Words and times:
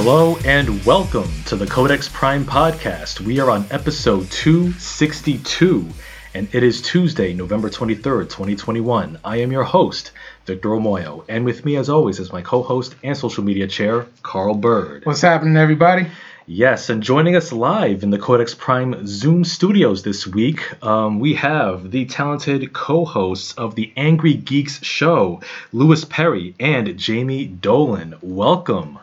Hello 0.00 0.36
and 0.44 0.86
welcome 0.86 1.28
to 1.46 1.56
the 1.56 1.66
Codex 1.66 2.08
Prime 2.08 2.44
podcast. 2.44 3.18
We 3.18 3.40
are 3.40 3.50
on 3.50 3.66
episode 3.72 4.30
262 4.30 5.88
and 6.34 6.48
it 6.54 6.62
is 6.62 6.80
Tuesday, 6.80 7.34
November 7.34 7.68
23rd, 7.68 8.30
2021. 8.30 9.18
I 9.24 9.38
am 9.38 9.50
your 9.50 9.64
host, 9.64 10.12
Victor 10.46 10.68
Omoyo, 10.68 11.24
and 11.28 11.44
with 11.44 11.64
me 11.64 11.74
as 11.74 11.88
always 11.88 12.20
is 12.20 12.32
my 12.32 12.42
co-host 12.42 12.94
and 13.02 13.16
social 13.16 13.42
media 13.42 13.66
chair, 13.66 14.06
Carl 14.22 14.54
Bird. 14.54 15.04
What's 15.04 15.20
happening, 15.20 15.56
everybody? 15.56 16.06
Yes, 16.46 16.90
and 16.90 17.02
joining 17.02 17.34
us 17.34 17.52
live 17.52 18.04
in 18.04 18.10
the 18.10 18.20
Codex 18.20 18.54
Prime 18.54 19.04
Zoom 19.04 19.44
studios 19.44 20.04
this 20.04 20.28
week, 20.28 20.80
um, 20.80 21.18
we 21.18 21.34
have 21.34 21.90
the 21.90 22.04
talented 22.04 22.72
co 22.72 23.04
hosts 23.04 23.52
of 23.54 23.74
the 23.74 23.92
Angry 23.96 24.34
Geeks 24.34 24.80
show, 24.84 25.40
Lewis 25.72 26.04
Perry 26.04 26.54
and 26.60 26.96
Jamie 26.96 27.46
Dolan. 27.46 28.14
Welcome. 28.22 29.00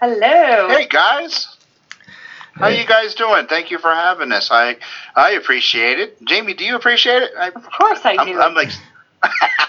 Hello. 0.00 0.68
Hey, 0.68 0.86
guys. 0.86 1.48
How 2.54 2.68
Hey. 2.68 2.80
you 2.80 2.86
guys 2.86 3.14
doing? 3.14 3.46
Thank 3.46 3.70
you 3.70 3.78
for 3.78 3.90
having 3.92 4.30
us. 4.32 4.48
I 4.50 4.76
I 5.16 5.30
appreciate 5.32 5.98
it. 5.98 6.24
Jamie, 6.24 6.54
do 6.54 6.64
you 6.64 6.76
appreciate 6.76 7.22
it? 7.22 7.32
I, 7.38 7.48
Of 7.48 7.68
course 7.70 8.00
I 8.04 8.16
I'm, 8.18 8.26
do. 8.26 8.40
I'm 8.40 8.54
like, 8.54 8.68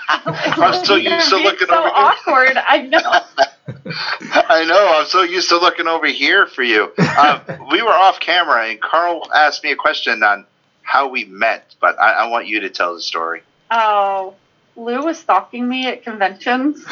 I'm 0.09 0.86
so 0.86 0.96
used 0.96 1.30
to 1.30 1.36
You're 1.38 1.44
looking 1.46 1.68
so 1.68 1.76
over 1.80 1.88
here. 1.88 1.96
awkward. 1.96 2.58
I 2.58 2.81
know. 2.81 3.00
I 4.31 4.66
know. 4.66 4.94
I'm 5.00 5.08
so 5.08 5.23
used 5.23 5.50
to 5.50 5.58
looking 5.58 5.88
over 5.88 6.06
here 6.06 6.46
for 6.48 6.62
you. 6.64 6.92
Um, 7.18 7.42
we 7.72 7.81
were 7.81 7.90
off 7.94 8.20
camera, 8.20 8.68
and 8.70 8.80
Carl 8.80 9.31
asked 9.34 9.64
me 9.64 9.72
a 9.72 9.76
question 9.76 10.22
on 10.22 10.46
how 10.84 11.08
we 11.08 11.26
met, 11.26 11.73
but 11.80 12.00
I, 12.00 12.12
I 12.12 12.28
want 12.28 12.46
you 12.48 12.59
to 12.62 12.70
tell 12.70 12.94
the 12.94 13.02
story. 13.02 13.42
Oh, 13.72 14.36
Lou 14.76 15.03
was 15.03 15.18
stalking 15.18 15.68
me 15.68 15.88
at 15.88 16.03
conventions. 16.03 16.84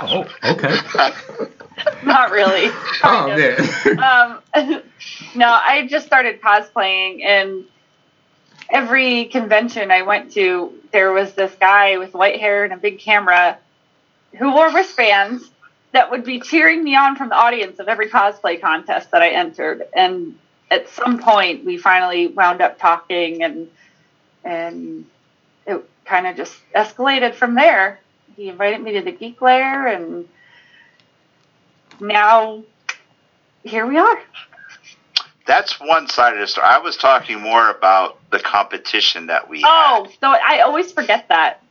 Oh, 0.00 0.28
okay. 0.44 0.76
Not 2.04 2.30
really. 2.30 2.70
Oh 3.02 3.26
man. 3.28 3.98
Um, 3.98 4.82
no, 5.34 5.48
I 5.48 5.86
just 5.88 6.06
started 6.06 6.40
cosplaying, 6.40 7.24
and 7.24 7.64
every 8.70 9.26
convention 9.26 9.90
I 9.90 10.02
went 10.02 10.32
to, 10.32 10.72
there 10.92 11.12
was 11.12 11.34
this 11.34 11.54
guy 11.58 11.98
with 11.98 12.14
white 12.14 12.40
hair 12.40 12.64
and 12.64 12.72
a 12.72 12.76
big 12.76 12.98
camera 12.98 13.58
who 14.38 14.52
wore 14.52 14.72
wristbands 14.72 15.50
that 15.92 16.10
would 16.10 16.24
be 16.24 16.40
cheering 16.40 16.82
me 16.82 16.96
on 16.96 17.16
from 17.16 17.28
the 17.28 17.36
audience 17.36 17.78
of 17.78 17.88
every 17.88 18.08
cosplay 18.08 18.60
contest 18.60 19.12
that 19.12 19.22
I 19.22 19.30
entered. 19.30 19.84
And 19.94 20.36
at 20.70 20.88
some 20.88 21.18
point, 21.20 21.64
we 21.64 21.78
finally 21.78 22.26
wound 22.26 22.60
up 22.60 22.78
talking, 22.78 23.42
and 23.42 23.68
and 24.44 25.06
it 25.66 25.82
kind 26.04 26.26
of 26.26 26.36
just 26.36 26.54
escalated 26.74 27.34
from 27.34 27.54
there. 27.54 28.00
He 28.36 28.48
invited 28.48 28.82
me 28.82 28.92
to 28.94 29.02
the 29.02 29.12
Geek 29.12 29.40
Lair, 29.40 29.86
and 29.86 30.28
now 32.00 32.64
here 33.62 33.86
we 33.86 33.98
are. 33.98 34.20
That's 35.46 35.78
one 35.78 36.08
side 36.08 36.34
of 36.34 36.40
the 36.40 36.46
story. 36.46 36.66
I 36.66 36.78
was 36.78 36.96
talking 36.96 37.40
more 37.40 37.70
about 37.70 38.18
the 38.30 38.38
competition 38.38 39.26
that 39.26 39.48
we 39.48 39.62
Oh, 39.64 40.08
so 40.20 40.28
I 40.28 40.60
always 40.60 40.90
forget 40.90 41.28
that. 41.28 41.62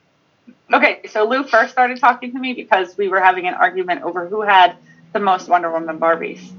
Okay, 0.71 1.01
so 1.09 1.27
Lou 1.27 1.43
first 1.43 1.71
started 1.71 1.99
talking 1.99 2.31
to 2.33 2.39
me 2.39 2.53
because 2.53 2.97
we 2.97 3.07
were 3.07 3.19
having 3.19 3.47
an 3.47 3.55
argument 3.55 4.03
over 4.03 4.27
who 4.27 4.41
had 4.41 4.75
the 5.11 5.19
most 5.19 5.49
Wonder 5.49 5.71
Woman 5.71 5.99
Barbies. 5.99 6.51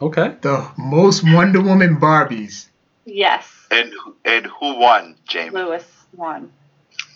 Okay. 0.00 0.34
The 0.42 0.70
most 0.76 1.24
Wonder 1.24 1.60
Woman 1.60 1.96
Barbies. 1.96 2.66
Yes. 3.04 3.48
And 3.70 3.92
and 4.24 4.46
who 4.46 4.78
won, 4.78 5.16
James? 5.26 5.52
Lewis 5.52 5.84
won. 6.14 6.52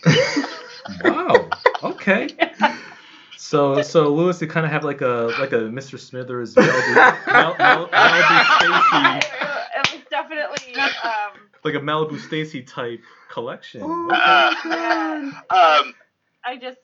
Wow. 1.04 1.50
Okay. 1.82 2.36
So, 3.36 3.82
so 3.82 4.08
Lewis, 4.14 4.40
you 4.40 4.46
kind 4.46 4.64
of 4.64 4.72
have 4.72 4.84
like 4.84 5.00
a 5.00 5.34
like 5.38 5.52
a 5.52 5.68
Mr. 5.68 5.98
Smithers, 5.98 6.54
Malibu, 6.54 7.32
Mal, 7.32 7.58
Mal, 7.58 7.88
Malibu 7.88 8.44
Stacy, 8.56 8.96
it 8.96 9.92
was 9.92 10.00
definitely 10.10 10.78
um, 10.78 11.48
like 11.64 11.74
a 11.74 11.80
Malibu 11.80 12.18
Stacy 12.20 12.62
type 12.62 13.00
collection. 13.28 13.82
Oh. 13.82 14.10
Okay. 14.12 15.30
Uh, 15.50 15.80
um, 15.80 15.94
I 16.44 16.56
just 16.56 16.78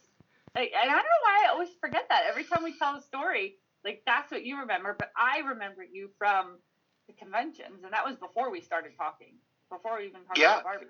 I, 0.56 0.62
and 0.62 0.90
I 0.90 0.94
don't 0.94 0.96
know 0.96 1.22
why 1.22 1.44
I 1.46 1.52
always 1.52 1.68
forget 1.80 2.06
that 2.10 2.22
every 2.28 2.44
time 2.44 2.64
we 2.64 2.72
tell 2.76 2.96
a 2.96 3.00
story. 3.00 3.56
Like 3.84 4.02
that's 4.06 4.30
what 4.32 4.44
you 4.44 4.58
remember, 4.58 4.96
but 4.98 5.12
I 5.16 5.38
remember 5.46 5.84
you 5.84 6.10
from 6.18 6.58
the 7.06 7.14
conventions, 7.14 7.84
and 7.84 7.92
that 7.92 8.04
was 8.04 8.16
before 8.16 8.50
we 8.50 8.60
started 8.60 8.92
talking, 8.98 9.34
before 9.70 9.98
we 9.98 10.06
even 10.06 10.24
talked 10.24 10.38
Yeah. 10.38 10.60
about 10.60 10.80
Barbies. 10.80 10.88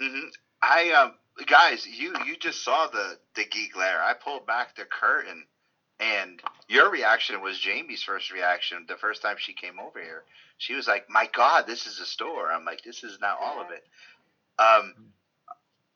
hmm 0.00 0.28
I 0.64 0.90
um 0.92 1.14
guys, 1.46 1.86
you 1.86 2.14
you 2.26 2.36
just 2.36 2.64
saw 2.64 2.86
the 2.88 3.16
the 3.36 3.44
Geek 3.44 3.76
Lair. 3.76 4.02
I 4.02 4.14
pulled 4.14 4.46
back 4.46 4.74
the 4.76 4.86
curtain, 4.86 5.44
and 6.00 6.40
your 6.68 6.90
reaction 6.90 7.42
was 7.42 7.58
Jamie's 7.58 8.02
first 8.02 8.30
reaction 8.32 8.86
the 8.88 8.96
first 8.96 9.22
time 9.22 9.36
she 9.38 9.54
came 9.54 9.78
over 9.80 10.00
here. 10.00 10.22
She 10.58 10.74
was 10.74 10.88
like, 10.88 11.04
"My 11.08 11.26
God, 11.32 11.66
this 11.66 11.86
is 11.86 12.00
a 12.00 12.06
store." 12.06 12.50
I'm 12.52 12.64
like, 12.64 12.82
"This 12.82 13.04
is 13.04 13.18
not 13.20 13.38
all 13.40 13.60
of 13.60 13.70
it." 13.70 13.82
Um, 14.58 14.94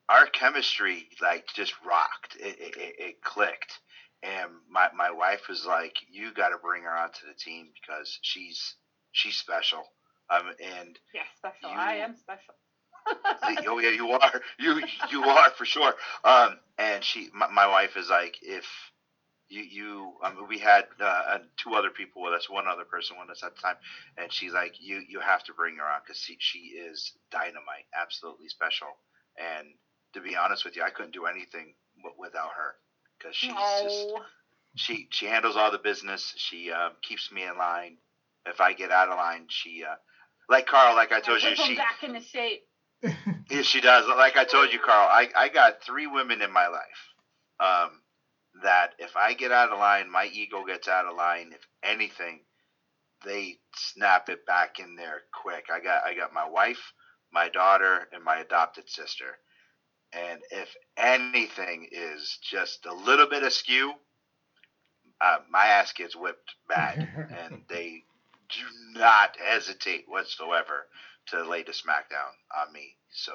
our 0.09 0.27
chemistry 0.27 1.07
like 1.21 1.45
just 1.55 1.73
rocked. 1.85 2.35
It 2.39 2.57
it, 2.59 2.95
it, 2.99 3.15
clicked, 3.23 3.79
and 4.23 4.51
my 4.69 4.89
my 4.93 5.11
wife 5.11 5.47
was 5.49 5.65
like, 5.65 5.93
"You 6.09 6.33
got 6.33 6.49
to 6.49 6.57
bring 6.59 6.83
her 6.83 6.95
onto 6.95 7.27
the 7.27 7.35
team 7.35 7.69
because 7.81 8.19
she's 8.21 8.75
she's 9.13 9.37
special." 9.37 9.83
Um, 10.29 10.51
and 10.59 10.99
Yes, 11.13 11.25
special. 11.37 11.71
You- 11.71 11.77
I 11.79 11.95
am 11.95 12.15
special. 12.15 12.55
oh 13.67 13.79
yeah, 13.79 13.89
you 13.91 14.11
are. 14.11 14.41
You 14.59 14.81
you 15.09 15.23
are 15.25 15.49
for 15.51 15.65
sure. 15.65 15.93
Um, 16.23 16.57
and 16.77 17.03
she, 17.03 17.29
my, 17.33 17.47
my 17.47 17.67
wife 17.67 17.95
is 17.97 18.09
like, 18.09 18.35
if 18.41 18.65
you 19.49 19.63
you, 19.63 20.13
I 20.23 20.31
mean, 20.31 20.47
we 20.47 20.59
had 20.59 20.85
uh, 20.99 21.03
uh, 21.05 21.39
two 21.57 21.75
other 21.75 21.91
people 21.91 22.23
with 22.23 22.33
us, 22.33 22.49
one 22.49 22.67
other 22.67 22.85
person 22.85 23.17
with 23.19 23.29
us 23.29 23.43
at 23.43 23.53
the 23.55 23.61
time, 23.61 23.75
and 24.17 24.31
she's 24.33 24.53
like, 24.53 24.73
you 24.79 25.01
you 25.07 25.19
have 25.19 25.43
to 25.43 25.53
bring 25.53 25.77
her 25.77 25.85
on 25.87 26.01
because 26.03 26.17
she 26.19 26.37
she 26.39 26.59
is 26.59 27.11
dynamite, 27.31 27.85
absolutely 27.99 28.49
special. 28.49 28.97
And 29.37 29.75
to 30.13 30.21
be 30.21 30.35
honest 30.35 30.65
with 30.65 30.75
you, 30.75 30.83
I 30.83 30.91
couldn't 30.91 31.13
do 31.13 31.25
anything 31.25 31.73
w- 31.97 32.15
without 32.17 32.51
her 32.57 32.75
because 33.19 33.35
she's 33.35 33.75
just 33.81 34.13
she 34.75 35.07
she 35.11 35.25
handles 35.27 35.57
all 35.57 35.71
the 35.71 35.79
business. 35.79 36.33
She 36.37 36.71
uh, 36.71 36.89
keeps 37.03 37.31
me 37.31 37.43
in 37.43 37.57
line. 37.57 37.97
If 38.45 38.61
I 38.61 38.73
get 38.73 38.91
out 38.91 39.09
of 39.09 39.17
line, 39.17 39.47
she 39.49 39.83
uh, 39.83 39.95
like 40.49 40.65
Carl, 40.65 40.95
like 40.95 41.11
I 41.11 41.19
told 41.19 41.43
you, 41.43 41.55
she 41.55 41.75
back 41.75 42.03
into 42.03 42.21
shape. 42.21 42.61
Yes, 43.51 43.65
she 43.65 43.81
does. 43.81 44.05
Like 44.07 44.37
I 44.37 44.45
told 44.45 44.71
you, 44.73 44.79
Carl, 44.79 45.07
I, 45.11 45.29
I 45.35 45.49
got 45.49 45.75
three 45.85 46.07
women 46.07 46.41
in 46.41 46.51
my 46.51 46.67
life. 46.67 46.81
Um, 47.59 48.01
that 48.63 48.91
if 48.99 49.15
I 49.15 49.33
get 49.33 49.51
out 49.51 49.71
of 49.71 49.79
line, 49.79 50.09
my 50.11 50.25
ego 50.25 50.63
gets 50.65 50.87
out 50.87 51.05
of 51.05 51.15
line. 51.15 51.51
If 51.53 51.61
anything, 51.83 52.41
they 53.25 53.57
snap 53.75 54.29
it 54.29 54.45
back 54.47 54.79
in 54.79 54.95
there 54.95 55.23
quick. 55.33 55.65
I 55.73 55.79
got 55.81 56.03
I 56.05 56.13
got 56.15 56.33
my 56.33 56.45
wife, 56.47 56.93
my 57.31 57.49
daughter, 57.49 58.07
and 58.11 58.23
my 58.23 58.37
adopted 58.37 58.89
sister. 58.89 59.37
And 60.13 60.41
if 60.51 60.69
anything 60.97 61.87
is 61.91 62.39
just 62.43 62.85
a 62.85 62.93
little 62.93 63.27
bit 63.27 63.43
askew, 63.43 63.93
uh, 65.21 65.37
my 65.49 65.65
ass 65.67 65.93
gets 65.93 66.15
whipped 66.15 66.55
bad, 66.67 66.99
and 67.31 67.63
they 67.69 68.03
do 68.49 68.63
not 68.99 69.35
hesitate 69.43 70.03
whatsoever 70.07 70.85
to 71.31 71.43
lay 71.47 71.63
the 71.63 71.71
smackdown 71.73 72.31
on 72.55 72.71
me. 72.73 72.95
So, 73.11 73.33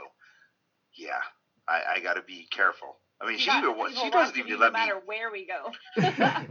yeah, 0.97 1.21
I, 1.69 1.83
I 1.97 2.01
got 2.01 2.15
to 2.15 2.23
be 2.23 2.47
careful. 2.51 2.99
I 3.21 3.27
mean, 3.27 3.39
You 3.39 3.47
she 3.47 3.51
even 3.57 3.77
wa- 3.77 3.91
she 3.93 4.11
doesn't 4.11 4.37
even 4.37 4.51
you 4.51 4.57
let 4.57 4.71
no 4.71 4.71
me. 4.73 4.79
matter 4.79 4.99
where 4.99 5.31
we 5.31 5.47
go. 5.47 5.71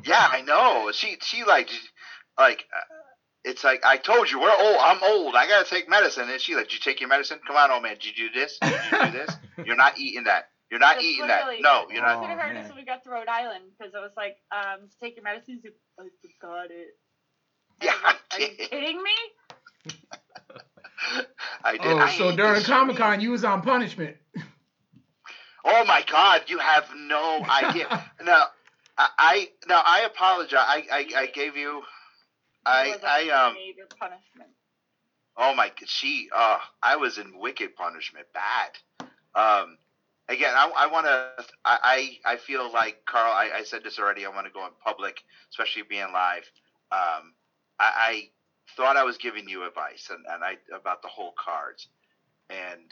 Yeah, 0.03 0.27
I 0.31 0.41
know. 0.41 0.91
She 0.93 1.17
she 1.23 1.43
like 1.43 1.69
like 2.37 2.65
uh, 2.75 2.81
it's 3.43 3.63
like 3.63 3.81
I 3.83 3.97
told 3.97 4.29
you 4.29 4.39
we're 4.39 4.51
old. 4.55 4.79
I'm 4.81 5.03
old. 5.03 5.35
I 5.35 5.47
gotta 5.47 5.69
take 5.69 5.87
medicine. 5.89 6.29
And 6.29 6.41
she 6.41 6.55
like, 6.55 6.67
did 6.67 6.73
you 6.73 6.79
take 6.79 6.99
your 7.01 7.09
medicine? 7.09 7.39
Come 7.45 7.57
on, 7.57 7.71
old 7.71 7.83
man. 7.83 7.95
Did 7.99 8.17
you 8.17 8.29
do 8.29 8.39
this? 8.39 8.61
Did 8.69 8.83
you 8.85 8.93
do 8.95 9.09
this? 9.11 9.37
You're 9.63 9.75
not 9.75 9.97
eating 9.97 10.25
that. 10.25 10.45
You're 10.69 10.79
not 10.79 10.97
That's 10.97 10.99
eating 10.99 11.27
that. 11.27 11.47
No, 11.59 11.85
you're 11.89 12.03
You 12.03 12.03
not. 12.03 12.19
should 12.19 12.29
have 12.29 12.39
heard 12.39 12.55
man. 12.55 12.63
us 12.63 12.69
when 12.69 12.77
we 12.77 12.85
got 12.85 13.03
to 13.03 13.09
Rhode 13.09 13.29
Island 13.29 13.65
because 13.77 13.93
I 13.95 13.99
was 14.01 14.11
like, 14.17 14.35
um, 14.51 14.89
take 15.01 15.15
your 15.15 15.23
medicines. 15.23 15.61
I 15.99 16.03
forgot 16.21 16.71
it. 16.71 16.93
And 17.81 17.89
I 17.89 17.91
Yeah, 17.91 17.93
like, 17.93 18.03
I 18.03 18.15
Are 18.31 18.39
you 18.39 18.55
kidding 18.69 19.01
me? 19.01 19.15
I 21.63 21.77
did. 21.77 21.81
Oh, 21.85 21.97
I 21.97 22.17
so 22.17 22.35
during 22.35 22.61
Comic 22.63 22.97
Con, 22.97 23.19
you 23.21 23.31
was 23.31 23.43
on 23.43 23.61
punishment. 23.61 24.15
Oh 25.65 25.83
my 25.85 26.03
God, 26.09 26.43
you 26.47 26.59
have 26.59 26.85
no 26.95 27.43
idea. 27.63 27.87
no, 28.21 28.43
I, 28.97 29.07
I 29.17 29.47
no, 29.67 29.81
I 29.83 30.01
apologize. 30.01 30.59
I, 30.59 30.83
I, 30.91 31.07
I 31.21 31.25
gave 31.27 31.55
you. 31.55 31.79
It 31.79 31.83
I 32.65 32.87
was 32.89 32.99
a 33.03 33.07
I 33.07 33.47
um. 33.47 33.53
major 33.55 33.87
punishment. 33.99 34.49
Oh 35.35 35.53
my, 35.55 35.71
she, 35.85 36.29
uh, 36.35 36.59
I 36.83 36.95
was 36.95 37.17
in 37.17 37.39
wicked 37.39 37.75
punishment, 37.75 38.27
bad. 38.35 39.07
Um, 39.33 39.77
again, 40.29 40.53
I, 40.55 40.71
I 40.77 40.87
want 40.87 41.07
to, 41.07 41.29
I, 41.65 42.19
I 42.25 42.33
I 42.33 42.37
feel 42.37 42.71
like 42.71 42.97
Carl. 43.07 43.33
I, 43.33 43.49
I 43.57 43.63
said 43.63 43.83
this 43.83 43.97
already. 43.97 44.25
I 44.25 44.29
want 44.29 44.45
to 44.45 44.53
go 44.53 44.65
in 44.65 44.71
public, 44.83 45.17
especially 45.51 45.83
being 45.89 46.11
live. 46.13 46.49
Um, 46.91 47.33
I, 47.79 47.91
I 47.97 48.29
thought 48.75 48.97
I 48.97 49.03
was 49.03 49.17
giving 49.17 49.47
you 49.49 49.65
advice, 49.65 50.07
and, 50.09 50.25
and 50.29 50.43
I 50.43 50.57
about 50.73 51.01
the 51.01 51.09
whole 51.09 51.33
cards, 51.37 51.87
and 52.49 52.91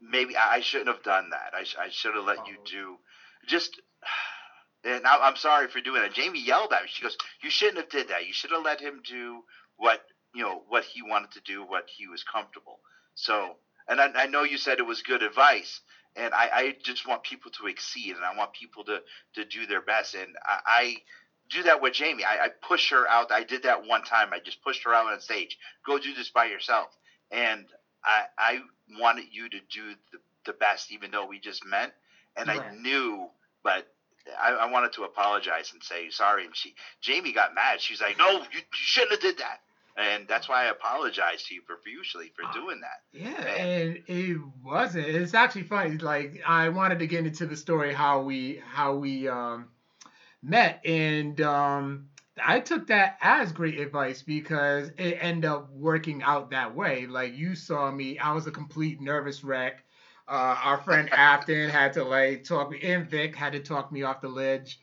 maybe 0.00 0.36
I, 0.36 0.56
shouldn't 0.60 0.88
have 0.88 1.02
done 1.02 1.30
that. 1.30 1.52
I, 1.54 1.64
sh- 1.64 1.76
I 1.78 1.88
should 1.90 2.14
have 2.14 2.24
let 2.24 2.46
you 2.46 2.56
Oh. 2.58 2.64
do, 2.70 2.98
just 3.46 3.80
and 4.84 5.06
I, 5.06 5.18
I'm 5.18 5.36
sorry 5.36 5.68
for 5.68 5.80
doing 5.80 6.02
that. 6.02 6.12
Jamie 6.12 6.40
yelled 6.44 6.72
at 6.72 6.82
me. 6.82 6.88
She 6.90 7.02
goes, 7.02 7.16
"You 7.42 7.50
shouldn't 7.50 7.78
have 7.78 7.88
did 7.90 8.08
that. 8.08 8.26
You 8.26 8.32
should 8.34 8.50
have 8.52 8.62
let 8.64 8.80
him 8.80 9.00
do 9.04 9.42
what 9.76 10.00
you 10.34 10.42
know 10.42 10.62
what 10.68 10.84
he 10.84 11.02
wanted 11.02 11.32
to 11.32 11.40
do, 11.42 11.64
what 11.64 11.84
he 11.86 12.06
was 12.08 12.22
comfortable." 12.24 12.80
So, 13.14 13.56
and 13.88 14.00
I, 14.00 14.08
I 14.16 14.26
know 14.26 14.44
you 14.44 14.58
said 14.58 14.78
it 14.80 14.84
was 14.86 15.02
good 15.02 15.22
advice, 15.22 15.80
and 16.16 16.34
I, 16.34 16.50
I 16.52 16.74
just 16.84 17.06
want 17.06 17.22
people 17.22 17.50
to 17.52 17.66
exceed, 17.68 18.16
and 18.16 18.24
I 18.24 18.34
want 18.36 18.52
people 18.52 18.84
to 18.84 19.00
to 19.34 19.44
do 19.44 19.66
their 19.66 19.82
best, 19.82 20.14
and 20.14 20.36
I. 20.46 20.58
I 20.66 20.96
do 21.50 21.62
that 21.64 21.80
with 21.80 21.92
Jamie. 21.94 22.24
I, 22.24 22.46
I 22.46 22.48
push 22.66 22.90
her 22.90 23.08
out. 23.08 23.30
I 23.30 23.42
did 23.44 23.62
that 23.62 23.84
one 23.86 24.02
time. 24.02 24.32
I 24.32 24.40
just 24.40 24.62
pushed 24.62 24.84
her 24.84 24.94
out 24.94 25.06
on 25.06 25.20
stage. 25.20 25.56
Go 25.86 25.98
do 25.98 26.14
this 26.14 26.30
by 26.30 26.46
yourself. 26.46 26.90
And 27.30 27.66
I 28.04 28.24
I 28.38 28.60
wanted 28.98 29.26
you 29.30 29.48
to 29.48 29.60
do 29.70 29.94
the, 30.12 30.18
the 30.46 30.52
best, 30.54 30.90
even 30.92 31.10
though 31.10 31.26
we 31.26 31.38
just 31.40 31.64
met. 31.64 31.92
And 32.36 32.48
Right. 32.48 32.60
I 32.60 32.74
knew, 32.74 33.28
but 33.62 33.84
I, 34.40 34.50
I 34.50 34.66
wanted 34.66 34.92
to 34.92 35.04
apologize 35.04 35.70
and 35.72 35.82
say 35.82 36.10
sorry. 36.10 36.44
And 36.44 36.56
she 36.56 36.74
Jamie 37.00 37.32
got 37.32 37.54
mad. 37.54 37.80
She's 37.80 38.00
like, 38.00 38.18
"No, 38.18 38.30
you, 38.30 38.46
you 38.52 38.62
shouldn't 38.72 39.12
have 39.12 39.20
did 39.20 39.38
that." 39.38 39.58
And 39.96 40.28
that's 40.28 40.48
why 40.48 40.64
I 40.64 40.66
apologize 40.66 41.42
to 41.44 41.54
you 41.54 41.62
profusely 41.62 42.32
for 42.36 42.44
doing 42.54 42.80
that. 42.80 43.00
Yeah, 43.12 43.48
and 43.48 43.98
it 44.06 44.38
wasn't. 44.62 45.08
It's 45.08 45.34
actually 45.34 45.64
funny. 45.64 45.98
Like 45.98 46.40
I 46.46 46.68
wanted 46.68 47.00
to 47.00 47.06
get 47.06 47.26
into 47.26 47.46
the 47.46 47.56
story 47.56 47.92
how 47.92 48.20
we 48.20 48.62
how 48.64 48.94
we 48.94 49.28
um 49.28 49.70
met, 50.42 50.80
and 50.84 51.40
um 51.40 52.08
I 52.44 52.60
took 52.60 52.86
that 52.88 53.18
as 53.20 53.52
great 53.52 53.80
advice 53.80 54.22
because 54.22 54.90
it 54.96 55.18
ended 55.20 55.50
up 55.50 55.70
working 55.70 56.22
out 56.22 56.50
that 56.50 56.74
way. 56.74 57.06
Like 57.06 57.36
you 57.36 57.54
saw 57.54 57.90
me, 57.90 58.18
I 58.18 58.32
was 58.32 58.46
a 58.46 58.50
complete 58.52 59.00
nervous 59.00 59.42
wreck. 59.42 59.84
Uh, 60.26 60.56
our 60.62 60.78
friend 60.78 61.08
Afton 61.12 61.70
had 61.70 61.94
to 61.94 62.04
like 62.04 62.44
talk 62.44 62.70
me, 62.70 62.80
and 62.82 63.08
Vic 63.08 63.34
had 63.34 63.52
to 63.52 63.60
talk 63.60 63.90
me 63.90 64.02
off 64.02 64.20
the 64.20 64.28
ledge, 64.28 64.78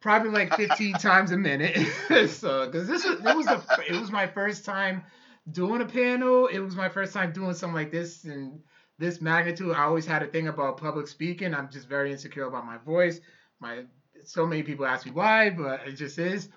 probably 0.00 0.30
like 0.30 0.54
15 0.54 0.94
times 0.98 1.30
a 1.30 1.36
minute. 1.36 1.76
so, 2.30 2.66
because 2.66 2.88
this 2.88 3.04
was 3.04 3.20
it 3.20 3.36
was 3.36 3.46
the 3.46 3.62
it 3.88 3.94
was 4.00 4.10
my 4.10 4.26
first 4.26 4.64
time 4.64 5.02
doing 5.50 5.80
a 5.80 5.86
panel. 5.86 6.46
It 6.46 6.58
was 6.58 6.76
my 6.76 6.88
first 6.88 7.12
time 7.12 7.32
doing 7.32 7.54
something 7.54 7.74
like 7.74 7.92
this 7.92 8.24
and 8.24 8.60
this 8.98 9.20
magnitude. 9.20 9.74
I 9.74 9.84
always 9.84 10.06
had 10.06 10.22
a 10.22 10.26
thing 10.26 10.48
about 10.48 10.78
public 10.78 11.06
speaking. 11.06 11.54
I'm 11.54 11.70
just 11.70 11.88
very 11.88 12.10
insecure 12.12 12.46
about 12.46 12.66
my 12.66 12.78
voice. 12.78 13.20
My 13.60 13.84
so 14.26 14.46
many 14.46 14.62
people 14.62 14.86
ask 14.86 15.06
me 15.06 15.12
why, 15.12 15.50
but 15.50 15.86
it 15.86 15.92
just 15.94 16.18
is. 16.18 16.48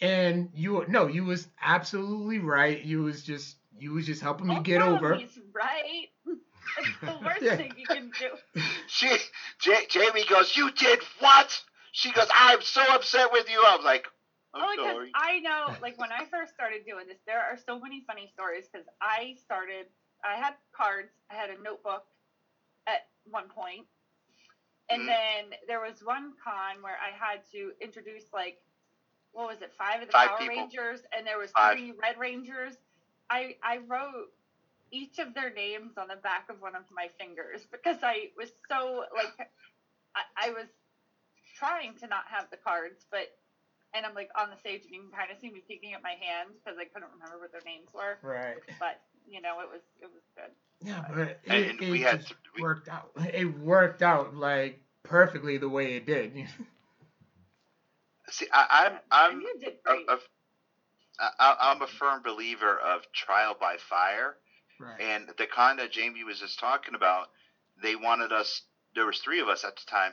And 0.00 0.48
you 0.52 0.84
no, 0.88 1.06
you 1.06 1.24
was 1.24 1.48
absolutely 1.62 2.38
right. 2.38 2.80
You 2.82 3.02
was 3.02 3.22
just 3.22 3.56
you 3.78 3.92
was 3.92 4.06
just 4.06 4.20
helping 4.22 4.48
me 4.48 4.56
Oh, 4.56 4.60
get 4.60 4.80
no, 4.80 4.82
over. 4.82 5.20
He's 5.20 5.38
right. 5.52 6.08
It's 6.76 6.98
the 7.06 7.18
worst 7.24 7.46
Yeah. 7.46 7.56
thing 7.56 7.74
you 7.76 7.88
can 7.88 8.12
do. 8.18 8.28
She 8.86 9.16
J, 9.58 9.86
Jamie 9.88 10.24
goes, 10.24 10.56
"You 10.56 10.70
did 10.70 11.02
what?" 11.18 11.62
She 11.92 12.10
goes, 12.12 12.26
"I'm 12.34 12.60
so 12.62 12.82
upset 12.94 13.30
with 13.32 13.48
you." 13.48 13.62
I'm 13.64 13.82
like, 13.82 14.06
"I'm 14.54 14.64
Only 14.64 14.76
because 14.76 14.96
sorry." 14.96 15.14
I 15.14 15.38
know, 15.40 15.76
like 15.80 15.98
when 15.98 16.12
I 16.12 16.24
first 16.30 16.52
started 16.52 16.84
doing 16.84 17.06
this, 17.06 17.18
there 17.26 17.40
are 17.40 17.56
so 17.56 17.78
many 17.78 18.02
funny 18.06 18.26
stories. 18.28 18.68
Because 18.70 18.86
I 19.00 19.34
started, 19.38 19.86
I 20.24 20.36
had 20.36 20.54
cards, 20.74 21.10
I 21.30 21.34
had 21.34 21.50
a 21.50 21.60
notebook 21.60 22.02
at 22.86 23.00
one 23.24 23.48
point, 23.48 23.86
and 24.90 25.02
Mhm. 25.02 25.06
then 25.06 25.54
there 25.66 25.80
was 25.80 26.02
one 26.02 26.32
con 26.42 26.82
where 26.82 26.98
I 26.98 27.10
had 27.12 27.42
to 27.52 27.72
introduce 27.80 28.24
like, 28.32 28.56
what 29.32 29.46
was 29.48 29.60
it, 29.60 29.72
five 29.78 30.00
of 30.00 30.08
the 30.08 30.12
Five 30.12 30.28
Power 30.30 30.38
people. 30.38 30.56
Rangers, 30.56 31.04
and 31.12 31.26
there 31.26 31.38
was 31.38 31.50
Five. 31.52 31.72
three 31.74 31.92
Red 31.92 32.16
Rangers. 32.18 32.76
I 33.30 33.54
I 33.62 33.78
wrote 33.78 34.28
each 34.90 35.18
of 35.18 35.34
their 35.34 35.50
names 35.50 35.98
on 35.98 36.08
the 36.08 36.16
back 36.16 36.44
of 36.48 36.60
one 36.60 36.74
of 36.74 36.84
my 36.90 37.08
fingers 37.18 37.66
because 37.70 37.98
I 38.02 38.30
was 38.36 38.50
so 38.70 39.04
like, 39.14 39.32
I, 40.14 40.22
I 40.36 40.50
was 40.50 40.68
trying 41.56 41.94
to 41.96 42.06
not 42.06 42.24
have 42.28 42.46
the 42.50 42.56
cards, 42.56 43.06
but 43.10 43.28
and 43.94 44.04
I'm 44.06 44.14
like 44.14 44.28
on 44.36 44.50
the 44.50 44.56
stage 44.56 44.84
and 44.84 44.94
you 44.94 45.00
can 45.02 45.10
kind 45.10 45.30
of 45.30 45.38
see 45.38 45.50
me 45.50 45.62
peeking 45.66 45.94
at 45.94 46.02
my 46.02 46.14
hands 46.20 46.56
because 46.64 46.78
I 46.78 46.84
couldn't 46.84 47.10
remember 47.12 47.38
what 47.38 47.52
their 47.52 47.62
names 47.64 47.88
were. 47.92 48.18
Right. 48.22 48.58
But 48.78 48.96
you 49.26 49.40
know, 49.40 49.60
it 49.60 49.68
was 49.68 49.82
it 50.00 50.10
was 50.12 50.22
good. 50.36 50.52
Yeah, 50.84 51.04
but 51.08 51.18
it, 51.18 51.40
and 51.48 51.80
it 51.82 51.90
we 51.90 52.00
had 52.00 52.20
just 52.20 52.28
th- 52.28 52.38
we- 52.56 52.62
worked 52.62 52.88
out. 52.88 53.10
It 53.34 53.58
worked 53.58 54.02
out 54.02 54.34
like 54.34 54.80
perfectly 55.02 55.58
the 55.58 55.68
way 55.68 55.96
it 55.96 56.06
did. 56.06 56.32
See, 58.30 58.46
I, 58.52 58.66
I'm 58.86 58.98
I'm 59.10 59.32
and 59.32 59.42
you 59.42 59.54
did 59.58 59.74
a, 59.86 59.90
great. 59.90 60.08
a, 60.08 60.18
I, 61.18 61.56
I'm 61.72 61.82
a 61.82 61.86
firm 61.86 62.22
believer 62.22 62.78
of 62.78 63.10
trial 63.12 63.56
by 63.58 63.76
fire. 63.78 64.36
right. 64.78 65.00
And 65.00 65.28
the 65.38 65.46
con 65.46 65.76
that 65.78 65.90
Jamie 65.92 66.24
was 66.24 66.38
just 66.38 66.58
talking 66.58 66.94
about, 66.94 67.28
they 67.82 67.96
wanted 67.96 68.32
us. 68.32 68.62
There 68.94 69.06
was 69.06 69.18
three 69.18 69.40
of 69.40 69.48
us 69.48 69.64
at 69.64 69.76
the 69.76 69.90
time, 69.90 70.12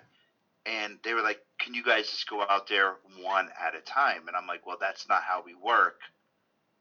and 0.66 0.98
they 1.04 1.14
were 1.14 1.22
like, 1.22 1.40
"Can 1.60 1.74
you 1.74 1.84
guys 1.84 2.10
just 2.10 2.30
go 2.30 2.42
out 2.42 2.68
there 2.68 2.96
one 3.22 3.50
at 3.60 3.76
a 3.76 3.82
time?" 3.82 4.28
And 4.28 4.36
I'm 4.36 4.48
like, 4.48 4.66
"Well, 4.66 4.78
that's 4.80 5.08
not 5.10 5.24
how 5.24 5.44
we 5.46 5.54
work, 5.54 6.00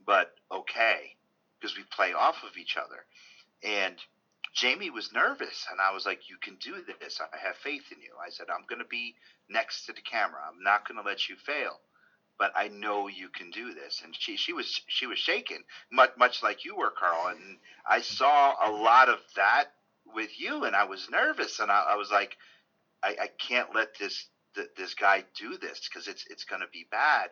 but 0.06 0.32
okay, 0.52 1.16
because 1.60 1.76
we 1.76 1.84
play 1.84 2.12
off 2.12 2.42
of 2.44 2.56
each 2.56 2.76
other." 2.76 3.04
And 3.62 3.98
Jamie 4.54 4.90
was 4.90 5.12
nervous, 5.12 5.66
and 5.70 5.80
I 5.80 5.90
was 5.92 6.06
like, 6.06 6.28
"You 6.28 6.36
can 6.38 6.56
do 6.56 6.82
this. 7.00 7.20
I 7.20 7.36
have 7.38 7.56
faith 7.56 7.84
in 7.92 8.00
you." 8.00 8.14
I 8.24 8.30
said, 8.30 8.50
"I'm 8.50 8.64
going 8.68 8.78
to 8.80 8.84
be 8.84 9.14
next 9.48 9.86
to 9.86 9.92
the 9.92 10.02
camera. 10.02 10.40
I'm 10.46 10.62
not 10.62 10.86
going 10.86 10.96
to 10.96 11.08
let 11.08 11.28
you 11.28 11.36
fail." 11.36 11.80
But 12.38 12.52
I 12.56 12.68
know 12.68 13.08
you 13.08 13.28
can 13.30 13.50
do 13.50 13.74
this, 13.74 14.00
and 14.02 14.14
she 14.18 14.36
she 14.36 14.52
was 14.52 14.80
she 14.88 15.06
was 15.06 15.18
shaking, 15.18 15.64
much 15.92 16.10
much 16.16 16.42
like 16.42 16.64
you 16.64 16.76
were, 16.76 16.90
Carl. 16.90 17.28
And 17.28 17.58
I 17.88 18.00
saw 18.00 18.54
a 18.64 18.70
lot 18.70 19.08
of 19.08 19.20
that 19.36 19.66
with 20.06 20.38
you, 20.38 20.64
and 20.64 20.76
I 20.76 20.84
was 20.84 21.08
nervous, 21.10 21.60
and 21.60 21.70
I, 21.70 21.82
I 21.90 21.96
was 21.96 22.10
like, 22.10 22.36
I, 23.04 23.16
I 23.22 23.28
can't 23.38 23.74
let 23.74 23.88
this 24.00 24.28
th- 24.56 24.68
this 24.76 24.94
guy 24.94 25.24
do 25.38 25.58
this 25.58 25.80
because 25.88 26.08
it's 26.08 26.24
it's 26.30 26.44
going 26.44 26.62
to 26.62 26.68
be 26.68 26.86
bad. 26.90 27.30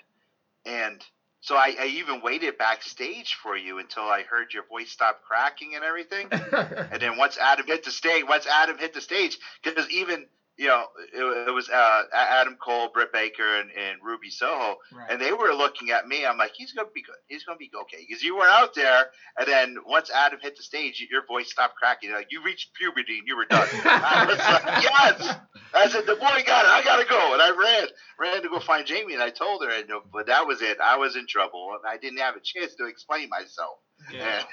And 0.67 1.03
so 1.43 1.57
I, 1.57 1.77
I 1.79 1.87
even 1.87 2.23
waited 2.23 2.57
backstage 2.57 3.35
for 3.43 3.57
you 3.57 3.79
until 3.81 4.05
I 4.05 4.23
heard 4.23 4.55
your 4.55 4.65
voice 4.65 4.91
stop 4.91 5.23
cracking 5.27 5.75
and 5.75 5.85
everything. 5.85 6.29
And 6.93 7.03
then 7.03 7.17
once 7.19 7.37
Adam 7.39 7.67
hit 7.67 7.85
the 7.85 7.91
stage, 7.91 8.25
once 8.29 8.47
Adam 8.47 8.79
hit 8.79 8.95
the 8.95 9.01
stage, 9.01 9.39
because 9.63 9.91
even 9.91 10.27
you 10.63 10.69
know 10.69 10.85
it, 11.13 11.49
it 11.49 11.51
was 11.51 11.69
uh, 11.69 12.03
Adam 12.15 12.57
Cole, 12.63 12.89
Britt 12.95 13.13
Baker, 13.13 13.59
and, 13.61 13.71
and 13.71 13.99
Ruby 14.01 14.31
Soho, 14.31 14.77
right. 14.93 15.11
and 15.11 15.21
they 15.21 15.33
were 15.33 15.53
looking 15.53 15.91
at 15.91 16.07
me. 16.07 16.25
I'm 16.25 16.39
like, 16.39 16.53
he's 16.55 16.73
gonna 16.73 16.89
be 16.95 17.03
good. 17.03 17.17
He's 17.27 17.43
gonna 17.43 17.59
be 17.59 17.71
okay 17.83 18.05
because 18.07 18.23
you 18.23 18.37
were 18.37 18.47
out 18.47 18.73
there. 18.75 19.07
And 19.37 19.49
then 19.49 19.77
once 19.85 20.09
Adam 20.15 20.39
hit 20.41 20.57
the 20.57 20.63
stage, 20.63 21.05
your 21.11 21.27
voice 21.27 21.51
stopped 21.51 21.75
cracking. 21.75 22.13
Like 22.13 22.29
you 22.31 22.45
reached 22.45 22.75
puberty 22.75 23.19
and 23.19 23.27
you 23.27 23.37
were 23.37 23.47
done. 23.47 23.67
I 23.85 24.25
was 24.29 24.39
like, 24.39 24.83
yes. 24.85 25.37
I 25.75 25.89
said, 25.89 26.07
the 26.07 26.15
boy 26.15 26.43
got 26.47 26.65
it. 26.65 26.71
I 26.71 26.83
gotta 26.85 27.09
go. 27.09 27.33
And 27.33 27.43
I 27.43 27.51
ran, 27.51 27.89
ran 28.21 28.43
to 28.43 28.49
go 28.49 28.61
find 28.61 28.87
Jamie, 28.87 29.15
and 29.15 29.23
I 29.23 29.31
told 29.31 29.65
her, 29.65 29.71
and, 29.71 29.91
uh, 29.91 30.01
but 30.13 30.27
that 30.27 30.47
was 30.47 30.63
it. 30.63 30.79
I 30.81 30.97
was 30.97 31.17
in 31.17 31.27
trouble, 31.27 31.71
and 31.75 31.91
I 31.91 31.97
didn't 31.97 32.19
have 32.19 32.37
a 32.37 32.41
chance 32.41 32.77
to 32.77 32.87
explain 32.87 33.29
myself. 33.29 33.79
yeah. 34.13 34.45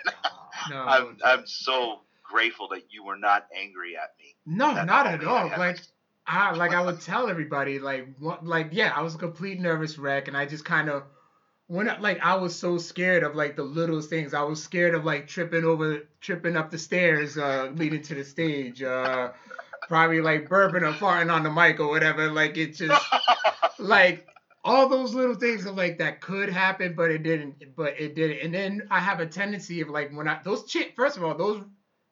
No, 0.70 0.75
I'm, 0.75 1.18
I'm 1.24 1.48
so 1.48 2.01
grateful 2.30 2.68
that 2.70 2.84
you 2.89 3.04
were 3.04 3.18
not 3.18 3.46
angry 3.56 3.96
at 3.96 4.10
me. 4.20 4.36
no, 4.46 4.74
that 4.74 4.86
not 4.86 5.08
at 5.08 5.24
all. 5.24 5.50
Like 5.58 5.80
I 6.30 6.52
like 6.52 6.74
I 6.74 6.82
would 6.82 7.02
tell 7.02 7.28
everybody 7.28 7.80
like 7.80 8.08
what 8.20 8.46
like 8.46 8.70
yeah, 8.72 8.94
I 8.96 9.02
was 9.02 9.16
a 9.16 9.18
complete 9.18 9.60
nervous 9.60 9.98
wreck 9.98 10.28
and 10.28 10.38
I 10.38 10.46
just 10.46 10.64
kind 10.64 10.88
of 10.88 11.04
when 11.66 11.88
like 12.02 12.20
I 12.24 12.36
was 12.36 12.56
so 12.56 12.78
scared 12.78 13.24
of 13.24 13.36
like 13.36 13.56
the 13.56 13.64
little 13.64 14.00
things. 14.00 14.36
I 14.36 14.44
was 14.44 14.62
scared 14.62 14.94
of 14.94 15.04
like 15.04 15.28
tripping 15.28 15.66
over 15.66 16.08
tripping 16.22 16.56
up 16.56 16.70
the 16.70 16.78
stairs 16.78 17.36
uh 17.36 17.72
leading 17.74 18.04
to 18.04 18.14
the 18.14 18.24
stage. 18.24 18.84
Uh 18.84 19.32
probably 19.88 20.22
like 20.22 20.48
burping 20.48 20.84
or 20.84 20.94
farting 20.94 21.34
on 21.34 21.42
the 21.42 21.50
mic 21.50 21.80
or 21.80 21.90
whatever. 21.90 22.32
Like 22.32 22.58
it 22.58 22.76
just 22.76 23.04
like 23.80 24.28
all 24.64 24.88
those 24.88 25.16
little 25.16 25.34
things 25.36 25.66
of 25.66 25.76
like 25.76 25.98
that 25.98 26.22
could 26.22 26.50
happen, 26.50 26.94
but 26.94 27.10
it 27.10 27.24
didn't. 27.24 27.76
But 27.76 28.00
it 28.00 28.14
didn't. 28.14 28.42
And 28.44 28.54
then 28.54 28.88
I 28.92 29.00
have 29.00 29.20
a 29.20 29.26
tendency 29.26 29.82
of 29.82 29.90
like 29.90 30.12
when 30.16 30.28
I 30.28 30.40
those 30.44 30.72
first 30.96 31.18
of 31.18 31.24
all 31.24 31.36
those 31.36 31.64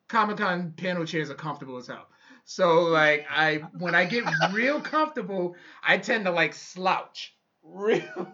Comic 0.10 0.38
Con 0.38 0.74
panel 0.76 1.06
chairs 1.06 1.30
are 1.30 1.36
comfortable 1.36 1.78
as 1.78 1.86
hell. 1.86 2.08
So 2.50 2.84
like 2.84 3.26
I 3.30 3.58
when 3.78 3.94
I 3.94 4.06
get 4.06 4.24
real 4.54 4.80
comfortable, 4.80 5.58
I 5.84 5.98
tend 5.98 6.24
to 6.26 6.32
like 6.32 6.54
slouch. 6.54 7.36
Real 7.62 8.32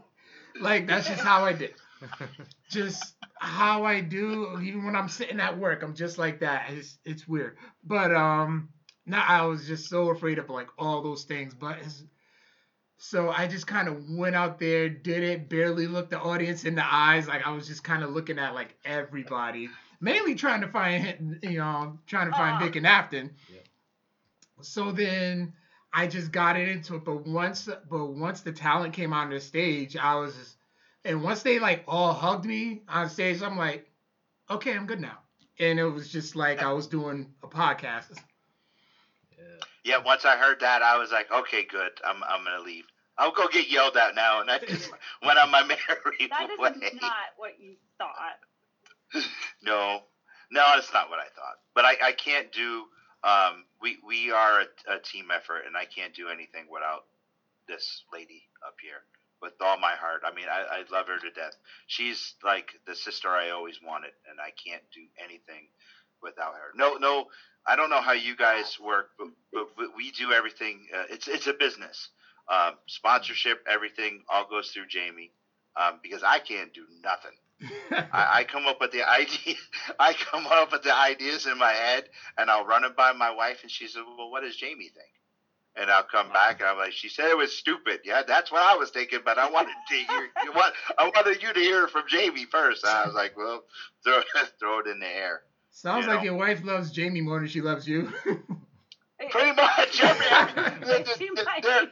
like 0.61 0.85
that's 0.85 1.07
just 1.07 1.21
how 1.21 1.43
I 1.43 1.53
did. 1.53 1.73
Just 2.69 3.15
how 3.39 3.85
I 3.85 4.01
do 4.01 4.59
even 4.61 4.85
when 4.85 4.95
I'm 4.95 5.07
sitting 5.07 5.39
at 5.39 5.57
work, 5.57 5.83
I'm 5.83 5.95
just 5.95 6.17
like 6.17 6.41
that. 6.41 6.69
It's 6.71 6.97
it's 7.05 7.27
weird. 7.27 7.57
But 7.83 8.13
um 8.13 8.69
now 9.05 9.23
I 9.25 9.45
was 9.45 9.65
just 9.65 9.89
so 9.89 10.09
afraid 10.09 10.37
of 10.37 10.49
like 10.49 10.67
all 10.77 11.01
those 11.01 11.23
things. 11.23 11.53
But 11.53 11.79
it's, 11.79 12.03
so 12.97 13.31
I 13.31 13.47
just 13.47 13.67
kind 13.67 13.87
of 13.87 14.03
went 14.09 14.35
out 14.35 14.59
there, 14.59 14.89
did 14.89 15.23
it, 15.23 15.49
barely 15.49 15.87
looked 15.87 16.11
the 16.11 16.19
audience 16.19 16.65
in 16.65 16.75
the 16.75 16.85
eyes. 16.85 17.27
Like 17.27 17.47
I 17.47 17.51
was 17.51 17.67
just 17.67 17.83
kind 17.83 18.03
of 18.03 18.11
looking 18.11 18.37
at 18.37 18.53
like 18.53 18.75
everybody, 18.85 19.69
mainly 20.01 20.35
trying 20.35 20.61
to 20.61 20.67
find, 20.67 21.39
you 21.41 21.57
know, 21.57 21.99
trying 22.05 22.29
to 22.29 22.37
find 22.37 22.57
Aw. 22.57 22.65
Vic 22.65 22.75
and 22.75 22.85
Afton. 22.85 23.31
Yeah. 23.49 23.59
So 24.61 24.91
then 24.91 25.53
I 25.91 26.07
just 26.07 26.31
got 26.31 26.55
it 26.57 26.67
into 26.69 26.95
it. 26.95 27.05
But 27.05 27.25
once, 27.27 27.67
but 27.89 28.05
once 28.07 28.41
the 28.41 28.51
talent 28.51 28.93
came 28.93 29.13
on 29.13 29.29
the 29.29 29.39
stage, 29.39 29.97
I 29.97 30.15
was, 30.15 30.35
just, 30.35 30.57
and 31.05 31.23
once 31.23 31.43
they 31.43 31.59
like 31.59 31.83
all 31.87 32.13
hugged 32.13 32.45
me 32.45 32.81
on 32.87 33.09
stage, 33.09 33.41
I'm 33.41 33.57
like, 33.57 33.89
okay, 34.49 34.73
I'm 34.75 34.85
good 34.85 35.01
now. 35.01 35.19
And 35.59 35.79
it 35.79 35.85
was 35.85 36.09
just 36.09 36.35
like 36.35 36.61
I 36.63 36.71
was 36.71 36.87
doing 36.87 37.33
a 37.43 37.47
podcast. 37.47 38.17
Yeah. 39.37 39.43
Yeah, 39.83 39.97
once 40.03 40.25
I 40.25 40.37
heard 40.37 40.61
that, 40.61 40.81
I 40.81 40.97
was 40.97 41.11
like, 41.11 41.31
okay, 41.31 41.63
good. 41.65 41.91
I'm 42.05 42.23
I'm 42.23 42.43
gonna 42.43 42.63
leave. 42.63 42.85
I'll 43.17 43.31
go 43.31 43.47
get 43.47 43.69
yelled 43.69 43.95
at 43.95 44.15
now, 44.15 44.41
and 44.41 44.49
I 44.49 44.57
just 44.57 44.89
went 45.23 45.37
on 45.37 45.51
my 45.51 45.61
merry 45.63 46.27
That 46.29 46.49
is 46.49 46.57
way. 46.57 46.71
not 47.01 47.11
what 47.37 47.59
you 47.59 47.75
thought. 47.97 48.39
No, 49.61 50.01
no, 50.51 50.63
that's 50.73 50.91
not 50.91 51.09
what 51.09 51.19
I 51.19 51.27
thought. 51.35 51.57
But 51.75 51.85
I, 51.85 51.95
I 52.03 52.11
can't 52.13 52.51
do. 52.51 52.85
Um, 53.23 53.65
we 53.81 53.97
we 54.05 54.31
are 54.31 54.61
a, 54.61 54.95
a 54.95 54.99
team 54.99 55.29
effort, 55.33 55.63
and 55.65 55.77
I 55.77 55.85
can't 55.85 56.13
do 56.13 56.29
anything 56.29 56.65
without 56.71 57.05
this 57.67 58.03
lady 58.13 58.43
up 58.65 58.75
here. 58.81 59.03
With 59.41 59.53
all 59.59 59.77
my 59.77 59.91
heart, 59.95 60.21
I 60.25 60.33
mean, 60.33 60.45
I, 60.49 60.63
I 60.79 60.83
love 60.95 61.07
her 61.07 61.17
to 61.17 61.31
death. 61.31 61.55
She's 61.87 62.35
like 62.45 62.71
the 62.87 62.95
sister 62.95 63.29
I 63.29 63.49
always 63.49 63.79
wanted, 63.85 64.11
and 64.29 64.39
I 64.39 64.51
can't 64.51 64.83
do 64.93 65.01
anything 65.21 65.67
without 66.21 66.53
her. 66.53 66.71
No, 66.75 66.95
no, 66.95 67.27
I 67.67 67.75
don't 67.75 67.89
know 67.89 68.01
how 68.01 68.13
you 68.13 68.37
guys 68.37 68.77
work, 68.79 69.09
but, 69.17 69.27
but, 69.77 69.89
we 69.97 70.11
do 70.11 70.31
everything. 70.31 70.87
Uh, 70.95 71.03
it's 71.09 71.27
it's 71.27 71.47
a 71.47 71.53
business. 71.53 72.09
Um, 72.49 72.75
sponsorship, 72.87 73.63
everything 73.69 74.23
all 74.29 74.47
goes 74.49 74.69
through 74.69 74.87
Jamie, 74.87 75.31
um, 75.75 75.99
because 76.01 76.23
I 76.23 76.39
can't 76.39 76.73
do 76.73 76.85
nothing. 77.03 77.37
I, 77.91 78.39
I 78.39 78.43
come 78.43 78.65
up 78.67 78.77
with 78.79 78.91
the 78.91 79.07
idea. 79.07 79.55
I 79.99 80.13
come 80.13 80.47
up 80.47 80.71
with 80.71 80.83
the 80.83 80.95
ideas 80.95 81.45
in 81.45 81.57
my 81.57 81.71
head, 81.71 82.05
and 82.37 82.49
I'll 82.49 82.65
run 82.65 82.83
it 82.83 82.95
by 82.95 83.11
my 83.13 83.31
wife, 83.31 83.59
and 83.63 83.71
she 83.71 83.87
says, 83.87 84.01
"Well, 84.17 84.29
what 84.29 84.41
does 84.43 84.55
Jamie 84.55 84.89
think?" 84.93 85.07
And 85.75 85.89
I'll 85.89 86.03
come 86.03 86.29
back, 86.31 86.59
and 86.59 86.69
I'm 86.69 86.77
like, 86.77 86.93
"She 86.93 87.09
said 87.09 87.29
it 87.31 87.37
was 87.37 87.51
stupid. 87.51 88.01
Yeah, 88.03 88.21
that's 88.27 88.51
what 88.51 88.61
I 88.61 88.75
was 88.75 88.89
thinking, 88.91 89.19
but 89.25 89.37
I 89.37 89.49
wanted 89.49 89.73
to 89.89 89.95
hear. 89.95 90.29
You 90.43 90.51
want, 90.53 90.73
I 90.97 91.05
wanted 91.15 91.41
you 91.41 91.53
to 91.53 91.59
hear 91.59 91.87
from 91.87 92.03
Jamie 92.07 92.45
first. 92.51 92.83
And 92.83 92.91
I 92.93 93.05
was 93.05 93.15
like, 93.15 93.35
"Well, 93.37 93.63
throw, 94.03 94.21
throw 94.59 94.79
it 94.79 94.87
in 94.87 94.99
the 94.99 95.07
air." 95.07 95.41
Sounds 95.71 96.05
You 96.05 96.11
like 96.11 96.19
know. 96.19 96.25
your 96.25 96.35
wife 96.35 96.63
loves 96.63 96.91
Jamie 96.91 97.21
more 97.21 97.39
than 97.39 97.47
she 97.47 97.61
loves 97.61 97.87
you. 97.87 98.11
Pretty 99.31 99.53
much. 99.53 99.99
I 100.03 100.75
mean, 100.85 101.05
She 101.17 101.29
might. 101.31 101.63
there- 101.63 101.87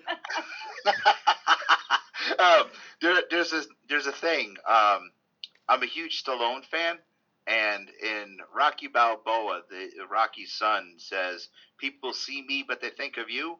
um, 2.39 2.63
there, 3.01 3.21
there's 3.29 3.53
a 3.53 3.63
there's 3.89 4.05
a 4.07 4.11
thing. 4.11 4.55
Um, 4.69 5.11
I'm 5.71 5.83
a 5.83 5.87
huge 5.87 6.21
Stallone 6.23 6.65
fan, 6.65 6.99
and 7.47 7.89
in 8.03 8.39
Rocky 8.53 8.87
Balboa, 8.87 9.61
the 9.69 9.89
Rocky's 10.09 10.51
son 10.53 10.95
says, 10.99 11.47
"People 11.79 12.13
see 12.13 12.41
me, 12.41 12.63
but 12.67 12.81
they 12.81 12.91
think 12.91 13.17
of 13.17 13.29
you." 13.29 13.57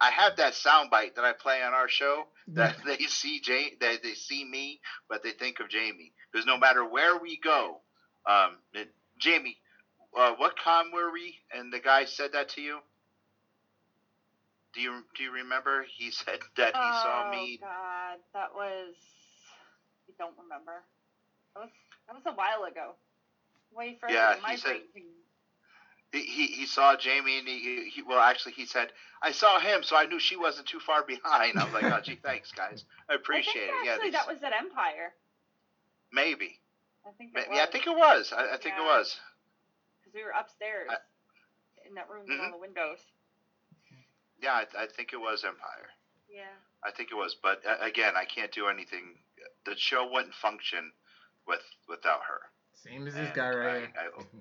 I 0.00 0.10
have 0.10 0.36
that 0.36 0.54
soundbite 0.54 1.14
that 1.14 1.24
I 1.24 1.32
play 1.32 1.62
on 1.62 1.74
our 1.74 1.88
show 1.88 2.28
that 2.54 2.76
they 2.86 2.98
see 3.08 3.40
Jay, 3.40 3.72
that 3.80 4.02
they 4.02 4.14
see 4.14 4.44
me, 4.44 4.80
but 5.08 5.22
they 5.22 5.32
think 5.32 5.60
of 5.60 5.70
Jamie. 5.70 6.12
Because 6.32 6.46
no 6.46 6.58
matter 6.58 6.84
where 6.84 7.16
we 7.16 7.38
go, 7.38 7.80
um, 8.26 8.58
it- 8.74 8.90
Jamie, 9.18 9.58
uh, 10.16 10.32
what 10.34 10.56
con 10.58 10.92
were 10.92 11.12
we? 11.12 11.38
And 11.52 11.72
the 11.72 11.80
guy 11.80 12.04
said 12.06 12.32
that 12.32 12.48
to 12.50 12.60
you. 12.62 12.80
Do 14.74 14.80
you 14.82 15.04
do 15.16 15.24
you 15.24 15.32
remember? 15.32 15.86
He 15.96 16.10
said 16.12 16.40
that 16.56 16.74
he 16.76 16.92
saw 17.02 17.30
me. 17.30 17.58
Oh 17.62 17.66
God, 17.66 18.18
that 18.34 18.54
was. 18.54 18.94
I 20.08 20.12
don't 20.18 20.36
remember. 20.38 20.84
That 21.54 21.60
was 21.60 21.70
that 22.06 22.14
was 22.14 22.22
a 22.26 22.32
while 22.32 22.64
ago. 22.64 22.94
Way 23.72 23.96
further 24.00 24.12
Yeah, 24.14 24.32
than 24.34 24.42
my 24.42 24.50
he 24.52 24.56
said- 24.56 24.80
He, 26.12 26.46
he, 26.46 26.66
saw 26.66 26.94
Jamie 26.94 27.38
and 27.38 27.48
he, 27.48 27.88
he 27.88 28.02
well 28.02 28.18
actually 28.20 28.52
he 28.52 28.66
said 28.66 28.92
I 29.22 29.32
saw 29.32 29.58
him 29.58 29.82
so 29.82 29.96
I 29.96 30.04
knew 30.04 30.18
she 30.20 30.36
wasn't 30.36 30.66
too 30.68 30.78
far 30.80 31.02
behind. 31.02 31.58
I 31.58 31.64
was 31.64 31.72
like 31.72 31.84
oh 31.84 32.00
gee 32.02 32.16
thanks 32.22 32.52
guys 32.52 32.84
I 33.08 33.14
appreciate 33.14 33.70
I 33.70 33.72
think 33.72 33.82
it 33.82 33.86
yeah 33.86 33.92
actually 33.94 34.10
that 34.10 34.26
was 34.28 34.42
at 34.42 34.52
Empire. 34.52 35.14
maybe 36.12 36.60
I 37.06 37.10
think 37.16 37.30
it 37.34 37.48
was. 37.48 37.56
yeah 37.56 37.62
I 37.62 37.66
think 37.70 37.86
it 37.86 37.96
was 37.96 38.32
I, 38.36 38.42
I 38.54 38.56
think 38.58 38.74
it 38.76 38.82
was 38.84 39.16
because 40.00 40.12
we 40.14 40.22
were 40.22 40.32
upstairs 40.38 40.90
I- 40.90 41.88
in 41.88 41.94
that 41.94 42.08
room 42.10 42.26
with 42.28 42.38
Mhm. 42.38 42.44
all 42.44 42.50
the 42.52 42.58
windows. 42.58 42.98
yeah 44.40 44.52
I, 44.52 44.66
I 44.82 44.86
think 44.86 45.14
it 45.14 45.20
was 45.20 45.44
Empire 45.44 45.88
Yeah. 46.28 46.52
I 46.84 46.90
think 46.90 47.10
it 47.10 47.14
was 47.16 47.34
but 47.42 47.62
uh, 47.66 47.76
again 47.80 48.16
I 48.18 48.26
can't 48.26 48.52
do 48.52 48.68
anything 48.68 49.16
the 49.64 49.76
show 49.78 50.06
wouldn't 50.12 50.34
function 50.34 50.92
with 51.46 51.60
without 51.88 52.20
her 52.28 52.40
Same 52.74 53.06
as 53.06 53.14
this 53.14 53.26
And 53.26 53.34
guy 53.34 53.50
right 53.50 53.66
I- 53.68 53.78
here. 53.78 53.90
I- 54.18 54.24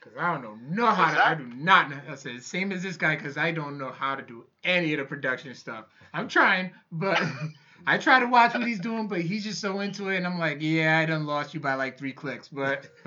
Cause 0.00 0.12
I 0.16 0.32
don't 0.32 0.42
know 0.44 0.56
no 0.84 0.86
how 0.92 1.06
What's 1.06 1.16
to. 1.16 1.26
I 1.26 1.34
do 1.34 1.44
not 1.44 1.90
know. 1.90 1.98
I 2.08 2.14
said 2.14 2.40
same 2.44 2.70
as 2.70 2.84
this 2.84 2.96
guy, 2.96 3.16
cause 3.16 3.36
I 3.36 3.50
don't 3.50 3.78
know 3.78 3.90
how 3.90 4.14
to 4.14 4.22
do 4.22 4.44
any 4.62 4.92
of 4.94 4.98
the 5.00 5.04
production 5.04 5.52
stuff. 5.56 5.86
I'm 6.14 6.28
trying, 6.28 6.70
but 6.92 7.20
I 7.86 7.98
try 7.98 8.20
to 8.20 8.26
watch 8.26 8.54
what 8.54 8.64
he's 8.66 8.78
doing, 8.78 9.08
but 9.08 9.20
he's 9.22 9.42
just 9.42 9.60
so 9.60 9.80
into 9.80 10.08
it, 10.10 10.18
and 10.18 10.26
I'm 10.26 10.38
like, 10.38 10.58
yeah, 10.60 10.98
I 10.98 11.04
done 11.06 11.26
lost 11.26 11.52
you 11.52 11.58
by 11.58 11.74
like 11.74 11.98
three 11.98 12.12
clicks, 12.12 12.46
but 12.48 12.86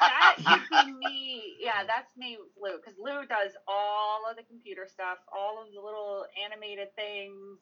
That 0.00 0.36
should 0.38 0.96
me. 0.96 1.56
Yeah, 1.58 1.82
that's 1.86 2.16
me, 2.16 2.38
with 2.56 2.72
Lou, 2.72 2.78
because 2.78 2.94
Lou 2.98 3.26
does 3.26 3.52
all 3.66 4.22
of 4.30 4.36
the 4.36 4.44
computer 4.44 4.86
stuff, 4.88 5.18
all 5.36 5.60
of 5.60 5.72
the 5.74 5.80
little 5.80 6.24
animated 6.44 6.94
things, 6.94 7.58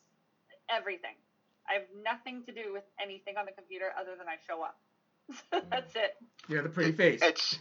everything. 0.68 1.16
I 1.68 1.74
have 1.74 1.88
nothing 2.04 2.42
to 2.46 2.52
do 2.52 2.72
with 2.72 2.84
anything 3.02 3.36
on 3.36 3.46
the 3.46 3.52
computer 3.52 3.86
other 3.98 4.12
than 4.16 4.26
I 4.28 4.36
show 4.46 4.62
up. 4.62 4.76
Mm. 5.52 5.68
that's 5.70 5.96
it. 5.96 6.14
you're 6.48 6.62
the 6.62 6.68
pretty 6.68 6.92
face. 6.92 7.18
it's 7.20 7.58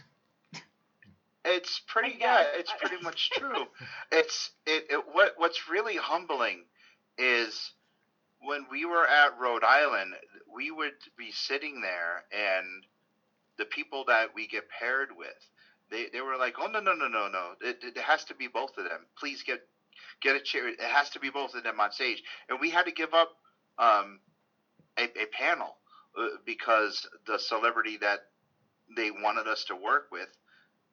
it's 1.44 1.80
pretty 1.88 2.16
yeah 2.20 2.44
it's 2.54 2.72
pretty 2.80 3.02
much 3.02 3.30
true. 3.30 3.64
It's 4.12 4.50
it, 4.66 4.84
it 4.90 5.04
what 5.12 5.32
what's 5.36 5.68
really 5.68 5.96
humbling 5.96 6.64
is 7.18 7.72
when 8.40 8.66
we 8.70 8.84
were 8.84 9.06
at 9.06 9.38
Rhode 9.40 9.64
Island 9.64 10.14
we 10.54 10.70
would 10.70 10.92
be 11.18 11.32
sitting 11.32 11.80
there 11.80 12.22
and 12.30 12.84
the 13.58 13.64
people 13.64 14.04
that 14.06 14.28
we 14.34 14.46
get 14.46 14.68
paired 14.68 15.08
with 15.16 15.34
they, 15.90 16.06
they 16.12 16.20
were 16.20 16.36
like 16.36 16.54
oh 16.60 16.66
no 16.66 16.80
no 16.80 16.94
no 16.94 17.08
no 17.08 17.28
no. 17.28 17.52
It, 17.60 17.78
it 17.82 17.98
has 17.98 18.24
to 18.26 18.34
be 18.34 18.48
both 18.48 18.76
of 18.78 18.84
them. 18.84 19.06
Please 19.18 19.42
get 19.42 19.60
get 20.22 20.36
a 20.36 20.40
chair. 20.40 20.68
It 20.68 20.80
has 20.80 21.10
to 21.10 21.20
be 21.20 21.30
both 21.30 21.54
of 21.54 21.62
them 21.64 21.80
on 21.80 21.92
stage. 21.92 22.22
And 22.48 22.60
we 22.60 22.70
had 22.70 22.86
to 22.86 22.92
give 22.92 23.14
up 23.14 23.30
um, 23.78 24.20
a, 24.98 25.04
a 25.04 25.26
panel 25.32 25.76
uh, 26.18 26.28
because 26.44 27.06
the 27.26 27.38
celebrity 27.38 27.98
that 28.00 28.20
they 28.96 29.10
wanted 29.10 29.46
us 29.46 29.64
to 29.64 29.76
work 29.76 30.08
with 30.10 30.28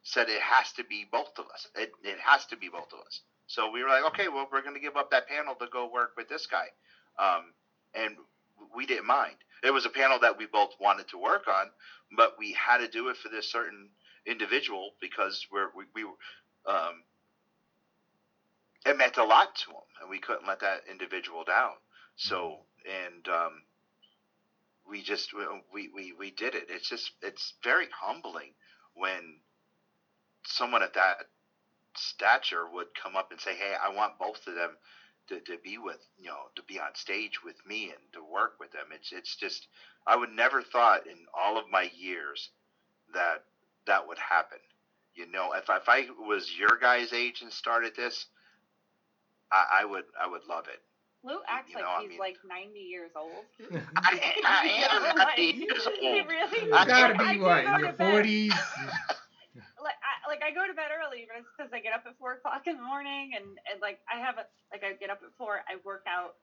said 0.03 0.29
it 0.29 0.41
has 0.41 0.71
to 0.73 0.83
be 0.83 1.05
both 1.11 1.37
of 1.37 1.45
us. 1.53 1.67
It, 1.75 1.91
it 2.03 2.17
has 2.25 2.45
to 2.47 2.57
be 2.57 2.69
both 2.69 2.91
of 2.93 2.99
us. 3.05 3.21
So 3.47 3.71
we 3.71 3.83
were 3.83 3.89
like, 3.89 4.05
okay, 4.07 4.27
well, 4.27 4.47
we're 4.51 4.61
going 4.61 4.75
to 4.75 4.81
give 4.81 4.97
up 4.97 5.11
that 5.11 5.27
panel 5.27 5.55
to 5.55 5.67
go 5.71 5.89
work 5.91 6.11
with 6.17 6.27
this 6.27 6.47
guy. 6.47 6.65
Um, 7.19 7.53
and 7.93 8.15
we 8.75 8.85
didn't 8.85 9.05
mind. 9.05 9.35
It 9.63 9.71
was 9.71 9.85
a 9.85 9.89
panel 9.89 10.19
that 10.21 10.37
we 10.37 10.45
both 10.45 10.71
wanted 10.79 11.07
to 11.09 11.17
work 11.17 11.47
on, 11.47 11.67
but 12.17 12.35
we 12.37 12.53
had 12.53 12.79
to 12.79 12.87
do 12.87 13.09
it 13.09 13.17
for 13.17 13.29
this 13.29 13.49
certain 13.49 13.89
individual 14.25 14.91
because 14.99 15.47
we're, 15.51 15.69
we, 15.75 15.85
we 15.93 16.03
um, 16.65 17.03
it 18.85 18.97
meant 18.97 19.17
a 19.17 19.23
lot 19.23 19.55
to 19.55 19.71
him, 19.71 19.87
and 20.01 20.09
we 20.09 20.19
couldn't 20.19 20.47
let 20.47 20.59
that 20.59 20.81
individual 20.89 21.43
down. 21.43 21.71
So, 22.15 22.59
and 22.85 23.27
um, 23.27 23.63
we 24.89 25.01
just 25.01 25.31
we, 25.73 25.89
we 25.93 26.13
we 26.17 26.31
did 26.31 26.55
it. 26.55 26.65
It's 26.69 26.89
just 26.89 27.11
it's 27.21 27.53
very 27.63 27.87
humbling 27.91 28.53
when 28.95 29.39
someone 30.45 30.83
at 30.83 30.93
that 30.93 31.17
stature 31.95 32.67
would 32.71 32.87
come 33.01 33.15
up 33.15 33.31
and 33.31 33.39
say, 33.39 33.55
"Hey, 33.55 33.75
I 33.81 33.89
want 33.89 34.19
both 34.19 34.45
of 34.47 34.55
them 34.55 34.77
to, 35.29 35.39
to 35.41 35.57
be 35.63 35.77
with 35.77 35.99
you 36.19 36.27
know 36.29 36.49
to 36.55 36.63
be 36.63 36.79
on 36.79 36.95
stage 36.95 37.43
with 37.43 37.55
me 37.65 37.85
and 37.85 38.13
to 38.13 38.23
work 38.23 38.53
with 38.59 38.71
them." 38.71 38.87
It's 38.93 39.11
it's 39.11 39.35
just 39.35 39.67
I 40.07 40.15
would 40.15 40.31
never 40.31 40.61
thought 40.61 41.07
in 41.07 41.25
all 41.33 41.57
of 41.57 41.69
my 41.69 41.89
years 41.95 42.49
that 43.13 43.43
that 43.87 44.07
would 44.07 44.19
happen. 44.19 44.59
You 45.15 45.27
know, 45.31 45.53
if 45.53 45.65
if 45.69 45.87
I 45.89 46.07
was 46.19 46.51
your 46.57 46.77
guys' 46.79 47.13
age 47.13 47.41
and 47.41 47.51
started 47.51 47.95
this, 47.95 48.25
I, 49.51 49.81
I 49.81 49.85
would 49.85 50.05
I 50.21 50.27
would 50.27 50.45
love 50.45 50.67
it. 50.67 50.81
Lou 51.23 51.39
acts 51.47 51.71
You 51.71 51.75
like 51.77 51.85
I 51.85 52.01
he's 52.01 52.09
mean- 52.09 52.19
like 52.19 52.37
90 52.47 52.79
years 52.79 53.11
old. 53.15 53.45
I, 53.95 54.33
I 54.45 54.67
am 54.91 55.17
Like, 55.17 55.37
90 55.37 55.41
years 55.43 55.87
He 55.99 56.07
old. 56.19 56.27
really 56.27 56.67
You 56.67 56.73
I- 56.75 56.85
gotta 56.85 57.13
be 57.17 57.33
do 57.35 57.41
what 57.41 57.63
go 57.63 57.69
in 57.73 57.79
to 57.79 57.85
your 57.85 57.93
bed- 57.93 58.11
forties. 58.11 58.51
like 59.83 59.99
I, 60.03 60.11
like 60.27 60.41
I 60.43 60.51
go 60.51 60.67
to 60.67 60.73
bed 60.73 60.91
early, 60.91 61.27
but 61.27 61.39
it's 61.39 61.47
because 61.55 61.71
I 61.73 61.79
get 61.79 61.93
up 61.93 62.03
at 62.07 62.17
four 62.19 62.33
o'clock 62.33 62.67
in 62.67 62.75
the 62.77 62.83
morning, 62.83 63.31
and, 63.35 63.45
and 63.71 63.79
like 63.81 63.99
I 64.11 64.19
have 64.19 64.37
a 64.37 64.45
like 64.71 64.83
I 64.83 64.93
get 64.99 65.09
up 65.09 65.19
at 65.23 65.31
four, 65.37 65.61
I 65.67 65.75
work 65.85 66.03
out, 66.07 66.35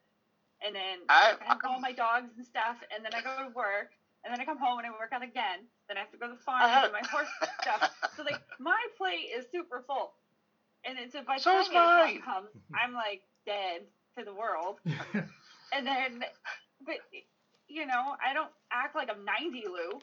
and 0.64 0.74
then 0.74 1.04
I- 1.08 1.36
I 1.40 1.44
have 1.44 1.60
all 1.68 1.80
my 1.80 1.92
dogs 1.92 2.32
and 2.36 2.44
stuff, 2.46 2.76
and 2.94 3.04
then 3.04 3.12
I 3.14 3.20
go 3.20 3.36
to 3.48 3.52
work, 3.52 3.92
and 4.24 4.32
then 4.32 4.40
I 4.40 4.44
come 4.44 4.58
home 4.58 4.78
and 4.78 4.86
I 4.86 4.90
work 4.90 5.12
out 5.12 5.22
again. 5.22 5.64
Then 5.88 5.96
I 5.96 6.00
have 6.00 6.12
to 6.12 6.18
go 6.18 6.28
to 6.28 6.34
the 6.36 6.44
farm 6.44 6.62
and 6.64 6.88
do 6.88 6.92
my 6.92 7.04
horse 7.08 7.28
uh-huh. 7.42 7.60
stuff. 7.60 7.92
So 8.16 8.22
like 8.22 8.40
my 8.58 8.80
plate 8.96 9.28
is 9.36 9.44
super 9.52 9.84
full, 9.86 10.12
and 10.84 10.96
it's 10.98 11.12
by 11.26 11.36
the 11.36 11.42
So 11.44 11.50
time 11.52 11.60
is 11.60 11.68
eight 11.68 11.70
o'clock 11.76 12.04
mine. 12.08 12.22
comes, 12.24 12.48
I'm 12.72 12.92
like 12.94 13.22
dead 13.44 13.82
to 14.20 14.24
the 14.24 14.34
world, 14.34 14.76
and 15.72 15.86
then 15.86 16.24
but 16.84 16.96
you 17.68 17.86
know 17.86 18.16
I 18.24 18.32
don't 18.34 18.50
act 18.72 18.94
like 18.94 19.08
I'm 19.10 19.24
90, 19.24 19.64
Lou. 19.66 20.00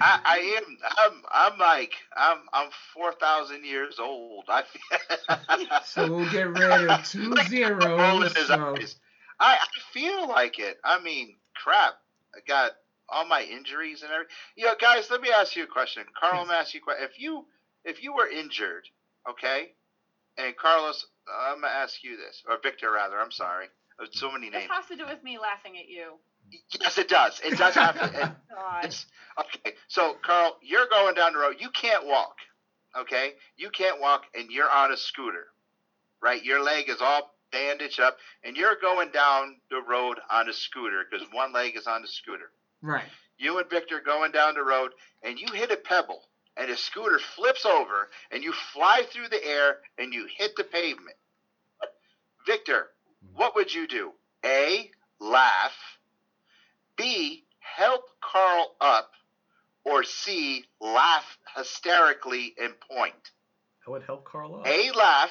I, 0.00 0.20
I 0.24 0.60
am. 0.60 0.78
I'm. 0.98 1.22
I'm 1.30 1.58
like. 1.58 1.92
I'm. 2.16 2.38
I'm 2.52 2.70
four 2.92 3.12
thousand 3.12 3.64
years 3.64 3.98
old. 3.98 4.44
I 4.48 4.62
feel. 4.62 5.66
so 5.84 6.12
we'll 6.12 6.30
get 6.30 6.48
rid 6.48 6.88
of 6.90 7.04
two 7.04 7.30
Look 7.30 7.44
at 7.44 7.50
the 7.50 7.74
roll 7.74 8.22
in 8.22 8.30
zeros. 8.30 8.92
So. 8.92 8.98
I, 9.40 9.54
I 9.54 9.66
feel 9.92 10.28
like 10.28 10.58
it. 10.58 10.78
I 10.84 11.00
mean, 11.00 11.36
crap. 11.54 11.94
I 12.34 12.40
got 12.46 12.72
all 13.08 13.26
my 13.26 13.42
injuries 13.42 14.02
and 14.02 14.10
everything. 14.10 14.34
You 14.56 14.66
know, 14.66 14.74
guys. 14.80 15.08
Let 15.10 15.20
me 15.20 15.30
ask 15.30 15.54
you 15.54 15.62
a 15.62 15.68
question. 15.68 16.04
Carl, 16.18 16.40
let 16.40 16.48
me 16.48 16.54
ask 16.54 16.74
you 16.74 16.80
a 16.80 16.82
question. 16.82 17.08
If 17.08 17.20
you 17.20 17.46
if 17.84 18.02
you 18.02 18.14
were 18.14 18.28
injured 18.28 18.84
okay? 19.30 19.72
And 20.38 20.56
Carlos, 20.56 21.04
I'm 21.48 21.60
gonna 21.60 21.72
ask 21.72 22.02
you 22.04 22.16
this, 22.16 22.42
or 22.48 22.58
Victor 22.62 22.92
rather. 22.92 23.18
I'm 23.20 23.30
sorry. 23.32 23.66
There's 23.98 24.10
so 24.18 24.30
many 24.30 24.48
This 24.50 24.60
names. 24.60 24.70
has 24.72 24.86
to 24.86 24.96
do 24.96 25.04
with 25.06 25.22
me 25.24 25.38
laughing 25.38 25.76
at 25.76 25.88
you. 25.88 26.12
Yes, 26.80 26.96
it 26.96 27.08
does. 27.08 27.40
It 27.44 27.58
does 27.58 27.74
have 27.74 27.98
to. 27.98 28.04
It, 28.06 28.30
God. 28.54 28.84
it's, 28.84 29.06
okay, 29.38 29.74
so 29.88 30.16
Carl, 30.22 30.56
you're 30.62 30.86
going 30.88 31.14
down 31.14 31.32
the 31.34 31.38
road. 31.40 31.56
You 31.58 31.68
can't 31.70 32.06
walk. 32.06 32.36
Okay, 32.98 33.32
you 33.56 33.68
can't 33.70 34.00
walk, 34.00 34.22
and 34.34 34.50
you're 34.50 34.70
on 34.70 34.92
a 34.92 34.96
scooter, 34.96 35.48
right? 36.22 36.42
Your 36.42 36.62
leg 36.62 36.88
is 36.88 37.02
all 37.02 37.34
bandaged 37.52 38.00
up, 38.00 38.16
and 38.44 38.56
you're 38.56 38.76
going 38.80 39.10
down 39.10 39.56
the 39.70 39.82
road 39.88 40.18
on 40.30 40.48
a 40.48 40.52
scooter 40.54 41.02
because 41.10 41.26
one 41.32 41.52
leg 41.52 41.76
is 41.76 41.86
on 41.86 42.00
the 42.02 42.08
scooter. 42.08 42.50
Right. 42.80 43.04
You 43.36 43.58
and 43.58 43.68
Victor 43.68 44.00
going 44.04 44.32
down 44.32 44.54
the 44.54 44.62
road, 44.64 44.92
and 45.22 45.38
you 45.38 45.48
hit 45.52 45.70
a 45.70 45.76
pebble, 45.76 46.22
and 46.58 46.70
the 46.70 46.76
scooter 46.76 47.18
flips 47.18 47.64
over, 47.64 48.08
and 48.30 48.42
you 48.42 48.52
fly 48.52 49.02
through 49.10 49.28
the 49.28 49.44
air, 49.44 49.78
and 49.96 50.12
you 50.12 50.26
hit 50.36 50.56
the 50.56 50.64
pavement. 50.64 51.16
Victor, 52.46 52.88
what 53.34 53.54
would 53.54 53.72
you 53.72 53.86
do? 53.86 54.12
A. 54.44 54.90
Laugh. 55.20 55.76
B. 56.96 57.44
Help 57.58 58.04
Carl 58.20 58.74
up. 58.80 59.12
Or 59.84 60.02
C. 60.04 60.64
Laugh 60.80 61.38
hysterically 61.56 62.54
and 62.60 62.74
point. 62.80 63.32
I 63.86 63.90
would 63.90 64.02
help 64.02 64.24
Carl 64.24 64.56
up. 64.56 64.66
A. 64.66 64.90
Laugh. 64.92 65.30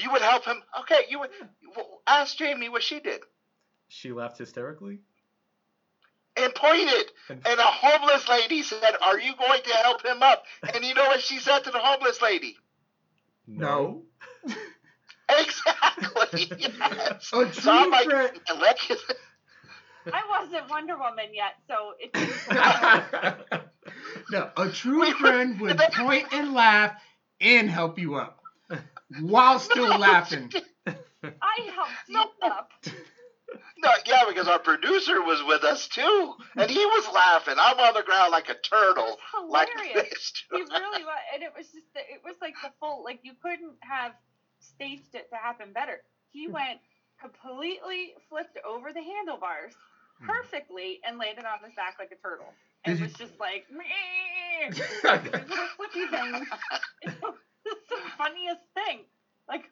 You 0.00 0.12
would 0.12 0.22
help 0.22 0.44
him. 0.44 0.62
Okay, 0.82 1.06
you 1.08 1.18
would. 1.18 1.30
Ask 2.06 2.36
Jamie 2.36 2.68
what 2.68 2.84
she 2.84 3.00
did. 3.00 3.20
She 3.88 4.12
laughed 4.12 4.38
hysterically. 4.38 5.00
And 6.38 6.54
pointed. 6.54 7.12
And, 7.28 7.42
And 7.46 7.60
a 7.60 7.64
homeless 7.64 8.28
lady 8.28 8.62
said, 8.62 8.94
Are 9.02 9.18
you 9.18 9.34
going 9.36 9.62
to 9.62 9.74
help 9.74 10.04
him 10.04 10.22
up? 10.22 10.40
And 10.74 10.84
you 10.84 10.94
know 10.94 11.06
what 11.06 11.20
she 11.20 11.38
said 11.40 11.64
to 11.64 11.70
the 11.70 11.80
homeless 11.80 12.20
lady? 12.22 12.56
No. 13.46 14.04
Exactly. 15.30 16.50
Yes. 16.56 17.32
A 17.32 17.46
So 17.52 17.70
I'm 17.72 17.90
true 17.90 17.90
like, 17.90 18.08
friend. 18.08 18.30
I 20.12 20.22
wasn't 20.28 20.68
Wonder 20.68 20.96
Woman 20.96 21.34
yet, 21.34 21.54
so 21.68 21.94
it's 21.98 22.14
no, 24.30 24.50
a 24.56 24.68
true 24.68 25.12
friend 25.12 25.60
would 25.60 25.76
point 25.92 26.26
and 26.32 26.54
laugh 26.54 26.92
and 27.40 27.68
help 27.70 27.98
you 27.98 28.16
up 28.16 28.40
while 29.20 29.58
still 29.58 29.96
laughing. 29.98 30.52
I 31.42 31.70
helped 31.74 32.08
you 32.08 32.30
No. 32.42 32.50
up. 32.50 32.70
No, 33.78 33.90
yeah, 34.06 34.24
because 34.26 34.48
our 34.48 34.58
producer 34.58 35.22
was 35.22 35.42
with 35.42 35.64
us 35.64 35.88
too, 35.88 36.34
and 36.56 36.70
he 36.70 36.84
was 36.84 37.08
laughing. 37.08 37.54
I'm 37.58 37.78
on 37.80 37.94
the 37.94 38.02
ground 38.02 38.30
like 38.32 38.48
a 38.48 38.54
turtle, 38.54 39.16
like 39.48 39.70
Hilarious. 39.76 39.92
this. 39.92 40.32
He 40.50 40.62
really 40.62 41.04
was, 41.04 41.18
and 41.32 41.42
it 41.42 41.52
was 41.56 41.66
just 41.70 41.86
the, 41.94 42.00
it 42.00 42.20
was 42.24 42.36
like 42.40 42.56
the 42.62 42.70
full 42.80 43.04
like 43.04 43.18
you 43.22 43.32
couldn't 43.42 43.76
have 43.82 44.12
staged 44.60 45.14
it 45.14 45.26
to 45.30 45.36
happen 45.36 45.72
better. 45.72 46.00
He 46.32 46.46
Hmm. 46.46 46.52
went 46.52 46.80
completely 47.20 48.12
flipped 48.28 48.58
over 48.64 48.92
the 48.92 49.02
handlebars 49.02 49.74
Hmm. 50.20 50.26
perfectly 50.26 50.98
and 51.04 51.18
landed 51.18 51.44
on 51.44 51.62
his 51.62 51.72
back 51.74 51.94
like 51.98 52.10
a 52.12 52.16
turtle. 52.26 52.54
And 52.84 52.98
Did 52.98 53.00
was 53.00 53.16
just 53.16 53.38
like 53.40 53.64
"Meh." 53.70 54.72
These 55.32 55.48
little 55.48 55.68
flippy 55.76 56.06
things. 56.06 56.48
It 57.02 57.12
was 57.22 57.34
the 57.90 57.98
funniest 58.16 58.62
thing. 58.74 59.04
Like 59.48 59.70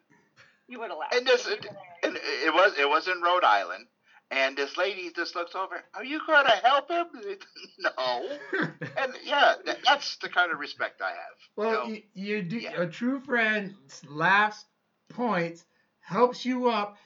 you 0.67 0.79
would 0.79 0.89
have 0.89 0.97
laughed. 0.99 1.15
And 1.15 1.25
this- 1.27 1.47
It 1.47 1.61
was 1.61 1.75
And 2.03 2.15
it 2.17 2.53
was 2.53 2.73
it 2.77 2.87
was 2.89 3.07
in 3.07 3.21
Rhode 3.21 3.43
Island, 3.43 3.87
and 4.31 4.55
this 4.57 4.77
lady 4.77 5.11
just 5.15 5.35
looks 5.35 5.55
over. 5.55 5.83
Are 5.95 6.03
you 6.03 6.21
going 6.27 6.45
to 6.45 6.51
help 6.51 6.89
him? 6.91 7.07
no. 7.79 8.37
And 8.97 9.13
yeah, 9.23 9.53
that, 9.65 9.79
that's 9.85 10.17
the 10.17 10.29
kind 10.29 10.51
of 10.51 10.59
respect 10.59 11.01
I 11.01 11.09
have. 11.09 11.37
well, 11.55 11.71
you 11.71 11.93
know? 11.93 11.99
you, 12.13 12.35
you 12.37 12.41
do, 12.43 12.57
Yeah. 12.57 12.81
a 12.81 12.87
true 12.87 13.19
friend 13.19 13.75
laughs, 14.09 14.65
points, 15.09 15.63
helps 15.99 16.45
you 16.45 16.67
up, 16.69 16.97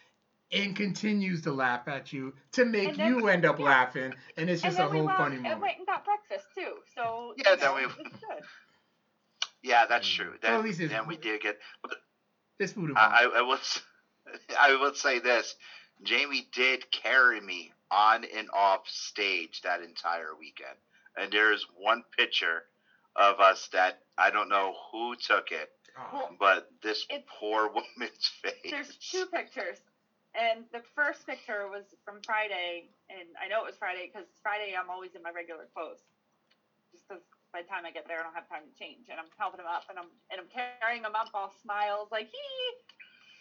and 0.53 0.75
continues 0.75 1.41
to 1.43 1.51
laugh 1.51 1.87
at 1.87 2.11
you 2.13 2.33
to 2.53 2.65
make 2.65 2.95
then- 2.97 3.07
you 3.19 3.27
end 3.27 3.45
up 3.45 3.59
yeah. 3.59 3.65
laughing, 3.65 4.13
and 4.37 4.49
it's 4.49 4.63
And 4.63 4.71
just 4.73 4.79
a 4.79 4.83
then 4.83 4.91
we 4.91 4.97
whole 4.99 5.05
went, 5.07 5.17
funny 5.17 5.35
and 5.35 5.43
moment. 5.43 5.61
went 5.61 5.77
and 5.79 5.87
got 5.87 6.05
breakfast 6.05 6.47
too. 6.55 6.75
So 6.95 7.33
Yeah, 7.37 7.51
you 7.51 7.55
then 7.57 7.65
know, 7.65 7.75
we- 7.75 7.83
it's 8.05 8.19
good. 8.19 8.43
yeah, 9.63 9.85
that's 9.87 10.07
mm. 10.07 10.15
true. 10.15 10.33
Then, 10.41 10.51
Well, 10.51 10.59
at 10.61 10.65
least 10.65 10.79
it's- 10.79 10.97
then 10.97 11.07
we 11.07 11.17
did 11.17 11.41
get. 11.41 11.59
It's 12.61 12.73
food 12.73 12.89
and 12.89 12.97
I, 12.97 13.25
wine. 13.27 13.31
I, 13.35 13.39
I 13.39 13.41
will. 13.43 13.53
s- 13.55 13.81
I 14.59 14.75
will 14.75 14.93
say 14.93 15.19
this: 15.19 15.55
Jamie 16.03 16.47
did 16.53 16.89
carry 16.91 17.41
me 17.41 17.71
on 17.91 18.25
and 18.25 18.49
off 18.53 18.81
stage 18.87 19.61
that 19.63 19.81
entire 19.81 20.35
weekend, 20.35 20.77
and 21.17 21.31
there's 21.31 21.65
one 21.75 22.03
picture 22.17 22.63
of 23.15 23.39
us 23.41 23.67
that 23.73 23.95
I 24.17 24.31
don't 24.31 24.49
know 24.49 24.73
who 24.91 25.15
took 25.15 25.51
it, 25.51 25.69
Oh, 25.97 26.29
but 26.39 26.63
this 26.83 27.05
It's- 27.09 27.25
poor 27.39 27.67
woman's 27.75 28.31
face. 28.43 28.53
There's 28.71 28.95
two 28.97 29.25
pictures, 29.27 29.79
and 30.35 30.65
the 30.73 30.81
first 30.95 31.25
picture 31.27 31.67
was 31.69 31.85
from 32.05 32.21
Friday, 32.25 32.85
and 33.09 33.29
I 33.43 33.47
know 33.47 33.61
it 33.63 33.67
was 33.67 33.77
Friday 33.77 34.09
because 34.11 34.27
Friday 34.43 34.75
I'm 34.79 34.89
always 34.89 35.15
in 35.15 35.23
my 35.23 35.31
regular 35.31 35.67
clothes, 35.75 35.99
just 36.91 37.07
because 37.07 37.23
by 37.53 37.61
the 37.61 37.67
time 37.67 37.85
I 37.85 37.91
get 37.91 38.07
there 38.07 38.19
I 38.19 38.23
don't 38.23 38.33
have 38.35 38.47
time 38.49 38.63
to 38.67 38.73
change, 38.77 39.07
and 39.09 39.19
I'm 39.19 39.29
helping 39.37 39.59
him 39.59 39.67
up, 39.67 39.85
and 39.89 39.99
I'm 39.99 40.09
and 40.31 40.39
I'm 40.41 40.49
carrying 40.49 41.03
him 41.03 41.15
up 41.15 41.29
all 41.33 41.51
smiles 41.61 42.09
like 42.11 42.27
hee, 42.27 42.67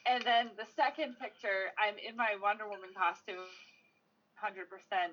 and 0.07 0.25
then 0.25 0.51
the 0.57 0.67
second 0.77 1.19
picture 1.19 1.71
I'm 1.79 1.97
in 1.99 2.17
my 2.17 2.37
Wonder 2.41 2.67
Woman 2.69 2.91
costume, 2.97 3.49
hundred 4.37 4.69
percent 4.71 5.13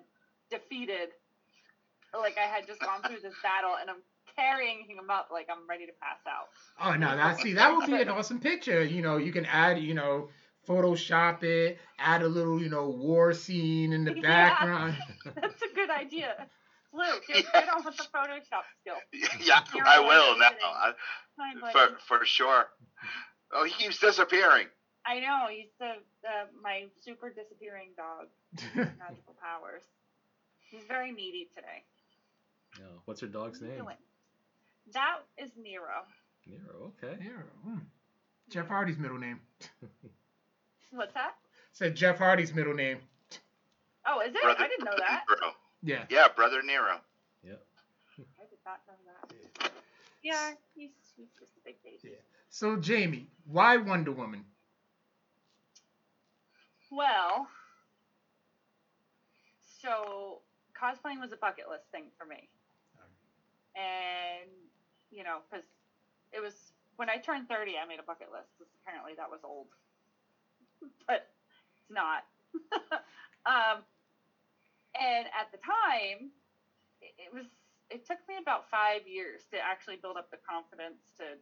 defeated, 0.49 1.09
like 2.17 2.37
I 2.37 2.47
had 2.47 2.65
just 2.67 2.81
gone 2.81 3.03
through 3.03 3.21
this 3.21 3.35
battle, 3.43 3.75
and 3.79 3.89
I'm 3.89 4.01
carrying 4.35 4.85
him 4.87 5.09
up 5.09 5.29
like 5.31 5.47
I'm 5.49 5.67
ready 5.67 5.85
to 5.85 5.93
pass 6.01 6.19
out. 6.27 6.49
Oh 6.79 6.95
no, 6.95 7.15
that 7.15 7.37
see 7.37 7.53
that 7.53 7.75
would 7.75 7.85
be 7.85 8.01
an 8.01 8.09
awesome 8.09 8.39
picture. 8.39 8.83
You 8.83 9.01
know, 9.01 9.17
you 9.17 9.31
can 9.31 9.45
add, 9.45 9.79
you 9.79 9.93
know, 9.93 10.29
Photoshop 10.67 11.43
it, 11.43 11.79
add 11.99 12.21
a 12.21 12.27
little, 12.27 12.61
you 12.61 12.69
know, 12.69 12.87
war 12.89 13.33
scene 13.33 13.93
in 13.93 14.05
the 14.05 14.11
Yeah. 14.15 14.21
background. 14.21 14.95
That's 15.35 15.61
a 15.61 15.73
good 15.75 15.89
idea. 15.89 16.47
Luke, 16.93 17.23
get, 17.27 17.45
get 17.51 17.69
on 17.69 17.83
with 17.85 17.97
the 17.97 18.03
Photoshop 18.03 18.63
skill. 18.81 18.95
yeah, 19.45 19.61
You're 19.75 19.85
I 19.85 19.99
will 19.99 20.37
now. 20.39 20.49
I, 20.63 20.93
for 21.71 21.97
for 22.07 22.25
sure. 22.25 22.65
Oh, 23.53 23.65
he 23.65 23.71
keeps 23.71 23.99
disappearing. 23.99 24.67
I 25.05 25.19
know 25.19 25.47
he's 25.49 25.69
the, 25.79 25.93
the 26.21 26.61
my 26.61 26.85
super 27.01 27.29
disappearing 27.29 27.89
dog. 27.95 28.27
Magical 28.75 29.35
powers. 29.41 29.83
He's 30.69 30.83
very 30.87 31.11
needy 31.11 31.49
today. 31.55 31.83
Yeah. 32.77 32.85
What's 33.05 33.21
her 33.21 33.27
dog's 33.27 33.61
What 33.61 33.67
are 33.67 33.71
you 33.71 33.77
name? 33.77 33.85
doing? 33.85 33.97
That 34.93 35.17
is 35.37 35.51
Nero. 35.61 36.03
Nero. 36.45 36.91
Okay. 37.03 37.17
Yeah, 37.21 37.71
mm. 37.71 37.81
Jeff 38.49 38.67
Hardy's 38.67 38.97
middle 38.97 39.17
name. 39.17 39.39
What's 40.91 41.13
that? 41.13 41.35
Said 41.73 41.95
Jeff 41.95 42.17
Hardy's 42.17 42.53
middle 42.53 42.73
name. 42.73 42.99
Oh, 44.05 44.21
is 44.21 44.33
it? 44.33 44.41
Brother, 44.41 44.63
I 44.63 44.67
didn't 44.67 44.85
know 44.85 44.95
that. 44.97 45.23
Nero. 45.29 45.53
Yeah. 45.83 46.05
Yeah, 46.09 46.27
brother 46.35 46.61
Nero. 46.61 46.99
I 48.39 48.45
did 48.49 48.59
not 48.65 48.79
know 48.87 48.93
that. 49.05 49.71
Yeah, 50.23 50.51
he's, 50.75 50.91
he's 51.15 51.27
just 51.39 51.51
a 51.57 51.61
big 51.65 51.75
baby. 51.83 51.99
Yeah. 52.03 52.11
So 52.49 52.75
Jamie, 52.77 53.27
why 53.45 53.77
Wonder 53.77 54.11
Woman? 54.11 54.45
Well, 56.91 57.47
so 59.81 60.41
cosplaying 60.79 61.19
was 61.19 61.31
a 61.31 61.37
bucket 61.37 61.65
list 61.69 61.83
thing 61.91 62.05
for 62.17 62.25
me. 62.25 62.49
And, 63.75 64.49
you 65.11 65.23
know, 65.23 65.39
because 65.49 65.65
it 66.31 66.39
was 66.41 66.53
when 66.95 67.09
I 67.09 67.17
turned 67.17 67.47
30, 67.47 67.77
I 67.77 67.85
made 67.87 67.99
a 67.99 68.03
bucket 68.03 68.31
list. 68.31 68.47
'cause 68.57 68.67
apparently 68.81 69.13
that 69.17 69.29
was 69.29 69.41
old. 69.43 69.67
but 71.07 71.27
it's 71.77 71.89
not. 71.89 72.23
um, 73.45 73.83
and 74.99 75.27
at 75.31 75.49
the 75.53 75.61
time, 75.61 76.31
it, 77.01 77.31
was, 77.33 77.45
it 77.89 78.05
took 78.05 78.19
me 78.27 78.37
about 78.41 78.65
five 78.69 79.07
years 79.07 79.45
to 79.53 79.57
actually 79.61 79.97
build 79.97 80.17
up 80.17 80.29
the 80.31 80.41
confidence 80.41 81.01
to 81.17 81.37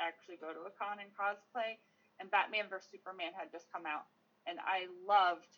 actually 0.00 0.36
go 0.36 0.52
to 0.52 0.66
a 0.66 0.72
con 0.74 0.98
and 0.98 1.12
cosplay. 1.14 1.76
And 2.20 2.30
Batman 2.30 2.66
vs. 2.70 2.88
Superman 2.90 3.32
had 3.36 3.50
just 3.50 3.66
come 3.72 3.86
out 3.86 4.06
and 4.46 4.58
I 4.60 4.86
loved 5.06 5.48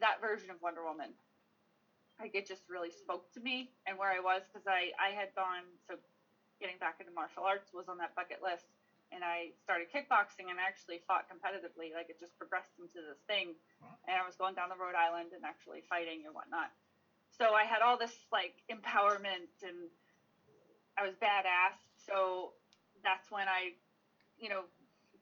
that 0.00 0.20
version 0.20 0.50
of 0.50 0.60
Wonder 0.60 0.84
Woman. 0.84 1.12
Like 2.20 2.34
it 2.34 2.48
just 2.48 2.64
really 2.68 2.90
spoke 2.90 3.24
to 3.34 3.40
me 3.40 3.68
and 3.86 3.98
where 3.98 4.10
I 4.10 4.20
was 4.20 4.42
because 4.48 4.66
I 4.66 4.92
I 4.96 5.12
had 5.12 5.28
gone 5.36 5.68
so 5.86 5.96
getting 6.60 6.78
back 6.80 6.96
into 7.00 7.12
martial 7.12 7.44
arts 7.44 7.72
was 7.76 7.88
on 7.88 7.98
that 7.98 8.16
bucket 8.16 8.40
list 8.40 8.64
and 9.12 9.22
I 9.22 9.54
started 9.62 9.88
kickboxing 9.92 10.50
and 10.50 10.58
actually 10.58 11.00
fought 11.06 11.26
competitively 11.30 11.94
like 11.94 12.10
it 12.10 12.18
just 12.18 12.36
progressed 12.38 12.74
into 12.78 13.02
this 13.02 13.20
thing 13.26 13.54
and 14.08 14.14
I 14.18 14.24
was 14.26 14.34
going 14.36 14.54
down 14.54 14.68
the 14.68 14.78
Rhode 14.78 14.98
Island 14.98 15.30
and 15.34 15.44
actually 15.44 15.82
fighting 15.88 16.26
and 16.26 16.34
whatnot. 16.34 16.70
So 17.38 17.52
I 17.52 17.64
had 17.64 17.82
all 17.82 17.98
this 17.98 18.14
like 18.32 18.54
empowerment 18.70 19.52
and 19.62 19.90
I 20.98 21.04
was 21.04 21.14
badass. 21.20 21.76
So 22.06 22.52
that's 23.04 23.30
when 23.30 23.48
I, 23.48 23.76
you 24.38 24.48
know, 24.48 24.64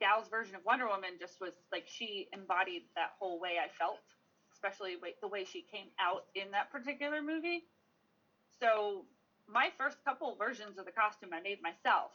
Gal's 0.00 0.28
version 0.28 0.54
of 0.54 0.64
Wonder 0.64 0.86
Woman 0.86 1.18
just 1.18 1.40
was 1.40 1.52
like 1.72 1.84
she 1.86 2.28
embodied 2.32 2.82
that 2.94 3.14
whole 3.18 3.40
way 3.40 3.56
I 3.62 3.68
felt, 3.78 4.02
especially 4.52 4.96
the 5.20 5.28
way 5.28 5.44
she 5.44 5.64
came 5.70 5.88
out 5.98 6.24
in 6.34 6.50
that 6.52 6.70
particular 6.70 7.22
movie. 7.22 7.64
So 8.60 9.06
my 9.46 9.70
first 9.76 9.98
couple 10.04 10.34
versions 10.36 10.78
of 10.78 10.84
the 10.84 10.92
costume 10.92 11.30
I 11.32 11.40
made 11.40 11.62
myself. 11.62 12.12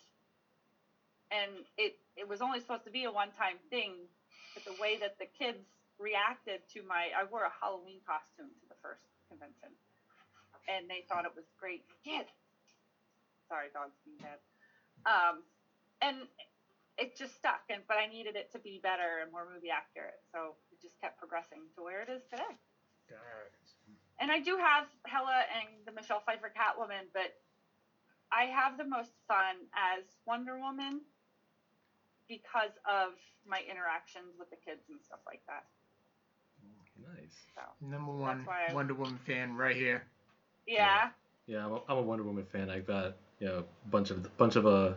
And 1.32 1.66
it 1.78 1.94
it 2.16 2.28
was 2.28 2.42
only 2.42 2.60
supposed 2.60 2.84
to 2.84 2.92
be 2.92 3.04
a 3.06 3.12
one 3.12 3.32
time 3.32 3.58
thing, 3.70 3.94
but 4.54 4.66
the 4.66 4.76
way 4.82 4.98
that 4.98 5.18
the 5.20 5.26
kids 5.38 5.64
reacted 6.00 6.62
to 6.74 6.82
my 6.84 7.10
I 7.16 7.24
wore 7.24 7.44
a 7.44 7.54
Halloween 7.62 8.02
costume 8.06 8.50
to 8.62 8.66
the 8.68 8.76
first 8.82 9.02
convention, 9.30 9.70
and 10.68 10.90
they 10.90 11.06
thought 11.08 11.26
it 11.26 11.36
was 11.36 11.46
great. 11.60 11.84
Kid, 12.04 12.26
sorry, 13.48 13.70
dog's 13.74 13.98
being 14.06 14.18
bad. 14.18 14.40
Um, 15.06 15.44
and 16.02 16.28
it 16.98 17.16
just 17.16 17.36
stuck, 17.36 17.62
and 17.70 17.82
but 17.88 17.98
I 17.98 18.08
needed 18.08 18.36
it 18.36 18.52
to 18.52 18.60
be 18.60 18.80
better 18.82 19.22
and 19.22 19.32
more 19.32 19.46
movie 19.46 19.70
accurate, 19.72 20.20
so 20.34 20.56
it 20.72 20.82
just 20.82 21.00
kept 21.00 21.18
progressing 21.18 21.60
to 21.76 21.84
where 21.84 22.02
it 22.02 22.10
is 22.10 22.22
today. 22.30 22.58
And 24.20 24.32
I 24.32 24.40
do 24.40 24.58
have 24.58 24.86
Hela 25.06 25.44
and 25.56 25.86
the 25.86 25.94
Michelle 25.94 26.22
Pfeiffer 26.26 26.52
Catwoman, 26.52 27.08
but 27.14 27.32
I 28.32 28.44
have 28.44 28.78
the 28.78 28.84
most 28.84 29.12
fun 29.28 29.56
as 29.74 30.04
Wonder 30.26 30.60
Woman 30.60 31.02
because 32.30 32.72
of 32.86 33.14
my 33.46 33.60
interactions 33.70 34.38
with 34.38 34.50
the 34.52 34.56
kids 34.64 34.82
and 34.90 35.00
stuff 35.06 35.20
like 35.26 35.42
that. 35.48 35.64
Nice. 37.02 37.36
So 37.56 37.62
Number 37.86 38.14
one 38.14 38.44
why 38.46 38.68
I- 38.70 38.74
Wonder 38.74 38.94
Woman 38.94 39.18
fan 39.26 39.56
right 39.56 39.76
here. 39.76 40.04
yeah, 40.68 41.10
Yeah, 41.48 41.66
I'm 41.66 41.72
a, 41.74 41.82
I'm 41.90 41.98
a 41.98 42.02
Wonder 42.02 42.24
Woman 42.24 42.46
fan. 42.46 42.70
I've 42.70 42.86
got 42.88 43.16
you 43.40 43.48
know 43.48 43.58
a 43.60 43.90
bunch 43.90 44.12
of 44.12 44.38
bunch 44.38 44.56
of 44.56 44.68
uh, 44.68 44.94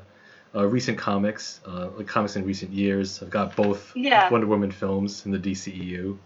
uh 0.54 0.66
recent 0.66 0.98
comics, 0.98 1.60
uh, 1.66 1.88
like 1.96 2.06
comics 2.06 2.36
in 2.36 2.44
recent 2.44 2.72
years. 2.72 3.22
I've 3.22 3.30
got 3.30 3.56
both 3.56 3.96
Yeah. 3.96 4.28
Wonder 4.30 4.46
Woman 4.46 4.70
films 4.70 5.24
in 5.24 5.32
the 5.32 5.38
DCEU. 5.38 6.18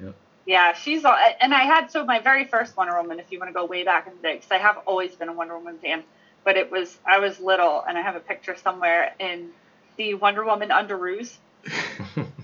Yeah. 0.00 0.10
yeah, 0.44 0.72
she's 0.72 1.04
all, 1.04 1.16
and 1.40 1.54
I 1.54 1.62
had 1.62 1.90
so 1.90 2.04
my 2.04 2.18
very 2.18 2.44
first 2.44 2.76
Wonder 2.76 3.00
Woman, 3.00 3.20
if 3.20 3.30
you 3.30 3.38
want 3.38 3.48
to 3.48 3.54
go 3.54 3.64
way 3.64 3.84
back 3.84 4.08
in 4.08 4.16
the 4.16 4.20
day, 4.22 4.34
because 4.34 4.50
I 4.50 4.58
have 4.58 4.78
always 4.86 5.14
been 5.14 5.28
a 5.28 5.32
Wonder 5.32 5.56
Woman 5.56 5.78
fan, 5.78 6.02
but 6.42 6.56
it 6.56 6.70
was 6.70 6.98
I 7.06 7.20
was 7.20 7.38
little, 7.40 7.84
and 7.88 7.96
I 7.96 8.02
have 8.02 8.16
a 8.16 8.20
picture 8.20 8.56
somewhere 8.56 9.14
in 9.20 9.50
the 9.96 10.14
Wonder 10.14 10.44
Woman 10.44 10.70
underoos. 10.70 11.38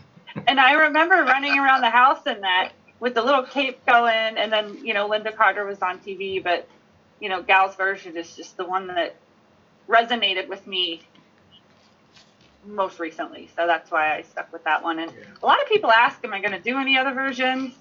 And 0.47 0.59
I 0.61 0.73
remember 0.73 1.15
running 1.15 1.59
around 1.59 1.83
the 1.83 1.91
house 1.91 2.27
in 2.27 2.41
that 2.41 2.73
with 3.01 3.15
the 3.15 3.23
little 3.23 3.45
cape 3.45 3.85
going, 3.87 4.37
and 4.37 4.53
then 4.53 4.79
you 4.83 4.95
know 4.95 5.09
Lynda 5.09 5.35
Carter 5.35 5.65
was 5.65 5.81
on 5.81 5.99
TV, 5.99 6.43
but 6.43 6.69
you 7.21 7.29
know 7.29 7.43
Gal's 7.43 7.77
version 7.77 8.17
is 8.17 8.35
just 8.35 8.57
the 8.57 8.65
one 8.67 8.89
that 8.89 9.17
resonated 9.89 10.49
with 10.49 10.67
me 10.67 11.03
most 12.65 12.99
recently. 13.01 13.49
So 13.57 13.67
that's 13.67 13.91
why 13.91 14.17
I 14.17 14.23
stuck 14.23 14.53
with 14.53 14.65
that 14.65 14.83
one. 14.83 14.99
And 14.99 15.11
Yeah. 15.13 15.25
a 15.43 15.47
lot 15.47 15.61
of 15.63 15.69
people 15.69 15.91
ask, 15.91 16.25
"Am 16.25 16.33
I 16.35 16.41
going 16.41 16.53
to 16.53 16.61
do 16.61 16.79
any 16.79 16.99
other 16.99 17.13
versions?" 17.13 17.75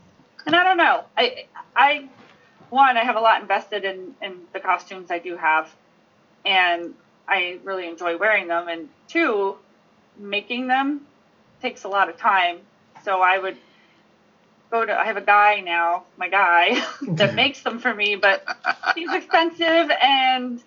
And 0.45 0.55
I 0.55 0.63
don't 0.63 0.77
know. 0.77 1.05
I 1.17 1.45
I 1.75 2.09
one 2.69 2.97
I 2.97 3.03
have 3.03 3.15
a 3.15 3.21
lot 3.21 3.41
invested 3.41 3.83
in 3.83 4.15
in 4.21 4.47
the 4.53 4.59
costumes 4.59 5.11
I 5.11 5.19
do 5.19 5.37
have, 5.37 5.73
and 6.45 6.93
I 7.29 7.59
really 7.63 7.87
enjoy 7.87 8.17
wearing 8.17 8.47
them. 8.47 8.67
And 8.67 8.89
two, 9.07 9.57
making 10.17 10.67
them 10.67 11.01
takes 11.61 11.83
a 11.83 11.87
lot 11.87 12.09
of 12.09 12.17
time. 12.17 12.59
So 13.03 13.21
I 13.21 13.37
would 13.37 13.57
go 14.71 14.85
to 14.85 14.99
I 14.99 15.05
have 15.05 15.17
a 15.17 15.21
guy 15.21 15.61
now, 15.61 16.03
my 16.17 16.29
guy, 16.29 16.75
that 17.01 17.01
mm-hmm. 17.01 17.35
makes 17.35 17.61
them 17.63 17.79
for 17.79 17.93
me, 17.93 18.15
but 18.15 18.43
he's 18.95 19.11
expensive 19.13 19.91
and 20.01 20.61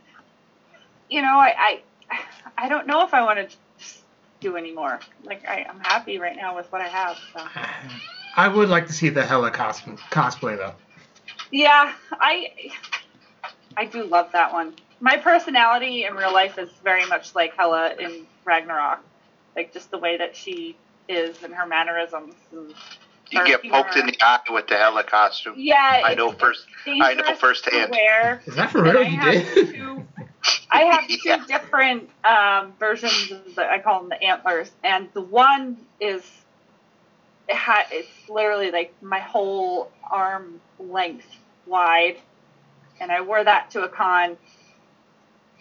you 1.11 1.22
know, 1.22 1.38
I 1.38 1.81
I, 2.11 2.20
I 2.57 2.68
don't 2.68 2.87
know 2.87 3.05
if 3.05 3.14
I 3.14 3.22
want 3.22 3.51
to 3.51 3.57
do 4.40 4.57
anymore. 4.57 5.01
Like 5.25 5.46
I, 5.46 5.66
I'm 5.68 5.81
happy 5.81 6.18
right 6.18 6.37
now 6.37 6.57
with 6.57 6.70
what 6.72 6.81
I 6.81 6.88
have. 6.88 7.18
So. 7.33 7.44
I 8.37 8.48
would 8.48 8.68
like 8.68 8.87
to 8.87 8.92
see 8.92 9.09
the 9.09 9.25
Hela 9.25 9.51
cos- 9.51 9.83
cosplay 10.11 10.57
though. 10.57 10.75
Yeah, 11.51 11.92
I 12.12 12.72
I 13.77 13.85
do 13.85 14.05
love 14.05 14.33
that 14.33 14.53
one. 14.53 14.75
My 15.03 15.19
personality 15.19 16.07
in 16.07 16.15
real 16.17 16.35
life 16.35 16.59
is 16.59 16.71
very 16.85 17.07
much 17.07 17.37
like 17.37 17.55
Hela 17.59 17.95
in 18.01 18.29
Ragnarok. 18.47 19.01
Like 19.57 19.75
just 19.75 19.93
the 19.93 19.99
way 19.99 20.19
that 20.19 20.37
she 20.37 20.79
is 21.09 21.43
and 21.45 21.55
her 21.55 21.67
mannerisms. 21.67 22.37
And 22.53 22.75
You 23.33 23.41
her 23.41 23.47
get 23.47 23.62
poked 23.73 23.97
in 23.97 24.07
the 24.07 24.17
eye 24.23 24.41
with 24.51 24.69
the 24.69 24.77
Hela 24.77 25.05
costume. 25.05 25.57
Yeah, 25.59 26.03
I 26.05 26.15
know 26.17 26.33
first. 26.33 26.67
it's 26.69 26.85
I 27.03 27.15
know 27.15 27.23
dangerous 27.25 27.41
firsthand. 27.41 27.88
To 27.88 27.93
wear. 27.93 28.43
Is 28.47 28.57
that 28.57 28.73
for 28.73 28.83
real? 28.83 28.99
I 28.99 29.05
You 29.05 29.19
have 29.19 29.33
did? 29.33 29.69
two- 29.73 30.09
I 30.71 30.83
have 30.85 31.09
two 31.09 31.19
Yeah. 31.27 31.45
different 31.47 32.11
um, 32.25 32.75
versions. 32.79 33.33
Of 33.33 33.57
the, 33.57 33.69
I 33.71 33.81
call 33.81 34.01
them 34.01 34.11
the 34.11 34.23
antlers, 34.23 34.71
and 34.85 35.11
the 35.15 35.23
one 35.23 35.79
is 36.01 36.25
it 37.49 37.57
ha- 37.57 37.87
it's 37.93 38.29
literally 38.29 38.71
like 38.73 38.95
my 39.03 39.21
whole 39.21 39.93
arm 40.11 40.61
length 40.79 41.27
wide, 41.67 42.17
and 43.01 43.12
I 43.12 43.23
wore 43.23 43.45
that 43.45 43.71
to 43.73 43.83
a 43.85 43.88
con. 43.91 44.38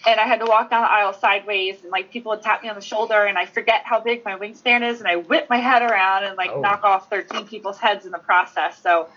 And 0.06 0.20
I 0.20 0.24
had 0.26 0.40
to 0.40 0.46
walk 0.46 0.72
down 0.72 0.82
the 0.82 0.90
aisle 0.90 1.14
sideways, 1.14 1.82
and 1.84 1.92
like 1.92 2.12
people 2.12 2.32
would 2.32 2.42
tap 2.42 2.64
me 2.64 2.70
on 2.70 2.76
the 2.76 2.82
shoulder, 2.82 3.24
and 3.26 3.38
I 3.38 3.46
forget 3.46 3.84
how 3.86 4.00
big 4.00 4.26
my 4.26 4.36
wingspan 4.36 4.82
is, 4.90 5.00
and 5.00 5.08
I 5.08 5.18
whip 5.18 5.48
my 5.50 5.58
head 5.58 5.84
around 5.84 6.24
and 6.24 6.36
like 6.38 6.50
Oh. 6.52 6.60
knock 6.60 6.84
off 6.84 7.10
13 7.10 7.46
people's 7.48 7.78
heads 7.78 8.06
in 8.06 8.12
the 8.12 8.18
process. 8.18 8.82
So 8.82 9.10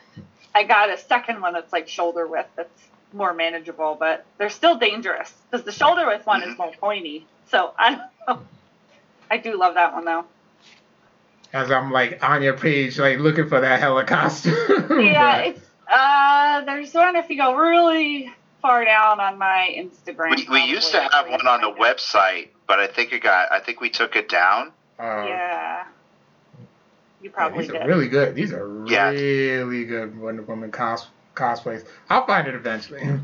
I 0.54 0.64
got 0.64 0.90
a 0.90 0.98
second 0.98 1.40
one 1.40 1.54
that's 1.54 1.72
like 1.72 1.88
shoulder 1.88 2.26
width, 2.26 2.48
that's 2.56 2.82
more 3.14 3.32
manageable, 3.32 3.96
but 3.98 4.26
they're 4.38 4.50
still 4.50 4.76
dangerous 4.76 5.32
because 5.50 5.64
the 5.64 5.72
shoulder 5.72 6.06
width 6.06 6.26
one 6.26 6.42
is 6.42 6.56
more 6.58 6.72
pointy. 6.80 7.26
So 7.48 7.72
I 7.78 7.90
don't 7.94 8.02
know. 8.28 8.42
I 9.30 9.38
do 9.38 9.56
love 9.58 9.74
that 9.74 9.94
one 9.94 10.04
though. 10.04 10.24
As 11.52 11.70
I'm 11.70 11.92
like 11.92 12.22
on 12.22 12.42
your 12.42 12.58
page, 12.58 12.98
like 12.98 13.18
looking 13.20 13.48
for 13.48 13.60
that 13.60 13.80
Hela 13.80 14.04
costume. 14.06 14.54
Yeah, 15.00 15.36
But- 15.38 15.46
it's 15.46 15.60
uh, 15.86 16.60
there's 16.66 16.92
one 16.92 17.16
if 17.16 17.30
you 17.30 17.36
go 17.36 17.54
really 17.56 18.30
far 18.64 18.82
down 18.86 19.20
on 19.20 19.36
my 19.36 19.74
Instagram. 19.76 20.34
We, 20.34 20.48
we 20.50 20.62
used 20.64 20.90
to 20.92 21.00
have 21.12 21.28
one 21.28 21.46
on 21.46 21.60
the 21.60 21.66
find 21.66 21.76
it. 21.78 21.82
website, 21.98 22.48
but 22.66 22.78
I 22.80 22.86
think 22.86 23.12
it 23.12 23.22
got. 23.22 23.52
I 23.52 23.60
think 23.60 23.82
we 23.82 23.90
took 23.90 24.16
it 24.16 24.30
down. 24.30 24.72
uh, 24.98 25.02
Yeah, 25.28 25.84
you 27.20 27.28
yeah, 27.28 27.30
probably 27.34 27.64
these 27.64 27.72
did. 27.72 27.82
are 27.82 27.86
really 27.86 28.08
good. 28.08 28.34
These 28.34 28.54
are 28.54 28.84
Yeah. 28.86 29.10
really 29.10 29.84
good 29.84 30.18
Wonder 30.18 30.40
Woman 30.42 30.70
cos- 30.72 31.08
cosplays. 31.34 31.84
I'll 32.08 32.26
find 32.26 32.48
it 32.48 32.54
eventually. 32.54 33.02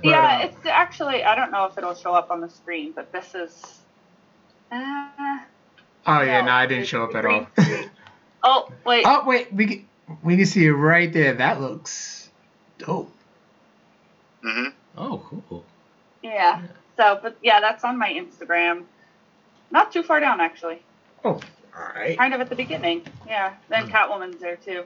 But, 0.00 0.08
yeah, 0.10 0.38
uh, 0.42 0.46
it's 0.46 0.66
actually 0.66 1.24
I 1.24 1.34
don't 1.34 1.50
know 1.50 1.64
if 1.64 1.76
it'll 1.76 1.96
show 1.96 2.14
up 2.14 2.30
on 2.30 2.40
the 2.40 2.48
screen, 2.48 2.92
but 2.92 3.10
this 3.12 3.34
is. 3.34 3.80
Uh, 4.70 5.38
Oh 6.06 6.20
yeah, 6.22 6.40
no, 6.40 6.46
no, 6.46 6.52
I 6.52 6.66
didn't 6.66 6.86
show 6.86 7.02
up 7.04 7.14
at 7.16 7.24
all. 7.26 7.46
oh 8.44 8.68
wait, 8.86 9.04
oh 9.08 9.24
wait, 9.26 9.52
we 9.52 9.66
can, 9.66 9.88
we 10.22 10.36
can 10.36 10.46
see 10.46 10.66
it 10.66 10.70
right 10.72 11.12
there. 11.12 11.34
That 11.34 11.60
looks 11.60 12.30
dope. 12.78 13.12
Hmm 14.42 14.68
Oh, 14.96 15.22
cool. 15.48 15.64
yeah. 16.22 16.60
So, 16.96 17.18
but 17.22 17.36
yeah, 17.42 17.60
that's 17.60 17.84
on 17.84 17.98
my 17.98 18.12
Instagram. 18.12 18.84
Not 19.70 19.90
too 19.92 20.02
far 20.02 20.20
down 20.20 20.40
actually. 20.40 20.82
Oh, 21.24 21.40
all 21.74 21.92
right. 21.94 22.18
Kind 22.18 22.34
of 22.34 22.40
at 22.40 22.50
the 22.50 22.56
beginning. 22.56 23.02
Yeah. 23.26 23.54
Then 23.70 23.88
Catwoman's 23.88 24.38
there 24.40 24.56
too. 24.56 24.84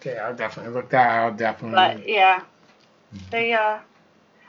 Okay, 0.00 0.18
I'll 0.18 0.34
definitely 0.34 0.72
look 0.72 0.90
that. 0.90 1.08
I'll 1.08 1.32
definitely. 1.32 1.74
But 1.76 2.08
yeah, 2.08 2.42
they. 3.30 3.52
uh 3.52 3.78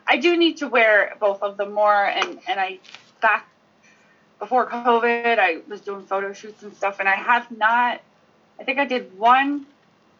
I 0.07 0.17
do 0.17 0.35
need 0.37 0.57
to 0.57 0.67
wear 0.67 1.15
both 1.19 1.43
of 1.43 1.57
them 1.57 1.71
more, 1.73 2.05
and 2.05 2.39
and 2.47 2.59
I 2.59 2.79
back 3.21 3.47
before 4.39 4.67
COVID, 4.67 5.37
I 5.37 5.57
was 5.67 5.81
doing 5.81 6.03
photo 6.03 6.33
shoots 6.33 6.63
and 6.63 6.73
stuff, 6.73 6.99
and 6.99 7.07
I 7.07 7.15
have 7.15 7.51
not. 7.51 8.01
I 8.59 8.63
think 8.63 8.79
I 8.79 8.85
did 8.85 9.15
one. 9.17 9.65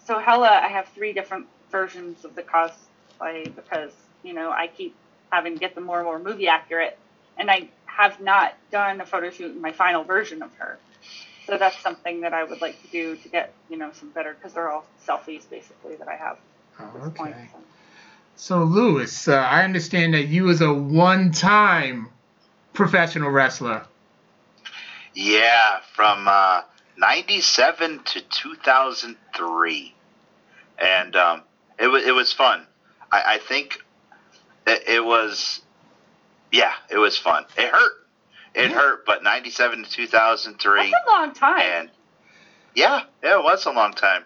So 0.05 0.19
Hela, 0.19 0.47
I 0.63 0.67
have 0.67 0.87
three 0.89 1.13
different 1.13 1.47
versions 1.71 2.23
of 2.23 2.35
the 2.35 2.43
cosplay 2.43 3.43
because 3.55 3.91
you 4.23 4.33
know 4.33 4.51
I 4.51 4.67
keep 4.67 4.95
having 5.31 5.53
to 5.53 5.59
get 5.59 5.75
them 5.75 5.85
more 5.85 5.99
and 5.99 6.05
more 6.05 6.19
movie 6.19 6.47
accurate, 6.47 6.97
and 7.37 7.49
I 7.49 7.69
have 7.85 8.19
not 8.19 8.55
done 8.71 9.01
a 9.01 9.05
photo 9.05 9.29
shoot 9.29 9.51
in 9.51 9.61
my 9.61 9.71
final 9.71 10.03
version 10.03 10.41
of 10.41 10.53
her. 10.55 10.79
So 11.45 11.57
that's 11.57 11.79
something 11.79 12.21
that 12.21 12.33
I 12.33 12.43
would 12.43 12.61
like 12.61 12.81
to 12.83 12.87
do 12.89 13.15
to 13.15 13.29
get 13.29 13.53
you 13.69 13.77
know 13.77 13.91
some 13.93 14.09
better 14.09 14.33
because 14.33 14.53
they're 14.53 14.69
all 14.69 14.85
selfies 15.05 15.49
basically 15.49 15.95
that 15.95 16.07
I 16.07 16.15
have 16.15 16.37
at 16.79 16.93
this 16.93 17.13
point. 17.13 17.35
okay. 17.35 17.49
so. 17.51 17.59
So 18.35 18.63
Lewis, 18.63 19.27
uh, 19.27 19.33
I 19.35 19.65
understand 19.65 20.13
that 20.13 20.29
you 20.29 20.45
was 20.45 20.61
a 20.61 20.73
one-time 20.73 22.07
professional 22.71 23.29
wrestler. 23.29 23.85
Yeah, 25.13 25.79
from 25.93 26.25
uh, 26.25 26.61
'97 26.97 27.99
to 28.05 28.21
2003, 28.21 29.95
and 30.77 31.15
um, 31.17 31.41
it 31.77 31.87
was 31.87 32.05
it 32.05 32.15
was 32.15 32.31
fun. 32.31 32.65
I, 33.11 33.33
I 33.33 33.37
think 33.39 33.83
it, 34.67 34.87
it 34.87 35.05
was, 35.05 35.61
yeah, 36.51 36.73
it 36.89 36.97
was 36.97 37.17
fun. 37.17 37.45
It 37.57 37.69
hurt, 37.73 37.91
it 38.53 38.69
Yeah. 38.71 38.75
hurt, 38.77 39.05
but 39.05 39.23
'97 39.23 39.83
to 39.83 39.89
2003. 39.89 40.91
That's 40.91 40.93
a 41.07 41.11
long 41.11 41.33
time. 41.33 41.59
and 41.61 41.89
yeah, 42.75 43.03
yeah, 43.23 43.39
it 43.39 43.43
was 43.43 43.65
a 43.65 43.71
long 43.71 43.93
time. 43.93 44.23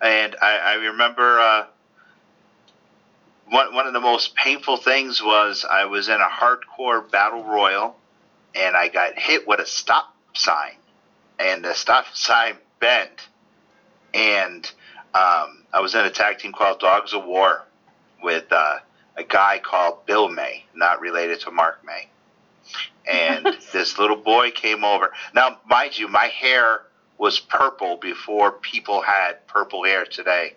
And 0.00 0.36
I, 0.42 0.56
I 0.58 0.74
remember 0.74 1.40
uh, 1.40 1.66
one 3.48 3.74
one 3.74 3.86
of 3.86 3.92
the 3.92 4.00
most 4.00 4.34
painful 4.34 4.76
things 4.76 5.22
was 5.22 5.64
I 5.68 5.84
was 5.86 6.08
in 6.08 6.20
a 6.20 6.28
hardcore 6.28 7.10
battle 7.10 7.44
royal, 7.44 7.96
and 8.54 8.76
I 8.76 8.88
got 8.88 9.18
hit 9.18 9.46
with 9.46 9.60
a 9.60 9.66
stop 9.66 10.14
sign, 10.34 10.76
and 11.38 11.64
the 11.64 11.72
stop 11.74 12.06
sign 12.14 12.56
bent, 12.80 13.28
and 14.12 14.70
um, 15.14 15.64
I 15.72 15.80
was 15.80 15.94
in 15.94 16.04
a 16.04 16.10
tag 16.10 16.38
team 16.38 16.52
called 16.52 16.80
Dogs 16.80 17.14
of 17.14 17.24
War 17.24 17.62
with 18.22 18.44
uh, 18.50 18.78
a 19.16 19.24
guy 19.24 19.58
called 19.58 20.06
Bill 20.06 20.28
May, 20.28 20.64
not 20.74 21.00
related 21.00 21.40
to 21.40 21.50
Mark 21.50 21.84
May, 21.84 22.08
and 23.06 23.46
this 23.72 23.98
little 23.98 24.16
boy 24.16 24.50
came 24.50 24.84
over. 24.84 25.12
Now, 25.34 25.58
mind 25.68 25.98
you, 25.98 26.08
my 26.08 26.26
hair 26.26 26.82
was 27.18 27.40
purple 27.40 27.96
before 27.96 28.52
people 28.52 29.00
had 29.00 29.46
purple 29.46 29.84
hair 29.84 30.04
today, 30.04 30.54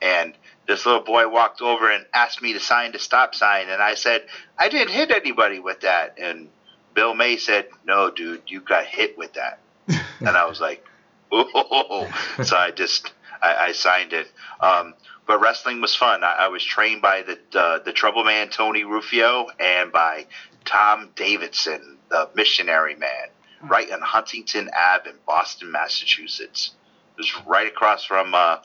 and 0.00 0.34
this 0.66 0.86
little 0.86 1.00
boy 1.00 1.28
walked 1.28 1.60
over 1.60 1.90
and 1.90 2.06
asked 2.14 2.40
me 2.40 2.52
to 2.52 2.60
sign 2.60 2.92
the 2.92 2.98
stop 2.98 3.34
sign, 3.34 3.68
and 3.68 3.82
I 3.82 3.94
said 3.94 4.26
I 4.58 4.68
didn't 4.68 4.92
hit 4.92 5.10
anybody 5.10 5.58
with 5.58 5.80
that, 5.80 6.18
and 6.18 6.48
Bill 6.94 7.14
May 7.14 7.36
said, 7.36 7.68
"No, 7.84 8.10
dude, 8.10 8.42
you 8.46 8.60
got 8.60 8.84
hit 8.84 9.18
with 9.18 9.32
that," 9.34 9.58
and 9.88 10.28
I 10.28 10.46
was 10.46 10.60
like, 10.60 10.84
"Oh!" 11.32 12.08
So 12.42 12.56
I 12.56 12.70
just 12.70 13.12
I, 13.42 13.54
I 13.56 13.72
signed 13.72 14.12
it. 14.12 14.30
Um, 14.60 14.94
but 15.28 15.40
wrestling 15.40 15.80
was 15.80 15.94
fun. 15.94 16.24
I, 16.24 16.32
I 16.40 16.48
was 16.48 16.64
trained 16.64 17.00
by 17.02 17.22
the 17.22 17.38
uh, 17.60 17.78
the 17.84 17.92
Trouble 17.92 18.24
Man 18.24 18.48
Tony 18.48 18.82
Rufio 18.82 19.46
and 19.60 19.92
by 19.92 20.26
Tom 20.64 21.10
Davidson, 21.14 21.98
the 22.08 22.28
Missionary 22.34 22.96
Man, 22.96 23.28
right 23.62 23.88
in 23.88 24.00
Huntington 24.00 24.68
Ave 24.76 25.10
in 25.10 25.16
Boston, 25.26 25.70
Massachusetts. 25.70 26.72
It 27.16 27.20
was 27.20 27.46
right 27.46 27.66
across 27.68 28.04
from 28.04 28.34
uh, 28.34 28.56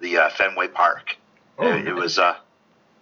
the 0.00 0.16
uh, 0.18 0.30
Fenway 0.30 0.68
Park. 0.68 1.16
Oh, 1.58 1.66
it, 1.76 1.88
it 1.88 1.94
was 1.94 2.18
uh, 2.18 2.36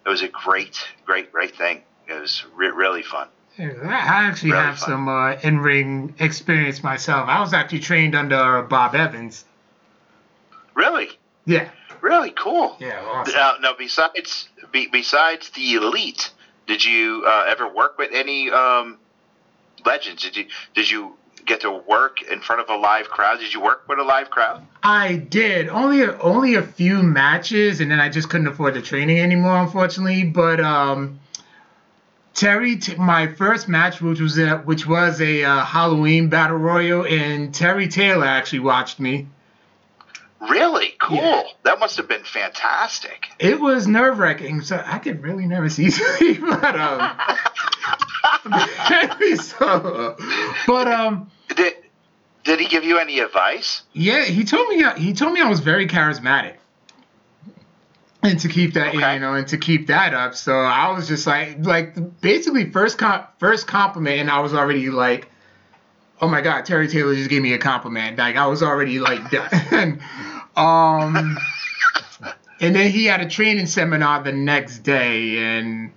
it 0.05 0.09
was 0.09 0.21
a 0.21 0.27
great, 0.27 0.77
great, 1.05 1.31
great 1.31 1.55
thing. 1.55 1.83
It 2.07 2.19
was 2.19 2.43
re- 2.55 2.67
really 2.69 3.03
fun. 3.03 3.29
I 3.59 3.63
actually 3.63 4.51
Really 4.51 4.63
have 4.63 4.79
fun. 4.79 4.89
some 4.89 5.07
uh, 5.07 5.33
in-ring 5.43 6.15
experience 6.19 6.81
myself. 6.83 7.29
I 7.29 7.39
was 7.39 7.53
actually 7.53 7.79
trained 7.81 8.15
under 8.15 8.63
Bob 8.63 8.95
Evans. 8.95 9.45
Really, 10.73 11.09
Yeah. 11.45 11.69
Really 12.03 12.31
cool. 12.31 12.75
Yeah. 12.79 13.01
Awesome. 13.03 13.33
Now, 13.33 13.55
now 13.59 13.73
besides 13.75 14.49
be, 14.71 14.87
besides 14.87 15.49
the 15.51 15.73
elite, 15.73 16.31
did 16.67 16.83
you 16.85 17.23
uh, 17.25 17.45
ever 17.47 17.67
work 17.67 17.97
with 17.97 18.11
any 18.13 18.51
um, 18.51 18.99
legends? 19.83 20.21
Did 20.21 20.37
you 20.37 20.45
did 20.75 20.91
you 20.91 21.15
get 21.45 21.61
to 21.61 21.71
work 21.71 22.21
in 22.21 22.39
front 22.39 22.61
of 22.61 22.69
a 22.69 22.75
live 22.75 23.09
crowd? 23.09 23.39
Did 23.39 23.53
you 23.53 23.61
work 23.61 23.87
with 23.87 23.99
a 23.99 24.03
live 24.03 24.29
crowd? 24.29 24.65
I 24.83 25.15
did 25.15 25.69
only 25.69 26.03
a, 26.03 26.17
only 26.19 26.55
a 26.55 26.61
few 26.61 27.01
matches, 27.01 27.79
and 27.79 27.89
then 27.89 27.99
I 27.99 28.09
just 28.09 28.29
couldn't 28.29 28.47
afford 28.47 28.75
the 28.75 28.81
training 28.81 29.19
anymore, 29.19 29.57
unfortunately. 29.57 30.23
But 30.23 30.59
um, 30.59 31.19
Terry, 32.33 32.77
t- 32.77 32.95
my 32.95 33.27
first 33.27 33.67
match, 33.67 34.01
which 34.01 34.19
was 34.19 34.37
a, 34.37 34.57
which 34.59 34.87
was 34.87 35.21
a 35.21 35.43
uh, 35.43 35.65
Halloween 35.65 36.29
battle 36.29 36.57
royal, 36.57 37.05
and 37.05 37.53
Terry 37.53 37.87
Taylor 37.87 38.25
actually 38.25 38.59
watched 38.59 38.99
me. 38.99 39.27
Really 40.49 40.93
cool. 41.01 41.17
Yeah. 41.17 41.43
That 41.63 41.79
must 41.79 41.97
have 41.97 42.07
been 42.07 42.23
fantastic. 42.23 43.27
It 43.39 43.59
was 43.59 43.87
nerve 43.87 44.19
wracking, 44.19 44.61
so 44.61 44.81
I 44.85 44.99
get 44.99 45.21
really 45.21 45.45
nervous 45.47 45.79
easily. 45.79 46.33
but 46.37 46.75
um, 46.79 47.17
so, 49.37 50.17
but 50.67 50.87
um, 50.87 51.31
Did 51.55 51.73
did 52.43 52.59
he 52.59 52.67
give 52.67 52.83
you 52.83 52.97
any 52.99 53.19
advice? 53.19 53.83
Yeah, 53.93 54.25
he 54.25 54.43
told 54.43 54.67
me 54.69 54.83
he 54.97 55.13
told 55.13 55.33
me 55.33 55.41
I 55.41 55.49
was 55.49 55.59
very 55.61 55.87
charismatic. 55.87 56.55
And 58.21 58.39
to 58.39 58.47
keep 58.47 58.73
that, 58.75 58.95
Okay. 58.95 59.15
you 59.15 59.19
know, 59.19 59.33
and 59.33 59.45
to 59.49 59.57
keep 59.57 59.87
that 59.87 60.13
up, 60.13 60.33
so 60.33 60.53
I 60.57 60.91
was 60.91 61.09
just 61.09 61.27
like, 61.27 61.57
like 61.65 62.21
basically 62.21 62.69
first 62.71 62.97
com- 62.97 63.25
first 63.37 63.67
compliment, 63.67 64.19
and 64.21 64.31
I 64.31 64.39
was 64.39 64.53
already 64.53 64.89
like, 64.89 65.29
oh 66.21 66.29
my 66.29 66.39
god, 66.39 66.63
Terry 66.65 66.87
Taylor 66.87 67.13
just 67.15 67.29
gave 67.29 67.41
me 67.41 67.53
a 67.53 67.57
compliment. 67.57 68.17
Like 68.17 68.37
I 68.37 68.47
was 68.47 68.63
already 68.63 68.99
like 68.99 69.29
done. 69.29 70.01
Um, 70.55 71.37
and 72.59 72.75
then 72.75 72.91
he 72.91 73.05
had 73.05 73.21
a 73.21 73.29
training 73.29 73.65
seminar 73.65 74.23
the 74.23 74.31
next 74.31 74.79
day, 74.79 75.37
and 75.57 75.91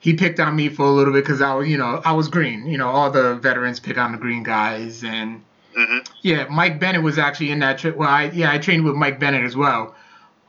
he 0.00 0.14
picked 0.14 0.40
on 0.40 0.54
me 0.56 0.68
for 0.68 0.86
a 0.86 0.90
little 0.90 1.12
bit 1.12 1.24
because 1.24 1.40
I 1.42 1.54
was, 1.54 1.68
you 1.68 1.76
know, 1.76 2.00
I 2.04 2.12
was 2.12 2.28
green. 2.28 2.66
You 2.66 2.78
know, 2.78 2.88
all 2.88 3.10
the 3.10 3.34
veterans 3.36 3.80
pick 3.80 3.98
on 3.98 4.12
the 4.12 4.18
green 4.18 4.42
guys, 4.42 5.04
and 5.04 5.42
hmm 5.76 5.98
yeah, 6.22 6.46
Mike 6.50 6.80
Bennett 6.80 7.02
was 7.02 7.18
actually 7.18 7.50
in 7.50 7.58
that 7.60 7.78
trip. 7.78 7.96
Well, 7.96 8.08
I 8.08 8.24
yeah, 8.30 8.52
I 8.52 8.58
trained 8.58 8.84
with 8.84 8.94
Mike 8.94 9.20
Bennett 9.20 9.44
as 9.44 9.56
well. 9.56 9.94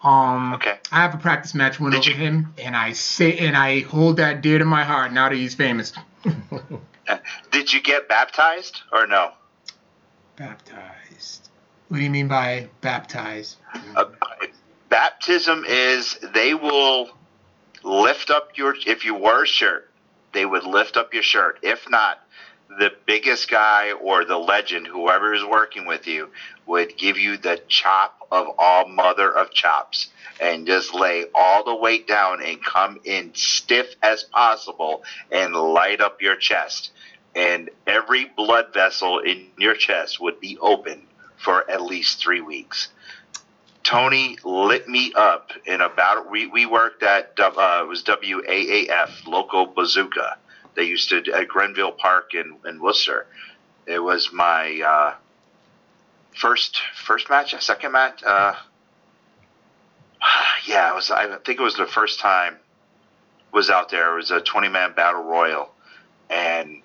Um, 0.04 0.54
Okay. 0.54 0.78
I 0.92 0.98
have 1.02 1.14
a 1.14 1.18
practice 1.18 1.54
match 1.54 1.80
win 1.80 1.92
Did 1.92 2.00
over 2.00 2.10
you- 2.10 2.16
him, 2.16 2.54
and 2.58 2.76
I 2.76 2.94
say 2.94 3.38
and 3.40 3.56
I 3.58 3.82
hold 3.82 4.18
that 4.18 4.42
dear 4.42 4.58
to 4.60 4.66
my 4.66 4.84
heart 4.84 5.12
now 5.14 5.30
that 5.30 5.36
he's 5.36 5.56
famous. 5.56 5.92
Did 7.52 7.74
you 7.74 7.82
get 7.82 8.08
baptized 8.08 8.82
or 8.94 9.08
no? 9.08 9.32
Baptized. 10.36 10.99
What 11.90 11.98
do 11.98 12.04
you 12.04 12.10
mean 12.10 12.28
by 12.28 12.70
baptize? 12.82 13.58
Uh, 13.96 14.06
baptism 14.90 15.66
is 15.68 16.18
they 16.34 16.54
will 16.54 17.10
lift 17.84 18.30
up 18.30 18.58
your 18.58 18.76
if 18.88 19.06
you 19.06 19.16
wear 19.16 19.44
a 19.44 19.48
shirt 19.48 19.90
they 20.34 20.46
would 20.46 20.64
lift 20.64 20.98
up 20.98 21.14
your 21.14 21.24
shirt. 21.24 21.60
If 21.62 21.90
not 21.90 22.20
the 22.78 22.92
biggest 23.06 23.50
guy 23.50 23.94
or 23.94 24.26
the 24.26 24.38
legend 24.38 24.86
whoever 24.86 25.34
is 25.34 25.44
working 25.44 25.86
with 25.86 26.06
you 26.06 26.30
would 26.68 26.96
give 26.98 27.18
you 27.18 27.38
the 27.38 27.60
chop 27.68 28.28
of 28.32 28.48
all 28.60 28.88
mother 28.88 29.32
of 29.32 29.52
chops 29.52 30.10
and 30.40 30.68
just 30.68 30.94
lay 30.94 31.26
all 31.34 31.64
the 31.64 31.76
weight 31.76 32.08
down 32.08 32.44
and 32.44 32.64
come 32.64 33.00
in 33.04 33.34
stiff 33.34 33.96
as 34.04 34.24
possible 34.24 35.04
and 35.32 35.56
light 35.56 36.00
up 36.00 36.22
your 36.22 36.36
chest. 36.36 36.92
And 37.36 37.70
every 37.88 38.26
blood 38.26 38.74
vessel 38.74 39.20
in 39.20 39.48
your 39.58 39.74
chest 39.74 40.20
would 40.20 40.40
be 40.40 40.58
open 40.60 41.09
for 41.40 41.70
at 41.70 41.82
least 41.82 42.20
three 42.20 42.42
weeks 42.42 42.90
Tony 43.90 44.38
lit 44.44 44.88
me 44.88 45.14
up 45.16 45.52
in 45.66 45.82
about 45.82 46.30
we, 46.30 46.46
we 46.46 46.68
worked 46.68 47.02
at 47.02 47.34
uh, 47.40 47.80
it 47.82 47.88
was 47.88 48.04
WAAF 48.04 49.26
local 49.26 49.66
bazooka. 49.66 50.38
They 50.76 50.84
used 50.84 51.10
to 51.10 51.24
at 51.34 51.48
Grenville 51.48 51.94
Park 51.94 52.36
in, 52.36 52.58
in 52.68 52.80
Worcester. 52.80 53.26
It 53.88 53.98
was 53.98 54.32
my 54.32 54.80
uh, 54.86 55.16
first 56.36 56.80
first 57.04 57.32
match, 57.32 57.54
a 57.54 57.62
second 57.62 57.94
match. 57.94 58.22
Uh, 58.24 58.54
yeah, 60.68 60.92
it 60.92 60.96
was. 60.96 61.10
I 61.10 61.26
think 61.44 61.60
it 61.60 61.64
was 61.64 61.76
the 61.76 61.88
first 61.88 62.20
time 62.20 62.58
was 63.52 63.72
out 63.72 63.90
there. 63.90 64.14
It 64.14 64.18
was 64.18 64.30
a 64.30 64.40
twenty 64.40 64.70
man 64.70 64.94
battle 64.94 65.24
royal, 65.24 65.72
and 66.30 66.84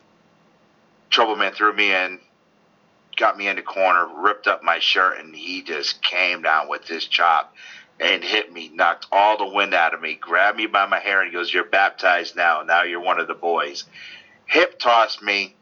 Troubleman 1.10 1.52
threw 1.52 1.74
me 1.74 1.94
in 1.94 2.18
got 3.16 3.36
me 3.36 3.48
in 3.48 3.56
the 3.56 3.62
corner, 3.62 4.06
ripped 4.22 4.46
up 4.46 4.62
my 4.62 4.78
shirt, 4.78 5.18
and 5.18 5.34
he 5.34 5.62
just 5.62 6.02
came 6.02 6.42
down 6.42 6.68
with 6.68 6.86
his 6.86 7.06
chop 7.06 7.54
and 8.00 8.24
hit 8.24 8.52
me, 8.52 8.70
knocked 8.74 9.06
all 9.12 9.38
the 9.38 9.54
wind 9.54 9.74
out 9.74 9.94
of 9.94 10.00
me, 10.00 10.14
grabbed 10.14 10.58
me 10.58 10.66
by 10.66 10.86
my 10.86 10.98
hair, 10.98 11.20
and 11.20 11.30
he 11.30 11.36
goes, 11.36 11.52
You're 11.52 11.64
baptized 11.64 12.36
now. 12.36 12.62
Now 12.62 12.82
you're 12.82 13.00
one 13.00 13.20
of 13.20 13.28
the 13.28 13.34
boys. 13.34 13.84
Hip 14.46 14.78
tossed 14.78 15.22
me, 15.22 15.54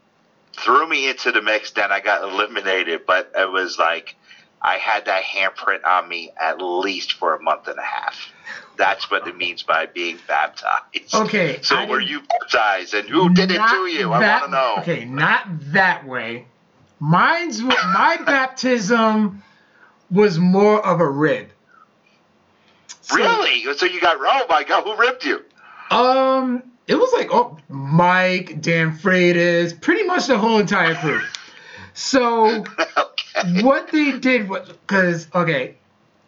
threw 0.53 0.87
me 0.87 1.09
into 1.09 1.31
the 1.31 1.41
mix, 1.41 1.71
then 1.71 1.91
I 1.91 1.99
got 1.99 2.23
eliminated. 2.23 3.05
But 3.05 3.31
it 3.37 3.49
was 3.49 3.77
like 3.77 4.15
I 4.61 4.75
had 4.77 5.05
that 5.05 5.23
handprint 5.23 5.85
on 5.85 6.07
me 6.07 6.31
at 6.39 6.61
least 6.61 7.13
for 7.13 7.35
a 7.35 7.41
month 7.41 7.67
and 7.67 7.77
a 7.77 7.83
half. 7.83 8.31
That's 8.77 9.11
what 9.11 9.27
it 9.27 9.37
means 9.37 9.61
by 9.61 9.85
being 9.85 10.17
baptized. 10.27 11.13
Okay. 11.13 11.59
So 11.61 11.75
I 11.75 11.85
were 11.85 11.99
you 11.99 12.21
baptized, 12.21 12.93
and 12.93 13.07
who 13.07 13.33
did 13.33 13.51
it 13.51 13.57
to 13.57 13.85
you? 13.87 14.11
I 14.11 14.19
want 14.19 14.45
to 14.45 14.51
know. 14.51 14.75
Okay, 14.79 15.05
not 15.05 15.45
that 15.73 16.07
way. 16.07 16.47
Mine's 16.99 17.61
my 17.61 18.17
baptism 18.25 19.43
was 20.09 20.37
more 20.39 20.85
of 20.85 20.99
a 20.99 21.09
rib. 21.09 21.49
So- 23.01 23.17
Really? 23.17 23.73
So 23.73 23.85
you 23.85 23.99
got? 23.99 24.17
Oh 24.19 24.45
my 24.49 24.63
God! 24.63 24.83
Who 24.83 24.95
ripped 24.95 25.25
you? 25.25 25.43
Um, 25.91 26.63
it 26.87 26.95
was 26.95 27.11
like 27.13 27.29
oh, 27.31 27.57
Mike, 27.69 28.61
Dan 28.61 28.97
Freitas, 28.97 29.79
pretty 29.79 30.03
much 30.03 30.27
the 30.27 30.37
whole 30.37 30.59
entire 30.59 30.95
crew. 30.95 31.21
So 31.93 32.63
okay. 33.37 33.61
what 33.61 33.89
they 33.91 34.17
did 34.19 34.49
was 34.49 34.67
because 34.69 35.27
okay, 35.35 35.75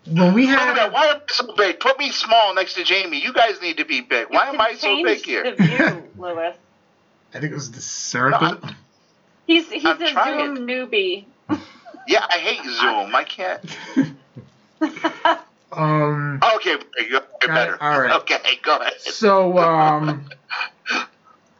when 0.07 0.33
we 0.33 0.47
Wait 0.47 0.53
a 0.53 0.57
minute, 0.57 0.93
why 0.93 1.07
am 1.07 1.17
I 1.17 1.21
so 1.33 1.55
big? 1.55 1.79
Put 1.79 1.97
me 1.97 2.11
small 2.11 2.53
next 2.53 2.75
to 2.75 2.83
Jamie. 2.83 3.21
You 3.21 3.33
guys 3.33 3.61
need 3.61 3.77
to 3.77 3.85
be 3.85 4.01
big. 4.01 4.27
Why 4.29 4.49
am 4.49 4.61
I 4.61 4.75
so 4.75 5.01
big 5.03 5.25
here? 5.25 5.43
The 5.55 5.63
view, 5.63 6.03
Lewis. 6.17 6.55
I 7.33 7.39
think 7.39 7.51
it 7.51 7.55
was 7.55 7.71
the 7.71 7.81
circle. 7.81 8.51
No, 8.51 8.59
He's 9.47 9.69
he's 9.71 9.85
I'm 9.85 10.01
a 10.01 10.11
trying. 10.11 10.55
Zoom 10.55 10.67
newbie. 10.67 11.25
Yeah, 12.07 12.23
I 12.29 12.37
hate 12.37 12.63
Zoom. 12.63 13.15
I 13.15 13.23
can't. 13.23 13.77
um, 15.71 16.39
Okay, 16.55 16.75
you're 17.09 17.19
Got 17.19 17.25
it. 17.41 17.47
better. 17.47 17.77
All 17.81 17.99
right. 17.99 18.11
Okay, 18.21 18.37
go 18.61 18.77
ahead. 18.77 19.01
so 19.01 19.57
um. 19.57 20.29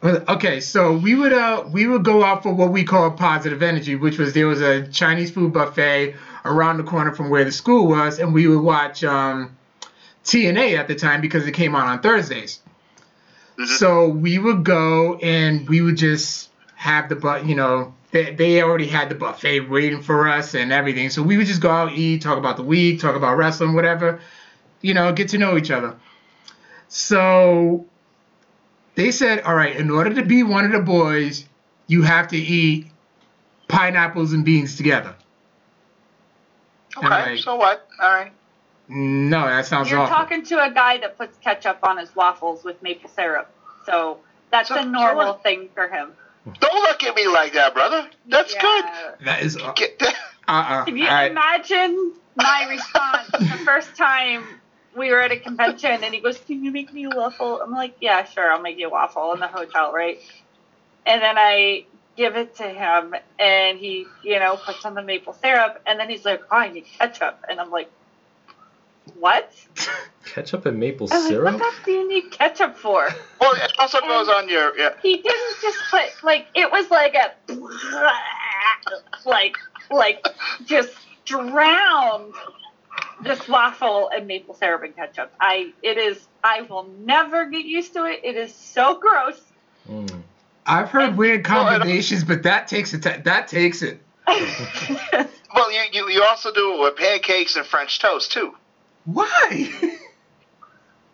Okay, 0.04 0.60
so 0.60 0.96
we 0.96 1.16
would 1.16 1.32
uh 1.32 1.64
we 1.72 1.88
would 1.88 2.04
go 2.04 2.22
out 2.22 2.44
for 2.44 2.52
what 2.54 2.70
we 2.70 2.84
call 2.84 3.10
positive 3.10 3.60
energy, 3.62 3.96
which 3.96 4.18
was 4.18 4.34
there 4.34 4.46
was 4.46 4.60
a 4.60 4.86
Chinese 4.86 5.32
food 5.32 5.52
buffet 5.52 6.14
around 6.44 6.76
the 6.76 6.84
corner 6.84 7.12
from 7.12 7.28
where 7.28 7.42
the 7.42 7.50
school 7.50 7.88
was, 7.88 8.20
and 8.20 8.32
we 8.32 8.46
would 8.46 8.60
watch 8.62 9.02
um 9.02 9.56
TNA 10.24 10.78
at 10.78 10.86
the 10.86 10.94
time 10.94 11.20
because 11.20 11.44
it 11.46 11.52
came 11.52 11.74
on 11.74 11.88
on 11.88 12.00
Thursdays. 12.02 12.60
Mhm. 13.58 13.66
So 13.78 14.08
we 14.10 14.38
would 14.38 14.62
go 14.62 15.16
and 15.16 15.68
we 15.68 15.80
would 15.80 15.96
just 15.96 16.50
have 16.76 17.08
the 17.08 17.16
but 17.16 17.44
you 17.46 17.54
know 17.56 17.92
they, 18.12 18.34
they 18.34 18.62
already 18.62 18.86
had 18.86 19.08
the 19.08 19.14
buffet 19.14 19.60
waiting 19.68 20.00
for 20.02 20.28
us 20.28 20.54
and 20.54 20.72
everything. 20.72 21.10
So 21.10 21.22
we 21.22 21.36
would 21.36 21.46
just 21.46 21.60
go 21.60 21.70
out, 21.70 21.92
eat, 21.92 22.22
talk 22.22 22.38
about 22.38 22.56
the 22.56 22.62
week, 22.62 23.00
talk 23.00 23.16
about 23.16 23.36
wrestling, 23.36 23.74
whatever, 23.74 24.20
you 24.80 24.94
know, 24.94 25.12
get 25.12 25.30
to 25.30 25.38
know 25.38 25.56
each 25.58 25.70
other. 25.72 25.96
So 26.88 27.84
they 28.94 29.10
said, 29.10 29.40
all 29.40 29.54
right, 29.54 29.74
in 29.76 29.90
order 29.90 30.14
to 30.14 30.24
be 30.24 30.42
one 30.44 30.64
of 30.64 30.72
the 30.72 30.80
boys, 30.80 31.44
you 31.88 32.02
have 32.02 32.28
to 32.28 32.36
eat 32.36 32.86
pineapples 33.68 34.32
and 34.32 34.44
beans 34.44 34.76
together. 34.76 35.14
Okay, 36.96 37.06
Alright. 37.06 37.38
so 37.40 37.56
what? 37.56 37.88
All 38.00 38.08
right. 38.10 38.32
No, 38.88 39.40
that 39.46 39.66
sounds 39.66 39.90
You're 39.90 39.98
awful. 40.00 40.14
talking 40.14 40.44
to 40.46 40.64
a 40.64 40.70
guy 40.70 40.98
that 40.98 41.18
puts 41.18 41.36
ketchup 41.38 41.78
on 41.82 41.98
his 41.98 42.14
waffles 42.14 42.62
with 42.62 42.80
maple 42.82 43.10
syrup. 43.10 43.50
So 43.84 44.18
that's 44.52 44.68
So- 44.68 44.76
a 44.76 44.84
normal 44.84 45.32
what? 45.32 45.42
thing 45.42 45.68
for 45.74 45.88
him. 45.88 46.12
Don't 46.60 46.82
look 46.82 47.02
at 47.02 47.14
me 47.16 47.26
like 47.28 47.54
that, 47.54 47.74
brother. 47.74 48.08
That's 48.28 48.54
Yeah. 48.54 49.14
that 49.24 49.42
is 49.42 49.56
uh 49.56 49.72
good. 49.72 49.98
Get 49.98 50.14
uh. 50.48 50.84
Can 50.84 50.96
you 50.96 51.06
I- 51.06 51.26
imagine 51.26 52.12
my 52.36 52.66
response 52.70 53.30
the 53.32 53.64
first 53.64 53.96
time 53.96 54.44
we 54.94 55.10
were 55.10 55.20
at 55.20 55.32
a 55.32 55.38
convention 55.38 56.04
and 56.04 56.14
he 56.14 56.20
goes, 56.20 56.38
Can 56.38 56.64
you 56.64 56.70
make 56.70 56.92
me 56.92 57.04
a 57.04 57.10
waffle? 57.10 57.60
I'm 57.60 57.72
like, 57.72 57.96
Yeah, 58.00 58.24
sure, 58.24 58.50
I'll 58.50 58.62
make 58.62 58.78
you 58.78 58.86
a 58.86 58.90
waffle 58.90 59.32
in 59.32 59.40
the 59.40 59.48
hotel, 59.48 59.92
right? 59.92 60.18
And 61.04 61.20
then 61.22 61.36
I 61.38 61.84
give 62.16 62.36
it 62.36 62.56
to 62.56 62.62
him 62.68 63.14
and 63.38 63.78
he, 63.78 64.06
you 64.22 64.38
know, 64.38 64.56
puts 64.56 64.84
on 64.84 64.94
the 64.94 65.02
maple 65.02 65.34
syrup 65.34 65.82
and 65.86 65.98
then 66.00 66.08
he's 66.08 66.24
like, 66.24 66.42
Oh, 66.50 66.56
I 66.56 66.68
need 66.70 66.86
ketchup 66.98 67.44
and 67.48 67.60
I'm 67.60 67.70
like, 67.70 67.90
What? 69.18 69.52
Ketchup 70.24 70.66
and 70.66 70.78
maple 70.78 71.08
I 71.10 71.16
was 71.16 71.24
like, 71.24 71.32
syrup? 71.32 71.52
what 71.54 71.58
the 71.58 71.66
f 71.66 71.84
do 71.84 71.92
you 71.92 72.08
need 72.08 72.30
ketchup 72.30 72.76
for? 72.76 73.08
well, 73.40 73.52
it 73.54 73.72
also 73.78 74.00
goes 74.00 74.28
on 74.28 74.48
your. 74.48 74.76
Yeah. 74.76 74.90
He 75.02 75.16
didn't 75.16 75.56
just 75.62 75.78
put 75.90 76.02
like 76.24 76.46
it 76.54 76.70
was 76.70 76.90
like 76.90 77.14
a 77.14 77.32
like 79.24 79.56
like 79.90 80.26
just 80.64 80.92
drowned 81.24 82.34
this 83.22 83.48
waffle 83.48 84.10
in 84.16 84.26
maple 84.26 84.54
syrup 84.54 84.82
and 84.82 84.94
ketchup. 84.96 85.32
I 85.40 85.72
it 85.82 85.96
is 85.96 86.26
I 86.42 86.62
will 86.62 86.88
never 86.98 87.46
get 87.46 87.64
used 87.64 87.92
to 87.94 88.04
it. 88.04 88.20
It 88.24 88.36
is 88.36 88.52
so 88.54 88.98
gross. 88.98 89.40
Mm. 89.88 90.22
I've 90.66 90.90
heard 90.90 91.16
weird 91.16 91.46
Well, 91.46 91.68
combinations, 91.68 92.24
but 92.24 92.42
that 92.42 92.66
takes 92.66 92.92
it. 92.92 93.02
that 93.02 93.48
takes 93.48 93.82
it. 93.82 94.00
Well, 95.54 95.72
you, 95.72 95.80
you 95.92 96.08
you 96.10 96.22
also 96.24 96.52
do 96.52 96.74
it 96.74 96.80
with 96.80 96.96
pancakes 96.96 97.56
and 97.56 97.64
French 97.64 97.98
toast 97.98 98.30
too, 98.32 98.54
Why? 99.06 99.70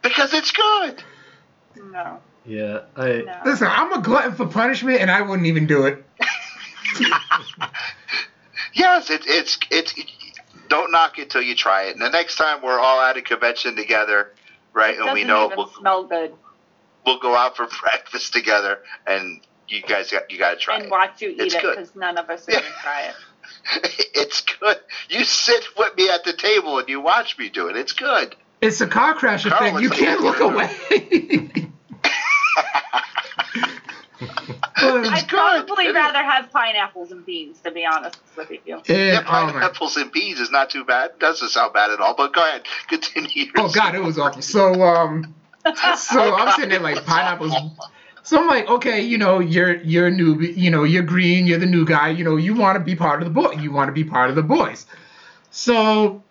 because 0.02 0.34
it's 0.34 0.52
good. 0.52 1.02
no, 1.76 2.20
Yeah, 2.44 2.80
I. 2.96 3.22
no. 3.26 3.34
Listen, 3.44 3.68
I'm 3.70 3.92
a 3.92 4.00
glutton 4.02 4.34
for 4.34 4.46
punishment, 4.46 5.00
and 5.00 5.10
I 5.10 5.22
wouldn't 5.22 5.46
even 5.46 5.66
do 5.66 5.86
it. 5.86 6.04
Yes, 8.74 9.10
it, 9.10 9.22
it's 9.26 9.58
it's. 9.70 9.94
Don't 10.68 10.90
knock 10.92 11.18
it 11.18 11.30
till 11.30 11.42
you 11.42 11.54
try 11.54 11.84
it. 11.84 11.92
And 11.96 12.00
the 12.02 12.08
next 12.10 12.36
time 12.36 12.62
we're 12.62 12.78
all 12.78 13.00
at 13.00 13.16
a 13.16 13.22
convention 13.22 13.76
together, 13.76 14.28
right, 14.72 14.96
It 14.96 15.02
and 15.02 15.12
we 15.12 15.24
know 15.24 15.46
even 15.46 15.58
we'll, 15.58 15.66
smell 15.68 16.04
good. 16.04 16.32
we'll 17.04 17.18
go 17.18 17.36
out 17.36 17.56
for 17.56 17.66
breakfast 17.82 18.32
together, 18.32 18.78
and 19.06 19.40
you 19.68 19.82
guys 19.82 20.10
got 20.10 20.22
you 20.30 20.38
got 20.38 20.50
to 20.52 20.56
try 20.56 20.76
and 20.76 20.82
it. 20.82 20.86
And 20.86 20.90
watch 20.92 21.20
you 21.20 21.30
eat 21.30 21.40
It's 21.40 21.54
it 21.54 21.62
good. 21.62 21.76
because 21.76 21.94
none 21.94 22.16
of 22.18 22.30
us 22.30 22.48
are 22.48 22.52
Yeah. 22.52 22.60
gonna 22.60 22.74
try 22.82 23.02
it. 23.02 23.14
it's 24.14 24.40
good. 24.42 24.76
You 25.08 25.24
sit 25.24 25.64
with 25.76 25.96
me 25.96 26.08
at 26.10 26.24
the 26.24 26.32
table 26.32 26.78
and 26.78 26.88
you 26.88 27.00
watch 27.00 27.38
me 27.38 27.48
do 27.48 27.68
it. 27.68 27.76
It's 27.76 27.92
good. 27.92 28.34
It's 28.60 28.80
a 28.80 28.86
car 28.86 29.14
crash 29.14 29.44
Carl, 29.44 29.76
effect. 29.76 29.80
You 29.82 29.88
it's 29.92 29.98
can't 29.98 30.20
look 30.20 30.40
away. 30.40 30.70
But- 34.20 35.06
I'd 35.08 35.28
probably 35.28 35.84
It 35.86 35.88
is. 35.90 35.94
rather 35.94 36.22
have 36.22 36.50
pineapples 36.52 37.10
and 37.12 37.24
beans, 37.24 37.60
to 37.60 37.70
be 37.70 37.84
honest 37.84 38.18
with 38.36 38.50
you. 38.64 38.76
and, 38.76 38.88
Yeah, 38.88 39.20
oh, 39.20 39.30
pineapples 39.30 39.96
and 39.96 40.10
beans 40.12 40.38
is 40.40 40.50
not 40.50 40.70
too 40.70 40.84
bad. 40.84 41.18
Doesn't 41.18 41.48
sound 41.50 41.72
bad 41.72 41.90
at 41.90 42.00
all. 42.00 42.14
But 42.14 42.32
go 42.32 42.42
ahead, 42.42 42.62
continue. 42.88 43.46
oh 43.56 43.68
god, 43.70 43.94
it 43.94 44.02
was 44.02 44.18
awful. 44.18 44.42
So 44.42 44.82
um, 44.82 45.34
so 45.96 46.34
I'm 46.34 46.52
sitting 46.52 46.70
there 46.70 46.80
like 46.80 47.04
pineapples. 47.04 47.52
So 48.24 48.40
I'm 48.40 48.46
like, 48.46 48.68
okay, 48.68 49.00
you 49.00 49.18
know, 49.18 49.40
you're 49.40 49.76
you're 49.82 50.06
a 50.06 50.10
new, 50.10 50.40
you 50.40 50.70
know, 50.70 50.84
you're 50.84 51.02
green, 51.02 51.46
you're 51.46 51.58
the 51.58 51.66
new 51.66 51.84
guy, 51.84 52.08
you 52.10 52.24
know, 52.24 52.36
you 52.36 52.54
want 52.54 52.76
to 52.78 52.84
be 52.84 52.94
part 52.94 53.20
of 53.20 53.26
the 53.26 53.34
boy, 53.34 53.52
you 53.52 53.72
want 53.72 53.88
to 53.88 53.92
be 53.92 54.04
part 54.04 54.30
of 54.30 54.36
the 54.36 54.42
boys. 54.42 54.86
So 55.50 56.22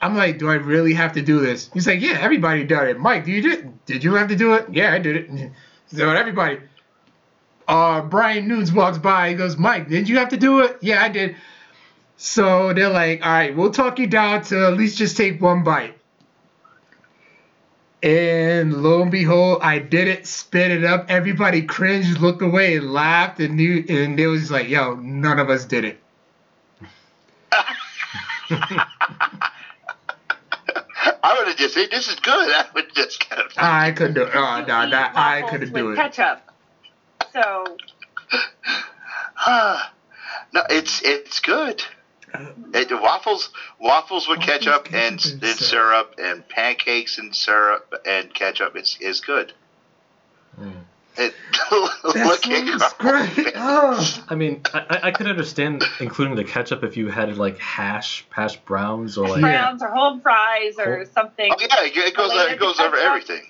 I'm 0.00 0.16
like, 0.16 0.38
do 0.38 0.48
I 0.48 0.54
really 0.54 0.94
have 0.94 1.12
to 1.12 1.22
do 1.22 1.40
this? 1.40 1.70
He's 1.74 1.86
like, 1.86 2.00
yeah, 2.00 2.18
everybody 2.20 2.64
did 2.64 2.82
it. 2.88 2.98
Mike, 2.98 3.24
did 3.26 3.32
you 3.32 3.42
did, 3.42 3.84
did 3.84 4.04
you 4.04 4.14
have 4.14 4.28
to 4.28 4.36
do 4.36 4.54
it? 4.54 4.66
Yeah, 4.72 4.92
I 4.92 4.98
did 4.98 5.16
it. 5.16 5.52
So 5.88 6.10
everybody. 6.10 6.58
Uh, 7.68 8.00
Brian 8.02 8.48
Nunes 8.48 8.72
walks 8.72 8.98
by. 8.98 9.28
He 9.28 9.34
goes, 9.36 9.56
Mike, 9.56 9.88
did 9.88 10.08
you 10.08 10.18
have 10.18 10.30
to 10.30 10.36
do 10.36 10.60
it? 10.62 10.78
Yeah, 10.80 11.00
I 11.00 11.08
did. 11.08 11.36
So 12.16 12.72
they're 12.72 12.88
like, 12.90 13.24
all 13.24 13.30
right, 13.30 13.56
we'll 13.56 13.70
talk 13.70 14.00
you 14.00 14.08
down 14.08 14.42
to 14.46 14.66
at 14.66 14.74
least 14.74 14.98
just 14.98 15.16
take 15.16 15.40
one 15.40 15.62
bite. 15.62 15.95
And 18.02 18.82
lo 18.82 19.02
and 19.02 19.10
behold, 19.10 19.60
I 19.62 19.78
did 19.78 20.06
it, 20.08 20.26
spit 20.26 20.70
it 20.70 20.84
up. 20.84 21.06
Everybody 21.08 21.62
cringed, 21.62 22.18
looked 22.20 22.42
away, 22.42 22.76
and 22.76 22.92
laughed, 22.92 23.40
and 23.40 23.56
knew, 23.56 23.84
and 23.88 24.18
they 24.18 24.26
was 24.26 24.42
just 24.42 24.52
like, 24.52 24.68
"Yo, 24.68 24.94
none 24.94 25.38
of 25.38 25.48
us 25.48 25.64
did 25.64 25.84
it." 25.84 26.02
I 31.22 31.38
would 31.38 31.48
have 31.48 31.56
just 31.56 31.74
said, 31.74 31.90
"This 31.90 32.08
is 32.08 32.16
good." 32.16 32.54
I 32.54 32.66
would 32.74 32.94
just 32.94 33.28
kind 33.28 33.42
of. 33.42 33.50
I 33.56 33.92
couldn't 33.92 34.14
do 34.14 34.22
it. 34.22 34.30
Oh 34.34 34.58
You 34.58 34.66
no, 34.66 34.84
eat 34.84 34.94
I 34.94 35.42
couldn't 35.48 35.72
do 35.72 35.92
it. 35.92 35.96
Ketchup. 35.96 36.42
So 37.32 37.76
no, 39.46 40.62
it's 40.70 41.02
it's 41.02 41.40
good. 41.40 41.82
It, 42.74 42.90
waffles 43.00 43.50
waffles 43.80 44.28
with 44.28 44.38
Waffles, 44.38 44.46
ketchup 44.46 44.84
ketchup, 44.84 44.94
and, 44.94 45.24
and 45.24 45.42
and 45.44 45.58
syrup 45.58 46.14
and 46.18 46.48
pancakes 46.48 47.18
and 47.18 47.34
syrup 47.34 47.92
and 48.06 48.32
ketchup 48.34 48.76
is 48.76 48.96
is 49.00 49.20
good. 49.20 49.52
Mm. 50.60 50.72
It, 51.18 51.34
That 51.70 52.26
look 52.26 52.46
at 52.46 52.80
sounds 52.80 52.92
great. 52.98 53.52
Oh. 53.56 54.24
I 54.28 54.34
mean, 54.34 54.60
I, 54.74 54.78
I- 54.90 55.00
I 55.04 55.10
could 55.12 55.26
understand 55.26 55.82
including 56.00 56.34
the 56.36 56.44
ketchup 56.44 56.84
if 56.84 56.96
you 56.98 57.08
had 57.08 57.36
like 57.38 57.58
hash, 57.58 58.26
hash 58.30 58.56
browns, 58.58 59.16
or 59.16 59.28
like. 59.28 59.40
Yeah. 59.40 59.74
or 59.80 59.88
home 59.88 60.20
fries 60.20 60.78
or 60.78 60.96
Whole- 60.98 61.06
something. 61.06 61.50
Oh 61.52 61.56
yeah, 61.60 61.68
it 62.06 62.14
goes 62.14 62.30
Related 62.32 62.52
it 62.54 62.60
goes 62.60 62.78
over 62.80 62.96
everything. 62.96 63.42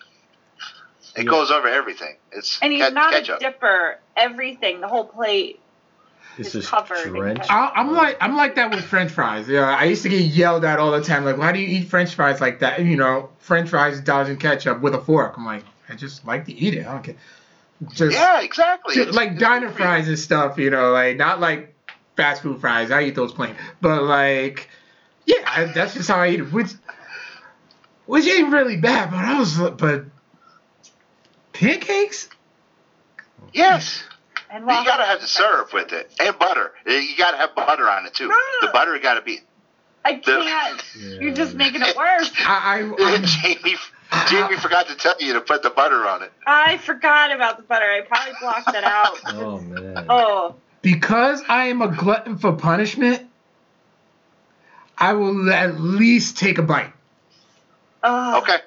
It 1.17 1.25
Yeah. 1.25 1.31
goes 1.31 1.51
over 1.51 1.67
everything. 1.69 2.17
It's 2.31 2.59
And 2.63 2.73
he's 2.73 2.83
ket- 2.83 2.95
not 2.95 3.13
ketchup. 3.13 3.37
a 3.39 3.41
dipper. 3.41 3.99
Everything, 4.17 4.81
the 4.81 4.89
whole 4.89 5.05
plate. 5.05 5.59
It's 6.39 6.49
It's 6.49 6.53
just 6.53 6.71
covered 6.71 7.05
drenched. 7.05 7.51
I, 7.51 7.73
I'm 7.75 7.93
like 7.93 8.19
I'm 8.21 8.37
like 8.37 8.57
that 8.57 8.71
with 8.75 8.85
French 8.85 9.11
fries. 9.11 9.49
Yeah, 9.49 9.63
I 9.65 9.85
used 9.85 10.03
to 10.03 10.09
get 10.09 10.21
yelled 10.23 10.65
at 10.65 10.79
all 10.79 10.91
the 10.91 11.03
time. 11.03 11.25
Like, 11.25 11.39
why 11.39 11.53
do 11.53 11.59
you 11.59 11.79
eat 11.79 11.89
French 11.89 12.15
fries 12.15 12.41
like 12.41 12.61
that? 12.61 12.85
You 12.85 12.97
know, 12.97 13.31
French 13.39 13.71
fries 13.71 14.01
doused 14.01 14.31
in 14.31 14.37
ketchup 14.37 14.81
with 14.81 14.95
a 14.95 15.01
fork. 15.01 15.35
I'm 15.39 15.47
like, 15.47 15.65
I 15.89 15.95
just 15.95 16.27
like 16.27 16.45
to 16.47 16.53
eat 16.55 16.75
it. 16.75 16.87
I 16.87 16.93
don't 16.93 17.03
care. 17.03 17.15
Just, 17.93 18.15
yeah, 18.17 18.41
exactly. 18.43 18.95
just 18.95 19.09
It's- 19.09 19.15
like 19.17 19.33
it's 19.33 19.41
diner 19.41 19.69
good 19.69 19.77
fries 19.77 20.09
and 20.09 20.19
stuff. 20.19 20.59
You 20.59 20.71
know, 20.71 20.93
like 20.93 21.17
not 21.17 21.41
like 21.41 21.75
fast 22.17 22.43
food 22.43 22.61
fries. 22.61 22.91
I 22.91 23.03
eat 23.05 23.15
those 23.15 23.33
plain. 23.33 23.55
But 23.81 24.03
like, 24.03 24.69
yeah, 25.27 25.37
I, 25.47 25.65
that's 25.65 25.95
just 25.95 26.09
how 26.09 26.19
I 26.19 26.29
eat 26.31 26.41
it. 26.41 26.53
Which, 26.53 26.71
which 28.07 28.27
ain't 28.27 28.53
really 28.53 28.77
bad. 28.77 29.11
But 29.11 29.25
I 29.25 29.39
was, 29.39 29.59
but 29.59 30.05
pancakes. 31.53 32.29
Yes. 33.53 34.03
And 34.51 34.63
You 34.63 34.69
gotta 34.69 35.05
have 35.05 35.21
the 35.21 35.27
syrup 35.27 35.73
with 35.73 35.93
it 35.93 36.11
and 36.21 36.39
butter. 36.39 36.73
Eh, 36.87 37.01
you 37.01 37.17
gotta 37.17 37.37
have 37.37 37.55
butter 37.55 37.89
on 37.89 38.07
it 38.07 38.15
too. 38.15 38.29
No. 38.29 38.37
The 38.63 38.69
butter 38.73 38.99
gotta 38.99 39.23
be. 39.23 39.41
I 40.05 40.15
can't. 40.15 40.83
Yeah. 40.97 41.21
You're 41.21 41.35
just 41.35 41.55
making 41.57 41.83
it 41.83 41.97
worse. 41.97 42.31
I, 42.39 42.81
I, 42.81 42.95
I 42.99 43.19
Jamie, 43.25 43.77
Jamie 44.29 44.57
forgot 44.57 44.87
to 44.89 44.95
tell 44.95 45.17
you 45.19 45.33
to 45.33 45.41
put 45.41 45.63
the 45.65 45.71
butter 45.71 46.07
on 46.07 46.23
it. 46.23 46.33
I 46.47 46.77
forgot 46.79 47.35
about 47.35 47.57
the 47.57 47.65
butter. 47.65 47.85
I 47.85 48.03
probably 48.03 48.35
blocked 48.41 48.69
it 48.69 48.85
out. 48.85 49.19
Oh 49.27 49.59
man. 49.61 50.07
Oh, 50.09 50.55
because 50.83 51.43
I 51.49 51.65
am 51.67 51.83
a 51.83 51.89
glutton 51.89 52.39
for 52.39 52.53
punishment, 52.53 53.29
I 54.97 55.15
will 55.15 55.53
at 55.53 55.81
least 55.81 56.39
take 56.39 56.59
a 56.59 56.63
bite. 56.63 56.93
oh. 58.05 58.39
Okay. 58.43 58.59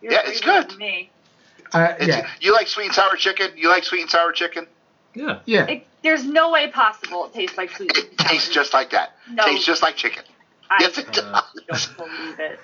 You're 0.00 0.12
Yeah, 0.12 0.20
it's 0.24 0.40
good. 0.40 0.74
Me. 0.78 1.10
Uh, 1.72 1.94
yeah, 2.00 2.28
You 2.40 2.52
like 2.52 2.66
sweet 2.68 2.86
and 2.86 2.94
sour 2.94 3.16
chicken? 3.16 3.50
You 3.56 3.68
like 3.68 3.84
sweet 3.84 4.02
and 4.02 4.10
sour 4.10 4.32
chicken? 4.32 4.66
Yeah. 5.14 5.40
yeah. 5.44 5.66
It, 5.66 5.86
there's 6.02 6.24
no 6.24 6.50
way 6.50 6.68
possible 6.70 7.26
it 7.26 7.34
tastes 7.34 7.56
like 7.56 7.70
sweet. 7.70 7.90
It 7.96 8.08
and 8.10 8.20
sour. 8.20 8.28
tastes 8.28 8.48
just 8.48 8.72
like 8.72 8.90
that. 8.90 9.12
No. 9.30 9.44
Tastes 9.44 9.66
just 9.66 9.82
like 9.82 9.96
chicken. 9.96 10.24
I 10.70 10.78
Yes, 10.80 10.98
it 10.98 11.18
Uh, 11.18 11.42
does. 11.68 11.86
don't 11.96 12.10
believe 12.16 12.38
it. 12.40 12.60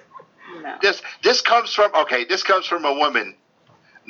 No. 0.62 0.76
This 0.80 1.02
this 1.22 1.40
comes 1.40 1.72
from 1.74 1.92
okay. 1.94 2.24
This 2.24 2.42
comes 2.42 2.66
from 2.66 2.84
a 2.84 2.92
woman 2.94 3.34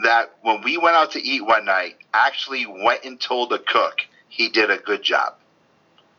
that 0.04 0.34
when 0.42 0.62
we 0.62 0.76
went 0.76 0.94
out 0.96 1.12
to 1.12 1.22
eat 1.22 1.44
one 1.44 1.64
night, 1.64 1.96
actually 2.12 2.66
went 2.66 3.04
and 3.04 3.18
told 3.18 3.50
the 3.50 3.58
cook 3.58 4.00
he 4.28 4.50
did 4.50 4.70
a 4.70 4.76
good 4.76 5.02
job 5.02 5.34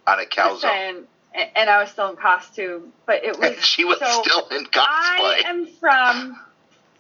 on 0.08 0.20
a 0.20 0.24
calzone, 0.26 0.64
Listen, 0.64 1.08
and 1.56 1.70
I 1.70 1.80
was 1.82 1.92
still 1.92 2.10
in 2.10 2.16
costume, 2.16 2.94
but 3.06 3.24
it 3.24 3.38
was 3.38 3.52
and 3.52 3.60
she 3.62 3.86
was 3.86 4.00
so 4.00 4.22
still 4.24 4.48
in 4.50 4.66
cosplay. 4.66 4.82
I 4.82 5.44
am 5.46 5.68
from 5.68 6.40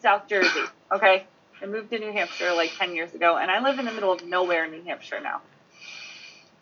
South 0.01 0.27
Jersey. 0.29 0.61
Okay, 0.91 1.25
I 1.61 1.65
moved 1.65 1.89
to 1.91 1.99
New 1.99 2.11
Hampshire 2.11 2.53
like 2.53 2.71
ten 2.77 2.95
years 2.95 3.13
ago, 3.13 3.37
and 3.37 3.49
I 3.49 3.61
live 3.61 3.79
in 3.79 3.85
the 3.85 3.91
middle 3.91 4.11
of 4.11 4.23
nowhere 4.25 4.65
in 4.65 4.71
New 4.71 4.83
Hampshire 4.83 5.19
now. 5.21 5.41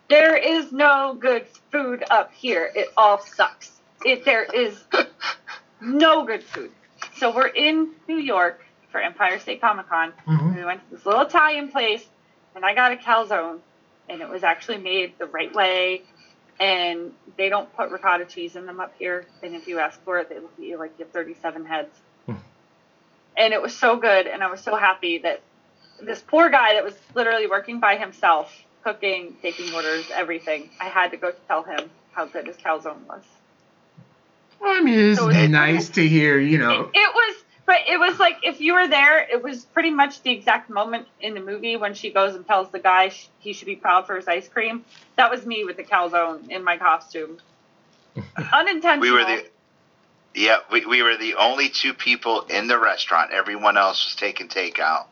There 0.08 0.36
is 0.36 0.72
no 0.72 1.14
good 1.18 1.46
food 1.72 2.04
up 2.10 2.32
here. 2.32 2.70
It 2.74 2.88
all 2.96 3.18
sucks. 3.18 3.72
It 4.04 4.24
there 4.24 4.44
is 4.44 4.84
no 5.80 6.24
good 6.24 6.42
food. 6.44 6.70
So 7.16 7.34
we're 7.34 7.48
in 7.48 7.90
New 8.08 8.18
York 8.18 8.64
for 8.90 9.00
Empire 9.00 9.38
State 9.38 9.60
Comic 9.60 9.88
Con. 9.88 10.12
Mhm. 10.26 10.56
We 10.56 10.64
went 10.64 10.88
to 10.88 10.96
this 10.96 11.04
little 11.06 11.22
Italian 11.22 11.68
place, 11.68 12.04
and 12.54 12.64
I 12.64 12.74
got 12.74 12.92
a 12.92 12.96
calzone. 12.96 13.60
and 14.08 14.20
it 14.22 14.28
was 14.28 14.44
actually 14.44 14.78
made 14.78 15.18
the 15.18 15.26
right 15.26 15.52
way. 15.52 16.00
And 16.60 17.12
they 17.36 17.48
don't 17.48 17.70
put 17.76 17.90
ricotta 17.90 18.24
cheese 18.24 18.54
in 18.54 18.64
them 18.64 18.78
up 18.78 18.94
here. 18.98 19.26
And 19.42 19.56
if 19.56 19.66
you 19.66 19.80
ask 19.80 20.00
for 20.04 20.18
it, 20.20 20.28
they 20.28 20.36
look 20.38 20.52
at 20.56 20.64
you 20.64 20.78
like 20.78 20.92
you 20.96 21.04
have 21.04 21.12
37 21.12 21.64
heads. 21.66 21.90
And 23.36 23.52
it 23.52 23.60
was 23.60 23.74
so 23.76 23.96
good, 23.96 24.26
and 24.26 24.42
I 24.42 24.50
was 24.50 24.60
so 24.60 24.76
happy 24.76 25.18
that 25.18 25.40
this 26.00 26.22
poor 26.22 26.48
guy 26.50 26.74
that 26.74 26.84
was 26.84 26.94
literally 27.14 27.46
working 27.46 27.80
by 27.80 27.96
himself, 27.96 28.52
cooking, 28.84 29.36
taking 29.42 29.72
orders, 29.74 30.04
everything. 30.14 30.68
I 30.80 30.84
had 30.84 31.10
to 31.12 31.16
go 31.16 31.32
tell 31.48 31.62
him 31.62 31.90
how 32.12 32.26
good 32.26 32.46
his 32.46 32.56
calzone 32.56 33.06
was. 33.08 33.22
I 34.62 34.80
mean, 34.82 34.98
it's 34.98 35.20
So 35.20 35.28
it- 35.28 35.48
nice 35.48 35.88
to 35.90 36.06
hear, 36.06 36.38
you 36.38 36.56
It, 36.56 36.60
know. 36.60 36.90
it 36.92 37.14
was, 37.14 37.44
but 37.66 37.76
it 37.88 37.98
was 37.98 38.18
like 38.18 38.38
if 38.42 38.60
you 38.60 38.74
were 38.74 38.88
there, 38.88 39.20
it 39.22 39.42
was 39.42 39.64
pretty 39.64 39.90
much 39.90 40.22
the 40.22 40.30
exact 40.30 40.70
moment 40.70 41.06
in 41.20 41.34
the 41.34 41.40
movie 41.40 41.76
when 41.76 41.94
she 41.94 42.10
goes 42.10 42.34
and 42.34 42.46
tells 42.46 42.70
the 42.70 42.78
guy 42.78 43.08
sh- 43.10 43.28
he 43.38 43.52
should 43.52 43.66
be 43.66 43.76
proud 43.76 44.06
for 44.06 44.16
his 44.16 44.26
ice 44.28 44.48
cream. 44.48 44.84
That 45.16 45.30
was 45.30 45.44
me 45.46 45.64
with 45.64 45.76
the 45.76 45.84
calzone 45.84 46.50
in 46.50 46.64
my 46.64 46.76
costume. 46.78 47.38
Unintentional. 48.52 49.00
We 49.00 49.10
were 49.10 49.24
the 49.24 49.44
yeah, 50.36 50.58
we, 50.70 50.84
we 50.84 51.02
were 51.02 51.16
the 51.16 51.34
only 51.36 51.70
two 51.70 51.94
people 51.94 52.42
in 52.42 52.66
the 52.66 52.78
restaurant. 52.78 53.32
Everyone 53.32 53.78
else 53.78 54.04
was 54.04 54.14
taking 54.14 54.48
takeout, 54.48 55.06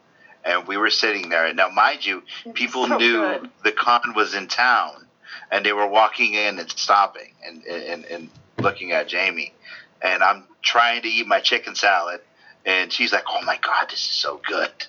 and 0.44 0.68
we 0.68 0.76
were 0.76 0.90
sitting 0.90 1.30
there. 1.30 1.46
And 1.46 1.56
now, 1.56 1.70
mind 1.70 2.04
you, 2.04 2.22
people 2.52 2.86
so 2.86 2.98
knew 2.98 3.16
good. 3.16 3.50
the 3.64 3.72
con 3.72 4.12
was 4.14 4.34
in 4.34 4.48
town, 4.48 5.06
and 5.50 5.64
they 5.64 5.72
were 5.72 5.86
walking 5.86 6.34
in 6.34 6.58
and 6.58 6.70
stopping 6.70 7.32
and 7.44 7.64
and, 7.64 8.04
and 8.04 8.30
looking 8.58 8.92
at 8.92 9.08
Jamie, 9.08 9.54
and 10.02 10.22
I'm 10.22 10.44
trying 10.62 11.00
to 11.02 11.08
eat 11.08 11.26
my 11.26 11.40
chicken 11.40 11.74
salad, 11.74 12.20
and 12.66 12.92
she's 12.92 13.10
like, 13.10 13.24
"Oh 13.26 13.40
my 13.46 13.56
god, 13.56 13.88
this 13.88 14.00
is 14.00 14.14
so 14.14 14.40
good." 14.46 14.70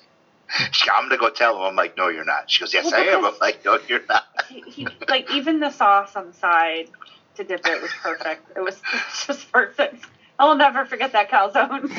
She, 0.71 0.87
I'm 0.95 1.09
gonna 1.09 1.17
go 1.17 1.31
tell 1.31 1.57
him. 1.57 1.63
I'm 1.63 1.75
like, 1.75 1.97
"No, 1.97 2.07
you're 2.09 2.23
not." 2.23 2.51
She 2.51 2.59
goes, 2.59 2.71
"Yes, 2.71 2.85
Well, 2.85 3.01
I 3.01 3.05
am." 3.05 3.25
I'm 3.25 3.33
like, 3.41 3.65
"No, 3.65 3.79
you're 3.87 4.05
not." 4.07 4.25
He, 4.47 4.61
he, 4.67 4.87
like 5.09 5.31
even 5.31 5.59
the 5.59 5.71
sauce 5.71 6.15
on 6.15 6.27
the 6.27 6.33
side 6.33 6.89
to 7.35 7.43
dip 7.43 7.65
it 7.65 7.81
was 7.81 7.91
perfect. 8.01 8.55
It 8.55 8.61
was 8.61 8.79
just 9.25 9.51
perfect. 9.51 10.05
I 10.37 10.45
will 10.45 10.55
never 10.55 10.85
forget 10.85 11.13
that 11.13 11.29
calzone. 11.29 11.89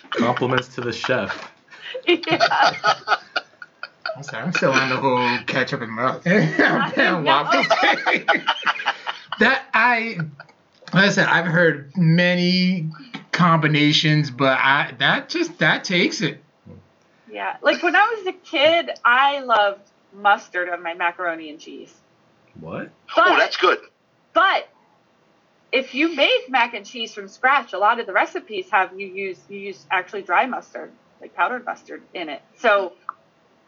Compliments 0.10 0.68
to 0.74 0.80
the 0.80 0.92
chef. 0.92 1.50
yeah. 2.06 3.16
I'm 4.14 4.22
sorry, 4.22 4.42
I'm 4.44 4.52
still 4.52 4.72
on 4.72 4.90
the 4.90 4.96
whole 4.96 5.38
ketchup 5.46 5.80
and 5.80 5.92
mouth 5.92 6.26
and 6.26 7.24
waffles. 7.24 7.66
that 9.38 9.64
I, 9.72 10.18
like 10.92 11.04
I 11.04 11.08
said, 11.10 11.28
I've 11.28 11.46
heard 11.46 11.96
many 11.96 12.90
combinations, 13.32 14.30
but 14.30 14.58
I 14.58 14.94
that 14.98 15.28
just 15.30 15.58
that 15.58 15.84
takes 15.84 16.20
it. 16.20 16.42
Yeah. 17.30 17.56
Like 17.62 17.82
when 17.82 17.96
I 17.96 18.14
was 18.16 18.26
a 18.26 18.32
kid, 18.32 18.90
I 19.04 19.40
loved 19.40 19.80
mustard 20.12 20.68
on 20.68 20.82
my 20.82 20.92
macaroni 20.94 21.48
and 21.48 21.58
cheese. 21.58 21.94
What? 22.60 22.90
But 23.16 23.28
oh, 23.28 23.36
that's 23.38 23.56
good. 23.56 23.78
But 24.34 24.68
if 25.72 25.94
you 25.94 26.14
make 26.14 26.48
mac 26.50 26.74
and 26.74 26.84
cheese 26.86 27.14
from 27.14 27.28
scratch, 27.28 27.72
a 27.72 27.78
lot 27.78 27.98
of 28.00 28.06
the 28.06 28.12
recipes 28.12 28.66
have 28.70 28.98
you 28.98 29.06
use 29.06 29.38
you 29.48 29.58
use 29.58 29.86
actually 29.90 30.22
dry 30.22 30.46
mustard, 30.46 30.92
like 31.20 31.34
powdered 31.34 31.64
mustard 31.64 32.02
in 32.14 32.28
it. 32.28 32.42
So 32.58 32.92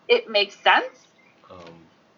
it 0.08 0.28
makes 0.28 0.54
sense. 0.62 0.84
Um, 1.50 1.58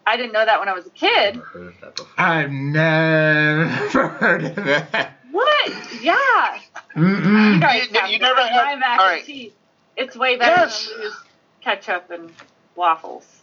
I 0.07 0.17
didn't 0.17 0.33
know 0.33 0.45
that 0.45 0.59
when 0.61 0.69
I 0.69 0.73
was 0.73 0.87
a 0.87 0.91
kid. 0.91 1.35
never 1.37 1.45
heard 1.47 1.67
of 1.69 1.81
that 1.81 1.97
before. 1.97 2.15
I've 2.25 2.51
never 2.51 3.67
heard 4.09 4.45
of 4.45 4.55
that. 4.57 5.19
What? 5.33 5.73
Yeah. 6.03 6.59
You 6.97 7.03
Mm-mm. 7.03 7.61
guys 7.61 7.89
You- 7.91 8.01
have 8.01 8.11
you 8.11 8.19
never 8.19 8.35
try 8.35 8.49
had- 8.49 8.65
my 8.65 8.77
mac 8.77 9.01
all 9.01 9.09
and 9.09 9.25
cheese. 9.25 9.53
It's 9.97 10.17
way 10.17 10.37
better 10.37 10.63
Yes. 10.63 10.89
than 10.89 11.03
use 11.03 11.17
ketchup 11.63 12.11
and 12.11 12.31
waffles. 12.75 13.36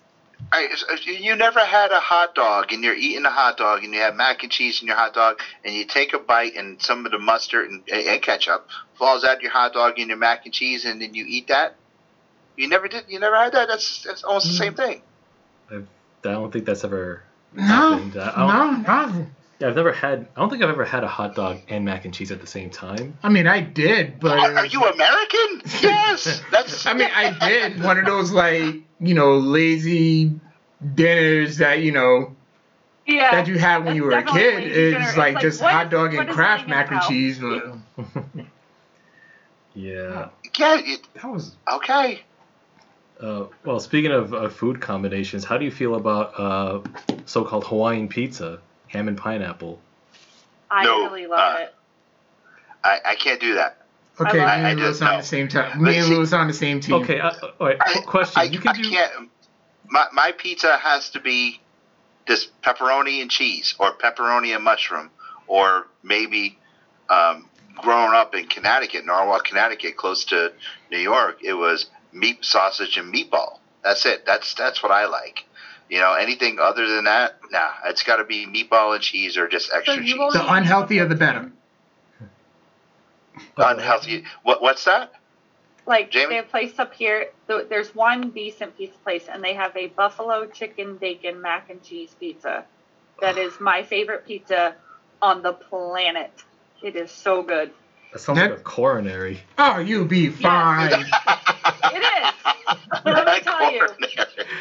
All 0.54 0.60
right, 0.60 1.08
you 1.08 1.36
never 1.36 1.62
had 1.62 1.92
a 1.92 2.00
hot 2.00 2.36
dog 2.36 2.72
and 2.72 2.84
you're 2.84 2.94
eating 2.94 3.26
a 3.26 3.32
hot 3.32 3.58
dog 3.58 3.84
and 3.84 3.92
you 3.92 4.02
have 4.02 4.16
mac 4.16 4.44
and 4.44 4.52
cheese 4.52 4.82
in 4.82 4.88
your 4.88 4.96
hot 4.96 5.16
dog 5.16 5.40
and 5.66 5.74
you 5.74 5.84
take 5.84 6.14
a 6.14 6.20
bite 6.20 6.56
and 6.56 6.80
some 6.80 7.08
of 7.08 7.12
the 7.12 7.18
mustard 7.18 7.72
and, 7.72 7.90
and 7.90 8.22
ketchup 8.22 8.68
falls 8.94 9.24
out 9.24 9.42
your 9.42 9.50
hot 9.50 9.74
dog 9.74 9.98
and 9.98 10.10
your 10.10 10.18
mac 10.18 10.46
and 10.46 10.54
cheese 10.54 10.86
and 10.86 11.02
then 11.02 11.16
you 11.16 11.26
eat 11.28 11.48
that. 11.48 11.76
You 12.56 12.68
never 12.68 12.88
did. 12.88 13.06
You 13.08 13.20
never 13.20 13.36
had 13.36 13.54
that. 13.54 13.68
That's 13.68 14.04
that's 14.04 14.24
almost 14.24 14.46
the 14.46 14.54
mm. 14.54 14.58
same 14.58 14.76
thing. 14.76 15.02
I, 15.72 15.76
I 15.78 15.82
don't 16.22 16.54
think 16.54 16.66
that's 16.66 16.84
ever 16.84 17.24
No, 17.54 17.64
happened. 17.64 18.18
I, 18.18 18.36
don't, 18.36 18.84
no, 18.84 19.20
no. 19.20 19.26
Yeah, 19.60 19.68
I've 19.68 19.76
never 19.76 19.92
had. 19.94 20.28
I 20.36 20.40
don't 20.40 20.50
think 20.50 20.64
I've 20.64 20.70
ever 20.70 20.86
had 20.86 21.04
a 21.04 21.08
hot 21.08 21.36
dog 21.36 21.60
and 21.70 21.86
mac 21.86 22.06
and 22.06 22.14
cheese 22.14 22.32
at 22.32 22.42
the 22.42 22.48
same 22.48 22.70
time. 22.70 23.18
I 23.24 23.30
mean, 23.30 23.48
I 23.48 23.62
did, 23.62 24.20
but 24.20 24.38
Are, 24.40 24.54
are 24.58 24.66
you 24.66 24.84
American? 24.84 25.62
Yes. 25.82 26.42
That's. 26.52 26.86
I 26.86 26.94
mean, 26.94 27.10
I 27.16 27.38
did 27.48 27.82
one 27.90 27.98
of 27.98 28.06
those 28.06 28.32
like 28.32 28.76
you 29.00 29.14
know 29.14 29.38
lazy 29.38 30.32
dinners 30.96 31.58
that 31.58 31.80
you 31.82 31.92
know 31.92 32.36
Yeah. 33.06 33.32
that 33.32 33.48
you 33.48 33.58
had 33.58 33.86
when 33.86 33.96
you 33.96 34.04
were 34.04 34.12
a 34.12 34.24
kid. 34.24 34.56
lazy 34.64 34.70
It's 34.70 35.12
dinner. 35.14 35.18
like 35.18 35.40
just 35.40 35.62
like, 35.62 35.72
hot 35.72 35.90
dog 35.90 36.12
what 36.14 36.20
and 36.22 36.30
is 36.30 36.36
Kraft 36.36 36.62
sitting 36.64 36.70
mac 36.76 36.92
and 36.92 37.02
cheese. 37.04 37.40
Yeah. 39.76 40.30
yeah. 40.60 40.76
You, 40.76 40.98
that 41.16 41.26
was 41.32 41.56
okay. 41.72 42.22
Uh, 43.20 43.46
well, 43.66 43.80
speaking 43.80 44.12
of 44.12 44.34
uh, 44.34 44.50
food 44.50 44.82
combinations, 44.82 45.44
how 45.46 45.58
do 45.58 45.66
you 45.66 45.72
feel 45.72 45.96
about 45.96 46.40
uh, 46.40 46.80
so-called 47.26 47.64
Hawaiian 47.66 48.08
pizza, 48.08 48.60
ham 48.94 49.08
and 49.08 49.18
pineapple? 49.18 49.82
I 50.72 50.84
No, 50.86 51.04
really 51.06 51.28
love 51.28 51.56
uh, 51.56 51.60
it. 51.64 51.76
I, 52.84 53.00
I 53.06 53.16
can't 53.16 53.40
do 53.42 53.56
that. 53.56 53.78
okay. 54.20 54.38
love- 54.40 54.48
Me 54.48 54.54
I- 54.54 54.68
I 54.68 54.70
and 54.72 54.80
Lewis 54.80 55.02
on 55.02 55.12
know. 55.12 55.18
the 55.18 55.24
same 55.24 55.48
time. 55.48 55.80
Me 55.82 55.86
Let's 55.86 55.98
and 55.98 56.08
see. 56.08 56.14
Lewis 56.16 56.34
on 56.34 56.48
the 56.48 56.54
same 56.54 56.80
team. 56.80 56.96
Okay. 56.96 57.20
Uh, 57.20 57.30
uh, 57.32 57.52
all 57.60 57.68
right. 57.68 57.78
I, 57.82 58.02
question. 58.02 58.40
I, 58.42 58.44
you 58.46 58.60
can 58.60 58.70
I 58.70 58.82
do. 58.82 58.90
can't. 58.90 59.30
My 59.90 60.08
my 60.14 60.32
pizza 60.32 60.78
has 60.78 61.10
to 61.12 61.20
be 61.20 61.60
this 62.28 62.48
pepperoni 62.64 63.22
and 63.22 63.30
cheese, 63.30 63.76
or 63.80 63.94
pepperoni 63.94 64.56
and 64.56 64.64
mushroom, 64.64 65.10
or 65.48 65.88
maybe 66.04 66.58
um, 67.10 67.50
growing 67.82 68.14
up 68.14 68.34
in 68.34 68.48
Connecticut, 68.48 69.06
Norwalk, 69.06 69.44
Connecticut, 69.44 69.98
close 69.98 70.24
to 70.26 70.54
New 70.90 71.00
York, 71.00 71.40
it 71.44 71.54
was 71.54 71.88
meat 72.14 72.44
sausage 72.46 72.98
and 72.98 73.14
meatball. 73.14 73.60
That's 73.84 74.06
it. 74.06 74.26
That's 74.26 74.54
that's 74.56 74.82
what 74.82 74.92
I 74.92 75.06
like. 75.08 75.46
You 75.90 76.00
know, 76.00 76.14
anything 76.14 76.58
other 76.60 76.88
than 76.88 77.04
that, 77.06 77.40
nah. 77.52 77.70
It's 77.86 78.04
got 78.04 78.18
to 78.18 78.24
be 78.24 78.46
meatball 78.48 78.94
and 78.96 79.04
cheese, 79.04 79.38
or 79.38 79.48
just 79.48 79.72
extra 79.74 79.96
you 79.98 80.04
cheese. 80.04 80.16
won't- 80.18 80.34
The 80.34 80.40
unhealthier 80.40 81.08
the 81.08 81.16
better. 81.16 81.52
Unhealthy. 83.58 84.26
What 84.44 84.62
what's 84.62 84.86
that? 84.86 85.12
Like 85.86 86.12
Jamie? 86.12 86.28
they 86.30 86.36
have 86.38 86.46
a 86.46 86.50
place 86.50 86.80
up 86.80 86.94
here. 86.94 87.28
There's 87.48 87.94
one 87.94 88.30
decent 88.30 88.78
pizza 88.78 88.98
place, 89.00 89.28
and 89.32 89.44
they 89.44 89.54
have 89.54 89.76
a 89.76 89.88
buffalo 89.88 90.46
chicken 90.48 90.96
bacon 90.98 91.42
mac 91.42 91.70
and 91.70 91.84
cheese 91.84 92.16
pizza. 92.20 92.66
That 93.22 93.38
is 93.38 93.60
my 93.60 93.84
favorite 93.84 94.26
pizza 94.26 94.76
on 95.22 95.42
the 95.42 95.54
planet. 95.54 96.32
It 96.82 96.96
is 96.96 97.12
so 97.12 97.44
good. 97.44 97.72
That 98.12 98.20
sounds 98.20 98.40
like 98.40 98.52
a 98.52 98.56
coronary. 98.58 99.42
Oh, 99.58 99.80
you'll 99.80 100.06
be 100.06 100.30
fine. 100.30 101.06
It 101.84 102.04
is. 102.04 102.34
But 103.04 103.06
let 103.06 103.26
me 103.28 103.40
tell 103.42 103.72
you, 103.72 103.88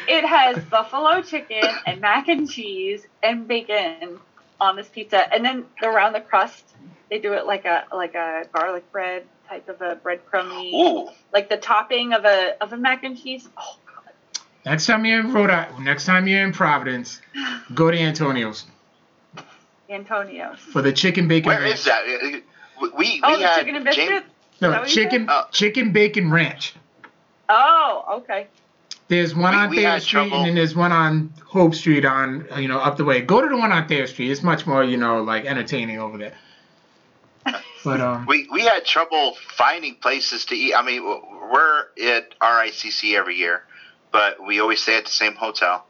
it 0.07 0.25
has 0.25 0.57
buffalo 0.65 1.21
chicken 1.21 1.63
and 1.85 2.01
mac 2.01 2.27
and 2.27 2.49
cheese 2.49 3.05
and 3.21 3.47
bacon 3.47 4.19
on 4.59 4.75
this 4.75 4.87
pizza, 4.89 5.31
and 5.33 5.43
then 5.43 5.65
around 5.83 6.13
the 6.13 6.21
crust, 6.21 6.63
they 7.09 7.19
do 7.19 7.33
it 7.33 7.45
like 7.45 7.65
a 7.65 7.85
like 7.93 8.15
a 8.15 8.45
garlic 8.53 8.89
bread 8.91 9.23
type 9.47 9.67
of 9.69 9.81
a 9.81 9.95
breadcrumby, 9.97 10.73
Ooh, 10.73 11.09
like 11.33 11.49
the 11.49 11.57
topping 11.57 12.13
of 12.13 12.25
a 12.25 12.55
of 12.61 12.73
a 12.73 12.77
mac 12.77 13.03
and 13.03 13.17
cheese. 13.21 13.47
Oh 13.57 13.77
god. 13.85 14.41
next 14.65 14.85
time 14.85 15.05
you're 15.05 15.19
in 15.19 15.33
Rhode 15.33 15.49
Island, 15.49 15.83
next 15.85 16.05
time 16.05 16.27
you're 16.27 16.43
in 16.43 16.51
Providence, 16.53 17.21
go 17.73 17.91
to 17.91 17.97
Antonio's 17.97 18.65
Antonio's. 19.89 20.59
for 20.59 20.81
the 20.81 20.91
chicken 20.93 21.27
bacon. 21.27 21.49
where 21.49 21.61
ranch. 21.61 21.75
is 21.79 21.85
that? 21.85 22.03
We 22.81 22.89
we, 22.97 23.21
Oh, 23.23 23.31
we 23.35 23.41
the 23.41 23.47
had 23.47 23.55
chicken 23.59 23.75
and 23.75 23.91
James- 23.91 24.23
No, 24.61 24.71
that 24.71 24.81
what 24.81 24.89
you 24.89 24.95
chicken 25.03 25.27
said? 25.27 25.33
Oh. 25.33 25.45
chicken 25.51 25.91
bacon 25.91 26.31
ranch. 26.31 26.73
Oh, 27.49 28.19
okay. 28.23 28.47
There's 29.09 29.35
one 29.35 29.53
We- 29.53 29.59
on 29.59 29.69
we 29.69 29.77
Thayer 29.77 29.99
Street, 29.99 30.11
trouble- 30.29 30.37
and 30.37 30.47
then 30.47 30.55
there's 30.55 30.75
one 30.75 30.91
on 30.91 31.33
Hope 31.45 31.75
Street 31.75 32.05
on 32.05 32.47
you 32.57 32.67
know 32.67 32.79
up 32.79 32.97
the 32.97 33.03
way. 33.05 33.21
Go 33.21 33.41
to 33.41 33.47
the 33.49 33.57
one 33.57 33.71
on 33.71 33.87
Thayer 33.87 34.07
Street. 34.07 34.31
It's 34.31 34.43
much 34.43 34.65
more 34.65 34.83
you 34.83 34.97
know 34.97 35.21
like 35.21 35.45
entertaining 35.45 35.99
over 35.99 36.17
there. 36.17 36.33
But 37.83 37.99
um, 37.99 38.25
We 38.27 38.47
we 38.49 38.61
had 38.61 38.85
trouble 38.85 39.35
finding 39.57 39.95
places 39.95 40.45
to 40.45 40.55
eat. 40.55 40.73
I 40.73 40.81
mean, 40.83 41.03
we're 41.03 41.79
at 42.01 42.33
RICC 42.39 43.13
every 43.17 43.35
year, 43.35 43.63
but 44.11 44.41
we 44.41 44.61
always 44.61 44.81
stay 44.81 44.95
at 44.97 45.03
the 45.03 45.11
same 45.11 45.35
hotel. 45.35 45.85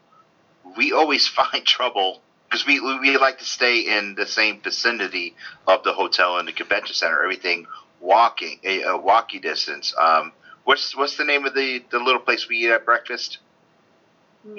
We 0.76 0.92
always 0.92 1.28
find 1.40 1.64
trouble 1.64 2.20
because 2.50 2.66
we 2.66 2.80
we 2.80 3.16
like 3.16 3.38
to 3.38 3.44
stay 3.44 3.80
in 3.96 4.16
the 4.16 4.26
same 4.26 4.60
vicinity 4.60 5.36
of 5.68 5.84
the 5.84 5.92
hotel 5.92 6.38
and 6.38 6.48
the 6.48 6.52
convention 6.52 6.96
center. 6.96 7.22
Everything 7.22 7.68
walking 8.00 8.58
a, 8.64 8.82
a 8.82 8.96
walkie 8.96 9.38
distance. 9.38 9.94
Um, 9.96 10.32
what's 10.64 10.96
what's 10.96 11.16
the 11.16 11.24
name 11.24 11.44
of 11.46 11.54
the 11.54 11.84
the 11.90 11.98
little 11.98 12.20
place 12.20 12.48
we 12.48 12.58
eat 12.58 12.70
at 12.70 12.84
breakfast? 12.84 13.38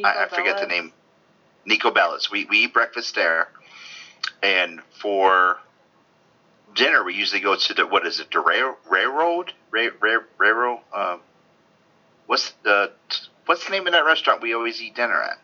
I, 0.03 0.25
I 0.25 0.27
forget 0.27 0.59
the 0.59 0.67
name. 0.67 0.93
Nico 1.65 1.91
Bella's. 1.91 2.31
We 2.31 2.45
we 2.45 2.65
eat 2.65 2.73
breakfast 2.73 3.15
there, 3.15 3.49
and 4.41 4.81
for 5.01 5.57
dinner 6.75 7.03
we 7.03 7.13
usually 7.13 7.41
go 7.41 7.55
to 7.55 7.73
the 7.73 7.87
what 7.87 8.05
is 8.05 8.19
it 8.19 8.31
the 8.31 8.39
rail, 8.39 8.75
railroad 8.89 9.53
Ray, 9.71 9.89
Ray, 9.99 10.17
railroad 10.37 10.79
um, 10.93 11.21
what's 12.27 12.51
the 12.63 12.91
what's 13.45 13.65
the 13.65 13.71
name 13.71 13.87
of 13.87 13.93
that 13.93 14.05
restaurant 14.05 14.41
we 14.41 14.53
always 14.53 14.81
eat 14.81 14.95
dinner 14.95 15.21
at 15.21 15.39